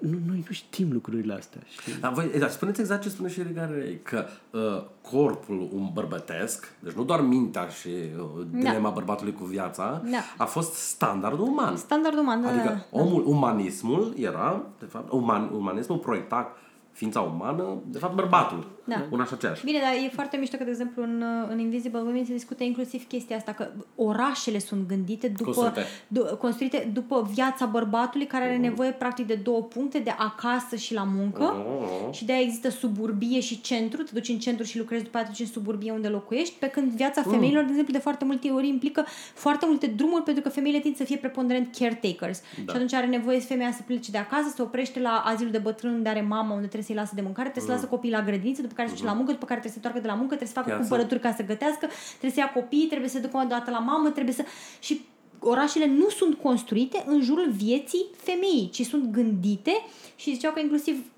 nu, 0.00 0.18
noi 0.26 0.44
nu 0.46 0.52
știm 0.52 0.92
lucrurile 0.92 1.34
astea. 1.34 1.60
Știi? 1.68 1.92
Da, 2.00 2.10
voi, 2.10 2.30
da, 2.38 2.48
spuneți 2.48 2.80
exact 2.80 3.02
ce 3.02 3.08
spune 3.08 3.28
și 3.28 3.42
Rigare, 3.42 4.00
că 4.02 4.24
uh, 4.50 4.84
corpul 5.10 5.68
un 5.72 5.90
bărbătesc, 5.92 6.74
deci 6.80 6.92
nu 6.92 7.04
doar 7.04 7.20
mintea 7.20 7.68
și 7.68 7.88
uh, 7.88 8.46
da. 8.50 8.58
dilema 8.58 8.88
da. 8.88 8.94
bărbatului 8.94 9.32
cu 9.32 9.44
viața, 9.44 10.02
da. 10.10 10.18
a 10.36 10.44
fost 10.44 10.72
standardul 10.74 11.46
uman. 11.46 11.76
Standardul 11.76 12.20
uman, 12.20 12.42
da. 12.42 12.48
Adică 12.48 12.68
da, 12.68 12.98
omul, 12.98 13.26
umanismul 13.26 14.14
era, 14.16 14.62
de 14.78 14.84
fapt, 14.84 15.12
uman, 15.12 15.50
umanismul 15.52 15.98
proiecta 15.98 16.56
ființa 16.92 17.20
umană, 17.20 17.64
de 17.86 17.98
fapt 17.98 18.14
bărbatul. 18.14 18.66
Da. 18.88 19.06
Un 19.10 19.20
așa 19.20 19.34
aceeași. 19.34 19.64
Bine, 19.64 19.78
dar 19.78 19.92
e 20.04 20.08
foarte 20.12 20.36
mișto 20.36 20.56
că, 20.56 20.64
de 20.64 20.70
exemplu, 20.70 21.02
în, 21.02 21.24
în 21.48 21.58
Invisible 21.58 22.00
Women 22.00 22.24
se 22.24 22.32
discută 22.32 22.64
inclusiv 22.64 23.06
chestia 23.06 23.36
asta, 23.36 23.52
că 23.52 23.68
orașele 23.96 24.58
sunt 24.58 24.88
gândite 24.88 25.28
după, 25.28 25.50
construite, 25.50 25.86
du- 26.08 26.36
construite 26.36 26.90
după 26.92 27.28
viața 27.32 27.66
bărbatului 27.66 28.26
care 28.26 28.44
are 28.44 28.56
uh-huh. 28.56 28.60
nevoie 28.60 28.90
practic 28.90 29.26
de 29.26 29.34
două 29.34 29.62
puncte, 29.62 29.98
de 29.98 30.14
acasă 30.18 30.76
și 30.76 30.94
la 30.94 31.02
muncă 31.02 31.54
uh-huh. 31.54 32.10
și 32.12 32.24
de 32.24 32.32
aia 32.32 32.42
există 32.42 32.68
suburbie 32.68 33.40
și 33.40 33.60
centru, 33.60 34.02
te 34.02 34.10
duci 34.12 34.28
în 34.28 34.38
centru 34.38 34.64
și 34.64 34.78
lucrezi 34.78 35.04
după 35.04 35.18
aceea 35.18 35.34
în 35.38 35.46
suburbie 35.46 35.92
unde 35.92 36.08
locuiești, 36.08 36.54
pe 36.58 36.66
când 36.66 36.90
viața 36.92 37.20
uh-huh. 37.20 37.30
femeilor, 37.30 37.62
de 37.62 37.68
exemplu, 37.68 37.92
de 37.92 37.98
foarte 37.98 38.24
multe 38.24 38.48
ori 38.48 38.68
implică 38.68 39.04
foarte 39.34 39.66
multe 39.68 39.86
drumuri 39.86 40.22
pentru 40.22 40.42
că 40.42 40.48
femeile 40.48 40.78
tind 40.78 40.96
să 40.96 41.04
fie 41.04 41.16
preponderent 41.16 41.76
caretakers 41.78 42.40
da. 42.40 42.72
și 42.72 42.76
atunci 42.76 42.92
are 42.92 43.06
nevoie 43.06 43.38
femeia 43.38 43.72
să 43.72 43.82
plece 43.86 44.10
de 44.10 44.18
acasă, 44.18 44.52
să 44.54 44.62
oprește 44.62 45.00
la 45.00 45.22
azilul 45.24 45.52
de 45.52 45.58
bătrân 45.58 45.92
unde 45.92 46.08
are 46.08 46.20
mama, 46.20 46.50
unde 46.50 46.66
trebuie 46.66 46.82
să-i 46.82 46.94
lasă 46.94 47.12
de 47.14 47.20
mâncare, 47.20 47.48
trebuie 47.48 47.74
uh-huh. 47.74 47.78
să 47.78 47.82
lasă 47.82 47.94
copiii 47.94 48.12
la 48.12 48.22
grădiniță, 48.22 48.60
după 48.60 48.74
care 48.76 48.88
să 48.88 48.94
uh-huh. 48.94 49.04
la 49.04 49.12
muncă, 49.12 49.32
după 49.32 49.46
care 49.46 49.60
trebuie 49.60 49.72
să 49.72 49.78
se 49.80 49.86
întoarcă 49.86 50.00
de 50.00 50.12
la 50.12 50.18
muncă, 50.20 50.34
trebuie 50.34 50.54
să 50.54 50.60
facă 50.60 50.66
Piață. 50.66 50.80
cumpărături 50.80 51.20
ca 51.20 51.32
să 51.36 51.42
gătească, 51.42 51.86
trebuie 52.08 52.30
să 52.30 52.40
ia 52.40 52.50
copii, 52.52 52.86
trebuie 52.86 53.08
să 53.08 53.18
ducă 53.18 53.36
o 53.36 53.46
dată 53.48 53.70
la 53.70 53.78
mamă, 53.78 54.10
trebuie 54.10 54.34
să... 54.34 54.44
Și 54.78 55.04
orașele 55.38 55.86
nu 55.86 56.08
sunt 56.08 56.34
construite 56.34 57.04
în 57.06 57.20
jurul 57.20 57.50
vieții 57.50 58.06
femeii, 58.16 58.70
ci 58.72 58.82
sunt 58.82 59.04
gândite 59.10 59.72
și 60.16 60.32
ziceau 60.32 60.52
că 60.52 60.60
inclusiv 60.60 60.96
Ă, 60.96 61.15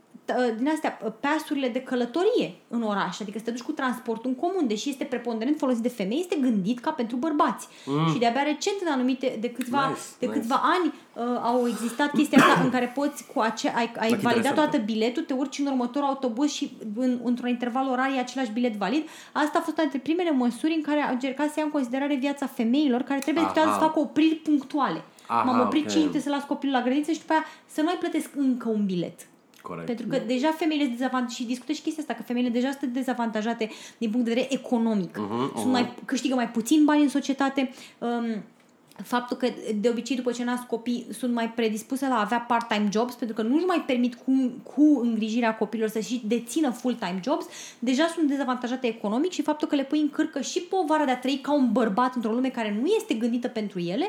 din 0.57 0.69
astea, 0.69 0.99
ă, 1.05 1.11
pasurile 1.11 1.69
de 1.69 1.81
călătorie 1.81 2.55
în 2.69 2.83
oraș, 2.83 3.21
adică 3.21 3.39
să 3.39 3.45
te 3.45 3.51
duci 3.51 3.63
cu 3.63 3.73
transportul 3.73 4.31
în 4.31 4.37
comun, 4.37 4.67
deși 4.67 4.89
este 4.89 5.05
preponderent 5.05 5.59
folosit 5.59 5.83
de 5.83 5.89
femei, 5.89 6.21
este 6.21 6.37
gândit 6.41 6.79
ca 6.79 6.91
pentru 6.91 7.17
bărbați. 7.17 7.69
Mm. 7.85 8.13
Și 8.13 8.19
de-abia 8.19 8.43
recent, 8.43 8.77
în 8.85 8.93
anumite, 8.93 9.37
de 9.41 9.51
câțiva, 9.51 9.89
nice, 9.89 10.01
de 10.19 10.27
nice. 10.27 10.39
câțiva 10.39 10.61
ani, 10.63 10.95
uh, 11.13 11.41
au 11.43 11.69
existat 11.69 12.11
chestia 12.11 12.39
asta 12.43 12.61
în 12.63 12.71
care 12.71 12.93
poți, 12.95 13.27
cu 13.35 13.41
ace- 13.41 13.73
ai, 13.77 13.93
ai 13.99 14.15
validat 14.15 14.55
toată 14.55 14.77
biletul, 14.77 15.23
te 15.23 15.33
urci 15.33 15.59
în 15.59 15.67
următorul 15.67 16.09
autobuz 16.09 16.51
și 16.51 16.77
în, 16.97 17.21
într-un 17.25 17.49
interval 17.49 17.89
orar 17.89 18.11
e 18.17 18.19
același 18.19 18.51
bilet 18.51 18.75
valid. 18.75 19.09
Asta 19.33 19.59
a 19.59 19.63
fost 19.63 19.77
una 19.79 19.89
dintre 19.89 19.99
primele 19.99 20.31
măsuri 20.31 20.75
în 20.75 20.83
care 20.83 21.01
au 21.01 21.13
încercat 21.13 21.47
să 21.47 21.55
ia 21.57 21.65
în 21.65 21.71
considerare 21.71 22.15
viața 22.15 22.47
femeilor 22.47 23.03
care 23.03 23.21
trebuie 23.21 23.51
să 23.55 23.61
facă 23.79 23.99
opriri 23.99 24.35
punctuale. 24.35 25.03
Aha, 25.27 25.43
M-am 25.43 25.61
oprit 25.61 25.91
okay. 25.91 26.11
5 26.11 26.23
să 26.23 26.31
las 26.31 26.45
copilul 26.45 26.75
la 26.75 26.83
grădiniță 26.83 27.13
și 27.13 27.19
după 27.19 27.33
aia 27.33 27.45
să 27.67 27.81
nu 27.81 27.87
mai 27.87 27.97
plătesc 27.99 28.31
încă 28.37 28.69
un 28.69 28.85
bilet. 28.87 29.27
Corect. 29.63 29.87
Pentru 29.87 30.07
că 30.07 30.19
deja 30.27 30.51
femeile 30.51 30.85
sunt 30.85 30.97
dezavantajate 30.97 31.43
și 31.43 31.49
discută 31.49 31.73
și 31.73 31.83
chestia 31.83 32.03
asta, 32.03 32.15
că 32.15 32.23
femeile 32.23 32.49
deja 32.49 32.71
sunt 32.79 32.93
dezavantajate 32.93 33.71
din 33.99 34.11
punct 34.11 34.27
de 34.27 34.33
vedere 34.33 34.55
economic. 34.55 35.17
Uh-huh, 35.17 35.51
uh-huh. 35.51 35.61
Sunt 35.61 35.73
mai, 35.73 35.95
câștigă 36.05 36.35
mai 36.35 36.51
puțin 36.51 36.85
bani 36.85 37.03
în 37.03 37.09
societate. 37.09 37.71
Um, 37.99 38.43
faptul 39.03 39.37
că 39.37 39.49
de 39.81 39.89
obicei 39.89 40.17
după 40.17 40.33
ce 40.33 40.45
nasc 40.45 40.63
copii 40.63 41.07
sunt 41.11 41.33
mai 41.35 41.51
predispuse 41.51 42.09
la 42.09 42.15
a 42.15 42.21
avea 42.21 42.41
part-time 42.41 42.89
jobs 42.93 43.15
pentru 43.15 43.37
că 43.37 43.43
nu-și 43.43 43.65
mai 43.65 43.85
permit 43.87 44.15
cu, 44.15 44.53
cu 44.63 45.01
îngrijirea 45.03 45.57
copiilor 45.57 45.89
să 45.89 46.01
și 46.01 46.23
dețină 46.27 46.71
full-time 46.71 47.21
jobs, 47.25 47.47
deja 47.79 48.07
sunt 48.15 48.29
dezavantajate 48.29 48.87
economic 48.87 49.31
și 49.31 49.43
faptul 49.43 49.69
că 49.69 49.75
le 49.75 49.85
pui 49.85 50.01
în 50.01 50.11
cârcă 50.11 50.41
și 50.41 50.61
povara 50.61 51.05
de 51.05 51.11
a 51.11 51.19
trăi 51.19 51.39
ca 51.43 51.55
un 51.55 51.73
bărbat 51.73 52.15
într-o 52.15 52.33
lume 52.33 52.49
care 52.49 52.79
nu 52.81 52.87
este 52.87 53.15
gândită 53.15 53.49
pentru 53.49 53.79
ele, 53.79 54.09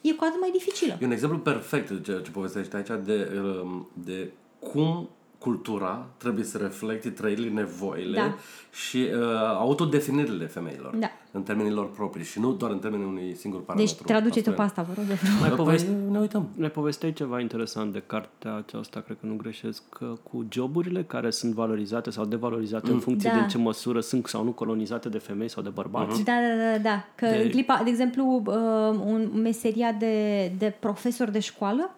e 0.00 0.12
cu 0.12 0.24
atât 0.24 0.40
mai 0.40 0.50
dificilă. 0.50 0.98
E 1.00 1.04
un 1.04 1.12
exemplu 1.12 1.38
perfect 1.38 1.90
de 1.90 2.00
ceea 2.00 2.20
ce 2.20 2.30
povestești 2.30 2.76
aici 2.76 3.04
de, 3.04 3.40
um, 3.62 3.88
de 4.04 4.30
cum 4.58 5.08
cultura 5.38 6.06
trebuie 6.16 6.44
să 6.44 6.58
reflecte 6.58 7.10
trăirile, 7.10 7.48
nevoile 7.50 8.16
Da. 8.16 8.34
și 8.72 8.96
uh, 8.96 9.20
autodefinirile 9.58 10.46
femeilor 10.46 10.96
Da. 10.96 11.06
în 11.32 11.42
termenii 11.42 11.72
lor 11.72 11.90
proprii 11.90 12.24
și 12.24 12.40
nu 12.40 12.52
doar 12.52 12.70
în 12.70 12.78
termenii 12.78 13.06
unui 13.06 13.34
singur 13.36 13.60
parametru. 13.64 13.94
Deci 13.96 14.06
traduceți-o 14.06 14.52
pe 14.52 14.60
Asta 14.62 14.80
asta, 14.80 14.92
vă 14.94 15.00
rog. 15.00 15.08
de 15.08 15.14
frumos. 15.14 15.40
Mai 15.40 15.50
e. 15.50 15.54
povesti, 15.54 15.88
Păi, 15.88 16.10
ne 16.10 16.18
uităm. 16.18 16.48
ne 16.54 16.68
povesteai 16.68 17.12
ceva 17.12 17.40
interesant 17.40 17.92
de 17.92 18.02
cartea 18.06 18.54
aceasta, 18.54 19.00
cred 19.00 19.16
că 19.20 19.26
nu 19.26 19.34
greșesc, 19.36 19.82
că 19.88 20.12
cu 20.30 20.46
joburile 20.50 21.02
care 21.02 21.30
sunt 21.30 21.52
valorizate 21.54 22.10
sau 22.10 22.24
devalorizate 22.24 22.90
în 22.90 22.98
funcție 22.98 23.28
Da. 23.30 23.36
de 23.36 23.42
în 23.42 23.48
ce 23.48 23.58
măsură 23.58 24.00
sunt 24.00 24.26
sau 24.26 24.44
nu 24.44 24.50
colonizate 24.52 25.08
de 25.08 25.18
femei 25.18 25.48
sau 25.48 25.62
de 25.62 25.68
bărbați. 25.68 26.22
Da, 26.24 26.32
da, 26.32 26.72
da, 26.72 26.78
da. 26.78 27.04
Că 27.14 27.26
De- 27.26 27.36
de... 27.36 27.42
în 27.42 27.50
clipa, 27.50 27.80
de 27.84 27.90
exemplu, 27.90 28.42
uh, 28.46 28.54
un 29.04 29.30
meseria 29.42 29.92
de, 29.92 30.46
de 30.58 30.74
profesor 30.80 31.28
de 31.30 31.38
școală 31.38 31.90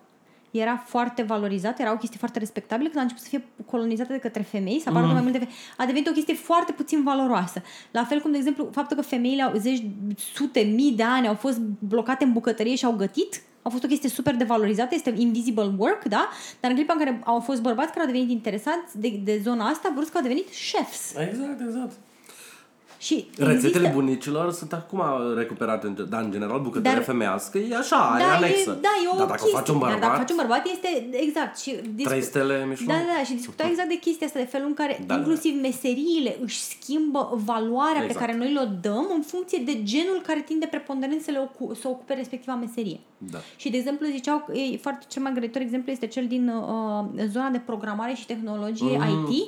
era 0.51 0.83
foarte 0.87 1.23
valorizată, 1.23 1.83
era 1.83 1.93
o 1.93 1.97
chestie 1.97 2.19
foarte 2.19 2.39
respectabilă, 2.39 2.89
când 2.89 2.99
a 2.99 3.03
început 3.03 3.23
să 3.23 3.29
fie 3.29 3.45
colonizată 3.67 4.13
de 4.13 4.19
către 4.19 4.43
femei, 4.43 4.81
să 4.81 4.89
apară 4.89 5.07
mm. 5.07 5.13
mai 5.13 5.23
multe 5.23 5.39
femei, 5.39 5.55
a 5.77 5.87
devenit 5.87 6.09
o 6.09 6.13
chestie 6.13 6.35
foarte 6.35 6.73
puțin 6.73 7.03
valoroasă. 7.03 7.63
La 7.91 8.05
fel 8.05 8.21
cum, 8.21 8.31
de 8.31 8.37
exemplu, 8.37 8.69
faptul 8.73 8.97
că 8.97 9.03
femeile 9.03 9.43
au 9.43 9.53
zeci, 9.57 9.83
sute, 10.35 10.61
mii 10.61 10.93
de 10.93 11.03
ani 11.03 11.29
au 11.29 11.35
fost 11.35 11.61
blocate 11.79 12.25
în 12.25 12.33
bucătărie 12.33 12.75
și 12.75 12.85
au 12.85 12.93
gătit, 12.93 13.43
a 13.63 13.69
fost 13.69 13.85
o 13.85 13.87
chestie 13.87 14.09
super 14.09 14.37
devalorizată, 14.37 14.95
este 14.95 15.15
invisible 15.17 15.73
work, 15.77 16.05
da? 16.05 16.29
Dar 16.61 16.71
în 16.71 16.77
clipa 16.77 16.93
în 16.93 16.99
care 16.99 17.21
au 17.25 17.41
fost 17.41 17.63
bărbați 17.63 17.93
care 17.93 18.01
au 18.01 18.07
devenit 18.07 18.31
interesați 18.31 18.99
de, 18.99 19.21
de 19.25 19.41
zona 19.43 19.67
asta, 19.67 19.93
brusc 19.95 20.17
au 20.17 20.23
devenit 20.23 20.47
chefs. 20.47 21.15
Exact, 21.15 21.61
exact. 21.61 21.93
Și 23.07 23.15
Rețetele 23.37 23.53
există- 23.53 23.91
bunicilor 23.93 24.53
sunt 24.53 24.73
acum 24.73 25.03
recuperate, 25.37 25.87
în- 25.87 26.07
dar 26.09 26.23
în 26.23 26.31
general 26.31 26.61
bucătăria 26.61 26.93
Dar- 26.95 27.03
femeiască 27.03 27.59
e 27.59 27.77
așa, 27.77 28.17
e 28.19 28.23
da, 28.23 28.35
anexă. 28.37 28.71
E, 28.71 28.81
da, 28.81 28.89
e 29.05 29.09
o 29.15 29.17
dar 29.17 29.27
dacă 29.27 29.33
chestie. 29.43 29.53
o 29.55 29.59
faci 29.59 29.69
un 29.69 29.79
Dar 29.79 29.89
bărbat, 29.89 30.09
dacă 30.09 30.21
faci 30.23 30.31
un 30.31 30.37
bărbat 30.37 30.67
este 30.75 31.09
exact. 31.27 31.59
Și 31.59 31.71
discu- 31.95 32.11
trei 32.11 32.23
stele 32.23 32.55
Michelin. 32.69 32.87
Da, 32.87 32.95
da, 32.95 33.13
da, 33.19 33.23
și 33.25 33.33
discuta 33.33 33.67
exact 33.71 33.89
de 33.89 33.99
chestia 33.99 34.27
asta, 34.27 34.39
de 34.39 34.45
felul 34.45 34.67
în 34.67 34.75
care 34.75 34.93
Da, 35.01 35.05
da, 35.07 35.15
da. 35.15 35.19
inclusiv 35.21 35.61
meseriile 35.61 36.37
își 36.43 36.61
schimbă 36.73 37.23
valoarea 37.45 38.03
Exact. 38.03 38.13
pe 38.13 38.25
care 38.25 38.37
noi 38.37 38.53
le 38.53 38.65
dăm 38.81 39.07
în 39.15 39.23
funcție 39.33 39.59
de 39.65 39.75
genul 39.83 40.19
care 40.27 40.41
tinde 40.41 40.67
preponderent 40.67 41.21
să, 41.23 41.31
le 41.31 41.41
ocu- 41.49 41.75
să 41.81 41.89
ocupe 41.89 42.15
respectiva 42.15 42.55
meserie. 42.55 42.99
Da. 43.19 43.39
Și, 43.57 43.71
de 43.71 43.77
exemplu, 43.77 44.07
ziceau, 44.07 44.39
că 44.47 44.53
e 44.59 44.77
foarte 44.87 45.05
cel 45.09 45.23
mai 45.23 45.33
grăitor 45.35 45.61
exemplu 45.63 45.93
este 45.93 46.07
cel 46.07 46.27
din 46.27 46.49
uh, 46.49 47.05
zona 47.35 47.49
de 47.49 47.59
programare 47.71 48.15
și 48.15 48.27
tehnologie 48.27 48.97
Mm. 48.99 49.29
IT, 49.33 49.47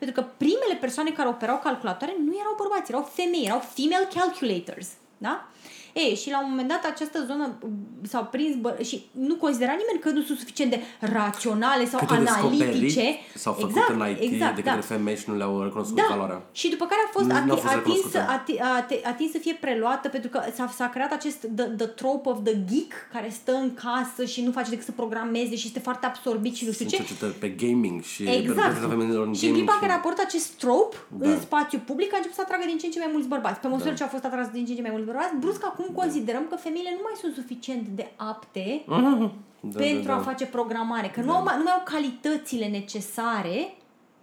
pentru 0.00 0.20
că 0.20 0.28
primele 0.36 0.76
persoane 0.80 1.10
care 1.10 1.28
operau 1.28 1.58
calculatoare 1.58 2.14
nu 2.26 2.32
erau 2.40 2.54
bărbați, 2.56 2.90
erau 2.90 3.10
femei, 3.12 3.44
erau 3.46 3.62
female 3.74 4.08
calculators. 4.14 4.88
Da? 5.18 5.48
Ei, 5.94 6.14
și 6.22 6.30
la 6.30 6.38
un 6.42 6.46
moment 6.48 6.68
dat 6.68 6.84
această 6.92 7.24
zonă 7.26 7.58
s-au 8.02 8.24
prins 8.30 8.54
bă- 8.64 8.80
și 8.88 9.02
nu 9.10 9.34
considera 9.34 9.70
nimeni 9.72 9.98
că 10.00 10.08
nu 10.10 10.22
sunt 10.22 10.38
suficient 10.38 10.70
de 10.70 10.80
raționale 11.00 11.84
sau 11.86 11.98
Câte 12.00 12.12
analitice. 12.14 12.64
descoperiri 12.64 13.20
s-au 13.34 13.52
făcut 13.52 13.68
exact, 13.76 13.88
în 13.90 14.08
IT 14.10 14.32
exact, 14.32 14.54
de 14.54 14.62
către 14.62 14.80
da. 14.80 14.86
femei 14.94 15.16
și 15.16 15.24
nu 15.30 15.36
le-au 15.36 15.62
recunoscut 15.62 15.96
Da, 15.96 16.06
valoarea. 16.08 16.42
și 16.52 16.68
după 16.68 16.84
care 16.84 17.00
a 17.06 17.10
fost, 17.12 17.24
Nu- 17.26 17.32
nu 17.32 17.38
ati, 17.40 17.50
au 17.50 17.56
fost 17.56 17.74
atins, 17.74 17.96
recunoscute. 17.96 18.18
ati, 18.36 18.54
ati, 18.78 18.96
atins 19.12 19.30
să 19.30 19.38
fie 19.38 19.56
preluată 19.60 20.08
pentru 20.08 20.30
că 20.30 20.40
s-a, 20.54 20.72
s-a 20.76 20.88
creat 20.88 21.12
acest 21.12 21.38
the, 21.56 21.64
the 21.64 21.86
trope 21.86 22.28
of 22.28 22.38
the 22.44 22.54
geek 22.70 22.92
care 23.12 23.28
stă 23.40 23.52
în 23.52 23.70
casă 23.74 24.24
și 24.24 24.40
nu 24.42 24.50
face 24.50 24.70
decât 24.70 24.84
să 24.84 24.92
programeze 24.92 25.54
și 25.56 25.66
este 25.66 25.78
foarte 25.88 26.06
absorbit 26.06 26.54
și 26.54 26.64
nu 26.66 26.72
știu 26.72 26.86
Sunt 26.88 26.96
ce. 26.98 27.04
cercetări 27.06 27.32
pe 27.44 27.48
gaming 27.48 28.02
și 28.02 28.22
pe 28.22 28.30
Exact. 28.36 28.60
prezența 28.60 28.88
femeilor 28.88 29.26
în 29.26 29.34
Și 29.34 29.44
în 29.44 29.50
gaming. 29.50 29.56
clipa 29.68 29.74
în 29.80 29.80
care 29.86 29.92
aport 30.00 30.18
acest 30.18 30.48
trope 30.62 30.96
Da. 31.08 31.28
în 31.30 31.40
spațiu 31.40 31.78
public, 31.90 32.08
a 32.12 32.16
început 32.16 32.36
să 32.40 32.44
atragă 32.44 32.64
din 32.70 32.78
ce 32.78 32.86
în 32.86 32.92
ce 32.92 32.98
mai 33.04 33.10
mulți 33.14 33.28
bărbați. 33.34 33.58
Pe 33.60 33.68
măsură 33.68 33.92
ce 33.94 34.02
au 34.02 34.08
fost 34.16 34.24
atrași 34.24 34.50
din 34.56 34.64
ce 34.64 34.70
în 34.70 34.76
ce 34.76 34.82
mai 34.86 34.90
mulți 34.96 35.06
bărbați, 35.10 35.32
brusc 35.44 35.62
acum 35.70 35.79
considerăm 35.94 36.46
că 36.48 36.56
femeile 36.56 36.90
nu 36.92 37.00
mai 37.02 37.12
sunt 37.20 37.34
suficient 37.34 37.86
de 37.86 38.12
apte 38.16 38.84
Da, 39.60 39.78
pentru 39.78 40.06
da, 40.06 40.14
a 40.14 40.16
da. 40.16 40.22
face 40.22 40.46
programare, 40.46 41.08
că 41.08 41.20
nu, 41.20 41.32
au, 41.32 41.42
mai- 41.42 41.56
nu 41.56 41.62
mai 41.62 41.72
au 41.72 41.82
calitățile 41.84 42.66
necesare 42.66 43.74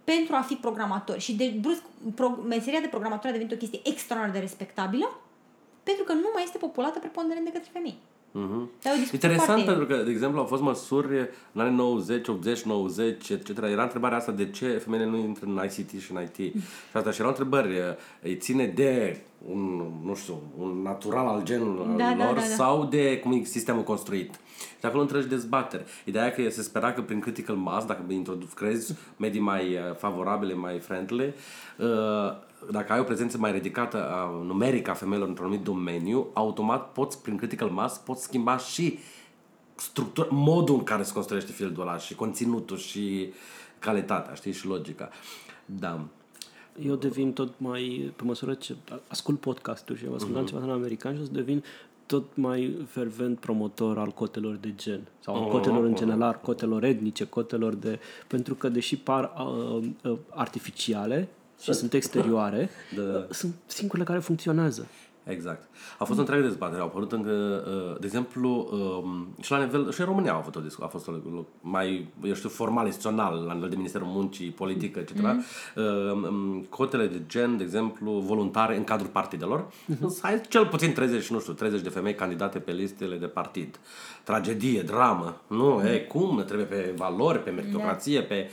pentru 0.04 0.34
a 0.34 0.40
fi 0.40 0.54
programatori. 0.54 1.20
Și 1.20 1.34
deci, 1.34 1.54
brusc, 1.54 1.82
pro, 2.14 2.28
meseria 2.28 2.80
de 2.80 2.86
programator 2.86 3.28
a 3.28 3.32
devenit 3.32 3.52
o 3.52 3.56
chestie 3.56 3.80
extraordinar 3.84 4.36
de 4.36 4.46
respectabilă 4.46 5.20
pentru 5.82 6.04
că 6.04 6.12
nu 6.12 6.30
mai 6.34 6.42
este 6.42 6.58
populată 6.58 6.98
preponderent 6.98 7.44
de 7.44 7.52
către 7.52 7.70
femei. 7.72 7.98
Mhm. 8.32 8.70
Dar 8.82 8.92
e 8.92 8.96
o 8.96 9.00
discuție 9.00 9.28
Interesant 9.28 9.62
foarte... 9.62 9.70
pentru 9.70 9.96
că, 9.96 10.02
de 10.02 10.10
exemplu, 10.10 10.38
au 10.38 10.46
fost 10.46 10.62
măsuri 10.62 11.28
în 11.52 11.60
anii 11.60 11.76
90, 11.76 12.28
80, 12.28 12.62
90, 12.62 13.28
etc. 13.28 13.48
Era 13.62 13.82
întrebarea 13.82 14.18
asta 14.18 14.32
de 14.32 14.50
ce 14.50 14.68
femeile 14.68 15.06
nu 15.06 15.16
intră 15.16 15.46
în 15.46 15.60
ICT 15.64 16.00
și 16.00 16.12
în 16.12 16.22
IT. 16.22 16.36
Și 16.36 16.62
asta 16.92 17.10
și 17.10 17.18
erau 17.18 17.30
întrebări, 17.30 17.96
îi 18.22 18.36
ține 18.36 18.66
de 18.66 19.20
un, 19.52 19.82
nu 20.04 20.14
știu, 20.14 20.40
un 20.58 20.80
natural 20.82 21.26
al 21.26 21.42
genului 21.42 21.96
Da, 21.96 22.14
da, 22.18 22.24
lor 22.24 22.34
da, 22.34 22.40
da. 22.40 22.46
sau 22.46 22.84
de 22.84 23.18
cum 23.18 23.32
e 23.32 23.44
sistemul 23.44 23.82
construit. 23.82 24.40
Și 24.78 24.86
acolo 24.86 25.02
întregi 25.02 25.26
dezbateri. 25.26 25.84
Ideea 26.04 26.26
e 26.26 26.42
că 26.42 26.50
se 26.50 26.62
spera 26.62 26.92
că 26.92 27.02
prin 27.02 27.20
critical 27.20 27.56
mass, 27.56 27.86
dacă 27.86 28.02
introduci, 28.08 28.52
crezi 28.52 28.94
medii 29.16 29.40
mai 29.40 29.62
uh, 29.62 29.96
favorabile, 29.96 30.54
mai 30.54 30.78
friendly, 30.78 31.34
uh, 31.78 32.46
dacă 32.70 32.92
ai 32.92 33.00
o 33.00 33.02
prezență 33.02 33.38
mai 33.38 33.52
ridicată 33.52 34.10
a, 34.10 34.42
numerică 34.44 34.90
a 34.90 34.94
femeilor 34.94 35.28
într-un 35.28 35.46
anumit 35.46 35.64
domeniu, 35.64 36.26
automat 36.32 36.92
poți, 36.92 37.22
prin 37.22 37.36
critical 37.36 37.68
mass, 37.68 37.96
poți 37.96 38.22
schimba 38.22 38.56
și 38.56 38.98
structura, 39.74 40.28
modul 40.30 40.74
în 40.74 40.84
care 40.84 41.02
se 41.02 41.12
construiește 41.12 41.52
fieldul 41.52 41.82
ăla 41.82 41.98
și 41.98 42.14
conținutul 42.14 42.76
și 42.76 43.32
calitatea, 43.78 44.34
știi, 44.34 44.52
și 44.52 44.66
logica. 44.66 45.08
Da. 45.64 46.00
Eu 46.82 46.94
devin 46.94 47.32
tot 47.32 47.52
mai, 47.56 48.12
pe 48.16 48.22
măsură 48.24 48.54
ce 48.54 48.76
ascult 49.08 49.40
podcasturi 49.40 49.98
și 49.98 50.04
am 50.06 50.14
ascultat 50.14 50.42
Mhm. 50.42 50.50
ceva 50.52 50.64
în 50.64 50.70
american 50.70 51.14
și 51.14 51.20
o 51.20 51.24
să 51.24 51.30
devin 51.32 51.64
tot 52.06 52.24
mai 52.36 52.76
fervent 52.86 53.38
promotor 53.38 53.98
al 53.98 54.10
cotelor 54.10 54.54
de 54.54 54.74
gen 54.76 55.00
sau 55.20 55.34
al 55.34 55.50
cotelor 55.50 55.84
în 55.84 55.94
general, 55.94 56.40
cotelor 56.42 56.84
etnice, 56.84 57.24
cotelor 57.24 57.74
de... 57.74 57.98
Pentru 58.26 58.54
că 58.54 58.68
deși 58.68 58.96
par 58.96 59.32
uh, 59.38 59.88
uh, 60.04 60.18
artificiale 60.28 61.28
și 61.60 61.72
sunt 61.72 61.92
exterioare, 61.92 62.70
Da. 62.96 63.02
uh, 63.18 63.24
sunt 63.30 63.54
singurele 63.66 64.04
care 64.06 64.18
funcționează. 64.18 64.86
Exact. 65.24 65.68
A 65.98 66.04
fost 66.04 66.18
o 66.18 66.20
întreagă 66.20 66.46
dezbatere. 66.46 66.80
Au 66.80 66.86
apărut 66.86 67.12
încă, 67.12 67.30
uh, 67.92 68.00
de 68.00 68.06
exemplu, 68.06 68.68
um, 69.02 69.26
și 69.40 69.50
la 69.50 69.58
nivel, 69.64 69.92
și 69.92 70.00
în 70.00 70.06
România 70.06 70.34
a 70.34 70.40
fost 70.40 70.56
o 70.56 70.60
discuție, 70.60 70.84
a 70.86 70.88
fost 70.88 71.08
o, 71.08 71.12
o- 71.36 71.44
mai, 71.60 72.08
eu 72.22 72.34
știu, 72.34 72.48
formal, 72.48 72.84
instituțional, 72.86 73.44
la 73.46 73.52
nivel 73.52 73.68
de 73.68 73.76
Ministerul 73.76 74.06
Muncii, 74.06 74.50
politică, 74.50 74.98
etc. 74.98 75.14
Mm. 75.20 75.44
Um, 76.12 76.66
cotele 76.68 77.06
de 77.06 77.22
gen, 77.26 77.56
de 77.56 77.62
exemplu, 77.62 78.10
voluntare 78.12 78.76
în 78.76 78.84
cadrul 78.84 79.08
partidelor. 79.10 79.66
Mm-hmm. 79.66 80.20
Ai 80.22 80.40
cel 80.48 80.66
puțin 80.66 80.92
30, 80.92 81.30
nu 81.30 81.40
știu, 81.40 81.52
30 81.52 81.80
de 81.80 81.88
femei 81.88 82.14
candidate 82.14 82.58
pe 82.58 82.72
listele 82.72 83.16
de 83.16 83.26
partid. 83.26 83.78
Tragedie, 84.28 84.82
dramă. 84.82 85.40
Nu, 85.46 85.82
e, 85.86 85.98
cum? 85.98 86.42
Trebuie 86.46 86.66
pe 86.66 86.92
valori, 86.96 87.42
pe 87.42 87.50
meritocrație, 87.50 88.20
pe... 88.20 88.50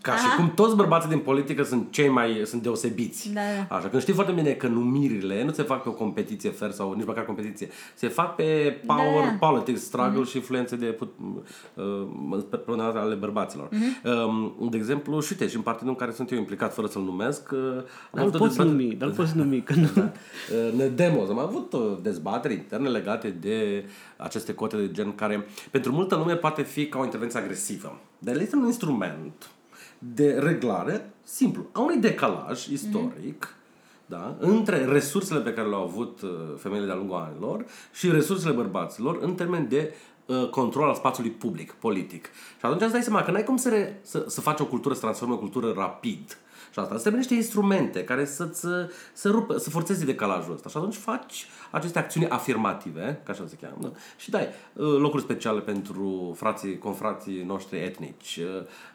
Ca 0.00 0.16
și 0.16 0.24
Aha. 0.26 0.36
cum 0.36 0.52
toți 0.54 0.76
bărbații 0.76 1.08
din 1.08 1.18
politică 1.18 1.62
sunt 1.62 1.86
cei 1.90 2.08
mai, 2.08 2.42
sunt 2.44 2.62
deosebiți. 2.62 3.32
Da, 3.32 3.40
da. 3.68 3.76
Așa, 3.76 3.88
când 3.88 4.02
știi 4.02 4.14
foarte 4.14 4.32
bine 4.32 4.50
că 4.50 4.66
numirile 4.66 5.44
nu 5.44 5.52
se 5.52 5.62
fac 5.62 5.82
pe 5.82 5.88
o 5.88 5.92
competiție 5.92 6.50
fair 6.50 6.70
sau 6.70 6.92
nici 6.92 7.06
măcar 7.06 7.24
competiție, 7.24 7.68
se 7.94 8.08
fac 8.08 8.34
pe 8.34 8.80
power, 8.86 9.24
Da, 9.24 9.36
da. 9.40 9.46
politics, 9.46 9.80
struggle 9.80 10.22
mm-hmm. 10.22 10.28
și 10.28 10.36
influențe 10.36 10.76
de 10.76 10.86
put, 10.86 11.12
uh, 11.74 12.42
preponderante 12.50 12.98
ale 12.98 13.14
bărbaților. 13.14 13.68
Mm-hmm. 13.68 14.04
Um, 14.58 14.68
de 14.70 14.76
exemplu, 14.76 15.20
și 15.20 15.28
uite, 15.32 15.48
și 15.48 15.56
în 15.56 15.62
partidul 15.62 15.88
în 15.88 15.96
care 15.96 16.12
sunt 16.12 16.30
eu 16.30 16.38
implicat, 16.38 16.74
fără 16.74 16.86
să-l 16.86 17.02
numesc, 17.02 17.50
uh, 17.52 17.58
am 17.58 17.84
Dar 18.12 18.22
avut 18.22 18.34
îl 18.34 18.40
o 18.40 18.44
poți 18.44 18.56
dezbatere- 18.56 18.68
numi, 18.84 18.94
dar 18.94 19.08
îl 19.08 19.14
poți 19.14 19.36
numi. 19.36 19.62
Că 19.62 19.74
nu... 19.74 19.88
Uh, 19.94 20.72
ne 20.76 20.86
demos. 20.86 21.28
Am 21.28 21.38
avut 21.38 21.72
uh, 21.72 21.80
dezbateri 22.02 22.54
interne 22.54 22.88
legate 22.88 23.28
de 23.40 23.84
aceste 24.16 24.54
cote 24.54 24.76
de 24.76 24.90
gen 24.90 25.01
care 25.10 25.46
pentru 25.70 25.92
multă 25.92 26.16
lume 26.16 26.36
poate 26.36 26.62
fi 26.62 26.86
ca 26.86 26.98
o 26.98 27.04
intervenție 27.04 27.40
agresivă. 27.40 28.00
Dar 28.18 28.36
este 28.36 28.56
un 28.56 28.66
instrument 28.66 29.50
de 29.98 30.32
reglare 30.32 31.10
simplu, 31.22 31.66
a 31.72 31.80
unui 31.80 31.96
decalaj 31.96 32.66
istoric 32.66 33.56
da, 34.06 34.36
între 34.38 34.84
resursele 34.84 35.40
pe 35.40 35.52
care 35.52 35.68
le-au 35.68 35.82
avut 35.82 36.20
uh, 36.22 36.30
femeile 36.58 36.86
de-a 36.86 36.94
lungul 36.94 37.16
anilor 37.16 37.64
și 37.92 38.10
resursele 38.10 38.52
bărbaților 38.52 39.18
în 39.20 39.34
termen 39.34 39.68
de 39.68 39.94
uh, 40.26 40.48
control 40.48 40.88
al 40.88 40.94
spațiului 40.94 41.30
public, 41.30 41.72
politic. 41.72 42.24
Și 42.58 42.64
atunci 42.64 42.80
îți 42.80 42.92
dai 42.92 43.02
seama 43.02 43.22
că 43.22 43.30
n-ai 43.30 43.44
cum 43.44 43.56
să, 43.56 43.68
re, 43.68 44.00
să, 44.02 44.24
să 44.28 44.40
faci 44.40 44.60
o 44.60 44.66
cultură, 44.66 44.94
să 44.94 45.00
transformi 45.00 45.34
o 45.34 45.38
cultură 45.38 45.72
rapid. 45.76 46.38
Și 46.70 46.78
asta 46.78 46.92
îți 46.92 47.00
trebuie 47.00 47.20
niște 47.20 47.34
instrumente 47.34 48.04
care 48.04 48.24
să-ți, 48.24 48.66
să, 49.12 49.30
rupă, 49.30 49.56
să 49.58 49.70
forțeze 49.70 50.04
decalajul 50.04 50.52
ăsta. 50.52 50.68
Și 50.68 50.76
atunci 50.76 50.96
faci 50.96 51.46
aceste 51.70 51.98
acțiuni 51.98 52.28
afirmative, 52.28 53.20
ca 53.24 53.32
așa 53.32 53.44
se 53.46 53.56
cheamă, 53.60 53.92
și 54.16 54.30
dai 54.30 54.48
uh, 54.72 54.96
locuri 54.98 55.22
speciale 55.22 55.60
pentru 55.60 56.34
frații, 56.36 56.78
confrații 56.78 57.42
noștri 57.42 57.78
etnici, 57.78 58.40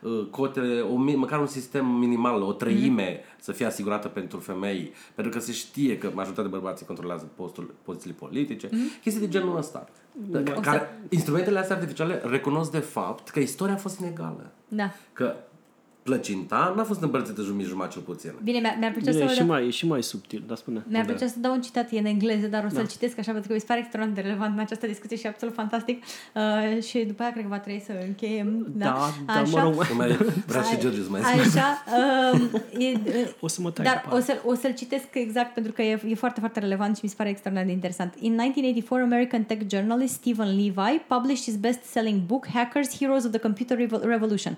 uh, 0.01 0.11
uh, 0.11 0.27
cote, 0.29 0.79
o, 0.79 0.95
măcar 0.95 1.39
un 1.39 1.47
sistem 1.47 1.85
minimal, 1.85 2.41
o 2.41 2.53
treime 2.53 3.17
mm-hmm. 3.17 3.39
să 3.39 3.51
fie 3.51 3.65
asigurată 3.65 4.07
pentru 4.07 4.39
femei, 4.39 4.93
pentru 5.15 5.33
că 5.33 5.39
se 5.39 5.51
știe 5.51 5.97
că 5.97 6.11
majoritatea 6.13 6.51
bărbații 6.51 6.85
controlează 6.85 7.29
postul, 7.35 7.73
pozițiile 7.83 8.15
politice, 8.19 8.67
mm-hmm. 8.67 9.01
chestii 9.01 9.21
de 9.21 9.27
genul 9.27 9.57
ăsta. 9.57 9.89
Care, 10.61 10.77
să... 10.77 10.87
Instrumentele 11.09 11.59
astea 11.59 11.75
artificiale 11.75 12.21
recunosc 12.25 12.71
de 12.71 12.79
fapt 12.79 13.29
că 13.29 13.39
istoria 13.39 13.73
a 13.73 13.77
fost 13.77 13.99
inegală. 13.99 14.51
Da. 14.67 14.91
Că 15.13 15.35
plăcinta 16.07 16.73
n-a 16.75 16.83
fost 16.83 17.01
împărțită 17.01 17.41
jumătate 17.41 17.93
cel 17.93 18.01
puțin. 18.01 18.31
Bine, 18.43 18.59
mi-ar, 18.59 18.75
mi 18.79 19.01
plăcea 19.01 19.11
Bine, 19.11 19.27
să... 19.27 19.31
E 19.31 19.35
și, 19.35 19.43
mai, 19.43 19.67
e 19.67 19.69
și 19.69 19.85
mai 19.87 20.03
subtil, 20.03 20.43
dar 20.47 20.57
spune. 20.57 20.83
Mi-ar 20.87 21.05
da. 21.05 21.11
plăcea 21.11 21.27
să 21.27 21.39
dau 21.39 21.53
un 21.53 21.61
citat, 21.61 21.91
e 21.91 21.99
în 21.99 22.05
engleză, 22.05 22.47
dar 22.47 22.63
o 22.63 22.69
să-l 22.69 22.81
da. 22.81 22.93
citesc 22.95 23.17
așa, 23.19 23.31
pentru 23.31 23.47
că 23.47 23.53
mi 23.53 23.59
se 23.59 23.65
pare 23.65 23.79
extraordinar 23.79 24.21
de 24.21 24.27
relevant 24.27 24.53
în 24.53 24.59
această 24.59 24.87
discuție 24.87 25.17
și 25.17 25.27
absolut 25.27 25.53
fantastic. 25.53 26.03
Uh, 26.03 26.83
și 26.83 26.97
după 26.99 27.21
aia 27.21 27.31
cred 27.31 27.43
că 27.43 27.49
va 27.49 27.59
trebui 27.59 27.81
să 27.85 27.91
încheiem. 28.07 28.65
Da, 28.75 28.85
da, 29.25 29.33
da 29.33 29.41
mă 29.41 29.59
rog. 29.59 29.87
Mai, 29.97 30.17
vrea 30.47 30.61
și 30.61 30.77
George 30.79 31.01
să 31.01 31.09
mai 31.09 31.21
Așa. 31.21 31.83
Uh, 32.33 32.83
e, 32.85 32.99
o 33.39 33.47
să 33.47 33.61
mă 33.61 33.71
tai 33.71 33.85
Dar 33.85 34.05
o, 34.11 34.19
să, 34.19 34.41
o 34.45 34.55
să-l 34.55 34.73
citesc 34.73 35.07
exact 35.11 35.53
pentru 35.53 35.71
că 35.71 35.81
e, 35.81 36.01
e 36.07 36.15
foarte, 36.15 36.39
foarte 36.39 36.59
relevant 36.59 36.95
și 36.95 37.01
mi 37.03 37.09
se 37.09 37.15
pare 37.17 37.29
extraordinar 37.29 37.67
de 37.69 37.75
interesant. 37.75 38.13
In 38.19 38.31
1984, 38.31 39.05
American 39.05 39.43
tech 39.43 39.61
journalist 39.69 40.13
Stephen 40.13 40.55
Levi 40.55 40.97
published 41.07 41.43
his 41.43 41.55
best-selling 41.55 42.21
book, 42.21 42.47
Hackers, 42.53 42.97
Heroes 42.97 43.23
of 43.25 43.31
the 43.31 43.39
Computer 43.39 43.77
Revolution. 44.01 44.57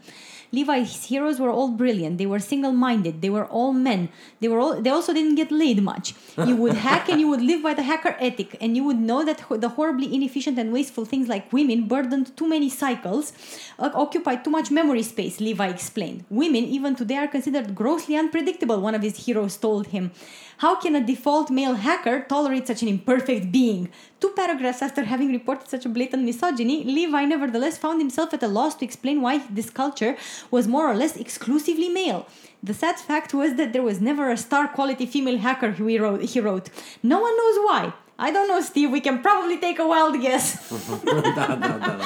Levi's 0.52 1.06
heroes 1.06 1.39
were 1.40 1.50
all 1.50 1.70
brilliant. 1.70 2.18
They 2.18 2.26
were 2.26 2.40
single-minded. 2.40 3.22
They 3.22 3.30
were 3.30 3.46
all 3.46 3.74
men. 3.74 4.10
They 4.40 4.48
were 4.48 4.60
all. 4.60 4.82
They 4.82 4.90
also 4.90 5.14
didn't 5.14 5.36
get 5.36 5.52
laid 5.52 5.82
much. 5.82 6.14
You 6.38 6.56
would 6.56 6.74
hack 6.88 7.10
and 7.10 7.20
you 7.20 7.28
would 7.30 7.42
live 7.42 7.64
by 7.64 7.74
the 7.74 7.84
hacker 7.84 8.16
ethic, 8.20 8.58
and 8.62 8.76
you 8.76 8.84
would 8.84 9.00
know 9.00 9.24
that 9.26 9.44
the 9.50 9.70
horribly 9.70 10.14
inefficient 10.14 10.58
and 10.60 10.72
wasteful 10.72 11.06
things 11.06 11.28
like 11.28 11.52
women 11.52 11.88
burdened 11.88 12.36
too 12.38 12.48
many 12.48 12.70
cycles, 12.70 13.34
uh, 13.78 13.90
occupied 13.94 14.44
too 14.44 14.50
much 14.50 14.72
memory 14.72 15.04
space. 15.04 15.40
Levi 15.40 15.68
explained. 15.68 16.26
Women, 16.30 16.64
even 16.66 16.96
today, 16.96 17.18
are 17.18 17.28
considered 17.28 17.76
grossly 17.76 18.16
unpredictable. 18.16 18.82
One 18.82 18.96
of 18.96 19.02
his 19.02 19.26
heroes 19.26 19.58
told 19.58 19.88
him. 19.88 20.12
How 20.60 20.76
can 20.76 20.94
a 20.94 21.00
default 21.00 21.50
male 21.50 21.76
hacker 21.76 22.26
tolerate 22.28 22.68
such 22.68 22.82
an 22.82 22.90
imperfect 22.90 23.50
being? 23.50 23.88
Two 24.20 24.32
paragraphs 24.36 24.82
after 24.82 25.06
having 25.06 25.32
reported 25.32 25.70
such 25.70 25.86
a 25.86 25.90
blatant 25.90 26.24
misogyny, 26.24 26.84
Levi 26.84 27.24
nevertheless 27.24 27.78
found 27.78 28.02
himself 28.02 28.34
at 28.34 28.44
a 28.44 28.50
loss 28.50 28.76
to 28.76 28.84
explain 28.84 29.22
why 29.22 29.38
this 29.50 29.70
culture 29.70 30.18
was 30.52 30.68
more 30.68 30.86
or 30.92 30.96
less 30.96 31.16
exclusively 31.16 31.88
male. 31.88 32.28
The 32.62 32.74
sad 32.74 32.98
fact 33.00 33.34
was 33.34 33.56
that 33.56 33.72
there 33.72 33.84
was 33.84 34.02
never 34.02 34.30
a 34.30 34.36
star 34.36 34.68
quality 34.68 35.06
female 35.06 35.38
hacker, 35.38 35.72
he 35.72 35.98
wrote. 35.98 36.24
He 36.24 36.42
wrote. 36.42 36.70
No 37.04 37.22
one 37.22 37.38
knows 37.38 37.58
why. 37.68 37.94
I 38.18 38.30
don't 38.32 38.50
know, 38.50 38.60
Steve. 38.60 38.92
We 38.92 39.00
can 39.00 39.22
probably 39.22 39.60
take 39.60 39.80
a 39.80 39.88
wild 39.88 40.20
guess. 40.20 40.70
da, 41.06 41.22
da, 41.22 41.32
da, 41.32 41.56
da, 41.56 41.78
da. 41.78 42.00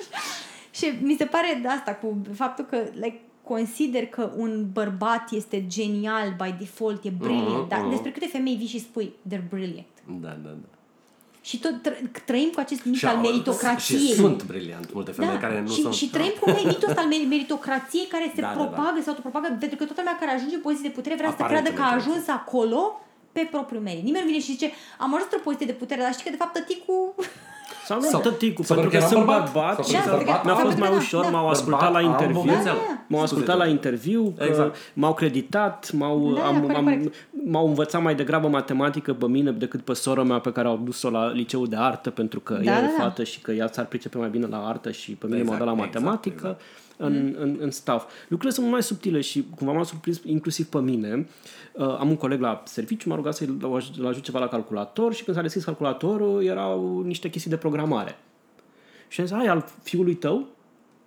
Și 0.70 0.92
mi 1.00 1.16
se 1.18 1.24
pare 1.26 1.58
de 1.62 1.68
asta 1.68 1.94
cu 1.94 2.16
faptul 2.34 2.64
că 2.64 2.84
like, 2.94 3.20
consider 3.54 4.06
că 4.06 4.32
un 4.36 4.66
bărbat 4.72 5.30
este 5.30 5.66
genial 5.66 6.28
by 6.42 6.54
default, 6.58 7.04
e 7.04 7.12
brilliant, 7.18 7.64
uh-huh, 7.64 7.68
dar 7.68 7.80
uh-huh. 7.86 7.90
despre 7.90 8.10
câte 8.10 8.26
femei 8.26 8.54
vii 8.54 8.66
și 8.66 8.80
spui, 8.80 9.12
they're 9.28 9.48
brilliant. 9.48 9.94
Da, 10.20 10.28
da, 10.28 10.48
da. 10.48 10.68
Și 11.48 11.58
tot 11.58 11.74
tră- 11.86 12.22
trăim 12.24 12.50
cu 12.54 12.60
acest 12.60 12.84
mit 12.84 13.04
al 13.04 13.16
meritocrației. 13.16 13.98
Și 13.98 14.14
sunt 14.14 14.44
briliant 14.44 14.92
multe 14.92 15.10
femei 15.10 15.34
da. 15.34 15.38
care 15.46 15.60
nu 15.60 15.72
și, 15.72 15.80
sunt... 15.80 15.94
Și 15.94 16.10
trăim 16.10 16.32
cu 16.40 16.50
mitul 16.50 16.88
ăsta 16.88 17.00
al 17.00 17.06
meritocrației 17.06 18.06
care 18.06 18.32
se 18.34 18.40
da, 18.40 18.46
propagă, 18.46 18.92
da, 18.92 18.92
da. 18.94 19.02
se 19.02 19.08
autopropagă, 19.08 19.56
pentru 19.58 19.76
că 19.78 19.84
toată 19.84 20.00
lumea 20.02 20.18
care 20.18 20.30
ajunge 20.30 20.54
în 20.54 20.60
poziție 20.60 20.88
de 20.88 20.94
putere 20.94 21.14
vrea 21.14 21.28
Aparent 21.28 21.66
să 21.66 21.72
creadă 21.72 21.76
că 21.78 21.82
a 21.88 21.96
ajuns 21.98 22.28
acolo 22.28 23.00
pe 23.32 23.48
propriul 23.50 23.82
merit. 23.82 24.04
Nimeni 24.04 24.24
nu 24.24 24.30
vine 24.30 24.42
și 24.42 24.52
zice, 24.56 24.70
am 24.98 25.10
ajuns 25.14 25.22
într-o 25.22 25.44
poziție 25.46 25.66
de 25.66 25.80
putere, 25.82 26.00
dar 26.00 26.12
știi 26.12 26.24
că 26.24 26.30
de 26.36 26.42
fapt 26.42 26.52
tăticul 26.52 27.14
sau 27.84 28.00
nu 28.00 28.18
tăticul, 28.18 28.64
pentru 28.64 28.88
că 28.88 29.00
sunt 29.00 29.24
bărbat. 29.24 29.86
și 29.86 29.96
mi-a 30.44 30.54
fost 30.54 30.78
mai 30.78 30.96
ușor, 30.96 31.30
m-au 31.30 31.48
ascultat 31.48 31.92
la 31.92 32.00
interviu, 32.00 32.44
m-au 33.06 33.22
ascultat 33.22 33.56
la 33.56 33.66
interviu, 33.66 34.34
m-au 34.94 35.14
creditat, 35.14 35.92
m-au, 35.92 36.36
am, 36.36 36.74
am, 36.76 37.12
m-au 37.44 37.66
învățat 37.66 38.02
mai 38.02 38.14
degrabă 38.14 38.48
matematică 38.48 39.12
pe 39.12 39.26
mine 39.26 39.50
decât 39.50 39.80
pe 39.80 39.92
sora 39.92 40.22
mea 40.22 40.38
pe 40.38 40.52
care 40.52 40.68
au 40.68 40.80
dus-o 40.84 41.10
la 41.10 41.30
liceu 41.32 41.66
de 41.66 41.76
artă 41.76 42.10
pentru 42.10 42.40
că 42.40 42.54
da, 42.54 42.62
ea 42.62 42.78
e 42.78 42.82
da, 42.96 43.02
fată 43.02 43.24
și 43.24 43.40
că 43.40 43.52
ea 43.52 43.68
s-ar 43.72 43.86
pricepe 43.86 44.18
mai 44.18 44.28
bine 44.28 44.46
la 44.46 44.66
artă 44.66 44.90
și 44.90 45.12
pe 45.12 45.26
mine 45.26 45.38
exact, 45.38 45.58
m-au 45.58 45.66
dat 45.66 45.76
la 45.76 45.82
matematică. 45.82 46.34
Exact, 46.34 46.60
exact 46.60 46.80
în, 46.96 47.36
în, 47.38 47.56
în 47.60 47.70
staff. 47.70 48.10
Lucrurile 48.28 48.60
sunt 48.60 48.70
mai 48.70 48.82
subtile 48.82 49.20
și 49.20 49.46
cumva 49.56 49.72
m-a 49.72 49.82
surprins 49.82 50.20
inclusiv 50.24 50.66
pe 50.66 50.78
mine. 50.78 51.14
Uh, 51.14 51.24
am 51.78 52.08
un 52.08 52.16
coleg 52.16 52.40
la 52.40 52.62
serviciu, 52.64 53.08
m-a 53.08 53.14
rugat 53.14 53.34
să-l 53.34 54.06
ajut 54.06 54.22
ceva 54.22 54.38
la 54.38 54.48
calculator 54.48 55.14
și 55.14 55.24
când 55.24 55.36
s-a 55.36 55.42
deschis 55.42 55.64
calculatorul 55.64 56.44
erau 56.44 57.00
niște 57.00 57.30
chestii 57.30 57.50
de 57.50 57.56
programare. 57.56 58.18
Și 59.08 59.20
am 59.20 59.26
zis, 59.26 59.36
ai, 59.36 59.46
al 59.46 59.64
fiului 59.82 60.14
tău? 60.14 60.48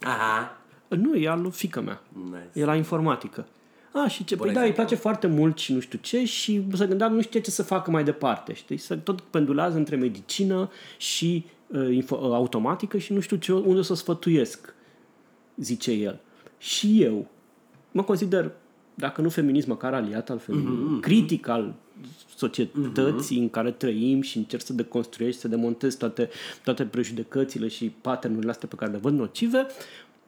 Aha. 0.01 0.57
Nu, 0.87 1.15
e 1.15 1.29
al 1.29 1.41
lui 1.41 1.51
fică 1.51 1.81
mea. 1.81 2.01
Nice. 2.23 2.49
E 2.53 2.65
la 2.65 2.75
informatică. 2.75 3.47
A, 3.91 4.07
și 4.07 4.23
ce? 4.23 4.35
Păi 4.35 4.53
da, 4.53 4.61
îi 4.61 4.71
place 4.71 4.95
foarte 4.95 5.27
mult 5.27 5.57
și 5.57 5.73
nu 5.73 5.79
știu 5.79 5.99
ce 6.01 6.25
și 6.25 6.65
să 6.73 6.85
gândea 6.85 7.07
nu 7.07 7.21
știe 7.21 7.39
ce 7.39 7.51
să 7.51 7.63
facă 7.63 7.91
mai 7.91 8.03
departe, 8.03 8.53
știi? 8.53 8.77
Să 8.77 8.95
tot 8.95 9.21
pendulează 9.21 9.77
între 9.77 9.95
medicină 9.95 10.69
și 10.97 11.45
uh, 11.67 11.93
info, 11.93 12.15
uh, 12.15 12.33
automatică 12.33 12.97
și 12.97 13.13
nu 13.13 13.19
știu 13.19 13.37
ce, 13.37 13.53
unde 13.53 13.81
să 13.81 13.93
sfătuiesc 13.93 14.73
zice 15.55 15.91
el. 15.91 16.19
Și 16.57 17.03
eu 17.03 17.27
mă 17.91 18.03
consider, 18.03 18.51
dacă 18.95 19.21
nu 19.21 19.29
feminism, 19.29 19.69
măcar 19.69 19.93
aliat 19.93 20.29
al 20.29 20.37
feminismului, 20.39 20.97
mm-hmm. 20.97 21.01
critic 21.01 21.47
al 21.47 21.73
societății 22.35 23.37
mm-hmm. 23.37 23.41
în 23.41 23.49
care 23.49 23.71
trăim 23.71 24.21
și 24.21 24.37
încerc 24.37 24.63
să 24.63 24.73
deconstruiești, 24.73 25.39
să 25.39 25.47
demontez 25.47 25.95
toate, 25.95 26.29
toate 26.63 26.85
prejudecățile 26.85 27.67
și 27.67 27.93
paternurile 28.01 28.51
astea 28.51 28.67
pe 28.67 28.75
care 28.75 28.91
le 28.91 28.97
văd 28.97 29.13
nocive, 29.13 29.65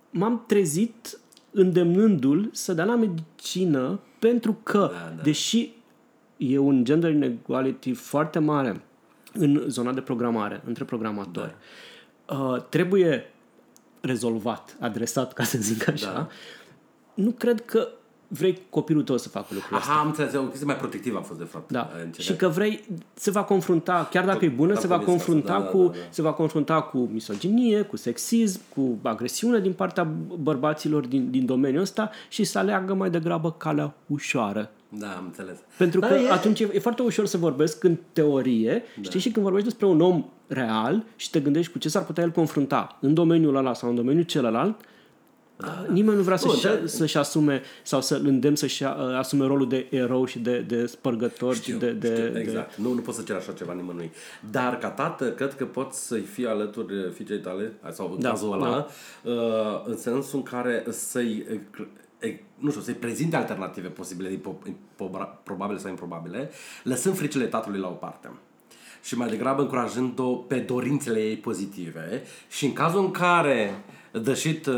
m-am 0.09 0.43
trezit 0.47 1.19
îndemnându-l 1.51 2.49
să 2.51 2.73
dea 2.73 2.85
la 2.85 2.95
medicină 2.95 3.99
pentru 4.19 4.59
că, 4.63 4.89
da, 4.91 5.13
da. 5.15 5.21
deși 5.21 5.71
e 6.37 6.57
un 6.57 6.83
gender 6.83 7.11
inequality 7.11 7.93
foarte 7.93 8.39
mare 8.39 8.81
în 9.33 9.63
zona 9.67 9.93
de 9.93 10.01
programare, 10.01 10.61
între 10.65 10.83
programatori, 10.83 11.55
da. 12.25 12.35
uh, 12.35 12.61
trebuie 12.69 13.33
rezolvat, 14.01 14.77
adresat, 14.79 15.33
ca 15.33 15.43
să 15.43 15.57
zic 15.57 15.87
așa, 15.87 16.13
da. 16.13 16.27
nu 17.13 17.31
cred 17.31 17.65
că 17.65 17.89
vrei 18.27 18.59
copilul 18.69 19.03
tău 19.03 19.17
să 19.17 19.29
facă 19.29 19.47
lucrul 19.49 19.77
ăsta. 19.77 19.91
Aha, 19.91 19.99
am 19.99 20.07
înțeles. 20.07 20.33
O 20.33 20.41
chestie 20.41 20.65
mai 20.65 20.75
protectivă 20.75 21.17
a 21.17 21.21
fost, 21.21 21.39
de 21.39 21.45
fapt. 21.45 21.71
Da. 21.71 21.89
Și 22.17 22.35
că 22.35 22.47
vrei, 22.47 22.83
se 23.13 23.31
va 23.31 23.43
confrunta, 23.43 24.07
chiar 24.11 24.25
dacă 24.25 24.37
Tot, 24.37 24.47
e 24.47 24.51
bună, 24.51 24.73
se 24.73 24.87
va 24.87 24.99
confrunta 24.99 25.59
da, 25.59 25.65
cu, 25.65 25.77
da, 25.77 25.83
da, 25.83 25.91
da. 25.91 26.05
se 26.09 26.21
va 26.21 26.33
confrunta 26.33 26.81
cu 26.81 27.09
misoginie, 27.11 27.81
cu 27.81 27.97
sexism, 27.97 28.61
cu 28.75 28.97
agresiune 29.01 29.59
din 29.59 29.73
partea 29.73 30.07
bărbaților 30.39 31.05
din, 31.05 31.31
din 31.31 31.45
domeniul 31.45 31.81
ăsta 31.81 32.09
și 32.29 32.43
să 32.43 32.57
aleagă 32.57 32.93
mai 32.93 33.09
degrabă 33.09 33.51
calea 33.51 33.93
ușoară. 34.07 34.71
Da, 34.89 35.07
am 35.07 35.23
înțeles. 35.25 35.57
Pentru 35.77 35.99
da, 35.99 36.07
că 36.07 36.13
e... 36.13 36.31
atunci 36.31 36.59
e, 36.59 36.69
e 36.73 36.79
foarte 36.79 37.01
ușor 37.01 37.25
să 37.25 37.37
vorbesc 37.37 37.83
în 37.83 37.97
teorie, 38.13 38.83
da. 38.95 39.01
știi, 39.01 39.19
și 39.19 39.31
când 39.31 39.45
vorbești 39.45 39.67
despre 39.67 39.87
un 39.87 40.01
om 40.01 40.25
real 40.47 41.03
și 41.15 41.29
te 41.29 41.39
gândești 41.39 41.71
cu 41.71 41.77
ce 41.77 41.89
s-ar 41.89 42.03
putea 42.05 42.23
el 42.23 42.31
confrunta 42.31 42.97
în 43.01 43.13
domeniul 43.13 43.55
ăla 43.55 43.73
sau 43.73 43.89
în 43.89 43.95
domeniul 43.95 44.23
celălalt, 44.23 44.75
da, 45.57 45.67
da. 45.67 45.91
Nimeni 45.91 46.17
nu 46.17 46.23
vrea 46.23 46.37
să-și, 46.37 46.63
da. 46.63 46.79
să-și 46.85 47.17
asume 47.17 47.61
sau 47.83 48.01
să-l 48.01 48.25
îndemn 48.25 48.55
să-și 48.55 48.83
uh, 48.83 48.89
asume 49.17 49.45
rolul 49.45 49.67
de 49.67 49.87
erou 49.89 50.25
și 50.25 50.39
de, 50.39 50.59
de 50.59 50.85
spărgător. 50.85 51.55
Știu, 51.55 51.73
și 51.73 51.79
de, 51.79 51.91
de, 51.91 52.15
știu, 52.15 52.39
exact. 52.39 52.75
De... 52.75 52.81
Nu, 52.81 52.93
nu 52.93 53.01
poți 53.01 53.17
să 53.17 53.23
cer 53.23 53.35
așa 53.35 53.51
ceva 53.51 53.73
nimănui. 53.73 54.11
Dar 54.51 54.77
ca 54.77 54.89
tată, 54.89 55.31
cred 55.31 55.55
că 55.55 55.65
poți 55.65 56.07
să-i 56.07 56.21
fii 56.21 56.47
alături 56.47 57.11
fiicei 57.13 57.39
tale, 57.39 57.73
sau 57.91 58.11
în 58.11 58.21
da, 58.21 58.29
cazul 58.29 58.53
ăla, 58.53 58.69
da. 58.69 58.87
Uh, 59.31 59.81
în 59.85 59.97
sensul 59.97 60.37
în 60.37 60.43
care 60.43 60.85
să-i 60.89 61.61
nu 62.57 62.69
știu, 62.69 62.81
să-i 62.81 62.93
prezinte 62.93 63.35
alternative 63.35 63.87
posibile, 63.87 64.39
probabile 65.43 65.79
sau 65.79 65.89
improbabile, 65.89 66.49
lăsând 66.83 67.15
fricile 67.15 67.45
tatălui 67.45 67.79
la 67.79 67.87
o 67.87 67.91
parte 67.91 68.29
și 69.03 69.17
mai 69.17 69.29
degrabă 69.29 69.61
încurajând-o 69.61 70.23
pe 70.23 70.55
dorințele 70.55 71.19
ei 71.19 71.35
pozitive 71.35 72.23
și 72.49 72.65
în 72.65 72.73
cazul 72.73 72.99
în 72.99 73.11
care 73.11 73.83
the 74.23 74.33
shit 74.33 74.65
uh, 74.65 74.73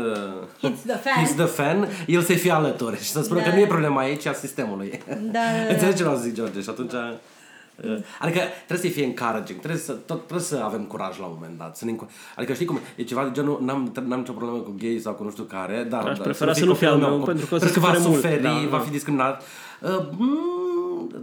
hits, 0.60 0.80
the 0.80 0.96
fan. 0.96 1.24
hits 1.24 1.34
the 1.34 1.44
fan, 1.44 1.88
el 2.06 2.22
să-i 2.22 2.36
fie 2.36 2.50
alături 2.50 2.96
și 2.96 3.10
să 3.10 3.22
spună 3.22 3.40
da. 3.40 3.48
că 3.48 3.54
nu 3.54 3.60
e 3.60 3.66
problema 3.66 4.00
aici, 4.00 4.26
a 4.26 4.32
sistemului. 4.32 5.00
Da, 5.06 5.14
da, 5.14 5.40
da. 5.66 5.72
Înțelegi 5.72 5.96
ce 5.96 6.02
vreau 6.02 6.16
să 6.16 6.22
zic, 6.22 6.34
George? 6.34 6.60
Și 6.60 6.70
atunci... 6.70 6.92
Uh, 6.92 7.98
adică 8.20 8.40
trebuie 8.66 8.90
să 8.90 8.96
fie 8.96 9.04
encouraging, 9.04 9.58
trebuie 9.58 9.80
să, 9.80 9.92
tot, 9.92 10.16
trebuie 10.16 10.46
să 10.46 10.60
avem 10.64 10.82
curaj 10.82 11.18
la 11.18 11.24
un 11.24 11.32
moment 11.34 11.58
dat. 11.58 11.76
Să 11.76 11.84
ne, 11.84 11.96
adică 12.36 12.52
știi 12.52 12.66
cum, 12.66 12.78
e 12.96 13.02
ceva 13.02 13.24
de 13.24 13.30
genul, 13.32 13.58
n-am, 13.62 13.92
n-am 14.06 14.18
nicio 14.18 14.32
problemă 14.32 14.58
cu 14.58 14.74
gay 14.78 14.98
sau 15.02 15.12
cu 15.12 15.22
nu 15.22 15.30
știu 15.30 15.44
care, 15.44 15.86
dar... 15.90 16.06
Aș 16.06 16.18
prefera 16.18 16.52
să, 16.52 16.58
să 16.58 16.64
nu 16.64 16.74
fie 16.74 16.86
al 16.86 16.96
meu, 16.96 17.18
pentru 17.18 17.46
că, 17.46 17.58
că 17.58 17.80
va 17.80 17.94
suferi, 17.94 18.42
da, 18.42 18.62
va 18.68 18.78
fi 18.78 18.90
discriminat. 18.90 19.42
Uh, 19.80 20.08
mm, 20.16 20.59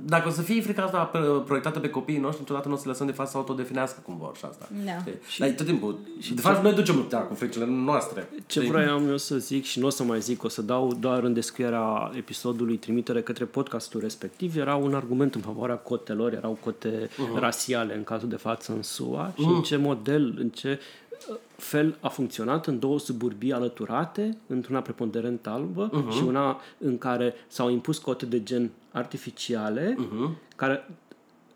dacă 0.05 0.27
o 0.27 0.31
să 0.31 0.41
fie 0.41 0.61
frica 0.61 0.83
asta 0.83 1.03
pe- 1.03 1.41
proiectată 1.45 1.79
pe 1.79 1.89
copiii 1.89 2.19
noștri, 2.19 2.39
niciodată 2.41 2.67
nu 2.67 2.73
o 2.73 2.77
să 2.77 2.87
lăsăm 2.87 3.05
de 3.05 3.11
fapt 3.11 3.29
să 3.29 3.37
autodefinească 3.37 3.99
cum 4.05 4.17
vor 4.17 4.35
și 4.37 4.45
asta. 4.45 4.67
Da. 4.85 5.11
Și, 5.27 5.39
Dar 5.39 5.47
e 5.47 5.51
tot 5.51 5.65
timpul. 5.65 5.99
Și 6.19 6.33
de 6.33 6.41
fapt 6.41 6.63
noi 6.63 6.73
ducem 6.73 6.95
lupta 6.95 7.17
cu 7.17 7.33
fricile 7.33 7.65
noastre. 7.65 8.29
Ce 8.45 8.59
Știi? 8.59 8.71
vroiam 8.71 9.09
eu 9.09 9.17
să 9.17 9.37
zic 9.37 9.63
și 9.63 9.79
nu 9.79 9.85
o 9.85 9.89
să 9.89 10.03
mai 10.03 10.21
zic, 10.21 10.43
o 10.43 10.47
să 10.47 10.61
dau 10.61 10.93
doar 10.99 11.23
în 11.23 11.33
descrierea 11.33 12.11
episodului 12.15 12.77
trimitere 12.77 13.21
către 13.21 13.45
podcastul 13.45 14.01
respectiv, 14.01 14.57
era 14.57 14.75
un 14.75 14.93
argument 14.93 15.35
în 15.35 15.41
favoarea 15.41 15.75
cotelor, 15.75 16.33
erau 16.33 16.57
cote 16.63 17.07
uh-huh. 17.07 17.39
rasiale 17.39 17.95
în 17.95 18.03
cazul 18.03 18.29
de 18.29 18.35
față 18.35 18.71
în 18.71 18.83
SUA 18.83 19.33
și 19.37 19.45
în 19.45 19.61
ce 19.61 19.75
model, 19.75 20.35
în 20.39 20.49
ce 20.49 20.79
uh, 20.79 21.06
fel 21.55 21.97
a 21.99 22.07
funcționat 22.07 22.67
în 22.67 22.79
două 22.79 22.99
suburbii 22.99 23.53
alăturate, 23.53 24.37
într-una 24.47 24.81
preponderent 24.81 25.47
albă 25.47 25.89
uh-huh. 25.89 26.15
și 26.15 26.23
una 26.23 26.59
în 26.77 26.97
care 26.97 27.33
s-au 27.47 27.69
impus 27.69 27.97
cote 27.97 28.25
de 28.25 28.43
gen 28.43 28.69
artificiale, 28.91 29.95
uh-huh. 29.95 30.55
care 30.55 30.89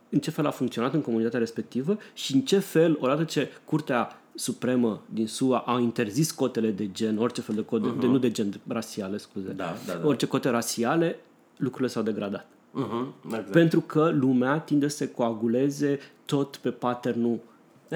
în 0.10 0.20
ce 0.20 0.32
fel 0.32 0.46
a 0.46 0.52
funcționat 0.52 0.94
în 0.94 1.02
comunitatea 1.02 1.40
respectivă 1.40 1.98
și 2.14 2.36
în 2.36 2.42
ce 2.42 2.60
fel, 2.60 2.98
odată 3.00 3.24
ce 3.24 3.50
Curtea 3.66 4.16
Supremă 4.36 5.02
din 5.06 5.28
SUA 5.28 5.58
a 5.58 5.80
interzis 5.80 6.32
cotele 6.32 6.72
de 6.72 6.92
gen, 6.92 7.18
orice 7.18 7.42
fel 7.42 7.56
de 7.56 7.66
cote, 7.66 7.90
uh-huh. 7.90 8.00
de, 8.00 8.08
nu 8.08 8.18
de 8.18 8.32
gen, 8.32 8.62
rasiale, 8.68 9.18
scuze, 9.18 9.52
Da, 9.52 9.76
da, 9.86 9.94
da. 9.94 10.08
orice 10.08 10.28
cote 10.28 10.50
rasiale, 10.50 11.20
lucrurile 11.58 11.90
s-au 11.90 12.04
degradat. 12.04 12.46
Uh-huh, 12.46 13.26
exact. 13.26 13.52
Pentru 13.52 13.82
că 13.82 14.10
lumea 14.14 14.60
tinde 14.60 14.88
să 14.88 14.98
se 14.98 15.12
coaguleze 15.12 16.00
tot 16.26 16.56
pe 16.56 16.72
patternul 16.72 17.40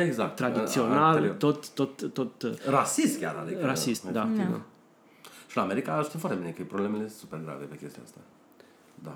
exact. 0.01 0.35
tradițional, 0.35 1.03
Anterior. 1.03 1.33
tot, 1.35 1.69
tot, 1.69 2.13
tot 2.13 2.41
uh, 2.43 2.51
Rasist 2.69 3.19
chiar, 3.19 3.35
adică. 3.45 3.65
rasist, 3.65 4.03
da. 4.03 4.27
efectiv. 4.33 4.61
Și 5.49 5.55
la 5.57 5.61
America 5.63 6.01
știm 6.03 6.19
foarte 6.19 6.37
bine 6.37 6.49
că 6.57 6.63
problemele 6.67 7.01
sunt 7.07 7.17
super 7.19 7.39
grave 7.43 7.63
pe 7.63 7.75
chestia 7.81 8.01
asta. 8.05 8.17
Da. 9.03 9.15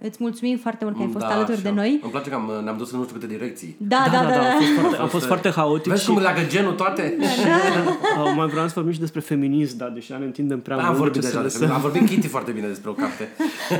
Îți 0.00 0.16
mulțumim 0.20 0.58
foarte 0.58 0.84
mult 0.84 0.96
că 0.96 1.02
ai 1.02 1.08
fost 1.12 1.24
da, 1.24 1.30
alături 1.34 1.56
și 1.56 1.62
de 1.62 1.68
eu. 1.68 1.74
noi. 1.74 1.98
Îmi 2.02 2.10
place 2.10 2.28
că 2.28 2.34
am, 2.34 2.50
ne-am 2.64 2.76
dus 2.76 2.90
în 2.92 2.98
nu 2.98 3.04
știu 3.04 3.18
câte 3.18 3.26
direcții. 3.32 3.76
Da, 3.78 4.04
da, 4.12 4.22
da. 4.22 4.28
da, 4.28 4.40
a 4.40 4.52
fost 4.58 4.72
foarte, 4.80 4.96
a 4.96 5.06
fost 5.06 5.26
foarte 5.26 5.50
haotic 5.50 5.90
Vezi 5.92 6.02
și 6.04 6.08
cum 6.10 6.18
leagă 6.18 6.40
genul 6.48 6.72
toate? 6.74 7.16
uh, 7.20 8.32
mai 8.36 8.46
vreau 8.46 8.66
să 8.66 8.72
vorbim 8.74 8.92
și 8.92 8.98
despre 9.00 9.20
feminism, 9.20 9.76
dar 9.76 9.88
deși 9.88 10.12
ne 10.12 10.24
întindem 10.24 10.60
prea 10.60 10.76
Da, 10.76 10.82
am 10.82 10.88
mult, 10.88 10.98
vorbit 10.98 11.20
ce 11.20 11.26
să 11.26 11.32
deja 11.32 11.42
lăsăm. 11.42 11.60
despre, 11.60 11.76
am 11.76 11.82
vorbit 11.90 12.08
Kitty 12.08 12.26
foarte 12.28 12.50
bine 12.52 12.66
despre 12.66 12.90
o 12.90 12.92
carte. 12.92 13.28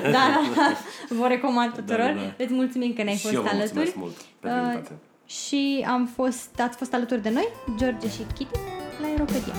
da, 0.02 0.10
da, 0.10 0.40
da. 0.56 0.76
Vă 1.20 1.26
recomand 1.26 1.72
tuturor. 1.74 1.98
Da, 1.98 2.06
da, 2.06 2.34
da. 2.38 2.44
Îți 2.44 2.52
mulțumim 2.52 2.92
că 2.92 3.02
ne-ai 3.02 3.16
și 3.16 3.22
fost 3.22 3.34
eu 3.34 3.42
vă 3.42 3.48
alături. 3.48 3.72
mulțumesc 3.74 3.96
mult 3.96 4.14
pentru 4.40 4.58
Uh, 4.60 4.64
invitație. 4.66 4.96
Și 5.30 5.86
am 5.88 6.06
fost, 6.06 6.60
ați 6.60 6.76
fost 6.76 6.94
alături 6.94 7.22
de 7.22 7.30
noi, 7.30 7.48
George 7.76 8.08
și 8.08 8.26
Kitty, 8.34 8.58
la 9.00 9.06
Aeropedia. 9.06 9.54